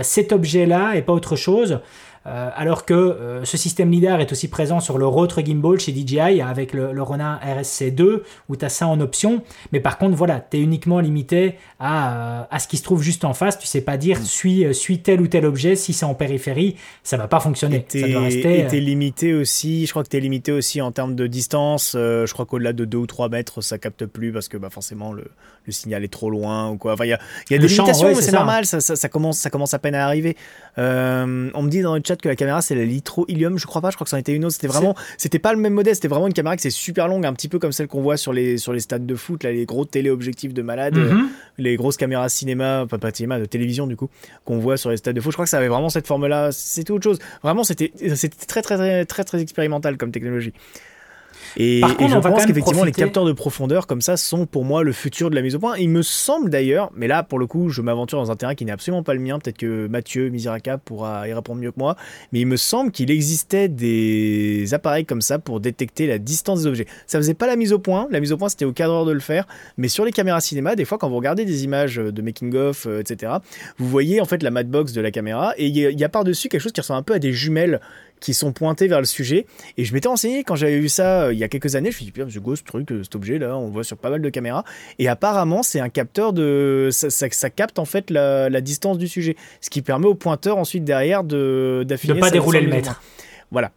cet 0.00 0.32
objet 0.32 0.64
là 0.64 0.94
et 0.94 1.02
pas 1.02 1.12
autre 1.12 1.36
chose. 1.36 1.80
Euh, 2.28 2.50
alors 2.54 2.84
que 2.84 2.94
euh, 2.94 3.44
ce 3.44 3.56
système 3.56 3.90
LiDAR 3.90 4.20
est 4.20 4.30
aussi 4.32 4.48
présent 4.48 4.80
sur 4.80 4.98
le 4.98 5.06
Rotre 5.06 5.40
Gimbal 5.44 5.80
chez 5.80 5.92
DJI 5.92 6.42
avec 6.42 6.74
le, 6.74 6.92
le 6.92 7.02
Ronin 7.02 7.40
RSC2 7.42 8.20
où 8.48 8.56
tu 8.56 8.64
as 8.64 8.68
ça 8.68 8.86
en 8.86 9.00
option. 9.00 9.42
Mais 9.72 9.80
par 9.80 9.96
contre, 9.98 10.14
voilà, 10.14 10.40
tu 10.40 10.58
es 10.58 10.60
uniquement 10.60 11.00
limité 11.00 11.54
à, 11.80 12.12
euh, 12.12 12.42
à, 12.50 12.58
ce 12.58 12.68
qui 12.68 12.76
se 12.76 12.82
trouve 12.82 13.02
juste 13.02 13.24
en 13.24 13.32
face. 13.32 13.58
Tu 13.58 13.66
sais 13.66 13.80
pas 13.80 13.96
dire 13.96 14.20
mm. 14.20 14.24
suis, 14.24 14.74
suis 14.74 14.98
tel 15.00 15.20
ou 15.20 15.26
tel 15.26 15.46
objet. 15.46 15.74
Si 15.74 15.92
c'est 15.92 16.04
en 16.04 16.14
périphérie, 16.14 16.76
ça 17.02 17.16
va 17.16 17.28
pas 17.28 17.40
fonctionner. 17.40 17.86
Et 17.94 18.66
tu 18.68 18.76
es 18.76 18.80
limité 18.80 19.32
aussi, 19.32 19.86
je 19.86 19.90
crois 19.90 20.02
que 20.02 20.08
tu 20.08 20.16
es 20.16 20.20
limité 20.20 20.52
aussi 20.52 20.82
en 20.82 20.92
termes 20.92 21.14
de 21.14 21.26
distance. 21.26 21.92
je 21.94 22.32
crois 22.32 22.44
qu'au-delà 22.44 22.72
de 22.72 22.84
2 22.84 22.98
ou 22.98 23.06
3 23.06 23.28
mètres, 23.30 23.62
ça 23.62 23.78
capte 23.78 24.04
plus 24.04 24.32
parce 24.32 24.48
que 24.48 24.56
bah, 24.56 24.68
forcément 24.70 25.12
le, 25.12 25.24
le 25.68 25.72
signal 25.72 26.02
est 26.04 26.12
trop 26.12 26.30
loin 26.30 26.70
ou 26.70 26.76
quoi. 26.76 26.94
Enfin, 26.94 27.04
il 27.04 27.10
y 27.10 27.12
a, 27.12 27.20
y 27.50 27.54
a 27.54 27.58
des 27.58 27.68
limitations, 27.68 28.14
c'est 28.14 28.32
normal, 28.32 28.66
ça, 28.66 28.80
ça, 28.80 28.96
ça, 28.96 29.08
commence, 29.08 29.38
ça 29.38 29.50
commence 29.50 29.74
à 29.74 29.78
peine 29.78 29.94
à 29.94 30.04
arriver. 30.04 30.36
On 30.78 31.62
me 31.62 31.68
dit 31.68 31.80
dans 31.82 31.94
le 31.94 32.02
chat 32.06 32.16
que 32.16 32.28
la 32.28 32.36
caméra 32.36 32.62
c'est 32.62 32.74
la 32.74 32.84
Litro 32.84 33.24
Ilium, 33.28 33.58
je 33.58 33.66
crois 33.66 33.82
pas, 33.82 33.90
je 33.90 33.96
crois 33.96 34.04
que 34.04 34.10
ça 34.10 34.16
en 34.16 34.20
était 34.20 34.34
une 34.34 34.44
autre. 34.44 34.54
C'était 34.54 34.68
vraiment, 34.68 34.94
c'était 35.16 35.38
pas 35.38 35.52
le 35.52 35.58
même 35.58 35.74
modèle, 35.74 35.94
c'était 35.94 36.08
vraiment 36.08 36.26
une 36.26 36.32
caméra 36.32 36.56
qui 36.56 36.62
c'est 36.62 36.70
super 36.70 37.08
longue, 37.08 37.26
un 37.26 37.32
petit 37.32 37.48
peu 37.48 37.58
comme 37.58 37.72
celle 37.72 37.88
qu'on 37.88 38.02
voit 38.02 38.16
sur 38.16 38.32
les, 38.32 38.58
sur 38.58 38.72
les 38.72 38.80
stades 38.80 39.06
de 39.06 39.14
foot, 39.14 39.42
là, 39.44 39.52
les 39.52 39.66
gros 39.66 39.84
téléobjectifs 39.84 40.54
de 40.54 40.62
malade, 40.62 40.96
mhm. 40.96 41.28
les 41.58 41.76
grosses 41.76 41.96
caméras 41.96 42.28
cinéma, 42.28 42.86
pas, 42.88 42.98
pas 42.98 43.12
cinéma, 43.12 43.38
de 43.38 43.44
télévision 43.44 43.86
du 43.86 43.96
coup, 43.96 44.08
qu'on 44.44 44.58
voit 44.58 44.76
sur 44.76 44.90
les 44.90 44.96
stades 44.96 45.16
de 45.16 45.20
foot. 45.20 45.32
Je 45.32 45.36
crois 45.36 45.46
que 45.46 45.50
ça 45.50 45.58
avait 45.58 45.68
vraiment 45.68 45.90
cette 45.90 46.06
forme-là, 46.06 46.52
c'était 46.52 46.90
autre 46.90 47.04
chose. 47.04 47.18
Vraiment, 47.42 47.64
c'était 47.64 47.92
très, 48.46 48.62
très, 48.62 48.76
très, 48.76 49.04
très, 49.04 49.24
très 49.24 49.40
expérimental 49.40 49.96
comme 49.96 50.12
technologie. 50.12 50.52
Et, 51.56 51.80
je 51.80 52.18
pense 52.18 52.46
qu'effectivement, 52.46 52.84
les 52.84 52.92
capteurs 52.92 53.24
de 53.24 53.32
profondeur 53.32 53.86
comme 53.86 54.00
ça 54.00 54.16
sont 54.16 54.46
pour 54.46 54.64
moi 54.64 54.82
le 54.82 54.92
futur 54.92 55.30
de 55.30 55.34
la 55.34 55.42
mise 55.42 55.54
au 55.54 55.58
point. 55.58 55.76
Il 55.76 55.90
me 55.90 56.02
semble 56.02 56.50
d'ailleurs, 56.50 56.90
mais 56.96 57.06
là 57.06 57.22
pour 57.22 57.38
le 57.38 57.46
coup, 57.46 57.68
je 57.68 57.82
m'aventure 57.82 58.18
dans 58.18 58.30
un 58.30 58.36
terrain 58.36 58.54
qui 58.54 58.64
n'est 58.64 58.72
absolument 58.72 59.02
pas 59.02 59.14
le 59.14 59.20
mien. 59.20 59.38
Peut-être 59.38 59.58
que 59.58 59.86
Mathieu 59.88 60.28
Misiraka 60.28 60.78
pourra 60.78 61.28
y 61.28 61.32
répondre 61.32 61.60
mieux 61.60 61.72
que 61.72 61.78
moi. 61.78 61.96
Mais 62.32 62.40
il 62.40 62.46
me 62.46 62.56
semble 62.56 62.90
qu'il 62.90 63.10
existait 63.10 63.68
des 63.68 64.72
appareils 64.72 65.04
comme 65.04 65.20
ça 65.20 65.38
pour 65.38 65.60
détecter 65.60 66.06
la 66.06 66.18
distance 66.18 66.62
des 66.62 66.66
objets. 66.66 66.86
Ça 67.06 67.18
faisait 67.18 67.34
pas 67.34 67.46
la 67.46 67.56
mise 67.56 67.72
au 67.72 67.78
point. 67.78 68.08
La 68.10 68.20
mise 68.20 68.32
au 68.32 68.36
point, 68.36 68.48
c'était 68.48 68.64
au 68.64 68.72
cadreur 68.72 69.04
de 69.04 69.12
le 69.12 69.20
faire. 69.20 69.46
Mais 69.76 69.88
sur 69.88 70.04
les 70.04 70.12
caméras 70.12 70.40
cinéma, 70.40 70.76
des 70.76 70.84
fois, 70.84 70.98
quand 70.98 71.08
vous 71.08 71.16
regardez 71.16 71.44
des 71.44 71.64
images 71.64 71.96
de 71.96 72.22
making-of, 72.22 72.86
euh, 72.86 73.00
etc., 73.00 73.32
vous 73.78 73.88
voyez 73.88 74.20
en 74.20 74.24
fait 74.24 74.42
la 74.42 74.50
matbox 74.50 74.92
de 74.92 75.00
la 75.00 75.10
caméra 75.10 75.54
et 75.56 75.66
il 75.66 75.76
y 75.76 76.04
a 76.04 76.08
par-dessus 76.08 76.48
quelque 76.48 76.60
chose 76.60 76.72
qui 76.72 76.80
ressemble 76.80 77.00
un 77.00 77.02
peu 77.02 77.14
à 77.14 77.18
des 77.18 77.32
jumelles 77.32 77.80
qui 78.20 78.34
sont 78.34 78.52
pointés 78.52 78.88
vers 78.88 79.00
le 79.00 79.06
sujet. 79.06 79.46
Et 79.76 79.84
je 79.84 79.94
m'étais 79.94 80.08
renseigné 80.08 80.44
quand 80.44 80.56
j'avais 80.56 80.78
vu 80.78 80.88
ça 80.88 81.24
euh, 81.24 81.32
il 81.32 81.38
y 81.38 81.44
a 81.44 81.48
quelques 81.48 81.74
années. 81.74 81.90
Je 81.90 81.96
me 81.96 82.10
suis 82.10 82.12
dit, 82.12 82.32
c'est 82.32 82.42
quoi 82.42 82.56
ce 82.56 82.62
truc, 82.62 82.90
euh, 82.92 83.02
cet 83.02 83.14
objet 83.14 83.38
là 83.38 83.56
On 83.56 83.68
voit 83.68 83.84
sur 83.84 83.96
pas 83.96 84.10
mal 84.10 84.22
de 84.22 84.28
caméras. 84.28 84.64
Et 84.98 85.08
apparemment, 85.08 85.62
c'est 85.62 85.80
un 85.80 85.88
capteur 85.88 86.32
de. 86.32 86.88
Ça, 86.92 87.08
ça, 87.10 87.50
capte 87.50 87.78
en 87.78 87.84
fait 87.84 88.10
la, 88.10 88.48
la, 88.48 88.60
distance 88.60 88.98
du 88.98 89.08
sujet. 89.08 89.36
Ce 89.60 89.70
qui 89.70 89.82
permet 89.82 90.06
au 90.06 90.14
pointeur 90.14 90.58
ensuite 90.58 90.84
derrière 90.84 91.24
de 91.24 91.84
d'affiner. 91.86 92.14
De 92.14 92.20
pas 92.20 92.30
dérouler 92.30 92.60
le 92.60 92.68
mètre. 92.68 93.00
Voilà. 93.50 93.72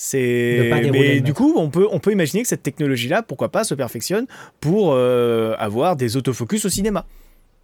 C'est. 0.00 0.70
Mais 0.92 1.20
du 1.20 1.34
coup, 1.34 1.54
on 1.56 1.70
peut, 1.70 1.88
on 1.90 1.98
peut 1.98 2.12
imaginer 2.12 2.42
que 2.42 2.48
cette 2.48 2.62
technologie-là, 2.62 3.22
pourquoi 3.22 3.48
pas, 3.48 3.64
se 3.64 3.74
perfectionne 3.74 4.26
pour 4.60 4.92
euh, 4.92 5.56
avoir 5.58 5.96
des 5.96 6.16
autofocus 6.16 6.64
au 6.66 6.68
cinéma. 6.68 7.04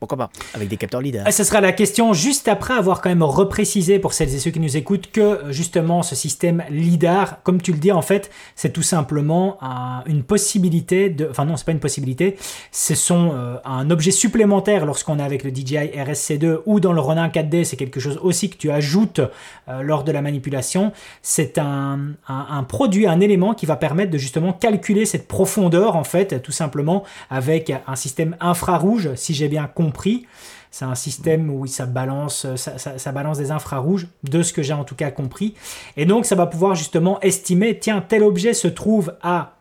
Pas 0.06 0.30
Avec 0.54 0.68
des 0.68 0.76
capteurs 0.76 1.00
LIDAR. 1.00 1.30
Ce 1.32 1.44
sera 1.44 1.60
la 1.60 1.72
question 1.72 2.12
juste 2.12 2.48
après 2.48 2.74
avoir 2.74 3.00
quand 3.00 3.08
même 3.08 3.22
reprécisé 3.22 3.98
pour 3.98 4.12
celles 4.12 4.34
et 4.34 4.38
ceux 4.38 4.50
qui 4.50 4.60
nous 4.60 4.76
écoutent 4.76 5.10
que 5.10 5.40
justement 5.50 6.02
ce 6.02 6.14
système 6.14 6.62
LIDAR, 6.70 7.42
comme 7.42 7.60
tu 7.60 7.72
le 7.72 7.78
dis 7.78 7.92
en 7.92 8.02
fait, 8.02 8.30
c'est 8.54 8.72
tout 8.72 8.82
simplement 8.82 9.58
une 10.06 10.22
possibilité 10.22 11.10
de... 11.10 11.28
Enfin 11.30 11.44
non, 11.44 11.56
c'est 11.56 11.66
pas 11.66 11.72
une 11.72 11.80
possibilité, 11.80 12.36
ce 12.70 12.94
sont 12.94 13.32
euh, 13.34 13.56
un 13.64 13.90
objet 13.90 14.10
supplémentaire 14.10 14.86
lorsqu'on 14.86 15.18
est 15.18 15.22
avec 15.22 15.44
le 15.44 15.50
DJI 15.50 15.76
RSC2 15.96 16.60
ou 16.66 16.80
dans 16.80 16.92
le 16.92 17.00
Ronin 17.00 17.28
4D, 17.28 17.64
c'est 17.64 17.76
quelque 17.76 18.00
chose 18.00 18.18
aussi 18.22 18.50
que 18.50 18.56
tu 18.56 18.70
ajoutes 18.70 19.20
euh, 19.68 19.82
lors 19.82 20.04
de 20.04 20.12
la 20.12 20.22
manipulation. 20.22 20.92
C'est 21.22 21.58
un, 21.58 22.14
produit, 22.68 23.06
un 23.06 23.20
élément 23.20 23.54
qui 23.54 23.66
va 23.66 23.76
permettre 23.76 24.10
de 24.10 24.18
justement 24.18 24.52
calculer 24.52 25.06
cette 25.06 25.28
profondeur 25.28 25.96
en 25.96 26.04
fait, 26.04 26.42
tout 26.42 26.52
simplement 26.52 27.04
avec 27.30 27.72
un 27.86 27.96
système 27.96 28.36
infrarouge, 28.40 29.14
si 29.14 29.34
j'ai 29.34 29.48
bien 29.48 29.66
compris 29.66 29.93
c'est 30.70 30.84
un 30.84 30.96
système 30.96 31.50
où 31.50 31.66
ça 31.66 31.86
balance, 31.86 32.46
ça, 32.56 33.12
balance 33.12 33.38
des 33.38 33.52
infrarouges, 33.52 34.08
de 34.24 34.42
ce 34.42 34.52
que 34.52 34.62
j'ai 34.62 34.72
en 34.72 34.82
tout 34.82 34.96
cas 34.96 35.12
compris. 35.12 35.54
Et 35.96 36.04
donc, 36.04 36.26
ça 36.26 36.34
va 36.34 36.46
pouvoir 36.46 36.74
justement 36.74 37.20
estimer, 37.20 37.78
tiens, 37.78 38.04
tel 38.06 38.24
objet 38.24 38.54
se 38.54 38.66
trouve 38.66 39.14
à 39.22 39.53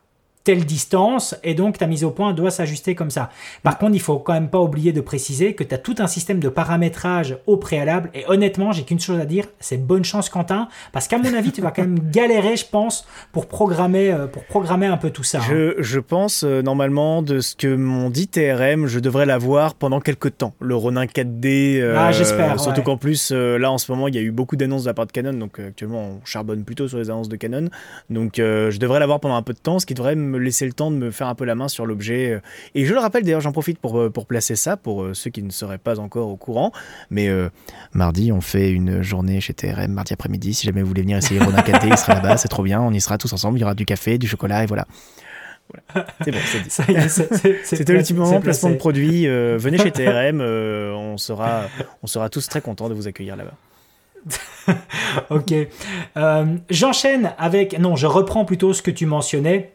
telle 0.44 0.66
distance 0.66 1.36
et 1.44 1.54
donc 1.54 1.78
ta 1.78 1.88
mise 1.88 2.04
au 2.04 2.12
point 2.12 2.34
doit 2.34 2.52
s'ajuster 2.52 2.96
comme 2.96 3.12
ça. 3.12 3.30
Par 3.64 3.78
contre, 3.78 3.94
il 3.94 4.02
faut 4.02 4.20
quand 4.20 4.34
même 4.34 4.50
pas 4.50 4.60
oublier 4.60 4.92
de 4.92 5.02
préciser 5.02 5.54
que 5.54 5.64
tu 5.64 5.74
as 5.74 5.78
tout 5.78 5.96
un 6.00 6.08
système 6.08 6.40
de 6.40 6.50
paramétrage 6.50 7.38
au 7.48 7.58
préalable 7.58 8.10
et 8.14 8.26
honnêtement, 8.28 8.72
j'ai 8.72 8.84
qu'une 8.84 9.00
chose 9.00 9.20
à 9.20 9.26
dire, 9.26 9.46
c'est 9.60 9.78
bonne 9.78 10.04
chance 10.04 10.30
Quentin 10.30 10.68
parce 10.92 11.08
qu'à 11.08 11.18
mon 11.18 11.34
avis, 11.34 11.52
tu 11.52 11.62
vas 11.62 11.72
quand 11.72 11.84
même 11.84 12.00
galérer, 12.12 12.58
je 12.58 12.66
pense, 12.66 13.08
pour 13.32 13.48
programmer 13.48 14.12
euh, 14.12 14.28
pour 14.28 14.44
programmer 14.44 14.88
un 14.88 14.98
peu 14.98 15.10
tout 15.10 15.24
ça. 15.24 15.40
Hein. 15.40 15.74
Je, 15.78 16.00
pense 16.00 16.44
euh, 16.44 16.62
normalement 16.62 17.22
de 17.22 17.40
ce 17.40 17.56
que 17.56 17.74
m'ont 17.76 18.10
dit 18.10 18.28
TRM, 18.28 18.88
je 18.88 19.00
devrais 19.00 19.26
l'avoir 19.26 19.76
pendant 19.76 20.00
quelques 20.00 20.38
temps. 20.38 20.54
Le 20.60 20.76
Ronin 20.76 21.06
4D 21.06 21.80
euh, 21.80 21.96
ah, 21.98 22.12
j'espère 22.12 22.60
surtout 22.60 22.82
qu'en 22.82 22.98
plus 22.98 23.32
là 23.32 23.72
en 23.72 23.78
ce 23.78 23.92
moment, 23.92 24.08
il 24.08 24.16
y 24.16 24.18
a 24.18 24.22
eu 24.22 24.32
beaucoup 24.32 24.56
d'annonces 24.56 24.84
de 24.84 24.90
la 24.90 24.94
part 24.94 25.06
de 25.06 25.12
Canon 25.12 25.34
donc 25.34 25.60
actuellement 25.60 26.00
on 26.00 26.26
charbonne 26.26 26.64
plutôt 26.64 26.88
sur 26.88 26.98
les 26.98 27.10
annonces 27.10 27.30
de 27.30 27.36
Canon. 27.36 27.70
Donc 28.10 28.34
je 28.38 28.78
devrais 28.78 29.00
l'avoir 29.00 29.20
pendant 29.20 29.36
un 29.36 29.42
peu 29.42 29.54
de 29.54 29.60
temps, 29.60 29.80
ce 29.80 29.86
qui 29.86 29.94
devrait 29.94 30.16
me 30.16 30.33
laisser 30.40 30.66
le 30.66 30.74
temps 30.74 30.92
de 30.92 30.98
me 30.98 31.12
faire 31.12 31.28
un 31.28 31.36
peu 31.36 31.46
la 31.46 31.56
main 31.56 31.68
sur 31.68 31.86
l'objet. 31.86 32.42
Et 32.76 32.86
je 32.86 32.94
le 32.94 33.00
rappelle 33.00 33.24
d'ailleurs, 33.24 33.42
j'en 33.42 33.52
profite 33.52 33.80
pour, 33.80 34.00
euh, 34.00 34.10
pour 34.10 34.26
placer 34.26 34.56
ça 34.56 34.78
pour 34.78 35.04
euh, 35.04 35.14
ceux 35.14 35.30
qui 35.30 35.44
ne 35.44 35.52
seraient 35.52 35.78
pas 35.78 36.00
encore 36.00 36.30
au 36.30 36.36
courant. 36.36 36.72
Mais 37.10 37.28
euh, 37.28 37.50
mardi, 37.94 38.32
on 38.32 38.42
fait 38.42 38.72
une 38.72 39.02
journée 39.02 39.42
chez 39.42 39.54
TRM, 39.54 39.92
mardi 39.92 40.14
après-midi. 40.14 40.54
Si 40.54 40.66
jamais 40.66 40.82
vous 40.82 40.88
voulez 40.88 41.02
venir 41.02 41.18
essayer 41.18 41.40
Ronin 41.40 41.62
4D, 41.62 41.88
il 41.90 41.98
sera 41.98 42.16
là-bas, 42.16 42.38
c'est 42.38 42.48
trop 42.48 42.64
bien. 42.64 42.82
On 42.82 42.92
y 42.92 43.02
sera 43.02 43.18
tous 43.18 43.32
ensemble. 43.34 43.58
Il 43.58 43.62
y 43.62 43.64
aura 43.64 43.76
du 43.76 43.86
café, 43.86 44.18
du 44.18 44.28
chocolat 44.28 44.64
et 44.64 44.66
voilà. 44.66 44.86
C'est 46.24 46.32
bon, 46.32 46.38
c'est 46.46 46.64
dit. 46.64 47.10
C'était 47.64 47.94
ultimement 47.94 48.40
placement 48.42 48.70
de 48.70 48.76
produit. 48.76 49.26
venez 49.28 49.78
chez 49.78 49.92
TRM, 49.92 50.42
on, 50.42 51.18
sera, 51.18 51.64
on 52.04 52.08
sera 52.08 52.30
tous 52.30 52.48
très 52.48 52.62
contents 52.62 52.90
de 52.90 52.94
vous 52.94 53.08
accueillir 53.08 53.36
là-bas. 53.36 54.76
ok. 55.30 55.54
J'enchaîne 56.70 57.34
avec. 57.38 57.80
Non, 57.80 57.96
je 57.96 58.08
reprends 58.08 58.46
plutôt 58.46 58.74
ce 58.74 58.82
que 58.82 58.92
tu 58.92 59.06
mentionnais 59.06 59.74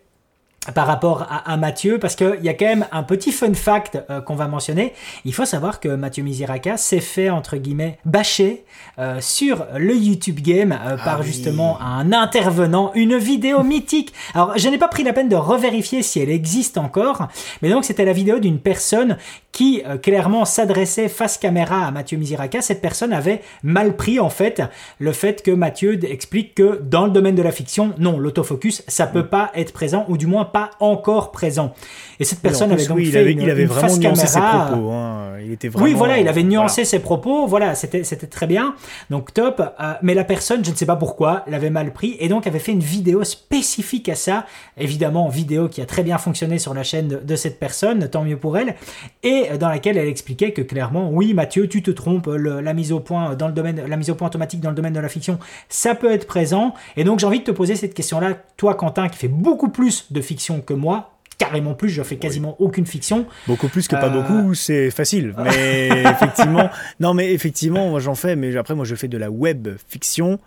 par 0.75 0.87
rapport 0.87 1.27
à, 1.31 1.57
Mathieu, 1.57 1.99
parce 1.99 2.15
qu'il 2.15 2.41
y 2.43 2.49
a 2.49 2.55
quand 2.55 2.67
même 2.67 2.87
un 2.93 3.03
petit 3.03 3.33
fun 3.33 3.55
fact 3.55 3.99
euh, 4.11 4.21
qu'on 4.21 4.35
va 4.35 4.49
mentionner. 4.49 4.93
Il 5.25 5.33
faut 5.33 5.45
savoir 5.45 5.81
que 5.81 5.89
Mathieu 5.89 6.23
Misiraka 6.23 6.77
s'est 6.77 7.01
fait, 7.01 7.31
entre 7.31 7.57
guillemets, 7.57 7.99
bâcher 8.05 8.65
euh, 8.99 9.19
sur 9.21 9.67
le 9.77 9.95
YouTube 9.95 10.41
Game 10.41 10.73
euh, 10.73 10.97
ah 10.99 11.05
par 11.05 11.23
justement 11.23 11.81
un 11.81 12.13
intervenant, 12.13 12.93
une 12.95 13.17
vidéo 13.17 13.63
mythique. 13.63 14.13
Alors, 14.35 14.59
je 14.59 14.69
n'ai 14.69 14.79
pas 14.79 14.89
pris 14.89 15.05
la 15.05 15.13
peine 15.13 15.29
de 15.29 15.37
revérifier 15.37 16.03
si 16.03 16.21
elle 16.21 16.31
existe 16.31 16.77
encore, 16.77 17.29
mais 17.63 17.71
donc 17.71 17.85
c'était 17.85 18.05
la 18.05 18.13
vidéo 18.13 18.39
d'une 18.39 18.59
personne 18.59 19.17
qui 19.53 19.83
clairement 20.03 20.45
s'adressait 20.45 21.09
face 21.09 21.39
caméra 21.39 21.87
à 21.87 21.91
Mathieu 21.91 22.19
Misiraka. 22.19 22.61
Cette 22.61 22.81
personne 22.81 23.13
avait 23.13 23.41
mal 23.63 23.97
pris, 23.97 24.21
en 24.21 24.31
fait, 24.31 24.63
le 24.99 25.13
fait 25.13 25.43
que 25.43 25.51
Mathieu 25.51 25.99
explique 26.05 26.55
que 26.55 26.81
dans 26.83 27.07
le 27.07 27.11
domaine 27.11 27.35
de 27.35 27.43
la 27.43 27.51
fiction, 27.51 27.93
non, 27.99 28.19
l'autofocus, 28.19 28.83
ça 28.87 29.07
peut 29.07 29.23
mm. 29.23 29.29
pas 29.29 29.51
être 29.55 29.73
présent, 29.73 30.05
ou 30.09 30.17
du 30.17 30.27
moins 30.27 30.45
pas 30.45 30.71
encore 30.81 31.33
présent. 31.33 31.75
Et 32.21 32.25
cette 32.25 32.41
personne 32.41 32.73
avait 32.73 32.87
donc 32.87 33.01
fait 33.05 33.31
une, 33.31 33.41
il 33.41 33.51
avait 33.51 33.65
vraiment 33.65 33.97
nuancé 33.97 34.27
ses 34.27 34.41
propos. 34.41 34.91
Hein. 34.91 35.39
Il 35.45 35.53
était 35.53 35.69
vraiment, 35.69 35.85
oui, 35.85 35.95
voilà, 35.95 36.19
il 36.19 36.29
avait 36.29 36.43
nuancé 36.43 36.85
ses 36.85 36.99
propos. 36.99 37.47
Voilà, 37.47 37.75
c'était 37.75 38.05
c'était 38.05 38.27
très 38.27 38.47
bien. 38.47 38.75
Donc 39.11 39.33
top. 39.33 39.61
Euh, 39.61 39.93
mais 40.03 40.15
la 40.15 40.25
personne, 40.25 40.65
je 40.65 40.71
ne 40.71 40.77
sais 40.77 40.87
pas 40.87 40.97
pourquoi, 40.97 41.45
l'avait 41.47 41.71
mal 41.71 41.93
pris 41.93 42.17
et 42.19 42.29
donc 42.29 42.47
avait 42.47 42.59
fait 42.59 42.73
une 42.73 42.81
vidéo 42.81 43.25
spécifique 43.25 44.09
à 44.09 44.15
ça. 44.15 44.47
Évidemment, 44.77 45.29
vidéo 45.29 45.69
qui 45.69 45.81
a 45.81 45.87
très 45.87 46.03
bien 46.03 46.19
fonctionné 46.19 46.59
sur 46.59 46.75
la 46.75 46.83
chaîne 46.83 47.21
de, 47.23 47.37
cette 47.37 47.61
personne, 47.61 48.09
tant 48.09 48.25
mieux 48.25 48.37
pour 48.37 48.59
elle, 48.59 48.75
et 49.23 49.38
dans 49.59 49.69
laquelle 49.69 49.97
elle 49.99 50.09
expliquait 50.09 50.53
que 50.53 50.63
clairement, 50.63 51.11
oui, 51.11 51.35
Mathieu, 51.35 51.69
tu 51.69 51.83
te 51.83 51.91
trompes. 51.91 52.27
la 52.29 52.73
mise 52.75 52.93
au 52.93 53.01
point 53.01 53.35
dans 53.35 53.47
le 53.49 53.53
domaine, 53.53 53.83
la 53.87 53.97
mise 53.97 54.11
au 54.11 54.15
point 54.15 54.29
automatique 54.29 54.61
dans 54.61 54.71
le 54.71 54.75
domaine 54.77 54.93
de 54.95 55.01
la 55.01 55.09
fiction, 55.09 55.39
ça 55.69 55.95
peut 55.95 56.11
être 56.13 56.27
présent. 56.27 56.75
Et 56.97 57.05
donc 57.05 57.19
j'ai 57.19 57.27
envie 57.27 57.41
de 57.41 57.45
te 57.45 57.51
poser 57.51 57.77
cette 57.77 57.95
question-là, 57.95 58.35
toi, 58.57 58.75
Quentin, 58.75 59.09
qui 59.09 59.19
fait 59.19 59.29
beaucoup 59.29 59.69
plus 59.71 60.07
de 60.13 60.21
fiction 60.21 60.61
que 60.61 60.75
moi, 60.75 61.13
carrément 61.39 61.75
plus, 61.75 61.89
je 61.91 62.03
fais 62.03 62.17
quasiment 62.17 62.57
aucune 62.59 62.87
fiction. 62.87 63.27
Beaucoup 63.47 63.69
plus 63.69 63.87
que 63.87 63.95
pas 63.95 64.07
euh, 64.07 64.23
beaucoup, 64.23 64.55
c'est 64.55 64.91
facile. 64.91 65.35
Mais 65.45 65.89
effectivement, 66.03 66.69
non 67.01 67.15
mais 67.15 67.33
effectivement, 67.33 67.91
moi 67.91 68.01
j'en 68.01 68.15
fais, 68.17 68.35
mais 68.37 68.57
après 68.57 68.75
moi 68.75 68.85
je 68.85 68.95
fais 68.95 69.09
de 69.09 69.19
la 69.19 69.31
web 69.31 69.69
fiction 69.89 70.39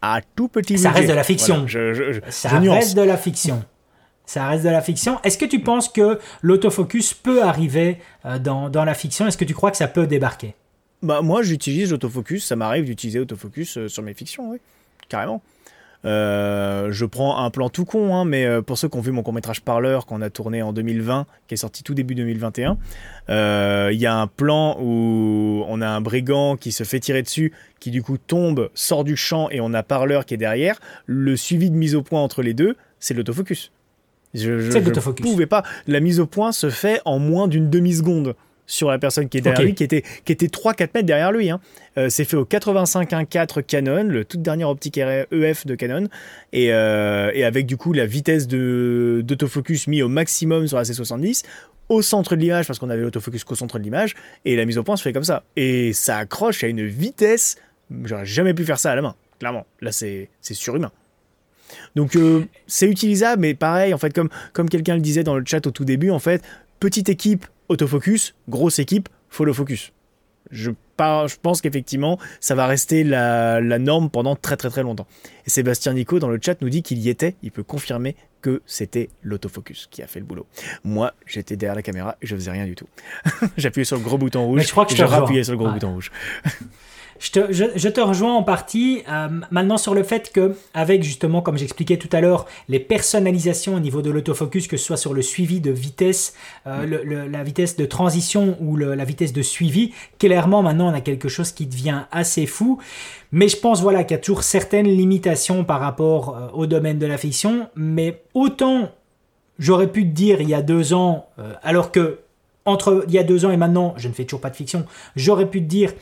à 0.00 0.20
tout 0.34 0.48
petit 0.48 0.78
Ça 0.78 0.88
budget. 0.88 1.00
reste 1.00 1.10
de 1.10 1.14
la 1.16 1.22
fiction. 1.24 1.54
Voilà, 1.54 1.68
je, 1.68 1.94
je- 1.94 2.12
je- 2.12 2.20
Ça 2.30 2.48
reste 2.58 2.96
de 2.96 3.02
la 3.02 3.16
fiction. 3.16 3.62
Ça 4.32 4.48
reste 4.48 4.64
de 4.64 4.70
la 4.70 4.80
fiction. 4.80 5.20
Est-ce 5.24 5.36
que 5.36 5.44
tu 5.44 5.60
penses 5.60 5.90
que 5.90 6.18
l'autofocus 6.40 7.12
peut 7.12 7.42
arriver 7.42 7.98
euh, 8.24 8.38
dans, 8.38 8.70
dans 8.70 8.86
la 8.86 8.94
fiction? 8.94 9.26
Est-ce 9.26 9.36
que 9.36 9.44
tu 9.44 9.52
crois 9.52 9.70
que 9.70 9.76
ça 9.76 9.88
peut 9.88 10.06
débarquer? 10.06 10.54
Bah, 11.02 11.20
moi, 11.20 11.42
j'utilise 11.42 11.90
l'autofocus. 11.90 12.46
Ça 12.46 12.56
m'arrive 12.56 12.86
d'utiliser 12.86 13.18
autofocus 13.18 13.76
euh, 13.76 13.88
sur 13.88 14.02
mes 14.02 14.14
fictions, 14.14 14.48
oui. 14.48 14.56
Carrément. 15.10 15.42
Euh, 16.06 16.90
je 16.92 17.04
prends 17.04 17.44
un 17.44 17.50
plan 17.50 17.68
tout 17.68 17.84
con, 17.84 18.14
hein, 18.14 18.24
mais 18.24 18.62
pour 18.62 18.78
ceux 18.78 18.88
qui 18.88 18.96
ont 18.96 19.02
vu 19.02 19.12
mon 19.12 19.22
court-métrage 19.22 19.60
Parleur 19.60 20.06
qu'on 20.06 20.22
a 20.22 20.30
tourné 20.30 20.62
en 20.62 20.72
2020, 20.72 21.26
qui 21.46 21.52
est 21.52 21.58
sorti 21.58 21.82
tout 21.82 21.92
début 21.92 22.14
2021, 22.14 22.78
euh, 23.28 23.90
il 23.92 24.00
y 24.00 24.06
a 24.06 24.16
un 24.16 24.28
plan 24.28 24.78
où 24.80 25.62
on 25.68 25.82
a 25.82 25.88
un 25.88 26.00
brigand 26.00 26.56
qui 26.56 26.72
se 26.72 26.84
fait 26.84 27.00
tirer 27.00 27.20
dessus, 27.20 27.52
qui 27.80 27.90
du 27.90 28.02
coup 28.02 28.16
tombe, 28.16 28.70
sort 28.72 29.04
du 29.04 29.14
champ 29.14 29.50
et 29.50 29.60
on 29.60 29.74
a 29.74 29.82
Parleur 29.82 30.24
qui 30.24 30.32
est 30.32 30.38
derrière. 30.38 30.80
Le 31.04 31.36
suivi 31.36 31.70
de 31.70 31.76
mise 31.76 31.94
au 31.94 32.02
point 32.02 32.22
entre 32.22 32.40
les 32.40 32.54
deux, 32.54 32.76
c'est 32.98 33.12
l'autofocus. 33.12 33.70
Je, 34.34 34.58
je, 34.58 34.70
je 34.96 35.00
pouvais 35.22 35.46
pas. 35.46 35.62
La 35.86 36.00
mise 36.00 36.20
au 36.20 36.26
point 36.26 36.52
se 36.52 36.70
fait 36.70 37.00
en 37.04 37.18
moins 37.18 37.48
d'une 37.48 37.68
demi-seconde 37.70 38.34
sur 38.66 38.90
la 38.90 38.98
personne 38.98 39.28
qui 39.28 39.38
est 39.38 39.40
derrière 39.42 39.60
lui, 39.66 39.74
qui 39.74 39.84
était, 39.84 40.02
qui 40.24 40.32
était 40.32 40.46
3-4 40.46 40.90
mètres 40.94 41.06
derrière 41.06 41.32
lui. 41.32 41.50
hein. 41.50 41.60
Euh, 41.98 42.08
c'est 42.08 42.24
fait 42.24 42.36
au 42.36 42.44
85 42.46 43.10
1.4 43.10 43.62
Canon, 43.64 44.04
le 44.04 44.24
toute 44.24 44.40
dernière 44.40 44.70
optique 44.70 44.96
EF 44.98 45.66
de 45.66 45.74
Canon, 45.74 46.08
et, 46.54 46.72
euh, 46.72 47.30
et 47.34 47.44
avec 47.44 47.66
du 47.66 47.76
coup 47.76 47.92
la 47.92 48.06
vitesse 48.06 48.46
d'autofocus 49.22 49.86
mis 49.88 50.00
au 50.02 50.08
maximum 50.08 50.66
sur 50.66 50.78
la 50.78 50.84
C70, 50.84 51.42
au 51.88 52.00
centre 52.00 52.34
de 52.36 52.40
l'image, 52.40 52.66
parce 52.66 52.78
qu'on 52.78 52.88
avait 52.88 53.02
l'autofocus 53.02 53.44
qu'au 53.44 53.56
centre 53.56 53.78
de 53.78 53.82
l'image, 53.84 54.14
et 54.46 54.56
la 54.56 54.64
mise 54.64 54.78
au 54.78 54.82
point 54.82 54.96
se 54.96 55.02
fait 55.02 55.12
comme 55.12 55.24
ça. 55.24 55.42
Et 55.56 55.92
ça 55.92 56.16
accroche 56.18 56.64
à 56.64 56.68
une 56.68 56.86
vitesse, 56.86 57.56
j'aurais 58.04 58.24
jamais 58.24 58.54
pu 58.54 58.64
faire 58.64 58.78
ça 58.78 58.92
à 58.92 58.94
la 58.94 59.02
main, 59.02 59.14
clairement. 59.38 59.66
Là, 59.82 59.92
c'est 59.92 60.28
surhumain. 60.40 60.92
Donc 61.94 62.16
euh, 62.16 62.44
c'est 62.66 62.86
utilisable, 62.88 63.40
mais 63.42 63.54
pareil, 63.54 63.94
en 63.94 63.98
fait, 63.98 64.12
comme, 64.12 64.28
comme 64.52 64.68
quelqu'un 64.68 64.94
le 64.94 65.00
disait 65.00 65.24
dans 65.24 65.36
le 65.36 65.44
chat 65.46 65.66
au 65.66 65.70
tout 65.70 65.84
début, 65.84 66.10
en 66.10 66.18
fait, 66.18 66.42
petite 66.80 67.08
équipe, 67.08 67.46
autofocus, 67.68 68.34
grosse 68.48 68.78
équipe, 68.78 69.08
follow 69.28 69.52
focus. 69.54 69.92
Je, 70.50 70.70
par- 70.98 71.28
je 71.28 71.36
pense 71.40 71.62
qu'effectivement, 71.62 72.18
ça 72.40 72.54
va 72.54 72.66
rester 72.66 73.04
la, 73.04 73.60
la 73.62 73.78
norme 73.78 74.10
pendant 74.10 74.36
très 74.36 74.56
très 74.58 74.68
très 74.68 74.82
longtemps. 74.82 75.06
Et 75.46 75.50
Sébastien 75.50 75.94
Nico 75.94 76.18
dans 76.18 76.28
le 76.28 76.38
chat 76.42 76.60
nous 76.60 76.68
dit 76.68 76.82
qu'il 76.82 76.98
y 76.98 77.08
était, 77.08 77.36
il 77.42 77.50
peut 77.52 77.62
confirmer 77.62 78.16
que 78.42 78.60
c'était 78.66 79.08
l'autofocus 79.22 79.88
qui 79.90 80.02
a 80.02 80.06
fait 80.06 80.18
le 80.18 80.26
boulot. 80.26 80.46
Moi, 80.84 81.14
j'étais 81.26 81.56
derrière 81.56 81.76
la 81.76 81.82
caméra 81.82 82.16
et 82.20 82.26
je 82.26 82.34
faisais 82.34 82.50
rien 82.50 82.66
du 82.66 82.74
tout. 82.74 82.88
J'appuyais 83.56 83.84
sur 83.84 83.96
le 83.96 84.02
gros 84.02 84.18
bouton 84.18 84.44
rouge 84.44 84.58
Mais 84.58 84.64
je 84.64 84.72
crois 84.72 84.84
que 84.84 84.94
je 84.96 85.04
rappuyais 85.04 85.44
sur 85.44 85.52
le 85.52 85.58
gros 85.58 85.68
Ouais. 85.68 85.74
bouton 85.74 85.92
rouge. 85.94 86.10
je 87.22 87.30
te, 87.30 87.52
je, 87.52 87.64
je 87.76 87.88
te 87.88 88.00
rejoins 88.00 88.34
en 88.34 88.42
partie 88.42 89.04
euh, 89.08 89.28
maintenant 89.52 89.76
sur 89.78 89.94
le 89.94 90.02
fait 90.02 90.32
que, 90.32 90.56
avec 90.74 91.04
justement, 91.04 91.40
comme 91.40 91.56
j'expliquais 91.56 91.96
tout 91.96 92.08
à 92.10 92.20
l'heure, 92.20 92.46
les 92.68 92.80
personnalisations 92.80 93.76
au 93.76 93.78
niveau 93.78 94.02
de 94.02 94.10
l'autofocus, 94.10 94.66
que 94.66 94.76
ce 94.76 94.84
soit 94.84 94.96
sur 94.96 95.14
le 95.14 95.22
suivi 95.22 95.60
de 95.60 95.70
vitesse, 95.70 96.34
euh, 96.66 96.84
le- 96.84 97.04
le- 97.04 97.28
la 97.28 97.44
vitesse 97.44 97.76
de 97.76 97.84
transition 97.84 98.56
ou 98.60 98.74
le- 98.76 98.94
la 98.96 99.04
vitesse 99.04 99.32
de 99.32 99.40
suivi, 99.42 99.92
clairement 100.18 100.62
maintenant 100.64 100.90
on 100.90 100.94
a 100.94 101.00
quelque 101.00 101.28
chose 101.28 101.52
qui 101.52 101.66
devient 101.66 102.02
assez 102.10 102.46
fou. 102.46 102.80
Mais 103.30 103.46
je 103.46 103.56
pense 103.56 103.80
voilà 103.82 104.02
qu'il 104.02 104.16
y 104.16 104.18
a 104.18 104.22
toujours 104.22 104.42
certaines 104.42 104.88
limitations 104.88 105.62
par 105.64 105.78
rapport 105.80 106.36
euh, 106.36 106.48
au 106.54 106.66
domaine 106.66 106.98
de 106.98 107.06
la 107.06 107.18
fiction. 107.18 107.68
Mais 107.76 108.22
autant 108.34 108.90
j'aurais 109.60 109.86
pu 109.92 110.02
te 110.02 110.12
dire 110.12 110.40
il 110.40 110.48
y 110.48 110.54
a 110.54 110.62
deux 110.62 110.92
ans, 110.92 111.26
alors 111.62 111.92
que 111.92 112.18
entre 112.64 113.04
il 113.06 113.14
y 113.14 113.18
a 113.18 113.22
deux 113.22 113.44
ans 113.44 113.50
et 113.52 113.56
maintenant, 113.56 113.94
je 113.96 114.08
ne 114.08 114.12
fais 114.12 114.24
toujours 114.24 114.40
pas 114.40 114.50
de 114.50 114.56
fiction, 114.56 114.86
j'aurais 115.14 115.46
pu 115.46 115.60
te 115.60 115.66
dire 115.68 115.92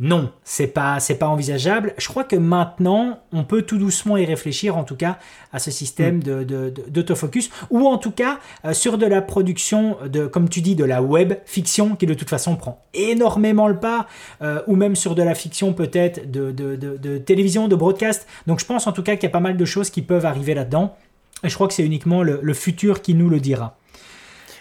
non, 0.00 0.30
c'est 0.44 0.68
pas 0.68 1.00
c'est 1.00 1.16
pas 1.16 1.26
envisageable. 1.26 1.92
Je 1.98 2.06
crois 2.08 2.22
que 2.22 2.36
maintenant, 2.36 3.18
on 3.32 3.42
peut 3.42 3.62
tout 3.62 3.78
doucement 3.78 4.16
y 4.16 4.24
réfléchir, 4.24 4.76
en 4.76 4.84
tout 4.84 4.94
cas, 4.94 5.18
à 5.52 5.58
ce 5.58 5.72
système 5.72 6.22
de, 6.22 6.44
de- 6.44 6.70
de- 6.70 6.84
d'autofocus, 6.88 7.50
ou 7.70 7.86
en 7.88 7.98
tout 7.98 8.12
cas 8.12 8.38
euh, 8.64 8.72
sur 8.74 8.96
de 8.96 9.06
la 9.06 9.22
production 9.22 9.96
de, 10.06 10.26
comme 10.26 10.48
tu 10.48 10.60
dis, 10.60 10.76
de 10.76 10.84
la 10.84 11.02
web 11.02 11.32
fiction 11.46 11.96
qui 11.96 12.06
de 12.06 12.14
toute 12.14 12.30
façon 12.30 12.54
prend 12.54 12.80
énormément 12.94 13.66
le 13.66 13.80
pas, 13.80 14.06
euh, 14.42 14.62
ou 14.68 14.76
même 14.76 14.94
sur 14.94 15.16
de 15.16 15.22
la 15.24 15.34
fiction 15.34 15.72
peut-être 15.72 16.30
de, 16.30 16.52
de- 16.52 16.76
de- 16.76 16.96
de 16.96 17.18
télévision, 17.18 17.66
de 17.66 17.74
broadcast. 17.74 18.26
Donc 18.46 18.60
je 18.60 18.66
pense 18.66 18.86
en 18.86 18.92
tout 18.92 19.02
cas 19.02 19.16
qu'il 19.16 19.24
y 19.24 19.26
a 19.26 19.30
pas 19.30 19.40
mal 19.40 19.56
de 19.56 19.64
choses 19.64 19.90
qui 19.90 20.02
peuvent 20.02 20.26
arriver 20.26 20.54
là-dedans. 20.54 20.96
Et 21.42 21.48
je 21.48 21.54
crois 21.54 21.66
que 21.66 21.74
c'est 21.74 21.84
uniquement 21.84 22.22
le, 22.22 22.40
le 22.42 22.54
futur 22.54 23.00
qui 23.02 23.14
nous 23.14 23.28
le 23.28 23.40
dira. 23.40 23.77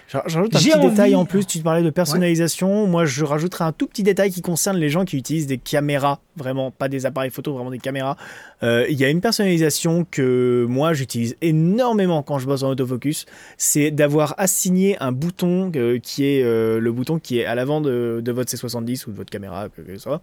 J'ajoute 0.09 0.55
un 0.55 0.59
petit 0.59 0.73
envie- 0.73 0.89
détail 0.89 1.15
en 1.15 1.25
plus, 1.25 1.45
tu 1.45 1.59
parlais 1.59 1.83
de 1.83 1.89
personnalisation, 1.89 2.87
moi 2.87 3.03
je 3.05 3.25
rajouterai 3.25 3.65
un 3.65 3.73
tout 3.73 3.87
petit 3.87 4.03
détail 4.03 4.31
qui 4.31 4.41
concerne 4.41 4.77
les 4.77 4.89
gens 4.89 5.03
qui 5.03 5.17
utilisent 5.17 5.47
des 5.47 5.57
caméras, 5.57 6.21
vraiment 6.37 6.71
pas 6.71 6.87
des 6.87 7.05
appareils 7.05 7.29
photo, 7.29 7.53
vraiment 7.53 7.71
des 7.71 7.77
caméras. 7.79 8.15
Euh, 8.63 8.85
Il 8.89 8.97
y 8.97 9.03
a 9.03 9.09
une 9.09 9.19
personnalisation 9.19 10.05
que 10.09 10.65
moi 10.69 10.93
j'utilise 10.93 11.35
énormément 11.41 12.23
quand 12.23 12.39
je 12.39 12.45
bosse 12.47 12.63
en 12.63 12.69
autofocus, 12.69 13.25
c'est 13.57 13.91
d'avoir 13.91 14.33
assigné 14.37 14.97
un 15.01 15.11
bouton 15.11 15.71
euh, 15.75 15.99
qui 15.99 16.23
est 16.25 16.41
euh, 16.41 16.79
le 16.79 16.91
bouton 16.93 17.19
qui 17.19 17.39
est 17.39 17.45
à 17.45 17.53
l'avant 17.55 17.81
de, 17.81 18.21
de 18.23 18.31
votre 18.31 18.49
C70 18.53 19.07
ou 19.07 19.11
de 19.11 19.17
votre 19.17 19.29
caméra, 19.29 19.67
que, 19.67 19.81
que 19.81 19.93
ce 19.95 19.99
soit. 19.99 20.21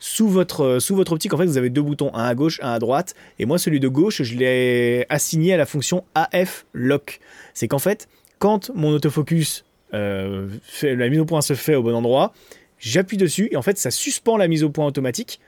Sous 0.00 0.28
votre, 0.28 0.78
sous 0.80 0.96
votre 0.96 1.12
optique, 1.12 1.32
en 1.34 1.36
fait, 1.36 1.44
vous 1.44 1.58
avez 1.58 1.68
deux 1.70 1.82
boutons, 1.82 2.10
un 2.14 2.24
à 2.24 2.34
gauche, 2.34 2.58
un 2.62 2.72
à 2.72 2.78
droite. 2.78 3.14
Et 3.38 3.44
moi, 3.44 3.58
celui 3.58 3.80
de 3.80 3.88
gauche, 3.88 4.22
je 4.22 4.34
l'ai 4.34 5.04
assigné 5.10 5.52
à 5.52 5.56
la 5.58 5.66
fonction 5.66 6.04
AF 6.14 6.64
Lock. 6.72 7.20
C'est 7.52 7.68
qu'en 7.68 7.78
fait, 7.78 8.08
quand 8.40 8.70
mon 8.74 8.90
autofocus, 8.90 9.64
euh, 9.94 10.48
fait, 10.62 10.96
la 10.96 11.08
mise 11.08 11.20
au 11.20 11.24
point 11.26 11.42
se 11.42 11.54
fait 11.54 11.76
au 11.76 11.82
bon 11.84 11.94
endroit, 11.94 12.32
j'appuie 12.78 13.18
dessus 13.18 13.48
et 13.52 13.56
en 13.56 13.62
fait 13.62 13.78
ça 13.78 13.92
suspend 13.92 14.36
la 14.36 14.48
mise 14.48 14.64
au 14.64 14.70
point 14.70 14.86
automatique. 14.86 15.38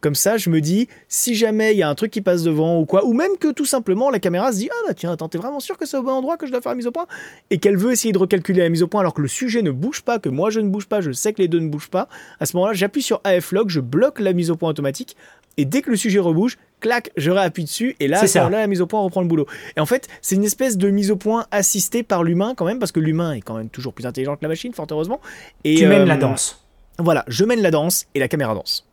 Comme 0.00 0.14
ça, 0.14 0.36
je 0.36 0.48
me 0.48 0.60
dis, 0.60 0.86
si 1.08 1.34
jamais 1.34 1.72
il 1.72 1.78
y 1.78 1.82
a 1.82 1.88
un 1.88 1.94
truc 1.96 2.12
qui 2.12 2.20
passe 2.20 2.44
devant 2.44 2.78
ou 2.78 2.86
quoi, 2.86 3.04
ou 3.04 3.14
même 3.14 3.36
que 3.40 3.50
tout 3.50 3.64
simplement 3.64 4.10
la 4.10 4.20
caméra 4.20 4.52
se 4.52 4.58
dit, 4.58 4.68
ah 4.70 4.86
bah 4.86 4.94
tiens, 4.94 5.10
attends, 5.10 5.28
t'es 5.28 5.38
vraiment 5.38 5.58
sûr 5.58 5.76
que 5.76 5.86
c'est 5.86 5.96
au 5.96 6.04
bon 6.04 6.12
endroit 6.12 6.36
que 6.36 6.46
je 6.46 6.52
dois 6.52 6.60
faire 6.60 6.70
la 6.70 6.76
mise 6.76 6.86
au 6.86 6.92
point? 6.92 7.06
Et 7.50 7.58
qu'elle 7.58 7.76
veut 7.76 7.90
essayer 7.90 8.12
de 8.12 8.18
recalculer 8.18 8.62
la 8.62 8.68
mise 8.68 8.84
au 8.84 8.86
point 8.86 9.00
alors 9.00 9.14
que 9.14 9.22
le 9.22 9.26
sujet 9.26 9.60
ne 9.62 9.72
bouge 9.72 10.02
pas, 10.02 10.20
que 10.20 10.28
moi 10.28 10.50
je 10.50 10.60
ne 10.60 10.68
bouge 10.68 10.86
pas, 10.86 11.00
je 11.00 11.10
sais 11.10 11.32
que 11.32 11.42
les 11.42 11.48
deux 11.48 11.58
ne 11.58 11.68
bougent 11.68 11.90
pas. 11.90 12.08
À 12.38 12.46
ce 12.46 12.56
moment-là, 12.56 12.74
j'appuie 12.74 13.02
sur 13.02 13.20
AF 13.24 13.50
Lock, 13.50 13.70
je 13.70 13.80
bloque 13.80 14.20
la 14.20 14.34
mise 14.34 14.52
au 14.52 14.56
point 14.56 14.70
automatique 14.70 15.16
et 15.56 15.64
dès 15.64 15.82
que 15.82 15.90
le 15.90 15.96
sujet 15.96 16.20
rebouge, 16.20 16.58
clac, 16.80 17.10
je 17.16 17.30
réappuie 17.30 17.64
dessus 17.64 17.96
et 18.00 18.08
là, 18.08 18.26
ça. 18.26 18.40
moment-là, 18.40 18.60
la 18.60 18.66
mise 18.66 18.80
au 18.80 18.86
point 18.86 19.00
reprend 19.00 19.20
le 19.20 19.28
boulot. 19.28 19.46
Et 19.76 19.80
en 19.80 19.86
fait, 19.86 20.08
c'est 20.22 20.36
une 20.36 20.44
espèce 20.44 20.76
de 20.76 20.90
mise 20.90 21.10
au 21.10 21.16
point 21.16 21.46
assistée 21.50 22.02
par 22.02 22.24
l'humain 22.24 22.54
quand 22.56 22.64
même, 22.64 22.78
parce 22.78 22.92
que 22.92 23.00
l'humain 23.00 23.32
est 23.32 23.40
quand 23.40 23.56
même 23.56 23.68
toujours 23.68 23.92
plus 23.92 24.06
intelligent 24.06 24.36
que 24.36 24.42
la 24.42 24.48
machine, 24.48 24.72
fort 24.72 24.86
heureusement. 24.90 25.20
Et, 25.64 25.76
tu 25.76 25.86
mènes 25.86 26.02
euh, 26.02 26.06
la 26.06 26.16
danse. 26.16 26.64
Voilà, 26.98 27.24
je 27.28 27.44
mène 27.44 27.60
la 27.60 27.70
danse 27.70 28.06
et 28.14 28.20
la 28.20 28.28
caméra 28.28 28.54
danse. 28.54 28.86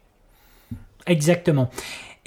Exactement. 1.07 1.69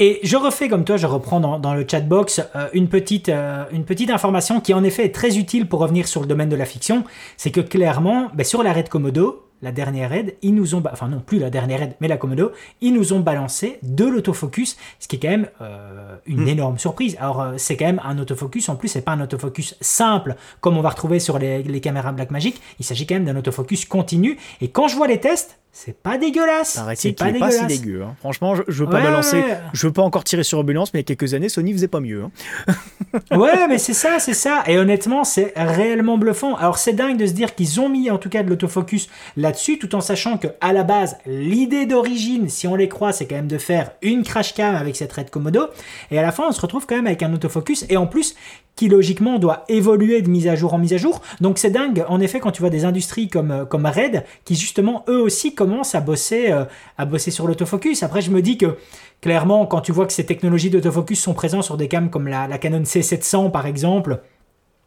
Et 0.00 0.20
je 0.22 0.36
refais 0.36 0.68
comme 0.68 0.84
toi, 0.84 0.96
je 0.96 1.06
reprends 1.06 1.40
dans, 1.40 1.58
dans 1.58 1.74
le 1.74 1.84
chatbox 1.88 2.40
euh, 2.54 2.68
une, 2.72 2.88
petite, 2.88 3.28
euh, 3.28 3.64
une 3.72 3.84
petite 3.84 4.10
information 4.10 4.60
qui 4.60 4.72
en 4.72 4.84
effet 4.84 5.04
est 5.04 5.14
très 5.14 5.38
utile 5.38 5.66
pour 5.66 5.80
revenir 5.80 6.06
sur 6.06 6.20
le 6.20 6.28
domaine 6.28 6.48
de 6.48 6.56
la 6.56 6.66
fiction. 6.66 7.02
C'est 7.36 7.50
que 7.50 7.60
clairement, 7.60 8.30
ben, 8.34 8.44
sur 8.44 8.62
l'arrêt 8.62 8.84
de 8.84 8.88
Komodo, 8.88 9.47
la 9.62 9.72
dernière 9.72 10.12
aide, 10.12 10.36
ils 10.42 10.54
nous 10.54 10.74
ont, 10.74 10.82
enfin 10.90 11.08
non 11.08 11.20
plus 11.20 11.38
la 11.38 11.50
dernière 11.50 11.82
aide, 11.82 11.94
mais 12.00 12.08
la 12.08 12.16
Komodo, 12.16 12.52
ils 12.80 12.92
nous 12.92 13.12
ont 13.12 13.20
balancé 13.20 13.78
de 13.82 14.04
l'autofocus, 14.04 14.76
ce 14.98 15.08
qui 15.08 15.16
est 15.16 15.18
quand 15.18 15.28
même 15.28 15.48
euh, 15.60 16.16
une 16.26 16.48
énorme 16.48 16.78
surprise. 16.78 17.16
Alors 17.20 17.40
euh, 17.40 17.54
c'est 17.56 17.76
quand 17.76 17.86
même 17.86 18.00
un 18.04 18.18
autofocus, 18.18 18.68
en 18.68 18.76
plus 18.76 18.88
c'est 18.88 19.02
pas 19.02 19.12
un 19.12 19.20
autofocus 19.20 19.76
simple 19.80 20.36
comme 20.60 20.76
on 20.76 20.82
va 20.82 20.90
retrouver 20.90 21.18
sur 21.18 21.38
les, 21.38 21.62
les 21.62 21.80
caméras 21.80 22.12
Blackmagic, 22.12 22.60
il 22.78 22.84
s'agit 22.84 23.06
quand 23.06 23.14
même 23.14 23.24
d'un 23.24 23.36
autofocus 23.36 23.84
continu. 23.84 24.38
Et 24.60 24.68
quand 24.68 24.88
je 24.88 24.96
vois 24.96 25.06
les 25.06 25.20
tests, 25.20 25.57
c'est 25.72 25.96
pas 26.02 26.18
dégueulasse. 26.18 26.80
C'est 26.96 27.12
pas 27.12 27.32
pas 27.32 27.50
si 27.52 27.66
dégueu. 27.66 28.02
hein. 28.02 28.14
Franchement, 28.20 28.54
je, 28.56 28.62
je 28.68 28.82
veux 28.84 28.90
pas 28.90 28.96
Ouais, 28.96 29.02
balancer, 29.04 29.36
ouais. 29.38 29.58
je 29.72 29.86
veux 29.86 29.92
pas 29.92 30.02
encore 30.02 30.24
tirer 30.24 30.42
sur 30.42 30.58
ambulance, 30.58 30.92
mais 30.92 31.00
il 31.00 31.02
y 31.02 31.06
a 31.12 31.14
quelques 31.14 31.34
années, 31.34 31.48
Sony 31.48 31.72
faisait 31.72 31.86
pas 31.88 32.00
mieux. 32.00 32.24
hein. 32.24 32.30
Ouais, 33.36 33.66
mais 33.68 33.78
c'est 33.78 33.94
ça, 33.94 34.18
c'est 34.18 34.34
ça. 34.34 34.64
Et 34.66 34.76
honnêtement, 34.78 35.24
c'est 35.24 35.52
réellement 35.56 36.18
bluffant. 36.18 36.56
Alors, 36.56 36.78
c'est 36.78 36.92
dingue 36.92 37.16
de 37.16 37.26
se 37.26 37.32
dire 37.32 37.54
qu'ils 37.54 37.80
ont 37.80 37.88
mis 37.88 38.10
en 38.10 38.18
tout 38.18 38.28
cas 38.28 38.42
de 38.42 38.48
l'autofocus 38.50 39.08
là-dessus, 39.36 39.78
tout 39.78 39.94
en 39.94 40.00
sachant 40.00 40.36
que 40.36 40.48
à 40.60 40.72
la 40.72 40.82
base, 40.84 41.16
l'idée 41.26 41.86
d'origine, 41.86 42.48
si 42.48 42.66
on 42.66 42.74
les 42.74 42.88
croit, 42.88 43.12
c'est 43.12 43.26
quand 43.26 43.36
même 43.36 43.48
de 43.48 43.58
faire 43.58 43.92
une 44.02 44.24
crash 44.24 44.54
cam 44.54 44.74
avec 44.74 44.96
cette 44.96 45.12
Red 45.12 45.30
Komodo. 45.30 45.68
Et 46.10 46.18
à 46.18 46.22
la 46.22 46.32
fin, 46.32 46.44
on 46.48 46.52
se 46.52 46.60
retrouve 46.60 46.86
quand 46.86 46.96
même 46.96 47.06
avec 47.06 47.22
un 47.22 47.32
autofocus. 47.32 47.86
Et 47.88 47.96
en 47.96 48.06
plus, 48.06 48.34
qui 48.78 48.88
logiquement 48.88 49.40
doit 49.40 49.64
évoluer 49.68 50.22
de 50.22 50.30
mise 50.30 50.46
à 50.46 50.54
jour 50.54 50.72
en 50.72 50.78
mise 50.78 50.92
à 50.92 50.98
jour. 50.98 51.20
Donc 51.40 51.58
c'est 51.58 51.70
dingue, 51.70 52.04
en 52.08 52.20
effet, 52.20 52.38
quand 52.38 52.52
tu 52.52 52.60
vois 52.60 52.70
des 52.70 52.84
industries 52.84 53.28
comme, 53.28 53.50
euh, 53.50 53.64
comme 53.64 53.86
Red, 53.86 54.24
qui 54.44 54.54
justement, 54.54 55.04
eux 55.08 55.20
aussi, 55.20 55.52
commencent 55.52 55.96
à 55.96 56.00
bosser, 56.00 56.52
euh, 56.52 56.64
à 56.96 57.04
bosser 57.04 57.32
sur 57.32 57.48
l'autofocus. 57.48 58.04
Après, 58.04 58.22
je 58.22 58.30
me 58.30 58.40
dis 58.40 58.56
que 58.56 58.76
clairement, 59.20 59.66
quand 59.66 59.80
tu 59.80 59.90
vois 59.90 60.06
que 60.06 60.12
ces 60.12 60.24
technologies 60.24 60.70
d'autofocus 60.70 61.20
sont 61.20 61.34
présentes 61.34 61.64
sur 61.64 61.76
des 61.76 61.88
cams 61.88 62.08
comme 62.08 62.28
la, 62.28 62.46
la 62.46 62.56
Canon 62.58 62.82
C700 62.84 63.50
par 63.50 63.66
exemple, 63.66 64.20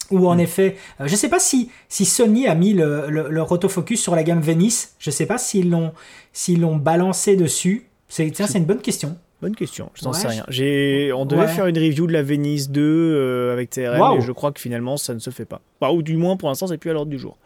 ou 0.10 0.26
en 0.30 0.38
effet, 0.38 0.78
euh, 1.02 1.08
je 1.08 1.16
sais 1.18 1.30
pas 1.30 1.40
si, 1.40 1.70
si 1.90 2.06
Sony 2.06 2.48
a 2.48 2.56
mis 2.56 2.72
le, 2.74 3.10
le- 3.10 3.28
leur 3.30 3.52
autofocus 3.52 4.02
sur 4.02 4.16
la 4.16 4.24
gamme 4.24 4.40
Venice, 4.42 4.96
je 5.00 5.12
sais 5.12 5.26
pas 5.26 5.38
s'ils 5.38 5.70
l'ont 5.70 5.92
s'ils 6.32 6.62
l'ont 6.62 6.78
balancé 6.78 7.36
dessus. 7.36 7.88
C'est 8.08 8.30
tiens, 8.32 8.48
c'est 8.48 8.58
une 8.58 8.66
bonne 8.66 8.82
question. 8.82 9.18
Bonne 9.42 9.56
question, 9.56 9.90
je 9.96 10.06
n'en 10.06 10.12
Ouais, 10.12 10.18
sais 10.20 10.28
rien. 10.28 10.46
J'ai, 10.50 11.12
on 11.16 11.26
devait 11.26 11.42
Ouais. 11.44 11.48
faire 11.48 11.66
une 11.66 11.78
review 11.78 12.06
de 12.06 12.14
la 12.14 12.22
Venice 12.22 12.70
2 12.70 12.82
euh, 12.82 13.54
avec 13.54 13.72
TRM 13.72 14.18
et 14.18 14.22
je 14.22 14.32
crois 14.32 14.52
que 14.52 14.60
finalement 14.62 14.98
ça 14.98 15.14
ne 15.16 15.20
se 15.20 15.32
fait 15.32 15.46
pas. 15.46 15.62
Bah, 15.80 15.92
ou 15.92 16.04
du 16.04 16.16
moins 16.16 16.38
pour 16.38 16.50
l'instant 16.50 16.68
c'est 16.68 16.78
plus 16.78 16.92
à 16.92 16.94
l'ordre 16.94 17.10
du 17.10 17.18
jour. 17.18 17.38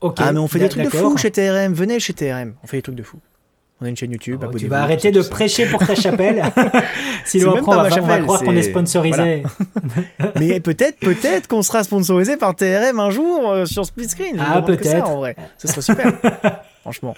Ok. 0.00 0.16
ah 0.18 0.32
mais 0.32 0.38
on 0.38 0.48
fait 0.48 0.58
des 0.58 0.70
trucs 0.70 0.84
de 0.84 0.88
fou 0.88 1.16
chez 1.18 1.30
TRM, 1.30 1.74
venez 1.74 2.00
chez 2.00 2.14
TRM, 2.14 2.54
on 2.64 2.66
fait 2.66 2.78
des 2.78 2.82
trucs 2.82 2.94
de 2.96 3.02
fou. 3.02 3.18
On 3.82 3.86
a 3.86 3.88
une 3.88 3.96
chaîne 3.96 4.10
YouTube. 4.10 4.44
Oh, 4.46 4.54
tu 4.58 4.66
vas 4.68 4.82
arrêter 4.82 5.10
de 5.10 5.22
prêcher 5.22 5.64
pour 5.64 5.80
ta 5.80 5.94
chapelle. 5.94 6.42
Sinon, 7.24 7.52
après, 7.56 8.00
on 8.00 8.06
va, 8.06 8.20
croire 8.20 8.42
qu'on 8.42 8.54
est 8.54 8.62
sponsorisé. 8.62 9.42
Mais 10.38 10.60
peut-être, 10.60 10.98
peut-être 11.00 11.48
qu'on 11.48 11.62
sera 11.62 11.82
sponsorisé 11.82 12.36
par 12.36 12.54
TRM 12.54 13.00
un 13.00 13.08
jour 13.08 13.50
euh, 13.50 13.64
sur 13.64 13.86
Split 13.86 14.10
Screen. 14.10 14.36
Ah, 14.38 14.60
peut-être. 14.60 15.08
En 15.08 15.16
vrai, 15.16 15.34
ce 15.56 15.66
serait 15.66 15.80
super. 15.80 16.12
Franchement. 16.82 17.14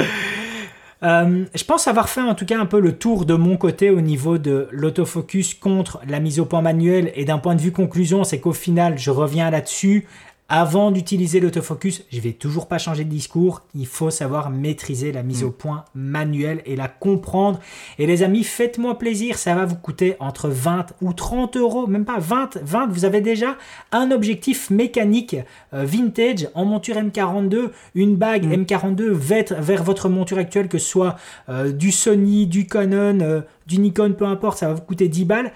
Euh, 1.03 1.45
je 1.55 1.65
pense 1.65 1.89
avoir 1.89 2.09
fait 2.09 2.21
en 2.21 2.35
tout 2.35 2.47
cas 2.47 2.59
un 2.59 2.67
peu 2.67 2.79
le 2.79 2.97
tour 2.97 3.25
de 3.25 3.35
mon 3.35 3.57
côté 3.57 3.91
au 3.91 4.01
niveau 4.01 4.39
de 4.39 4.69
l'autofocus 4.71 5.55
contre 5.55 6.01
la 6.07 6.21
mise 6.21 6.39
au 6.39 6.45
point 6.45 6.63
manuelle. 6.63 7.13
Et 7.17 7.25
d'un 7.25 7.39
point 7.39 7.55
de 7.55 7.61
vue 7.61 7.73
conclusion, 7.73 8.25
c'est 8.25 8.39
qu'au 8.39 8.53
final, 8.53 8.99
je 8.99 9.11
reviens 9.11 9.51
là-dessus 9.51 10.07
avant 10.55 10.91
d'utiliser 10.91 11.41
l'autofocus, 11.41 12.05
je 12.13 12.21
vais 12.21 12.35
toujours 12.35 12.69
pas 12.69 12.77
changer 12.77 13.05
de 13.05 13.09
discours. 13.09 13.63
Il 13.75 13.87
faut 13.87 14.11
savoir 14.11 14.51
maîtriser 14.51 15.11
la 15.11 15.23
mise 15.23 15.43
mm. 15.43 15.47
au 15.47 15.51
point 15.51 15.87
manuelle 15.95 16.61
et 16.67 16.77
la 16.77 16.89
comprendre. 16.89 17.59
Et 17.99 18.05
les 18.05 18.23
amis, 18.23 18.45
faites-moi 18.45 18.99
plaisir, 18.99 19.39
ça 19.39 19.55
va 19.55 19.65
vous 19.65 19.77
coûter 19.77 20.15
entre 20.21 20.51
20 20.51 20.93
ou 21.01 21.15
30 21.15 21.57
euros, 21.57 21.87
même 21.87 22.05
pas 22.05 22.19
20. 22.19 22.59
20, 22.63 22.89
vous 22.89 23.07
avez 23.07 23.23
déjà 23.23 23.57
un 23.93 24.11
objectif 24.11 24.69
mécanique 24.69 25.37
euh, 25.73 25.87
vintage 25.87 26.51
en 26.55 26.67
monture 26.67 26.97
M42, 26.97 27.71
une 27.95 28.17
bague 28.17 28.45
M42 28.45 29.05
mm. 29.05 29.55
vers, 29.59 29.83
votre 29.83 30.11
monture 30.11 30.37
actuelle, 30.37 30.69
que 30.69 30.77
ce 30.77 30.87
soit 30.87 31.17
euh, 31.49 31.73
du 31.73 31.91
Sony, 31.91 32.47
du 32.47 32.67
Canon, 32.67 33.21
euh, 33.23 33.41
du 33.67 33.79
Nikon, 33.79 34.13
peu 34.13 34.27
importe, 34.27 34.59
ça 34.59 34.69
va 34.69 34.75
vous 34.75 34.83
coûter 34.83 35.09
10 35.09 35.25
balles. 35.25 35.53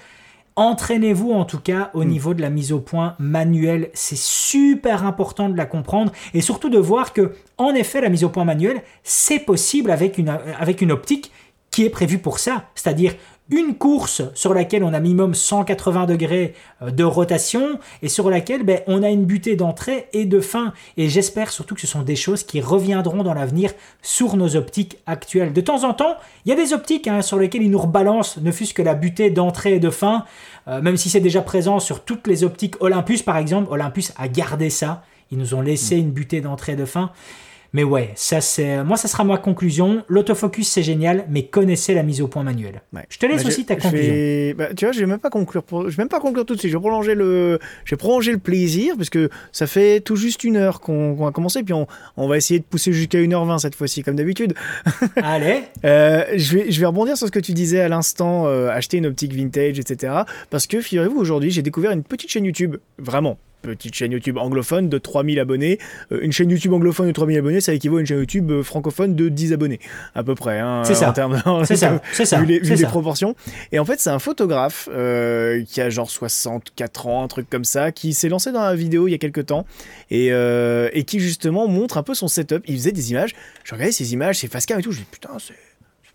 Entraînez-vous 0.59 1.33
en 1.33 1.45
tout 1.45 1.61
cas 1.61 1.91
au 1.93 2.03
hmm. 2.03 2.09
niveau 2.09 2.35
de 2.35 2.41
la 2.41 2.49
mise 2.49 2.73
au 2.73 2.81
point 2.81 3.15
manuelle. 3.19 3.91
C'est 3.93 4.19
super 4.19 5.05
important 5.05 5.51
de 5.51 5.57
la 5.57 5.67
comprendre 5.67 6.13
et 6.33 6.41
surtout 6.41 6.71
de 6.71 6.79
voir 6.79 7.13
que, 7.13 7.33
en 7.59 7.75
effet, 7.75 8.01
la 8.01 8.09
mise 8.09 8.25
au 8.25 8.31
point 8.31 8.45
manuelle, 8.45 8.83
c'est 9.03 9.41
possible 9.41 9.91
avec 9.91 10.17
une, 10.17 10.31
avec 10.59 10.81
une 10.81 10.93
optique 10.93 11.31
qui 11.71 11.85
est 11.85 11.91
prévue 11.91 12.19
pour 12.19 12.39
ça. 12.39 12.65
C'est-à-dire 12.75 13.15
une 13.49 13.77
course 13.77 14.23
sur 14.35 14.55
laquelle 14.55 14.83
on 14.83 14.93
a 14.93 14.99
minimum 15.01 15.35
180 15.35 16.07
degrés 16.07 16.55
euh, 16.83 16.91
de 16.91 17.05
rotation 17.05 17.79
et 18.03 18.09
sur 18.09 18.29
laquelle 18.29 18.65
ben, 18.65 18.81
on 18.87 19.03
a 19.03 19.11
une 19.11 19.25
butée 19.25 19.57
d'entrée 19.57 20.09
et 20.13 20.25
de 20.25 20.41
fin. 20.41 20.73
Et 20.97 21.09
j'espère 21.09 21.51
surtout 21.51 21.75
que 21.75 21.81
ce 21.81 21.87
sont 21.87 22.03
des 22.03 22.17
choses 22.17 22.43
qui 22.43 22.61
reviendront 22.61 23.23
dans 23.23 23.35
l'avenir 23.35 23.71
sur 24.03 24.37
nos 24.37 24.57
optiques 24.57 24.99
actuelles. 25.07 25.53
De 25.53 25.61
temps 25.61 25.85
en 25.85 25.95
temps, 25.95 26.17
il 26.45 26.49
y 26.51 26.53
a 26.53 26.57
des 26.57 26.73
optiques 26.73 27.07
hein, 27.07 27.23
sur 27.23 27.39
lesquelles 27.39 27.63
ils 27.63 27.71
nous 27.71 27.79
rebalancent, 27.79 28.39
ne 28.39 28.51
fût-ce 28.51 28.75
que 28.75 28.83
la 28.83 28.95
butée 28.95 29.31
d'entrée 29.31 29.75
et 29.75 29.81
de 29.81 29.91
fin, 29.91 30.25
euh, 30.69 30.81
même 30.83 30.97
si 30.97 31.09
c'est 31.09 31.21
déjà 31.21 31.43
présent 31.43 31.79
sur 31.79 32.05
toutes 32.05 32.27
les 32.27 32.43
optiques 32.43 32.75
Olympus 32.81 33.23
par 33.23 33.37
exemple. 33.37 33.73
Olympus 33.73 34.13
a 34.17 34.29
gardé 34.29 34.71
ça. 34.71 35.03
Ils 35.31 35.39
nous 35.39 35.55
ont 35.55 35.61
laissé 35.61 35.97
une 35.97 36.11
butée 36.11 36.41
d'entrée 36.41 36.73
et 36.73 36.77
de 36.77 36.85
fin. 36.85 37.11
Mais 37.73 37.85
ouais, 37.85 38.11
ça 38.15 38.41
c'est 38.41 38.83
moi 38.85 38.97
ça 38.97 39.09
sera 39.09 39.25
ma 39.25 39.39
conclusion. 39.39 40.05
L'autofocus 40.09 40.69
c'est 40.69 40.83
génial, 40.83 41.27
mais 41.29 41.47
connaissez 41.47 41.95
la 41.95 42.03
mise 42.03 42.21
au 42.21 42.29
point 42.29 42.43
manuelle. 42.43 42.83
Je 43.09 43.19
te 43.19 43.27
laisse 43.27 43.43
bah, 43.43 43.49
aussi 43.49 43.65
ta 43.65 43.77
conclusion. 43.77 44.55
Bah, 44.57 44.69
tu 44.75 44.85
vois, 44.85 44.93
je 44.93 45.01
vais 45.01 45.07
même 45.07 45.19
pas 45.19 45.31
conclure 45.31 45.63
pour... 45.63 45.91
je 45.91 45.97
vais 45.97 46.03
même 46.03 46.09
pas 46.09 46.21
conclure 46.21 46.47
tout 46.47 46.55
de 46.55 46.59
suite. 46.59 46.71
Je 46.71 46.77
vais 46.77 46.81
prolonger 46.81 47.15
le 47.15 47.59
je 47.85 47.91
vais 47.91 47.97
prolonger 47.97 48.33
le 48.33 48.39
plaisir 48.39 48.95
parce 48.97 49.11
que 49.11 49.29
ça 49.53 49.67
fait 49.67 50.01
tout 50.01 50.17
juste 50.17 50.45
une 50.45 50.57
heure 50.57 50.81
qu'on 50.81 51.27
a 51.27 51.33
commencé 51.33 51.63
puis 51.63 51.75
on... 51.75 51.87
on, 52.17 52.29
va 52.29 52.37
essayer 52.37 52.61
de 52.61 52.65
pousser 52.65 52.93
jusqu'à 52.93 53.19
1h20 53.19 53.59
cette 53.59 53.75
fois-ci 53.75 54.03
comme 54.03 54.17
d'habitude. 54.17 54.55
Allez. 55.17 55.63
euh, 55.85 56.25
je 56.35 56.57
vais 56.57 56.71
je 56.71 56.81
vais 56.81 56.87
rebondir 56.87 57.17
sur 57.17 57.27
ce 57.27 57.33
que 57.33 57.41
tu 57.41 57.53
disais 57.53 57.81
à 57.81 57.89
l'instant 57.89 58.47
euh, 58.47 58.69
acheter 58.71 58.99
une 58.99 59.07
optique 59.07 59.33
vintage 59.33 59.79
etc. 59.79 60.13
parce 60.51 60.67
que 60.67 60.81
figurez-vous 60.81 61.19
aujourd'hui, 61.19 61.51
j'ai 61.51 61.63
découvert 61.63 61.91
une 61.91 62.03
petite 62.03 62.31
chaîne 62.31 62.45
YouTube 62.45 62.77
vraiment 62.99 63.39
petite 63.75 63.95
chaîne 63.95 64.13
YouTube 64.13 64.39
anglophone 64.39 64.89
de 64.89 64.99
3000 64.99 65.41
abonnés. 65.41 65.79
Euh, 66.13 66.21
une 66.23 66.33
chaîne 66.33 66.51
YouTube 66.51 66.73
anglophone 66.73 67.07
de 67.07 67.13
3000 67.13 67.39
abonnés, 67.39 67.61
ça 67.61 67.73
équivaut 67.73 67.97
à 67.97 68.01
une 68.01 68.07
chaîne 68.07 68.19
YouTube 68.19 68.51
euh, 68.51 68.63
francophone 68.63 69.15
de 69.15 69.29
10 69.29 69.53
abonnés, 69.53 69.81
à 70.15 70.23
peu 70.23 70.35
près. 70.35 70.59
Hein, 70.61 70.83
c'est 70.85 70.95
ça. 70.95 71.13
C'est 71.65 71.77
ça. 71.77 72.01
C'est 72.13 72.25
ça. 72.25 72.41
Vu 72.41 72.61
les, 72.61 72.87
proportions. 72.87 73.35
Et 73.73 73.79
en 73.79 73.85
fait, 73.85 74.01
c'est 74.01 74.11
un 74.11 74.19
photographe 74.19 74.89
euh, 74.93 75.63
qui 75.65 75.81
a 75.81 75.91
genre 75.91 76.11
64 76.11 77.07
ans, 77.07 77.25
un 77.25 77.29
truc 77.29 77.49
comme 77.51 77.65
ça, 77.65 77.93
qui 77.93 78.15
s'est 78.15 78.29
lancé 78.29 78.53
dans 78.53 78.63
la 78.63 78.75
vidéo 78.75 79.09
il 79.09 79.11
y 79.11 79.15
a 79.15 79.19
quelques 79.19 79.47
temps 79.47 79.67
et, 80.11 80.29
et 80.29 81.05
qui 81.05 81.21
justement 81.21 81.69
montre 81.69 81.99
un 81.99 82.03
peu 82.03 82.15
son 82.15 82.29
setup. 82.29 82.63
Il 82.67 82.77
faisait 82.77 82.93
des 82.93 83.11
images. 83.11 83.35
Je 83.65 83.75
regardais 83.75 83.93
ces 83.93 84.13
images, 84.13 84.39
ses 84.39 84.49
facecam 84.49 84.79
et 84.79 84.83
tout. 84.83 84.93
Je 84.93 84.99
dis 84.99 85.07
putain, 85.11 85.31
c'est 85.39 85.55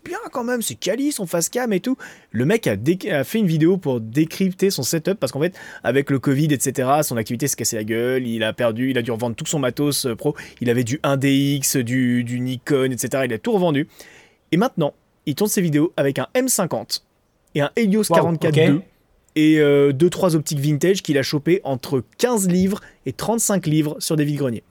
bien 0.04 0.18
quand 0.32 0.44
même, 0.44 0.62
c'est 0.62 0.74
quali 0.74 1.12
son 1.12 1.26
face 1.26 1.48
cam 1.48 1.72
et 1.72 1.80
tout. 1.80 1.96
Le 2.30 2.44
mec 2.44 2.66
a, 2.66 3.24
fait 3.24 3.38
une 3.38 3.46
vidéo 3.46 3.76
pour 3.76 4.00
décrypter 4.00 4.70
son 4.70 4.82
setup 4.82 5.14
parce 5.14 5.32
qu'en 5.32 5.40
fait, 5.40 5.54
avec 5.84 6.10
le 6.10 6.18
Covid, 6.18 6.52
etc., 6.52 6.88
son 7.02 7.16
activité 7.16 7.48
s'est 7.48 7.56
cassée 7.56 7.76
la 7.76 7.84
gueule, 7.84 8.26
il 8.26 8.42
a 8.42 8.52
perdu, 8.52 8.90
il 8.90 8.98
a 8.98 9.02
dû 9.02 9.10
revendre 9.10 9.36
tout 9.36 9.46
son 9.46 9.58
matos 9.58 10.06
euh, 10.06 10.14
pro. 10.14 10.34
Il 10.60 10.70
avait 10.70 10.84
du 10.84 10.98
1DX, 10.98 11.82
du, 11.82 12.24
du 12.24 12.40
Nikon, 12.40 12.90
etc., 12.90 13.24
il 13.24 13.32
a 13.32 13.38
tout 13.38 13.52
revendu. 13.52 13.88
Et 14.50 14.56
maintenant, 14.56 14.94
il 15.26 15.34
tourne 15.34 15.50
ses 15.50 15.62
vidéos 15.62 15.92
avec 15.96 16.18
un 16.18 16.26
M50 16.34 17.02
et 17.54 17.60
un 17.60 17.70
Helios 17.76 18.04
44 18.04 18.54
2 18.54 18.82
et 19.34 19.56
2-3 19.56 19.62
euh, 19.62 20.36
optiques 20.36 20.58
vintage 20.58 21.02
qu'il 21.02 21.16
a 21.16 21.22
chopé 21.22 21.60
entre 21.64 22.04
15 22.18 22.48
livres 22.48 22.80
et 23.06 23.12
35 23.12 23.66
livres 23.66 23.96
sur 23.98 24.16
des 24.16 24.24
vides-greniers. 24.24 24.62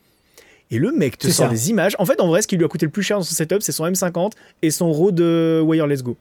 Et 0.72 0.80
le 0.80 0.92
mec 0.92 1.18
te 1.18 1.28
sort 1.28 1.50
des 1.50 1.70
images. 1.70 1.96
En 2.00 2.06
fait, 2.06 2.20
en 2.22 2.28
vrai, 2.28 2.42
ce 2.42 2.48
qui 2.48 2.58
lui 2.58 2.66
a 2.66 2.68
coûté 2.68 2.86
le 2.86 2.92
plus 2.92 3.04
cher 3.04 3.18
dans 3.18 3.24
son 3.24 3.36
setup, 3.36 3.62
c'est 3.62 3.74
son 3.74 3.86
M50 3.86 4.32
et 4.62 4.72
son 4.72 4.92
Rode 4.92 5.20
Wireless 5.20 6.02
Go. 6.02 6.18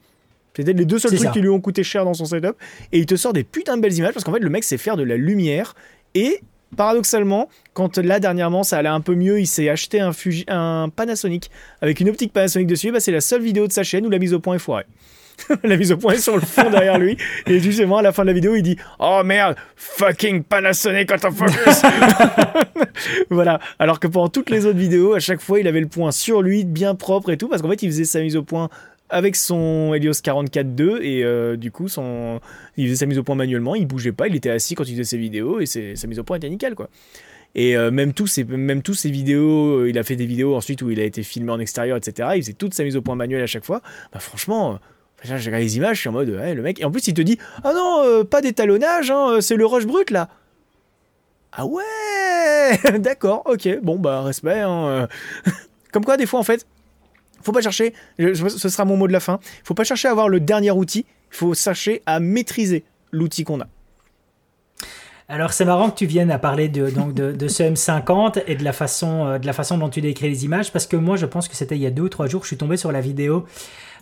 C'était 0.57 0.73
les 0.73 0.85
deux 0.85 0.99
seuls 0.99 1.15
trucs 1.15 1.31
qui 1.31 1.41
lui 1.41 1.49
ont 1.49 1.61
coûté 1.61 1.83
cher 1.85 2.05
dans 2.05 2.15
son 2.15 2.25
setup. 2.25 2.57
Et 2.93 2.99
il 2.99 3.07
te 3.07 3.17
sort 3.17 3.33
des 3.33 3.45
putains 3.45 3.77
de 3.77 3.83
belles 3.83 3.95
images 3.95 4.13
parce 4.13 4.25
qu'en 4.25 4.33
fait, 4.33 4.41
le 4.41 4.51
mec 4.51 4.65
sait 4.65 4.79
faire 4.79 4.97
de 4.97 5.03
la 5.03 5.17
lumière. 5.17 5.75
Et 6.15 6.41
paradoxalement, 6.77 7.49
quand 7.73 7.99
là 7.99 8.21
dernièrement 8.21 8.63
ça 8.63 8.79
allait 8.79 8.89
un 8.89 9.01
peu 9.01 9.15
mieux, 9.15 9.41
il 9.41 9.47
s'est 9.47 9.69
acheté 9.69 10.01
un, 10.01 10.13
un 10.49 10.89
Panasonic 10.89 11.51
avec 11.81 12.01
une 12.01 12.09
optique 12.09 12.33
Panasonic 12.33 12.67
dessus. 12.67 12.93
Bah, 12.93 13.01
c'est 13.01 13.13
la 13.13 13.21
seule 13.21 13.43
vidéo 13.43 13.67
de 13.67 13.73
sa 13.73 13.85
chaîne 13.85 14.07
où 14.07 14.11
la 14.11 14.19
mise 14.19 14.35
au 14.35 14.41
point 14.41 14.57
est 14.57 14.61
foirée. 14.61 14.87
la 15.65 15.77
mise 15.77 15.93
au 15.93 15.97
point 15.97 16.15
est 16.15 16.19
sur 16.19 16.35
le 16.35 16.43
fond 16.43 16.71
derrière 16.71 16.99
lui. 16.99 17.17
Et 17.47 17.61
justement, 17.61 17.99
à 17.99 18.03
la 18.03 18.13
fin 18.13 18.23
de 18.23 18.29
la 18.29 18.33
vidéo, 18.33 18.55
il 18.55 18.63
dit 18.63 18.77
Oh 18.99 19.23
merde, 19.25 19.57
fucking 19.77 20.43
Panasonic 20.43 21.11
autofocus 21.13 21.83
Voilà. 23.31 23.61
Alors 23.79 24.01
que 24.01 24.07
pendant 24.07 24.29
toutes 24.29 24.51
les 24.51 24.67
autres 24.67 24.79
vidéos, 24.79 25.15
à 25.15 25.21
chaque 25.21 25.41
fois, 25.41 25.61
il 25.61 25.69
avait 25.69 25.81
le 25.81 25.89
point 25.89 26.13
sur 26.13 26.43
lui, 26.43 26.65
bien 26.65 26.95
propre 26.95 27.31
et 27.31 27.37
tout, 27.37 27.49
parce 27.49 27.63
qu'en 27.63 27.71
fait, 27.71 27.83
il 27.83 27.91
faisait 27.91 28.05
sa 28.05 28.21
mise 28.21 28.37
au 28.37 28.43
point 28.43 28.69
avec 29.11 29.37
son 29.37 29.93
Helios 29.95 30.13
44.2 30.13 31.03
et 31.03 31.25
euh, 31.25 31.57
du 31.57 31.71
coup 31.71 31.89
son 31.89 32.41
il 32.77 32.87
faisait 32.87 32.97
sa 32.97 33.07
mise 33.07 33.19
au 33.19 33.23
point 33.23 33.35
manuellement 33.35 33.75
il 33.75 33.87
bougeait 33.87 34.13
pas 34.13 34.29
il 34.29 34.37
était 34.37 34.51
assis 34.51 34.75
quand 34.75 34.85
il 34.85 34.93
faisait 34.93 35.05
ses 35.05 35.19
vidéos 35.19 35.61
et 35.61 35.67
sa 35.67 36.07
mise 36.07 36.19
au 36.19 36.25
point 36.25 36.37
était 36.37 36.49
nickel 36.49 36.75
quoi 36.75 36.89
et 37.55 37.77
euh, 37.77 37.91
même 37.91 38.13
tous 38.13 38.29
ces 38.29 38.45
même 38.45 38.83
tous 38.83 38.95
ses 38.95 39.11
vidéos 39.11 39.81
euh, 39.81 39.91
il 39.91 39.99
a 39.99 40.05
fait 40.05 40.17
des 40.17 40.27
vidéos 40.27 40.55
ensuite 40.55 40.83
où 40.83 40.91
il 40.91 41.01
a 41.01 41.05
été 41.05 41.23
filmé 41.25 41.51
en 41.51 41.59
extérieur 41.59 41.97
etc 41.97 42.31
il 42.37 42.43
faisait 42.43 42.53
toute 42.53 42.73
sa 42.73 42.85
mise 42.85 42.97
au 42.97 43.03
point 43.03 43.17
manuelle 43.17 43.43
à 43.43 43.49
chaque 43.49 43.65
fois 43.65 43.83
bah 44.13 44.21
franchement 44.21 44.79
j'ai 45.23 45.35
regardé 45.35 45.65
les 45.65 45.77
images, 45.77 45.97
je 45.97 46.01
suis 46.01 46.09
en 46.09 46.13
mode, 46.13 46.29
le 46.29 46.63
mec. 46.63 46.81
Et 46.81 46.85
en 46.85 46.91
plus, 46.91 47.07
il 47.09 47.15
te 47.15 47.23
dit, 47.23 47.39
ah 47.65 47.73
non, 47.73 48.03
euh, 48.05 48.25
pas 48.25 48.41
d'étalonnage, 48.41 49.11
hein, 49.11 49.39
c'est 49.41 49.57
le 49.57 49.67
rush 49.67 49.87
brut 49.87 50.11
là. 50.11 50.29
Ah 51.53 51.67
ouais 51.67 51.83
D'accord, 52.99 53.43
ok, 53.47 53.81
bon, 53.83 53.99
bah, 53.99 54.23
respect. 54.23 54.61
Hein, 54.61 54.87
euh. 54.87 55.07
Comme 55.93 56.05
quoi, 56.05 56.17
des 56.17 56.27
fois, 56.27 56.41
en 56.41 56.45
fait, 56.45 56.67
faut 57.43 57.53
pas 57.53 57.61
chercher, 57.63 57.95
ce 58.19 58.69
sera 58.69 58.85
mon 58.85 58.97
mot 58.97 59.09
de 59.09 59.13
la 59.13 59.21
fin, 59.21 59.41
faut 59.65 59.75
pas 59.75 59.85
chercher 59.85 60.09
à 60.09 60.11
avoir 60.13 60.29
le 60.29 60.41
dernier 60.41 60.71
outil, 60.71 61.07
il 61.33 61.37
faut 61.37 61.55
chercher 61.55 62.03
à 62.07 62.21
maîtriser 62.21 62.85
l'outil 63.13 63.45
qu'on 63.45 63.61
a. 63.61 63.67
Alors 65.29 65.53
c'est 65.53 65.65
marrant 65.65 65.91
que 65.91 65.97
tu 65.97 66.07
viennes 66.07 66.33
à 66.33 66.41
parler 66.41 66.69
de, 66.69 66.91
donc 66.91 67.15
de, 67.15 67.49
ce 67.49 67.63
M50 67.63 68.43
et 68.49 68.57
de 68.57 68.65
la, 68.65 68.73
façon, 68.73 69.27
euh, 69.27 69.39
de 69.39 69.47
la 69.47 69.53
façon 69.53 69.79
dont 69.79 69.89
tu 69.89 70.01
décris 70.01 70.29
les 70.29 70.45
images, 70.45 70.73
parce 70.73 70.89
que 70.89 70.97
moi 70.97 71.17
je 71.17 71.25
pense 71.25 71.47
que 71.47 71.55
c'était 71.55 71.77
il 71.77 71.83
y 71.83 71.87
a 71.87 71.91
deux 71.91 72.03
ou 72.03 72.09
trois 72.09 72.27
jours, 72.27 72.43
je 72.43 72.49
suis 72.49 72.57
tombé 72.57 72.77
sur 72.77 72.91
la 72.91 73.01
vidéo 73.01 73.47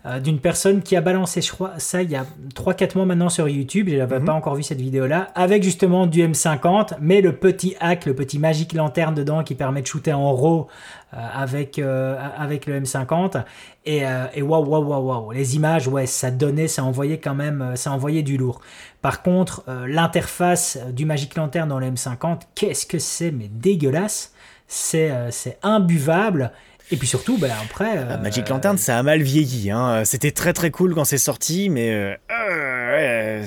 euh, 0.07 0.21
d'une 0.21 0.39
personne 0.39 0.83
qui 0.83 0.97
a 0.97 1.01
balancé, 1.01 1.41
je 1.41 1.53
crois, 1.53 1.73
ça 1.79 2.03
il 2.03 2.11
y 2.11 2.17
a 2.17 2.25
3-4 2.55 2.97
mois 2.97 3.07
maintenant 3.07 3.29
sur 3.29 3.49
YouTube, 3.49 3.89
je 3.91 3.97
n'avais 3.97 4.21
mhm. 4.21 4.25
pas 4.25 4.33
encore 4.33 4.55
vu 4.55 4.63
cette 4.63 4.81
vidéo-là, 4.81 5.29
avec 5.35 5.63
justement 5.63 6.07
du 6.07 6.21
M50, 6.23 6.95
mais 7.01 7.21
le 7.21 7.35
petit 7.35 7.77
hack, 7.81 8.07
le 8.07 8.15
petit 8.15 8.39
magique 8.39 8.73
lanterne 8.73 9.15
dedans 9.15 9.43
qui 9.43 9.55
permet 9.55 9.83
de 9.83 9.87
shooter 9.87 10.13
en 10.13 10.35
RAW 10.35 10.69
euh, 11.15 11.17
avec, 11.35 11.79
euh, 11.79 12.17
avec 12.37 12.67
le 12.67 12.81
M50. 12.81 13.43
Et, 13.87 14.03
waouh, 14.43 14.67
waouh, 14.67 14.85
waouh, 14.85 15.07
waouh, 15.07 15.33
les 15.33 15.57
images, 15.57 15.89
ouais, 15.89 16.05
ça 16.05 16.31
donnait, 16.31 16.69
ça 16.69 16.85
envoyait 16.85 17.19
quand 17.19 17.35
même, 17.35 17.73
ça 17.75 17.91
envoyait 17.91 18.23
du 18.23 18.37
lourd. 18.37 18.61
Par 19.01 19.23
contre, 19.23 19.65
l'interface 19.87 20.79
du 20.93 21.07
magique 21.07 21.35
lanterne 21.37 21.71
dans 21.71 21.79
le 21.79 21.91
M50, 21.91 22.41
qu'est-ce 22.55 22.85
que 22.85 22.99
c'est, 22.99 23.31
mais 23.31 23.49
dégueulasse 23.49 24.35
c'est 24.69 25.59
imbuvable 25.63 26.53
et 26.91 26.97
puis 26.97 27.07
surtout, 27.07 27.39
ben 27.39 27.53
après. 27.63 27.99
Euh, 27.99 28.19
Magic 28.19 28.49
Lantern, 28.49 28.79
ça 28.79 28.99
a 28.99 29.03
mal 29.03 29.23
vieilli. 29.23 29.71
Hein. 29.71 30.05
C'était 30.05 30.31
très 30.31 30.53
très 30.53 30.71
cool 30.71 30.95
quand 30.95 31.05
c'est 31.05 31.19
sorti, 31.19 31.69
mais 31.69 31.91
euh, 31.93 32.15
euh, 32.31 33.45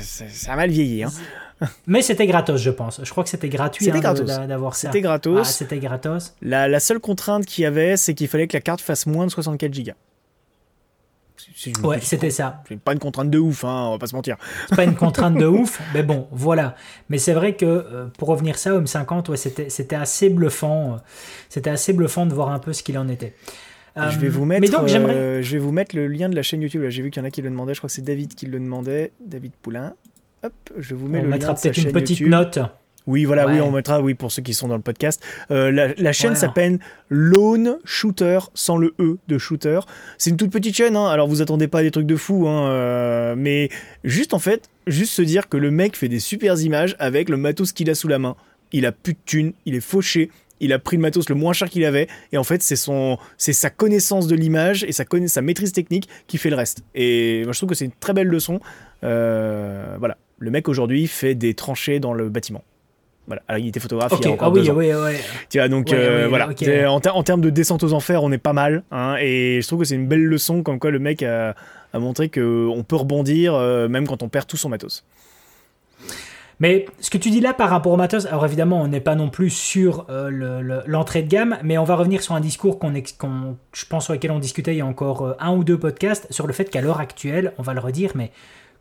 ça 0.00 0.52
a 0.52 0.56
mal 0.56 0.70
vieilli. 0.70 1.04
Hein. 1.04 1.12
Mais 1.86 2.02
c'était 2.02 2.26
gratos, 2.26 2.60
je 2.60 2.70
pense. 2.70 3.00
Je 3.02 3.10
crois 3.10 3.22
que 3.22 3.30
c'était 3.30 3.48
gratuit 3.48 3.88
hein, 3.88 4.46
d'avoir 4.48 4.74
ça. 4.74 4.88
C'était 4.88 5.00
gratos. 5.00 5.38
Ah, 5.40 5.44
c'était 5.44 5.78
gratos. 5.78 6.34
La, 6.42 6.66
la 6.66 6.80
seule 6.80 6.98
contrainte 6.98 7.46
qu'il 7.46 7.62
y 7.62 7.66
avait, 7.66 7.96
c'est 7.96 8.12
qu'il 8.12 8.26
fallait 8.26 8.48
que 8.48 8.56
la 8.56 8.60
carte 8.60 8.80
fasse 8.80 9.06
moins 9.06 9.24
de 9.24 9.30
64 9.30 9.72
Go 11.80 11.88
ouais, 11.88 12.00
c'était 12.00 12.30
ça. 12.30 12.62
C'est 12.68 12.78
pas 12.78 12.92
une 12.92 12.98
contrainte 12.98 13.30
de 13.30 13.38
ouf, 13.38 13.64
hein, 13.64 13.86
on 13.88 13.92
va 13.92 13.98
pas 13.98 14.06
se 14.06 14.14
mentir. 14.14 14.36
C'est 14.68 14.76
pas 14.76 14.84
une 14.84 14.94
contrainte 14.94 15.36
de 15.36 15.46
ouf, 15.46 15.80
mais 15.94 16.02
bon, 16.02 16.26
voilà. 16.30 16.76
Mais 17.08 17.18
c'est 17.18 17.32
vrai 17.32 17.54
que 17.54 17.64
euh, 17.64 18.06
pour 18.18 18.28
revenir 18.28 18.58
ça, 18.58 18.74
Home 18.74 18.86
50, 18.86 19.28
ouais, 19.28 19.36
c'était 19.36 19.96
assez 19.96 20.30
bluffant. 20.30 20.94
Euh, 20.94 20.96
c'était 21.48 21.70
assez 21.70 21.92
bluffant 21.92 22.26
de 22.26 22.34
voir 22.34 22.50
un 22.50 22.58
peu 22.58 22.72
ce 22.72 22.82
qu'il 22.82 22.98
en 22.98 23.08
était. 23.08 23.34
je 23.96 24.18
vais 24.18 24.28
vous 24.28 24.44
mettre, 24.44 24.86
je 24.86 25.52
vais 25.52 25.58
vous 25.58 25.72
mettre 25.72 25.96
le 25.96 26.06
lien 26.06 26.28
de 26.28 26.36
la 26.36 26.42
chaîne 26.42 26.62
YouTube. 26.62 26.84
J'ai 26.88 27.02
vu 27.02 27.10
qu'il 27.10 27.22
y 27.22 27.24
en 27.24 27.26
a 27.26 27.30
qui 27.30 27.42
le 27.42 27.50
demandaient. 27.50 27.74
Je 27.74 27.80
crois 27.80 27.88
que 27.88 27.94
c'est 27.94 28.02
David 28.02 28.34
qui 28.34 28.46
le 28.46 28.58
demandait. 28.58 29.12
David 29.24 29.52
Poulain. 29.62 29.94
Hop, 30.42 30.52
je 30.76 30.94
vous 30.94 31.08
mets 31.08 31.22
le 31.22 31.30
lien 31.30 31.52
de 31.52 31.58
sa 31.58 31.72
chaîne 31.72 31.86
une 31.86 31.92
petite 31.92 32.20
note. 32.20 32.58
Oui, 33.06 33.26
voilà, 33.26 33.46
oui, 33.46 33.60
on 33.60 33.70
mettra, 33.70 34.00
oui, 34.00 34.14
pour 34.14 34.32
ceux 34.32 34.40
qui 34.40 34.54
sont 34.54 34.66
dans 34.66 34.76
le 34.76 34.82
podcast. 34.82 35.22
Euh, 35.50 35.92
la, 35.96 36.12
chaîne 36.12 36.34
s'appelle 36.36 36.78
Lone 37.10 37.78
Shooter, 37.84 38.38
sans 38.54 38.78
le 38.78 38.94
E 38.98 39.18
de 39.28 39.36
Shooter. 39.36 39.80
C'est 40.16 40.30
une 40.30 40.38
toute 40.38 40.50
petite 40.50 40.74
chaîne, 40.74 40.96
hein, 40.96 41.08
alors 41.08 41.28
vous 41.28 41.42
attendez 41.42 41.68
pas 41.68 41.82
des 41.82 41.90
trucs 41.90 42.06
de 42.06 42.16
fou, 42.16 42.48
hein, 42.48 42.70
euh, 42.70 43.34
mais 43.36 43.68
juste 44.04 44.32
en 44.32 44.38
fait, 44.38 44.70
juste 44.86 45.12
se 45.12 45.20
dire 45.20 45.50
que 45.50 45.58
le 45.58 45.70
mec 45.70 45.96
fait 45.96 46.08
des 46.08 46.18
super 46.18 46.58
images 46.58 46.96
avec 46.98 47.28
le 47.28 47.36
matos 47.36 47.72
qu'il 47.72 47.90
a 47.90 47.94
sous 47.94 48.08
la 48.08 48.18
main. 48.18 48.36
Il 48.72 48.86
a 48.86 48.92
plus 48.92 49.12
de 49.12 49.18
thunes, 49.26 49.52
il 49.66 49.74
est 49.74 49.80
fauché, 49.80 50.30
il 50.60 50.72
a 50.72 50.78
pris 50.78 50.96
le 50.96 51.02
matos 51.02 51.28
le 51.28 51.34
moins 51.34 51.52
cher 51.52 51.68
qu'il 51.68 51.84
avait 51.84 52.08
et 52.32 52.38
en 52.38 52.44
fait 52.44 52.62
c'est 52.62 52.76
son 52.76 53.18
c'est 53.36 53.52
sa 53.52 53.70
connaissance 53.70 54.26
de 54.26 54.34
l'image 54.34 54.84
et 54.84 54.92
sa 54.92 55.04
sa 55.26 55.42
maîtrise 55.42 55.72
technique 55.72 56.08
qui 56.26 56.38
fait 56.38 56.48
le 56.48 56.56
reste 56.56 56.84
et 56.94 57.42
moi 57.44 57.52
je 57.52 57.58
trouve 57.58 57.68
que 57.68 57.74
c'est 57.74 57.84
une 57.84 57.92
très 57.92 58.12
belle 58.12 58.28
leçon 58.28 58.60
euh, 59.02 59.96
voilà 59.98 60.16
le 60.38 60.50
mec 60.50 60.68
aujourd'hui 60.68 61.06
fait 61.06 61.34
des 61.34 61.54
tranchées 61.54 61.98
dans 62.00 62.14
le 62.14 62.28
bâtiment 62.28 62.62
voilà. 63.26 63.42
Alors, 63.48 63.58
il 63.58 63.68
était 63.68 63.80
photographe 63.80 64.12
il 64.18 64.24
y 64.24 64.28
a 64.28 64.32
encore 64.32 64.48
ah 64.48 64.50
oui, 64.50 64.68
oui, 64.70 64.92
oui. 64.92 65.12
Tu 65.48 65.58
vois, 65.58 65.68
donc 65.68 65.92
euh, 65.92 66.26
voilà. 66.28 66.48
En, 66.90 66.96
en, 66.96 67.22
termes 67.22 67.40
de 67.40 67.50
descente 67.50 67.82
aux 67.82 67.92
enfers, 67.92 68.22
on 68.22 68.32
est 68.32 68.38
pas 68.38 68.52
mal. 68.52 68.82
Hein, 68.90 69.16
et 69.20 69.60
je 69.62 69.66
trouve 69.66 69.80
que 69.80 69.84
c'est 69.86 69.94
une 69.94 70.06
belle 70.06 70.24
leçon, 70.24 70.62
comme 70.62 70.78
quoi 70.78 70.90
le 70.90 70.98
mec 70.98 71.22
a, 71.22 71.54
a 71.92 71.98
montré 71.98 72.28
qu'on 72.28 72.84
peut 72.86 72.96
rebondir 72.96 73.54
euh, 73.54 73.88
même 73.88 74.06
quand 74.06 74.22
on 74.22 74.28
perd 74.28 74.46
tout 74.46 74.56
son 74.56 74.68
matos. 74.68 75.04
Mais 76.60 76.86
ce 77.00 77.10
que 77.10 77.18
tu 77.18 77.30
dis 77.30 77.40
là 77.40 77.52
par 77.52 77.68
rapport 77.68 77.92
au 77.92 77.96
matos, 77.96 78.26
alors 78.26 78.44
évidemment, 78.44 78.80
on 78.80 78.88
n'est 78.88 79.00
pas 79.00 79.16
non 79.16 79.28
plus 79.28 79.50
sur 79.50 80.06
euh, 80.08 80.82
l'entrée 80.86 81.22
de 81.22 81.28
gamme, 81.28 81.58
mais 81.64 81.78
on 81.78 81.84
va 81.84 81.96
revenir 81.96 82.22
sur 82.22 82.34
un 82.34 82.40
discours 82.40 82.78
qu'on, 82.78 82.92
je 82.92 83.86
pense, 83.86 84.04
sur 84.04 84.12
lequel 84.12 84.30
on 84.30 84.38
discutait 84.38 84.74
il 84.74 84.78
y 84.78 84.80
a 84.80 84.86
encore 84.86 85.34
un 85.40 85.52
ou 85.56 85.64
deux 85.64 85.78
podcasts, 85.78 86.30
sur 86.30 86.46
le 86.46 86.52
fait 86.52 86.66
qu'à 86.66 86.80
l'heure 86.80 87.00
actuelle, 87.00 87.54
on 87.58 87.62
va 87.62 87.74
le 87.74 87.80
redire, 87.80 88.12
mais 88.14 88.30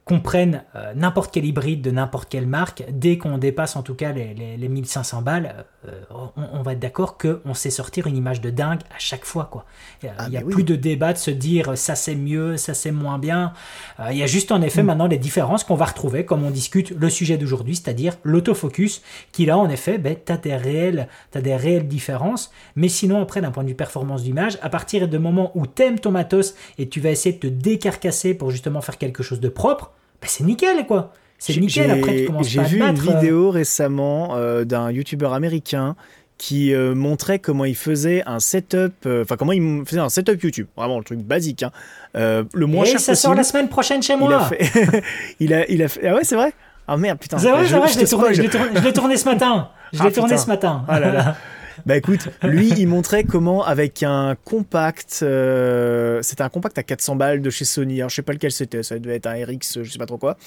qu'on 0.05 0.19
prenne 0.19 0.63
euh, 0.75 0.93
n'importe 0.95 1.33
quel 1.33 1.45
hybride 1.45 1.81
de 1.81 1.89
n'importe 1.89 2.27
quelle 2.27 2.45
marque, 2.45 2.83
dès 2.91 3.17
qu'on 3.17 3.37
dépasse 3.37 3.77
en 3.77 3.83
tout 3.83 3.95
cas 3.95 4.11
les, 4.11 4.33
les, 4.33 4.67
1500 4.67 5.21
balles, 5.21 5.65
euh, 5.87 6.01
on, 6.35 6.61
va 6.61 6.73
être 6.73 6.79
d'accord 6.79 7.17
qu'on 7.17 7.53
sait 7.53 7.69
sortir 7.69 8.07
une 8.07 8.17
image 8.17 8.41
de 8.41 8.49
dingue 8.49 8.81
à 8.93 8.99
chaque 8.99 9.23
fois. 9.23 9.47
Quoi. 9.49 9.65
Il 10.01 10.11
n'y 10.29 10.37
a, 10.37 10.41
ah, 10.41 10.49
plus 10.49 10.63
de 10.63 10.75
débat 10.75 11.13
de 11.13 11.17
se 11.17 11.31
dire 11.31 11.77
ça 11.77 11.95
c'est 11.95 12.15
mieux, 12.15 12.57
ça 12.57 12.73
c'est 12.73 12.91
moins 12.91 13.17
bien. 13.17 13.53
Euh, 14.01 14.07
il 14.11 14.17
y 14.17 14.23
a 14.23 14.27
juste 14.27 14.51
en 14.51 14.61
effet 14.61 14.83
mm. 14.83 14.87
maintenant 14.87 15.07
les 15.07 15.17
différences 15.17 15.63
qu'on 15.63 15.75
va 15.75 15.85
retrouver 15.85 16.25
comme 16.25 16.43
on 16.43 16.51
discute 16.51 16.91
le 16.91 17.09
sujet 17.09 17.37
d'aujourd'hui, 17.37 17.77
c'est-à-dire 17.77 18.17
l'autofocus, 18.23 19.01
qui 19.31 19.45
là 19.45 19.57
en 19.57 19.69
effet, 19.69 19.97
ben, 19.97 20.17
tu 20.25 20.33
as, 20.33 20.37
des 20.37 20.55
réelles, 20.55 21.07
as 21.33 21.41
des 21.41 21.55
réelles 21.55 21.87
différences, 21.87 22.51
mais 22.75 22.89
sinon 22.89 23.21
après 23.21 23.39
d'un 23.39 23.51
point 23.51 23.63
de 23.63 23.69
vue 23.69 23.75
performance 23.75 24.23
d'image, 24.23 24.57
à 24.61 24.69
partir 24.69 25.07
du 25.07 25.17
moment 25.17 25.51
où 25.55 25.65
tu 25.65 25.81
aimes 25.81 25.99
ton 25.99 26.11
matos 26.11 26.55
et 26.77 26.89
tu 26.89 26.99
vas 26.99 27.09
essayer 27.09 27.35
de 27.35 27.39
te 27.39 27.47
décarcasser 27.47 28.33
pour 28.33 28.51
justement 28.51 28.81
faire 28.81 28.97
quelque 28.97 29.23
chose 29.23 29.39
de 29.39 29.49
propre, 29.49 29.92
bah, 30.23 30.29
c'est 30.29 30.45
nickel, 30.45 30.85
quoi. 30.85 31.11
C'est 31.37 31.57
nickel. 31.57 31.91
Après, 31.91 32.15
tu 32.15 32.25
commences 32.27 32.47
J'ai 32.47 32.63
vu 32.63 32.81
une 32.81 32.95
vidéo 32.95 33.51
récemment 33.51 34.35
euh, 34.35 34.63
d'un 34.63 34.89
youtubeur 34.89 35.33
américain 35.33 35.97
qui 36.37 36.73
euh, 36.73 36.95
montrait 36.95 37.39
comment 37.39 37.65
il 37.65 37.75
faisait 37.75 38.23
un 38.25 38.39
setup, 38.39 38.93
euh, 39.05 39.23
enfin 39.23 39.35
comment 39.35 39.51
il 39.51 39.83
faisait 39.85 39.99
un 39.99 40.07
setup 40.07 40.41
YouTube, 40.41 40.67
vraiment 40.77 40.97
le 40.97 41.03
truc 41.03 41.19
basique, 41.19 41.63
hein. 41.63 41.71
le 42.13 42.65
moins 42.65 42.85
Et 42.85 42.91
cher 42.91 42.99
ça 43.01 43.15
sort 43.15 43.35
la 43.35 43.43
semaine 43.43 43.67
prochaine 43.67 44.01
chez 44.01 44.15
moi. 44.15 44.49
Il 45.41 45.53
a, 45.53 45.69
il 45.69 45.83
a, 45.83 45.89
fait, 45.89 46.07
ah 46.07 46.15
ouais 46.15 46.23
c'est 46.23 46.35
vrai. 46.35 46.53
Ah 46.87 46.95
merde 46.97 47.19
putain. 47.19 47.37
C'est 47.37 47.51
vrai, 47.51 47.65
je, 47.65 47.75
vrai, 47.75 47.93
je 47.93 47.99
l'ai 47.99 48.07
tourné, 48.49 48.93
tourné, 48.93 49.17
ce 49.17 49.25
matin. 49.25 49.69
Je 49.91 50.01
l'ai 50.03 50.09
ah, 50.09 50.11
tourné 50.11 50.37
ce 50.37 50.47
matin. 50.47 50.83
Ah 50.87 50.99
là 50.99 51.11
là. 51.11 51.35
Bah 51.85 51.97
écoute, 51.97 52.29
lui, 52.43 52.69
il 52.69 52.87
montrait 52.87 53.23
comment 53.23 53.63
avec 53.65 54.03
un 54.03 54.35
compact, 54.43 55.19
euh, 55.21 56.21
c'était 56.21 56.43
un 56.43 56.49
compact 56.49 56.77
à 56.77 56.83
400 56.83 57.15
balles 57.15 57.41
de 57.41 57.49
chez 57.49 57.65
Sony. 57.65 57.99
Alors 58.01 58.09
je 58.09 58.15
sais 58.15 58.21
pas 58.21 58.33
lequel 58.33 58.51
c'était, 58.51 58.83
ça 58.83 58.99
devait 58.99 59.15
être 59.15 59.27
un 59.27 59.33
RX, 59.33 59.83
je 59.83 59.91
sais 59.91 59.99
pas 59.99 60.05
trop 60.05 60.17
quoi. 60.17 60.37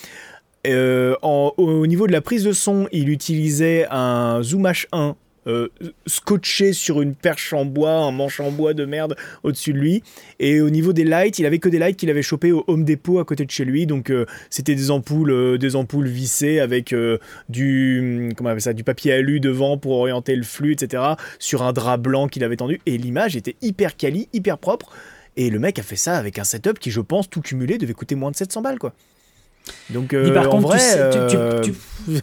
Euh, 0.66 1.14
au 1.22 1.86
niveau 1.86 2.06
de 2.06 2.12
la 2.12 2.20
prise 2.20 2.44
de 2.44 2.52
son, 2.52 2.88
il 2.90 3.08
utilisait 3.08 3.86
un 3.90 4.42
Zoom 4.42 4.64
H1 4.64 5.14
euh, 5.46 5.68
scotché 6.06 6.72
sur 6.72 7.00
une 7.00 7.14
perche 7.14 7.52
en 7.52 7.64
bois, 7.64 7.92
un 7.92 8.12
manche 8.12 8.40
en 8.40 8.50
bois 8.50 8.74
de 8.74 8.84
merde 8.84 9.16
au-dessus 9.42 9.72
de 9.72 9.78
lui. 9.78 10.02
Et 10.38 10.60
au 10.60 10.70
niveau 10.70 10.92
des 10.92 11.04
lights, 11.04 11.38
il 11.38 11.46
avait 11.46 11.58
que 11.58 11.68
des 11.68 11.78
lights 11.78 11.96
qu'il 11.96 12.10
avait 12.10 12.22
chopé 12.22 12.52
au 12.52 12.64
Home 12.66 12.84
Depot 12.84 13.18
à 13.18 13.24
côté 13.24 13.44
de 13.44 13.50
chez 13.50 13.64
lui. 13.64 13.86
Donc 13.86 14.10
euh, 14.10 14.26
c'était 14.50 14.74
des 14.74 14.90
ampoules, 14.90 15.30
euh, 15.30 15.58
des 15.58 15.76
ampoules 15.76 16.08
vissées 16.08 16.60
avec 16.60 16.94
du, 17.48 18.30
comment 18.36 18.58
ça, 18.58 18.72
du 18.72 18.84
papier 18.84 19.12
alu 19.12 19.40
devant 19.40 19.78
pour 19.78 19.92
orienter 19.92 20.36
le 20.36 20.42
flux, 20.42 20.72
etc. 20.72 21.02
Sur 21.38 21.62
un 21.62 21.72
drap 21.72 21.98
blanc 21.98 22.28
qu'il 22.28 22.44
avait 22.44 22.56
tendu. 22.56 22.80
Et 22.86 22.98
l'image 22.98 23.36
était 23.36 23.56
hyper 23.62 23.96
quali, 23.96 24.28
hyper 24.32 24.58
propre. 24.58 24.90
Et 25.36 25.50
le 25.50 25.58
mec 25.58 25.78
a 25.78 25.82
fait 25.82 25.96
ça 25.96 26.16
avec 26.16 26.38
un 26.38 26.44
setup 26.44 26.78
qui, 26.78 26.90
je 26.90 27.00
pense, 27.00 27.28
tout 27.28 27.42
cumulé, 27.42 27.76
devait 27.78 27.92
coûter 27.92 28.14
moins 28.14 28.30
de 28.30 28.36
700 28.36 28.62
balles, 28.62 28.78
quoi. 28.78 28.94
Donc, 29.90 30.14
euh, 30.14 30.32
par 30.32 30.48
contre, 30.48 30.68
vrai, 30.68 31.10
tu, 31.10 31.72
tu, 31.72 32.22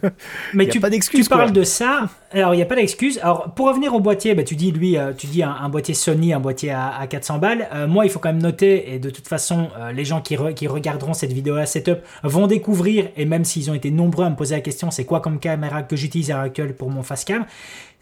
mais 0.54 0.66
tu, 0.66 0.80
pas 0.80 0.90
tu 0.90 1.24
parles 1.24 1.52
de 1.52 1.62
ça. 1.62 2.08
Alors, 2.34 2.52
il 2.52 2.56
n'y 2.56 2.62
a 2.64 2.66
pas 2.66 2.74
d'excuse. 2.74 3.20
Alors, 3.22 3.54
pour 3.54 3.68
revenir 3.68 3.94
au 3.94 4.00
boîtier, 4.00 4.34
bah, 4.34 4.42
tu 4.42 4.56
dis, 4.56 4.72
lui, 4.72 4.98
euh, 4.98 5.12
tu 5.16 5.28
dis 5.28 5.44
un, 5.44 5.68
boîtier 5.68 5.94
Sony, 5.94 6.32
un 6.32 6.40
boîtier 6.40 6.72
à, 6.72 7.06
400 7.08 7.38
balles. 7.38 7.68
Euh, 7.72 7.86
moi, 7.86 8.06
il 8.06 8.10
faut 8.10 8.18
quand 8.18 8.30
même 8.32 8.42
noter, 8.42 8.92
et 8.92 8.98
de 8.98 9.08
toute 9.08 9.28
façon, 9.28 9.68
les 9.94 10.04
gens 10.04 10.20
qui, 10.20 10.36
regarderont 10.36 11.14
cette 11.14 11.32
vidéo 11.32 11.54
à 11.54 11.66
setup 11.66 12.00
vont 12.24 12.48
découvrir, 12.48 13.08
et 13.16 13.24
même 13.24 13.44
s'ils 13.44 13.70
ont 13.70 13.74
été 13.74 13.92
nombreux 13.92 14.24
à 14.24 14.30
me 14.30 14.34
poser 14.34 14.56
la 14.56 14.60
question, 14.62 14.90
c'est 14.90 15.04
quoi 15.04 15.20
comme 15.20 15.38
caméra 15.38 15.84
que 15.84 15.94
j'utilise 15.94 16.32
à 16.32 16.34
l'heure 16.34 16.44
actuelle 16.44 16.74
pour 16.74 16.90
mon 16.90 17.04
facecam 17.04 17.44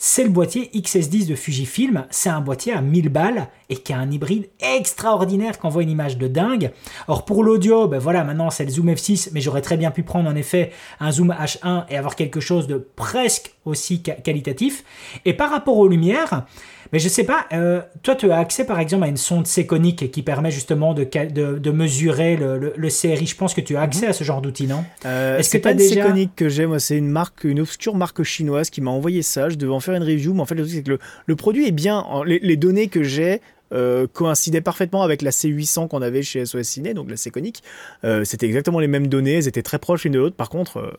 c'est 0.05 0.25
le 0.25 0.31
boîtier 0.31 0.69
XS10 0.75 1.29
de 1.29 1.37
Fujifilm. 1.37 2.07
C'est 2.11 2.29
un 2.29 2.41
boîtier 2.41 2.73
à 2.73 2.81
1000 2.81 3.09
balles 3.09 3.47
et 3.69 3.77
qui 3.77 3.93
a 3.93 3.99
un 3.99 4.11
hybride 4.11 4.49
extraordinaire 4.61 5.61
qui 5.61 5.65
envoie 5.65 5.85
une 5.85 5.91
image 5.91 6.19
de 6.19 6.27
dingue. 6.27 6.73
Or 7.07 7.25
pour 7.25 7.45
l'audio, 7.45 7.87
ben 7.87 8.01
voilà, 8.01 8.25
maintenant 8.25 8.51
c'est 8.51 8.65
le 8.65 8.71
Zoom 8.71 8.91
F6, 8.91 9.29
mais 9.33 9.41
j'aurais 9.41 9.63
très 9.63 9.77
bien 9.77 9.93
pu 9.93 10.03
prendre 10.03 10.29
en 10.29 10.35
effet 10.35 10.73
un 10.99 11.13
Zoom 11.13 11.33
H1 11.33 11.85
et 11.89 11.97
avoir 11.97 12.17
quelque 12.17 12.41
chose 12.41 12.67
de 12.67 12.79
presque 12.79 13.55
aussi 13.65 14.03
qualitatif. 14.23 14.85
Et 15.25 15.35
par 15.35 15.51
rapport 15.51 15.77
aux 15.77 15.89
lumières, 15.89 16.45
mais 16.93 16.99
je 16.99 17.09
sais 17.09 17.25
pas, 17.25 17.47
euh, 17.53 17.81
toi 18.03 18.15
tu 18.15 18.31
as 18.31 18.39
accès 18.39 18.67
par 18.67 18.79
exemple 18.79 19.05
à 19.05 19.09
une 19.09 19.17
sonde 19.17 19.47
séconique 19.47 20.11
qui 20.11 20.23
permet 20.23 20.51
justement 20.51 20.93
de, 20.93 21.05
de, 21.05 21.71
mesurer 21.71 22.37
le, 22.37 22.75
le, 22.77 22.89
CRI. 22.89 23.27
Je 23.27 23.37
pense 23.37 23.55
que 23.55 23.63
tu 23.63 23.77
as 23.77 23.81
accès 23.81 24.07
à 24.07 24.13
ce 24.13 24.25
genre 24.25 24.43
d'outil, 24.43 24.67
non? 24.67 24.85
Euh, 25.07 25.39
Est-ce 25.39 25.51
que 25.51 25.59
pas 25.59 25.73
déjà... 25.73 25.95
une 25.95 26.03
séconique 26.03 26.33
que 26.37 26.51
j'ai, 26.51 26.67
moi 26.67 26.79
c'est 26.79 26.99
une 26.99 27.09
marque, 27.09 27.45
une 27.45 27.61
obscure 27.61 27.95
marque 27.95 28.23
chinoise 28.23 28.69
qui 28.69 28.83
m'a 28.83 28.91
envoyé 28.91 29.23
ça. 29.23 29.49
Je 29.49 29.57
devais 29.57 29.73
en 29.73 29.81
faire 29.81 29.95
une 29.95 30.03
review, 30.03 30.35
mais 30.35 30.43
en 30.43 30.47
fait 30.47 30.55
le 30.55 30.65
truc 30.65 30.75
c'est 30.75 30.83
que 30.83 30.99
le, 31.27 31.37
produit 31.37 31.67
est 31.67 31.73
bien. 31.73 32.05
Les, 32.27 32.57
données 32.57 32.89
que 32.89 33.03
j'ai 33.03 33.41
euh, 33.73 34.07
coïncidaient 34.07 34.61
parfaitement 34.61 35.03
avec 35.03 35.23
la 35.23 35.31
C800 35.31 35.89
qu'on 35.89 36.03
avait 36.03 36.23
chez 36.23 36.45
SOS 36.45 36.63
Ciné, 36.65 36.93
donc 36.93 37.09
la 37.09 37.17
Séconique. 37.17 37.63
Euh, 38.05 38.23
C'était 38.25 38.47
exactement 38.47 38.81
les 38.81 38.87
mêmes 38.87 39.07
données, 39.07 39.35
elles 39.35 39.49
étaient 39.49 39.63
très 39.63 39.79
proches 39.79 40.05
l'une 40.05 40.13
de 40.13 40.19
l'autre. 40.19 40.37
Par 40.37 40.51
contre, 40.51 40.77
euh, 40.77 40.93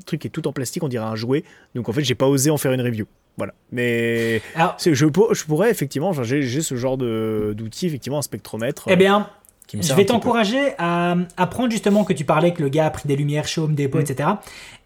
le 0.00 0.04
truc 0.04 0.24
est 0.26 0.30
tout 0.30 0.46
en 0.48 0.52
plastique, 0.52 0.82
on 0.82 0.88
dirait 0.88 1.04
un 1.04 1.16
jouet. 1.16 1.44
Donc 1.74 1.88
en 1.88 1.92
fait, 1.92 2.02
j'ai 2.02 2.14
pas 2.14 2.26
osé 2.26 2.50
en 2.50 2.56
faire 2.56 2.72
une 2.72 2.82
review. 2.82 3.06
Voilà. 3.36 3.54
Mais 3.72 4.42
je, 4.78 4.94
je, 4.94 5.44
pourrais 5.44 5.70
effectivement, 5.70 6.12
j'ai 6.12 6.62
ce 6.62 6.74
genre 6.74 6.98
d'outil, 6.98 7.86
effectivement, 7.86 8.18
un 8.18 8.22
spectromètre. 8.22 8.84
Eh 8.88 8.96
bien, 8.96 9.28
je 9.72 9.94
vais 9.94 10.04
t'encourager 10.04 10.72
à, 10.78 11.16
apprendre 11.36 11.70
justement 11.70 12.04
que 12.04 12.12
tu 12.12 12.24
parlais 12.24 12.52
que 12.52 12.62
le 12.62 12.68
gars 12.68 12.86
a 12.86 12.90
pris 12.90 13.06
des 13.06 13.16
lumières 13.16 13.46
chez 13.46 13.60
Home 13.60 13.74
Depot, 13.74 13.98
mm. 13.98 14.02
etc. 14.02 14.28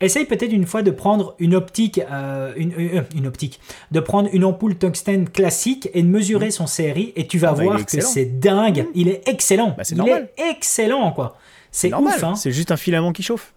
Essaye 0.01 0.27
peut-être 0.27 0.53
une 0.53 0.67
fois 0.67 0.83
de 0.83 0.91
prendre 0.91 1.35
une 1.39 1.55
optique, 1.55 1.99
euh, 1.99 2.53
euh, 2.57 3.03
une, 3.15 3.27
optique, 3.27 3.61
de 3.91 4.01
prendre 4.01 4.29
une 4.33 4.45
ampoule 4.45 4.77
tungstène 4.77 5.29
classique 5.29 5.89
et 5.95 6.03
de 6.03 6.09
mesurer 6.09 6.49
mm. 6.49 6.53
son 6.53 6.65
CRI 6.67 7.13
et 7.17 7.27
tu 7.27 7.39
vas 7.39 7.51
ah 7.51 7.55
bah, 7.55 7.63
voir 7.63 7.87
que 7.87 8.01
c'est 8.01 8.39
dingue. 8.39 8.85
Mm. 8.85 8.91
Il 8.95 9.09
est 9.09 9.29
excellent. 9.29 9.75
Bah, 9.77 9.85
il 9.91 10.09
est 10.09 10.35
excellent 10.51 11.13
quoi. 11.13 11.37
C'est 11.71 11.93
ouf. 11.93 12.23
Hein. 12.23 12.35
C'est 12.37 12.53
juste 12.53 12.71
un 12.71 12.77
filament 12.77 13.13
qui 13.13 13.23
chauffe. 13.23 13.54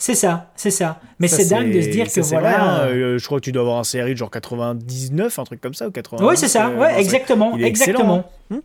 C'est 0.00 0.14
ça, 0.14 0.52
c'est 0.54 0.70
ça. 0.70 1.00
Mais 1.18 1.26
c'est 1.26 1.46
dingue 1.46 1.72
de 1.72 1.82
se 1.82 1.88
dire 1.88 2.06
que 2.10 2.20
voilà. 2.20 2.62
Hein. 2.62 2.80
Euh, 2.86 3.18
je 3.18 3.26
crois 3.26 3.40
que 3.40 3.44
tu 3.44 3.52
dois 3.52 3.62
avoir 3.62 3.78
un 3.78 3.82
CRI 3.82 4.12
de 4.12 4.16
genre 4.16 4.30
99, 4.30 5.38
un 5.38 5.44
truc 5.44 5.60
comme 5.60 5.74
ça, 5.74 5.88
ou 5.88 5.90
80. 5.90 6.24
Oui, 6.24 6.36
c'est 6.36 6.46
ça, 6.46 6.70
ouais, 6.70 7.00
exactement, 7.00 7.56
exactement. 7.58 8.24
Hein. 8.52 8.60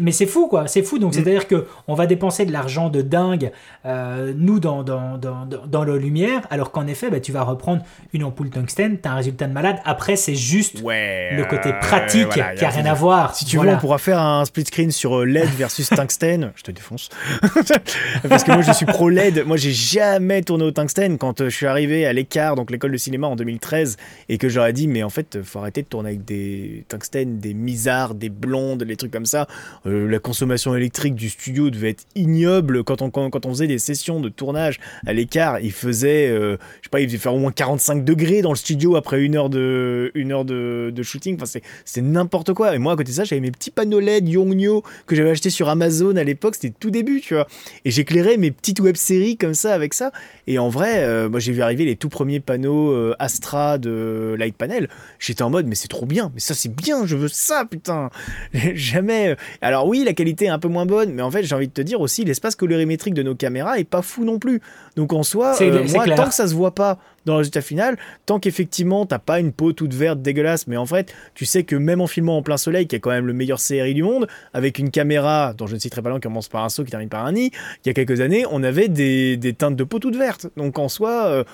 Mais 0.00 0.12
c'est 0.12 0.26
fou, 0.26 0.46
quoi. 0.46 0.66
C'est 0.66 0.82
fou. 0.82 0.98
Donc, 0.98 1.10
mm. 1.10 1.14
c'est-à-dire 1.14 1.48
que 1.48 1.66
on 1.88 1.94
va 1.94 2.06
dépenser 2.06 2.44
de 2.44 2.52
l'argent 2.52 2.88
de 2.88 3.02
dingue, 3.02 3.50
euh, 3.84 4.32
nous, 4.36 4.60
dans, 4.60 4.82
dans, 4.82 5.18
dans, 5.18 5.46
dans 5.46 5.84
la 5.84 5.96
lumière, 5.96 6.42
alors 6.50 6.70
qu'en 6.70 6.86
effet, 6.86 7.10
bah, 7.10 7.20
tu 7.20 7.32
vas 7.32 7.42
reprendre 7.42 7.82
une 8.12 8.24
ampoule 8.24 8.50
tungstène, 8.50 8.98
tu 9.00 9.08
as 9.08 9.12
un 9.12 9.16
résultat 9.16 9.46
de 9.46 9.52
malade. 9.52 9.76
Après, 9.84 10.16
c'est 10.16 10.34
juste 10.34 10.82
le 10.82 11.44
côté 11.44 11.72
pratique 11.80 12.28
qui 12.30 12.38
n'a 12.38 12.68
rien 12.68 12.86
à 12.86 12.94
voir. 12.94 13.34
Si 13.34 13.44
tu 13.44 13.58
veux, 13.58 13.68
on 13.68 13.78
pourra 13.78 13.98
faire 13.98 14.20
un 14.20 14.44
split 14.44 14.64
screen 14.64 14.90
sur 14.90 15.20
euh, 15.20 15.24
LED 15.24 15.48
versus 15.50 15.88
tungstène. 15.90 16.52
je 16.54 16.62
te 16.62 16.70
défonce. 16.70 17.08
Parce 18.28 18.44
que 18.44 18.52
moi, 18.52 18.62
je 18.62 18.72
suis 18.72 18.86
pro 18.86 19.08
LED. 19.08 19.44
Moi, 19.46 19.56
j'ai 19.56 19.72
jamais 19.72 20.42
tourné 20.42 20.64
au 20.64 20.70
tungstène. 20.70 21.18
Quand 21.18 21.40
euh, 21.40 21.48
je 21.48 21.56
suis 21.56 21.66
arrivé 21.66 22.06
à 22.06 22.12
l'écart, 22.12 22.54
donc 22.54 22.70
l'école 22.70 22.92
de 22.92 22.96
cinéma 22.96 23.26
en 23.26 23.36
2013, 23.36 23.96
et 24.28 24.38
que 24.38 24.48
j'aurais 24.48 24.72
dit, 24.72 24.86
mais 24.86 25.02
en 25.02 25.10
fait, 25.10 25.42
faut 25.42 25.58
arrêter 25.58 25.82
de 25.82 25.88
tourner 25.88 26.10
avec 26.10 26.24
des 26.24 26.84
tungstènes, 26.88 27.38
des 27.38 27.54
misards, 27.54 28.14
des 28.14 28.28
blondes, 28.28 28.84
les 28.84 28.96
trucs 28.96 29.10
comme 29.10 29.26
ça 29.26 29.46
euh, 29.86 30.08
la 30.08 30.18
consommation 30.18 30.74
électrique 30.74 31.14
du 31.14 31.28
studio 31.28 31.70
devait 31.70 31.90
être 31.90 32.04
ignoble 32.14 32.84
quand 32.84 33.02
on, 33.02 33.10
quand, 33.10 33.46
on 33.46 33.50
faisait 33.50 33.66
des 33.66 33.78
sessions 33.78 34.20
de 34.20 34.28
tournage 34.28 34.80
à 35.06 35.12
l'écart. 35.12 35.60
Il 35.60 35.72
faisait, 35.72 36.28
je 36.28 36.56
sais 36.82 36.90
pas, 36.90 37.00
il 37.00 37.08
faisait 37.08 37.18
faire 37.18 37.34
au 37.34 37.38
moins 37.38 37.52
45 37.52 38.04
degrés 38.04 38.42
dans 38.42 38.50
le 38.50 38.56
studio 38.56 38.96
après 38.96 39.22
une 39.22 39.36
heure 39.36 39.50
de, 39.50 40.10
une 40.14 40.32
heure 40.32 40.44
de, 40.44 40.92
shooting. 41.02 41.36
Enfin, 41.36 41.60
c'était 41.84 42.06
n'importe 42.06 42.52
quoi. 42.52 42.74
Et 42.74 42.78
moi, 42.78 42.92
à 42.92 42.96
côté 42.96 43.10
de 43.10 43.16
ça, 43.16 43.24
j'avais 43.24 43.40
mes 43.40 43.50
petits 43.50 43.70
panneaux 43.70 44.00
LED 44.00 44.28
Yongnuo 44.28 44.82
que 45.06 45.16
j'avais 45.16 45.30
acheté 45.30 45.50
sur 45.50 45.68
Amazon 45.68 46.16
à 46.16 46.24
l'époque. 46.24 46.54
C'était 46.54 46.74
tout 46.78 46.90
début, 46.90 47.20
tu 47.20 47.34
vois. 47.34 47.46
Et 47.84 47.90
j'éclairais 47.90 48.36
mes 48.36 48.50
petites 48.50 48.80
web-séries 48.80 49.36
comme 49.36 49.54
ça 49.54 49.74
avec 49.74 49.94
ça. 49.94 50.12
Et 50.46 50.58
en 50.58 50.68
vrai, 50.68 51.28
moi, 51.28 51.40
j'ai 51.40 51.52
vu 51.52 51.62
arriver 51.62 51.84
les 51.84 51.96
tout 51.96 52.08
premiers 52.08 52.40
panneaux 52.40 53.12
Astra 53.18 53.78
de 53.78 54.36
Light 54.38 54.56
Panel. 54.56 54.88
J'étais 55.18 55.42
en 55.42 55.50
mode, 55.50 55.66
mais 55.66 55.74
c'est 55.74 55.88
trop 55.88 56.06
bien. 56.06 56.30
Mais 56.34 56.40
ça, 56.40 56.54
c'est 56.54 56.74
bien. 56.74 57.06
Je 57.06 57.16
veux 57.16 57.28
ça, 57.28 57.64
putain. 57.64 58.10
Jamais. 58.74 59.36
Alors 59.60 59.86
oui, 59.86 60.04
la 60.04 60.12
qualité 60.12 60.46
est 60.46 60.48
un 60.48 60.58
peu 60.58 60.68
moins 60.68 60.86
bonne, 60.86 61.12
mais 61.12 61.22
en 61.22 61.30
fait, 61.30 61.42
j'ai 61.42 61.54
envie 61.54 61.68
de 61.68 61.72
te 61.72 61.82
dire 61.82 62.00
aussi, 62.00 62.24
l'espace 62.24 62.56
colorimétrique 62.56 63.14
de 63.14 63.22
nos 63.22 63.34
caméras 63.34 63.78
est 63.78 63.84
pas 63.84 64.02
fou 64.02 64.24
non 64.24 64.38
plus. 64.38 64.60
Donc 64.96 65.12
en 65.12 65.22
soi, 65.22 65.54
euh, 65.60 65.86
moi, 65.92 66.06
tant 66.06 66.28
que 66.28 66.34
ça 66.34 66.46
se 66.48 66.54
voit 66.54 66.74
pas 66.74 66.98
dans 67.24 67.34
le 67.34 67.38
résultat 67.38 67.60
final, 67.60 67.96
tant 68.26 68.40
qu'effectivement 68.40 69.06
t'as 69.06 69.20
pas 69.20 69.38
une 69.38 69.52
peau 69.52 69.72
toute 69.72 69.94
verte 69.94 70.22
dégueulasse, 70.22 70.66
mais 70.66 70.76
en 70.76 70.86
fait, 70.86 71.14
tu 71.34 71.44
sais 71.44 71.62
que 71.62 71.76
même 71.76 72.00
en 72.00 72.06
filmant 72.06 72.38
en 72.38 72.42
plein 72.42 72.56
soleil, 72.56 72.86
qui 72.86 72.96
est 72.96 73.00
quand 73.00 73.10
même 73.10 73.26
le 73.26 73.32
meilleur 73.32 73.58
CRI 73.58 73.94
du 73.94 74.02
monde, 74.02 74.26
avec 74.54 74.78
une 74.78 74.90
caméra 74.90 75.54
dont 75.56 75.66
je 75.66 75.74
ne 75.74 75.80
citerai 75.80 76.02
pas 76.02 76.10
l'un 76.10 76.16
qui 76.16 76.22
commence 76.22 76.48
par 76.48 76.64
un 76.64 76.68
saut, 76.68 76.84
qui 76.84 76.90
termine 76.90 77.08
par 77.08 77.24
un 77.24 77.32
nid, 77.32 77.50
il 77.84 77.88
y 77.88 77.90
a 77.90 77.94
quelques 77.94 78.20
années, 78.20 78.44
on 78.50 78.62
avait 78.62 78.88
des, 78.88 79.54
teintes 79.56 79.76
de 79.76 79.84
peau 79.84 79.98
toute 79.98 80.16
verte. 80.16 80.48
Donc 80.56 80.78
en 80.78 80.88
soi, 80.88 81.26
euh, 81.26 81.44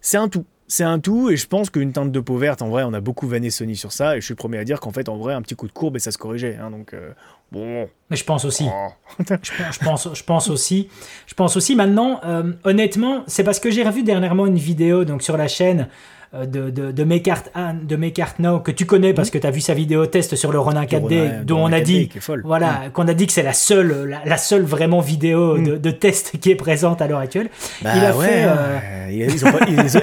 c'est 0.00 0.16
un 0.16 0.28
tout 0.28 0.44
c'est 0.70 0.84
un 0.84 1.00
tout 1.00 1.30
et 1.30 1.36
je 1.36 1.48
pense 1.48 1.68
qu'une 1.68 1.92
teinte 1.92 2.12
de 2.12 2.20
peau 2.20 2.36
verte 2.36 2.62
en 2.62 2.68
vrai 2.68 2.84
on 2.84 2.94
a 2.94 3.00
beaucoup 3.00 3.26
vanné 3.26 3.50
Sony 3.50 3.74
sur 3.74 3.90
ça 3.90 4.16
et 4.16 4.20
je 4.20 4.24
suis 4.24 4.32
le 4.32 4.36
premier 4.36 4.58
à 4.58 4.64
dire 4.64 4.78
qu'en 4.78 4.92
fait 4.92 5.08
en 5.08 5.16
vrai 5.16 5.34
un 5.34 5.42
petit 5.42 5.56
coup 5.56 5.66
de 5.66 5.72
courbe 5.72 5.96
et 5.96 5.98
ça 5.98 6.12
se 6.12 6.18
corrigeait 6.18 6.58
hein, 6.62 6.70
donc 6.70 6.94
euh, 6.94 7.10
bon. 7.50 7.88
Mais 8.08 8.16
je 8.16 8.24
pense 8.24 8.44
aussi. 8.44 8.66
Oh. 8.68 9.14
je, 9.42 9.84
pense, 9.84 10.08
je 10.14 10.22
pense 10.22 10.48
aussi. 10.48 10.88
Je 11.26 11.34
pense 11.34 11.56
aussi 11.56 11.74
maintenant 11.74 12.20
euh, 12.24 12.52
honnêtement 12.62 13.24
c'est 13.26 13.42
parce 13.42 13.58
que 13.58 13.70
j'ai 13.70 13.82
revu 13.82 14.04
dernièrement 14.04 14.46
une 14.46 14.58
vidéo 14.58 15.04
donc 15.04 15.22
sur 15.22 15.36
la 15.36 15.48
chaîne 15.48 15.88
de, 16.32 16.70
de, 16.70 16.92
de 16.92 17.02
de 17.02 18.42
Now 18.42 18.60
que 18.60 18.70
tu 18.70 18.86
connais 18.86 19.12
parce 19.12 19.28
mhm. 19.28 19.32
que 19.32 19.38
tu 19.38 19.46
as 19.46 19.50
vu 19.50 19.60
sa 19.60 19.74
vidéo 19.74 20.06
test 20.06 20.36
sur 20.36 20.52
le 20.52 20.60
Ronin 20.60 20.84
4D 20.84 21.44
dont 21.44 21.64
on 21.64 21.72
a 21.72 21.80
dit 21.80 22.08
voilà 22.44 22.82
mhm. 22.84 22.90
qu'on 22.92 23.08
a 23.08 23.14
dit 23.14 23.26
que 23.26 23.32
c'est 23.32 23.42
la 23.42 23.52
seule 23.52 24.16
la, 24.24 24.36
seule 24.36 24.62
vraiment 24.62 25.00
vidéo 25.00 25.56
mhm. 25.56 25.78
de, 25.78 25.90
test 25.90 26.38
qui 26.40 26.50
est 26.50 26.56
présente 26.56 27.02
à 27.02 27.08
l'heure 27.08 27.18
actuelle. 27.18 27.50
Bah 27.82 27.90
il 27.96 28.04
a 28.04 28.12
fait 28.12 28.44
euh, 28.46 29.08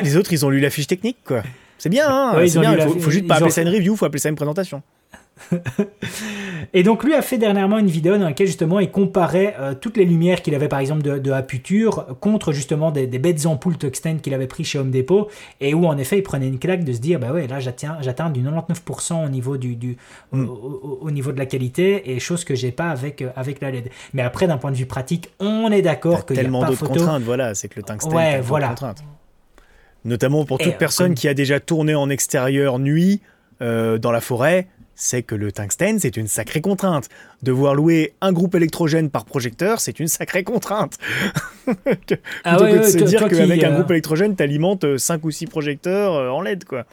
les 0.04 0.18
autres 0.18 0.34
ils 0.34 0.46
ont 0.46 0.50
lu 0.50 0.60
la 0.60 0.70
fiche 0.70 0.88
technique 0.88 1.18
quoi. 1.26 1.44
C'est 1.78 1.90
bien, 1.90 2.10
hein, 2.10 2.42
il 2.44 2.52
faut, 2.52 3.00
faut, 3.00 3.12
juste 3.12 3.28
pas 3.28 3.36
appeler 3.36 3.52
ça 3.52 3.62
une 3.62 3.70
review, 3.70 3.96
faut 3.96 4.06
appeler 4.06 4.20
ça 4.20 4.30
une 4.30 4.36
présentation. 4.36 4.82
et 6.74 6.84
donc 6.84 7.04
lui 7.04 7.14
a 7.14 7.22
fait 7.22 7.38
dernièrement 7.38 7.78
une 7.78 7.88
vidéo 7.88 8.18
dans 8.18 8.26
laquelle 8.26 8.48
justement 8.48 8.80
il 8.80 8.92
comparait 8.92 9.56
euh, 9.60 9.74
toutes 9.80 9.98
les 9.98 10.06
lumières 10.06 10.42
qu'il 10.42 10.56
avait 10.56 10.68
par 10.68 10.80
exemple 10.80 11.02
de, 11.04 11.18
de 11.18 11.32
Aputure 11.32 12.18
contre 12.20 12.52
justement 12.52 12.92
des, 12.92 13.08
bêtes 13.08 13.46
ampoules 13.46 13.78
Tuxten 13.78 14.20
qu'il 14.20 14.34
avait 14.34 14.48
pris 14.48 14.64
chez 14.64 14.80
Home 14.80 14.92
Depot 14.92 15.30
et 15.62 15.74
où 15.74 15.86
en 15.86 15.98
effet 15.98 16.18
il 16.18 16.24
prenait 16.24 16.48
une 16.48 16.60
claque 16.60 16.84
de 16.84 16.94
se 16.94 17.00
dire 17.00 17.20
bah 17.20 17.32
ouais 17.32 17.48
là 17.48 17.60
j'atteins 17.60 18.30
du 18.30 18.42
99% 18.42 19.26
au 19.26 19.30
niveau 19.30 19.58
du, 19.58 19.76
du 19.76 19.98
mm. 20.32 20.46
au, 21.02 21.12
niveau 21.12 21.32
de 21.32 21.38
la 21.38 21.46
qualité 21.46 22.12
et 22.12 22.20
chose 22.20 22.44
que 22.44 22.56
j'ai 22.56 22.72
pas 22.72 22.90
avec 22.90 23.22
euh, 23.22 23.30
avec 23.36 23.62
la 23.62 23.72
LED. 23.72 23.90
Mais 24.14 24.22
après 24.22 24.48
d'un 24.48 24.58
point 24.58 24.72
de 24.72 24.78
vue 24.78 24.86
pratique 24.86 25.30
on 25.40 25.72
est 25.72 25.82
d'accord 25.82 26.26
que 26.26 26.34
tellement 26.34 26.66
d'autres 26.66 26.88
contraintes 26.88 27.24
voilà 27.24 27.56
c'est 27.56 27.68
que 27.68 27.76
le 27.78 27.84
tungstène 27.84 28.14
ouais, 28.14 28.42
voilà. 28.42 28.76
Notamment 30.06 30.46
pour 30.46 30.58
toute 30.58 30.78
personne 30.78 31.16
qui 31.16 31.28
a 31.28 31.34
déjà 31.34 31.60
tourné 31.60 31.94
en 31.96 32.10
extérieur 32.10 32.80
nuit 32.80 33.22
euh, 33.62 33.98
dans 33.98 34.12
la 34.12 34.22
forêt 34.22 34.68
c'est 34.98 35.22
que 35.22 35.36
le 35.36 35.52
tungstène, 35.52 36.00
c'est 36.00 36.18
une 36.18 36.28
sacrée 36.28 36.60
contrainte. 36.60 37.08
Devoir 37.44 37.76
louer 37.76 38.16
un 38.20 38.34
groupe 38.34 38.56
électrogène 38.56 39.10
par 39.12 39.26
projecteur, 39.26 39.80
c'est 39.80 40.00
une 40.00 40.08
sacrée 40.08 40.44
contrainte. 40.44 40.98
ah 42.44 42.58
Plutôt 42.58 42.66
que 42.66 42.78
de 42.80 42.84
se 42.84 42.98
dire 42.98 43.30
qu'avec 43.30 43.64
un 43.64 43.72
euh, 43.72 43.76
groupe 43.76 43.92
électrogène, 43.92 44.36
tu 44.36 44.42
alimentes 44.42 44.98
5 44.98 45.24
ou 45.24 45.32
6 45.32 45.46
projecteurs 45.46 46.16
euh, 46.16 46.30
en 46.30 46.42
LED, 46.42 46.66
quoi. 46.66 46.86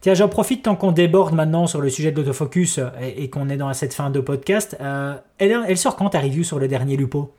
Tiens, 0.00 0.14
j'en 0.14 0.28
profite 0.28 0.62
tant 0.62 0.76
qu'on 0.76 0.92
déborde 0.92 1.34
maintenant 1.34 1.66
sur 1.66 1.80
le 1.80 1.88
sujet 1.88 2.12
de 2.12 2.16
l'autofocus 2.16 2.78
et, 3.00 3.30
qu'on 3.30 3.48
est 3.48 3.56
dans 3.56 3.72
cette 3.72 3.94
fin 3.94 4.10
de 4.10 4.20
podcast. 4.20 4.76
Euh, 4.80 5.14
elle, 5.38 5.60
elle, 5.66 5.78
sort 5.78 5.96
quand 5.96 6.10
ta 6.10 6.20
review 6.20 6.44
sur 6.44 6.58
le 6.58 6.68
dernier 6.68 6.96
Lupo 6.96 7.32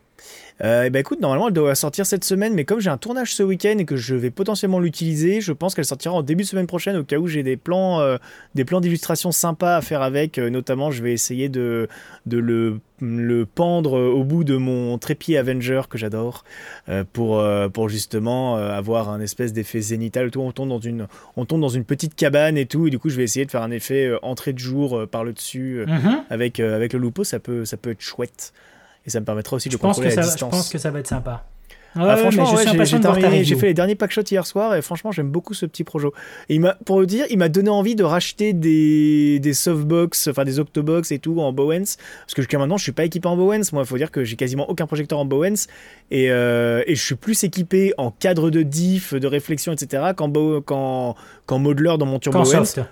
euh, 0.62 0.84
et 0.84 0.90
bah 0.90 1.00
écoute, 1.00 1.20
normalement 1.20 1.48
elle 1.48 1.54
doit 1.54 1.76
sortir 1.76 2.06
cette 2.06 2.24
semaine, 2.24 2.54
mais 2.54 2.64
comme 2.64 2.80
j'ai 2.80 2.90
un 2.90 2.98
tournage 2.98 3.34
ce 3.34 3.44
week-end 3.44 3.76
et 3.80 3.86
que 3.86 3.96
je 3.96 4.16
vais 4.16 4.30
potentiellement 4.30 4.80
l'utiliser, 4.80 5.42
je 5.42 5.52
pense 5.52 5.74
qu'elle 5.74 5.86
sortira 5.86 6.14
en 6.14 6.22
début 6.22 6.44
de 6.44 6.48
semaine 6.48 6.68
prochaine 6.68 6.96
au 6.96 7.04
cas 7.04 7.18
où 7.18 7.28
j'ai 7.28 7.44
des 7.44 7.58
plans, 7.58 8.00
euh, 8.02 8.18
des 8.54 8.64
plans 8.66 8.80
d'illustration 8.80 9.32
sympas 9.32 9.78
à 9.78 9.82
faire 9.82 10.02
avec. 10.02 10.38
Euh, 10.38 10.50
notamment, 10.50 10.92
je 10.92 11.02
vais 11.02 11.12
essayer 11.12 11.50
de, 11.50 11.88
de 12.28 12.38
le, 12.38 12.80
le, 13.02 13.46
pendre 13.46 14.00
au 14.00 14.24
bout 14.24 14.44
de 14.44 14.56
mon 14.56 14.98
trépied 14.98 15.38
Avenger 15.38 15.82
que 15.90 15.98
j'adore 15.98 16.44
pour, 17.12 17.44
pour 17.74 17.90
justement 17.90 18.56
avoir 18.56 19.10
un 19.10 19.20
espèce 19.20 19.52
d'effet 19.52 19.82
zénital. 19.82 20.32
Tout, 20.32 20.42
on 20.42 20.52
tombe 20.52 20.70
dans 20.70 20.80
une, 20.80 21.08
on 21.36 21.46
tombe 21.46 21.62
dans 21.62 21.70
une 21.70 21.84
petite 21.84 22.16
cabane 22.16 22.58
et 22.58 22.66
tout, 22.66 22.88
et 22.88 22.90
du 22.90 23.00
coup 23.00 23.10
je 23.10 23.18
vais 23.18 23.24
essayer 23.24 23.46
de 23.46 23.52
faire 23.52 23.64
un 23.64 23.72
effet 23.72 24.12
entrée 24.22 24.54
de 24.54 24.60
jour 24.60 25.08
par 25.10 25.24
le 25.24 25.34
dessus 25.34 25.84
mhm. 25.86 26.24
avec, 26.30 26.60
avec 26.60 26.94
le 26.94 27.00
loupeau. 27.00 27.24
Ça 27.24 27.40
peut, 27.40 27.66
ça 27.66 27.78
peut 27.78 27.92
être 27.92 28.02
chouette. 28.02 28.54
Et 29.06 29.10
ça 29.10 29.20
me 29.20 29.26
permettra 29.26 29.56
aussi 29.56 29.70
de 29.70 29.78
contrôler 29.78 30.16
la 30.16 30.24
distance. 30.24 30.40
Je 30.40 30.46
pense 30.46 30.70
que 30.70 30.78
ça 30.78 30.92
va 30.92 31.00
être 31.00 31.08
sympa. 31.08 31.46
Ah, 31.96 32.18
franchement, 32.18 32.46
j'ai 33.44 33.56
fait 33.56 33.68
les 33.68 33.74
derniers 33.74 33.96
packshots 33.96 34.24
hier 34.24 34.46
soir 34.48 34.76
et 34.76 34.82
franchement, 34.82 35.12
j'aime 35.12 35.30
beaucoup 35.30 35.54
ce 35.54 35.66
petit 35.66 35.84
projet. 35.84 36.08
Et 36.50 36.56
il 36.56 36.62
m'a, 36.62 36.74
pour 36.86 37.00
le 37.00 37.06
dire, 37.06 37.26
il 37.30 37.38
m'a 37.38 37.50
donné 37.50 37.70
envie 37.70 37.96
de 37.96 38.04
racheter 38.04 38.54
des, 38.54 39.40
des 39.40 39.54
softbox, 39.54 40.28
enfin 40.28 40.44
des 40.44 40.60
octobox 40.60 41.12
et 41.12 41.20
tout 41.20 41.40
en 41.40 41.54
Bowens. 41.54 41.98
Parce 42.22 42.34
que 42.34 42.42
jusqu'à 42.42 42.58
maintenant, 42.58 42.78
je 42.78 42.84
suis 42.84 42.92
pas 42.92 43.06
équipé 43.06 43.28
en 43.28 43.38
Bowens. 43.38 43.64
Moi, 43.74 43.84
il 43.84 43.88
faut 43.88 43.98
dire 43.98 44.12
que 44.12 44.24
j'ai 44.24 44.36
quasiment 44.36 44.70
aucun 44.70 44.88
projecteur 44.88 45.20
en 45.20 45.26
Bowens. 45.26 45.68
Et, 46.10 46.32
euh, 46.32 46.84
et, 46.88 46.96
je 46.96 47.04
suis 47.04 47.16
plus 47.16 47.44
équipé 47.44 47.94
en 47.98 48.12
cadre 48.12 48.50
de 48.50 48.64
diff, 48.64 49.14
de 49.14 49.28
réflexion, 49.28 49.74
etc. 49.74 50.14
qu'en, 50.16 51.16
qu'en 51.46 51.60
modeler 51.60 51.96
dans 52.00 52.06
mon 52.06 52.20
Turbo 52.20 52.42
Bowens 52.44 52.86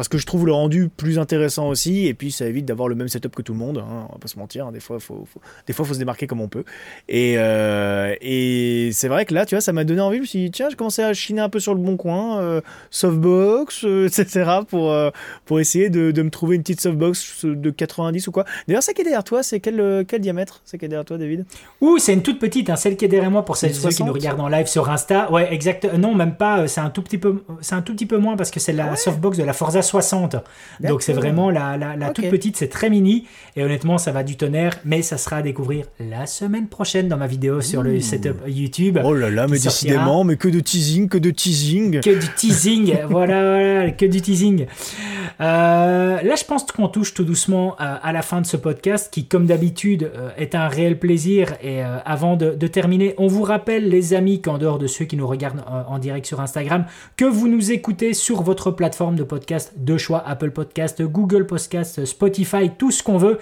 parce 0.00 0.08
que 0.08 0.16
je 0.16 0.24
trouve 0.24 0.46
le 0.46 0.52
rendu 0.54 0.88
plus 0.88 1.18
intéressant 1.18 1.68
aussi, 1.68 2.06
et 2.06 2.14
puis 2.14 2.32
ça 2.32 2.46
évite 2.46 2.64
d'avoir 2.64 2.88
le 2.88 2.94
même 2.94 3.08
setup 3.08 3.36
que 3.36 3.42
tout 3.42 3.52
le 3.52 3.58
monde, 3.58 3.84
hein, 3.86 4.06
on 4.08 4.12
va 4.14 4.18
pas 4.18 4.28
se 4.28 4.38
mentir, 4.38 4.66
hein, 4.66 4.72
des 4.72 4.80
fois 4.80 4.96
il 4.98 5.02
faut, 5.02 5.26
des 5.66 5.74
fois 5.74 5.84
faut 5.84 5.92
se 5.92 5.98
démarquer 5.98 6.26
comme 6.26 6.40
on 6.40 6.48
peut. 6.48 6.64
Et, 7.06 7.34
euh, 7.36 8.14
et 8.22 8.92
c'est 8.94 9.08
vrai 9.08 9.26
que 9.26 9.34
là, 9.34 9.44
tu 9.44 9.54
vois, 9.54 9.60
ça 9.60 9.74
m'a 9.74 9.84
donné 9.84 10.00
envie, 10.00 10.16
je 10.16 10.22
me 10.22 10.26
suis 10.26 10.38
dit, 10.38 10.50
tiens, 10.52 10.70
je 10.70 10.76
commençais 10.76 11.04
à 11.04 11.12
chiner 11.12 11.42
un 11.42 11.50
peu 11.50 11.60
sur 11.60 11.74
le 11.74 11.82
bon 11.82 11.98
coin, 11.98 12.40
euh, 12.40 12.62
softbox, 12.88 13.84
euh, 13.84 14.06
etc., 14.18 14.60
pour, 14.66 14.96
pour 15.44 15.60
essayer 15.60 15.90
de, 15.90 16.12
de, 16.12 16.22
me 16.22 16.30
trouver 16.30 16.56
une 16.56 16.62
petite 16.62 16.80
softbox 16.80 17.44
de 17.44 17.68
90 17.68 18.26
ou 18.26 18.32
quoi. 18.32 18.46
D'ailleurs, 18.68 18.82
celle 18.82 18.94
qui 18.94 19.02
est 19.02 19.04
derrière 19.04 19.22
toi, 19.22 19.42
c'est 19.42 19.60
quel, 19.60 20.06
quel 20.08 20.22
diamètre 20.22 20.62
Celle 20.64 20.80
qui 20.80 20.86
est 20.86 20.88
derrière 20.88 21.04
toi, 21.04 21.18
David? 21.18 21.44
Ouh, 21.82 21.98
c'est 21.98 22.14
une 22.14 22.22
toute 22.22 22.38
petite, 22.38 22.70
hein, 22.70 22.76
celle 22.76 22.96
qui 22.96 23.04
est 23.04 23.08
derrière 23.08 23.30
moi 23.30 23.44
pour 23.44 23.58
celles 23.58 23.72
qui 23.72 24.02
nous 24.02 24.14
regardent 24.14 24.40
en 24.40 24.48
live 24.48 24.66
sur 24.66 24.88
Insta. 24.88 25.30
Ouais, 25.30 25.52
exact. 25.52 25.92
Non, 25.98 26.14
même 26.14 26.36
pas, 26.36 26.66
c'est 26.68 26.80
un 26.80 26.88
tout 26.88 27.02
petit 27.02 27.18
peu, 27.18 27.44
c'est 27.60 27.74
un 27.74 27.82
tout 27.82 27.92
petit 27.92 28.06
peu 28.06 28.16
moins 28.16 28.38
parce 28.38 28.50
que 28.50 28.60
c'est 28.60 28.72
la 28.72 28.92
ah 28.92 28.96
softbox 28.96 29.36
de 29.36 29.44
la 29.44 29.52
Forza 29.52 29.82
60. 29.90 30.36
Donc 30.80 31.02
c'est 31.02 31.12
vraiment 31.12 31.50
la, 31.50 31.76
la, 31.76 32.10
toute 32.10 32.30
petite, 32.30 32.56
c'est 32.56 32.68
très 32.68 32.90
mini. 32.90 33.26
Et 33.56 33.64
honnêtement, 33.64 33.98
ça 33.98 34.12
va 34.12 34.22
du 34.22 34.36
tonnerre, 34.36 34.78
mais 34.84 35.02
ça 35.02 35.18
sera 35.18 35.36
à 35.36 35.42
découvrir 35.42 35.86
la 35.98 36.26
semaine 36.26 36.68
prochaine 36.68 37.08
dans 37.08 37.16
ma 37.16 37.26
vidéo 37.26 37.60
sur 37.60 37.82
le 37.82 38.00
setup 38.00 38.36
YouTube. 38.46 38.98
Oh 39.04 39.14
là 39.14 39.30
là, 39.30 39.46
mais 39.48 39.58
décidément, 39.58 40.24
mais 40.24 40.36
que 40.36 40.48
de 40.48 40.60
teasing, 40.60 41.08
que 41.08 41.18
de 41.18 41.30
teasing. 41.30 42.00
Que 42.00 42.18
du 42.18 42.28
teasing, 42.36 42.96
voilà, 43.08 43.90
que 43.90 44.06
du 44.06 44.20
teasing. 44.20 44.66
Euh, 45.40 46.20
là, 46.22 46.34
je 46.36 46.44
pense 46.44 46.64
qu'on 46.64 46.88
touche 46.88 47.14
tout 47.14 47.24
doucement 47.24 47.76
euh, 47.80 47.96
à 48.02 48.12
la 48.12 48.22
fin 48.22 48.40
de 48.40 48.46
ce 48.46 48.56
podcast 48.56 49.12
qui, 49.12 49.26
comme 49.26 49.46
d'habitude, 49.46 50.10
euh, 50.14 50.30
est 50.36 50.54
un 50.54 50.68
réel 50.68 50.98
plaisir. 50.98 51.54
Et 51.62 51.82
avant 51.82 52.36
de, 52.36 52.50
de, 52.50 52.66
terminer, 52.66 53.14
on 53.18 53.26
vous 53.26 53.42
rappelle, 53.42 53.88
les 53.88 54.14
amis, 54.14 54.40
qu'en 54.40 54.58
dehors 54.58 54.78
de 54.78 54.86
ceux 54.86 55.04
qui 55.04 55.16
nous 55.16 55.26
regardent 55.26 55.64
en 55.66 55.98
direct 55.98 56.26
sur 56.26 56.40
Instagram, 56.40 56.84
que 57.16 57.24
vous 57.24 57.48
nous 57.48 57.72
écoutez 57.72 58.14
sur 58.14 58.42
votre 58.42 58.70
plateforme 58.70 59.16
de 59.16 59.22
podcast 59.22 59.72
de 59.80 59.96
choix 59.96 60.22
Apple 60.26 60.50
Podcast, 60.50 61.02
Google 61.02 61.46
Podcast, 61.46 62.04
Spotify, 62.04 62.70
tout 62.76 62.90
ce 62.90 63.02
qu'on 63.02 63.18
veut. 63.18 63.38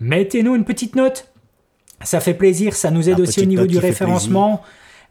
Mettez-nous 0.00 0.54
une 0.56 0.64
petite 0.64 0.96
note. 0.96 1.28
Ça 2.02 2.20
fait 2.20 2.34
plaisir, 2.34 2.74
ça 2.74 2.90
nous 2.90 3.08
aide 3.08 3.20
aussi 3.20 3.42
au 3.42 3.46
niveau 3.46 3.66
du 3.66 3.78
référencement. 3.78 4.62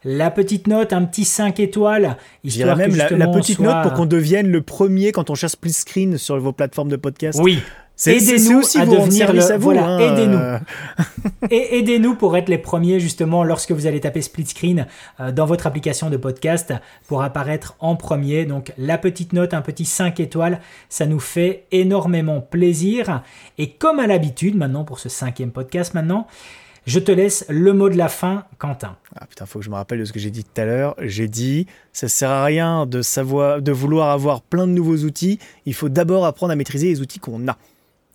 La 0.04 0.30
petite 0.30 0.66
note, 0.66 0.92
un 0.92 1.04
petit 1.04 1.24
5 1.24 1.60
étoiles. 1.60 2.16
Histoire 2.42 2.76
même 2.76 2.94
la, 2.96 3.28
petite 3.28 3.60
note 3.60 3.82
pour 3.82 3.92
qu'on 3.92 4.06
devienne 4.06 4.48
le 4.48 4.60
premier 4.60 5.12
quand 5.12 5.30
on 5.30 5.34
cherche 5.34 5.52
split 5.52 5.72
screen 5.72 6.18
sur 6.18 6.38
vos 6.38 6.52
plateformes 6.52 6.88
de 6.88 6.96
podcast. 6.96 7.38
Oui, 7.40 7.60
Aidez-nous 8.06 8.62
à 8.76 8.86
devenir 8.86 9.32
le, 9.32 9.56
voilà, 9.56 9.86
hein, 9.86 9.98
aidez-nous. 9.98 10.40
Et 11.50 11.78
aidez-nous 11.78 12.14
pour 12.14 12.36
être 12.36 12.48
les 12.48 12.58
premiers 12.58 13.00
justement 13.00 13.44
lorsque 13.44 13.72
vous 13.72 13.86
allez 13.86 14.00
taper 14.00 14.22
split 14.22 14.46
screen 14.46 14.86
euh, 15.20 15.32
dans 15.32 15.46
votre 15.46 15.66
application 15.66 16.10
de 16.10 16.16
podcast 16.16 16.72
pour 17.06 17.22
apparaître 17.22 17.76
en 17.80 17.96
premier. 17.96 18.44
Donc 18.44 18.72
la 18.78 18.98
petite 18.98 19.32
note, 19.32 19.54
un 19.54 19.62
petit 19.62 19.84
5 19.84 20.20
étoiles, 20.20 20.60
ça 20.88 21.06
nous 21.06 21.20
fait 21.20 21.66
énormément 21.70 22.40
plaisir. 22.40 23.22
Et 23.58 23.70
comme 23.70 23.98
à 23.98 24.06
l'habitude 24.06 24.56
maintenant 24.56 24.84
pour 24.84 24.98
ce 24.98 25.08
cinquième 25.08 25.50
podcast 25.50 25.94
maintenant, 25.94 26.26
je 26.84 26.98
te 26.98 27.12
laisse 27.12 27.44
le 27.48 27.72
mot 27.72 27.88
de 27.88 27.96
la 27.96 28.08
fin, 28.08 28.44
Quentin. 28.58 28.96
Ah 29.14 29.26
putain, 29.26 29.46
faut 29.46 29.60
que 29.60 29.64
je 29.64 29.70
me 29.70 29.76
rappelle 29.76 30.00
de 30.00 30.04
ce 30.04 30.12
que 30.12 30.18
j'ai 30.18 30.32
dit 30.32 30.42
tout 30.42 30.60
à 30.60 30.64
l'heure. 30.64 30.96
J'ai 31.00 31.28
dit, 31.28 31.66
ça 31.92 32.08
sert 32.08 32.30
à 32.30 32.44
rien 32.44 32.86
de 32.86 33.02
savoir, 33.02 33.62
de 33.62 33.70
vouloir 33.70 34.10
avoir 34.10 34.42
plein 34.42 34.66
de 34.66 34.72
nouveaux 34.72 34.96
outils. 35.04 35.38
Il 35.64 35.74
faut 35.74 35.88
d'abord 35.88 36.26
apprendre 36.26 36.52
à 36.52 36.56
maîtriser 36.56 36.88
les 36.88 37.00
outils 37.00 37.20
qu'on 37.20 37.46
a. 37.46 37.56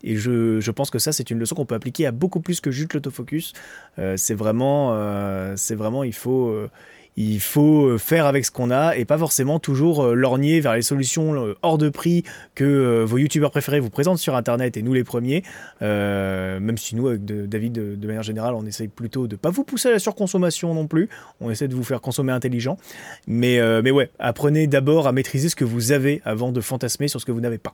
Et 0.03 0.15
je, 0.15 0.59
je 0.59 0.71
pense 0.71 0.89
que 0.89 0.99
ça, 0.99 1.11
c'est 1.11 1.31
une 1.31 1.39
leçon 1.39 1.55
qu'on 1.55 1.65
peut 1.65 1.75
appliquer 1.75 2.05
à 2.05 2.11
beaucoup 2.11 2.39
plus 2.39 2.61
que 2.61 2.71
juste 2.71 2.93
l'autofocus. 2.93 3.53
Euh, 3.99 4.15
c'est 4.17 4.35
vraiment, 4.35 4.91
euh, 4.93 5.53
c'est 5.55 5.75
vraiment, 5.75 6.03
il 6.03 6.13
faut, 6.13 6.49
euh, 6.49 6.69
il 7.15 7.39
faut 7.39 7.97
faire 7.97 8.27
avec 8.27 8.45
ce 8.45 8.51
qu'on 8.51 8.69
a 8.69 8.95
et 8.95 9.03
pas 9.03 9.17
forcément 9.17 9.57
toujours 9.57 10.05
lorgner 10.05 10.59
vers 10.59 10.75
les 10.75 10.83
solutions 10.83 11.55
hors 11.63 11.79
de 11.79 11.89
prix 11.89 12.23
que 12.53 13.03
vos 13.05 13.17
youtubeurs 13.17 13.49
préférés 13.49 13.79
vous 13.79 13.89
présentent 13.89 14.19
sur 14.19 14.35
internet 14.35 14.77
et 14.77 14.83
nous 14.83 14.93
les 14.93 15.03
premiers. 15.03 15.41
même 15.81 16.77
si 16.77 16.95
nous, 16.95 17.07
avec 17.07 17.25
David, 17.25 17.73
de, 17.99 18.07
manière 18.07 18.21
générale, 18.21 18.53
on 18.53 18.67
essaye 18.67 18.87
plutôt 18.87 19.25
de 19.25 19.35
pas 19.35 19.49
vous 19.49 19.63
pousser 19.63 19.89
à 19.89 19.93
la 19.93 19.99
surconsommation 19.99 20.75
non 20.75 20.85
plus. 20.85 21.09
On 21.41 21.49
essaie 21.49 21.67
de 21.67 21.73
vous 21.73 21.83
faire 21.83 22.01
consommer 22.01 22.33
intelligent. 22.33 22.77
Mais, 23.25 23.59
mais 23.81 23.89
ouais, 23.89 24.11
apprenez 24.19 24.67
d'abord 24.67 25.07
à 25.07 25.11
maîtriser 25.11 25.49
ce 25.49 25.55
que 25.55 25.65
vous 25.65 25.91
avez 25.91 26.21
avant 26.23 26.51
de 26.51 26.61
fantasmer 26.61 27.07
sur 27.07 27.19
ce 27.19 27.25
que 27.25 27.31
vous 27.31 27.41
n'avez 27.41 27.57
pas. 27.57 27.73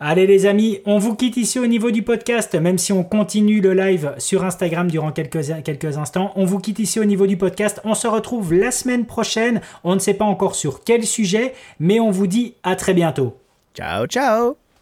Allez 0.00 0.28
les 0.28 0.46
amis, 0.46 0.78
on 0.86 0.98
vous 0.98 1.16
quitte 1.16 1.36
ici 1.36 1.58
au 1.58 1.66
niveau 1.66 1.90
du 1.90 2.02
podcast, 2.02 2.54
même 2.54 2.78
si 2.78 2.92
on 2.92 3.02
continue 3.02 3.60
le 3.60 3.74
live 3.74 4.14
sur 4.18 4.44
Instagram 4.44 4.88
durant 4.88 5.10
quelques, 5.10 5.98
instants. 5.98 6.32
On 6.36 6.44
vous 6.44 6.60
quitte 6.60 6.78
ici 6.78 7.00
au 7.00 7.04
niveau 7.04 7.26
du 7.26 7.36
podcast. 7.36 7.80
On 7.84 7.94
se 7.94 8.06
retrouve 8.06 8.54
la 8.54 8.70
semaine 8.70 9.06
prochaine. 9.06 9.60
On 9.82 9.94
ne 9.94 9.98
sait 9.98 10.14
pas 10.14 10.24
encore 10.24 10.54
sur 10.54 10.84
quel 10.84 11.04
sujet, 11.04 11.52
mais 11.80 11.98
on 11.98 12.12
vous 12.12 12.28
dit 12.28 12.54
à 12.62 12.76
très 12.76 12.94
bientôt. 12.94 13.38
Ciao, 13.74 14.06
ciao 14.06 14.67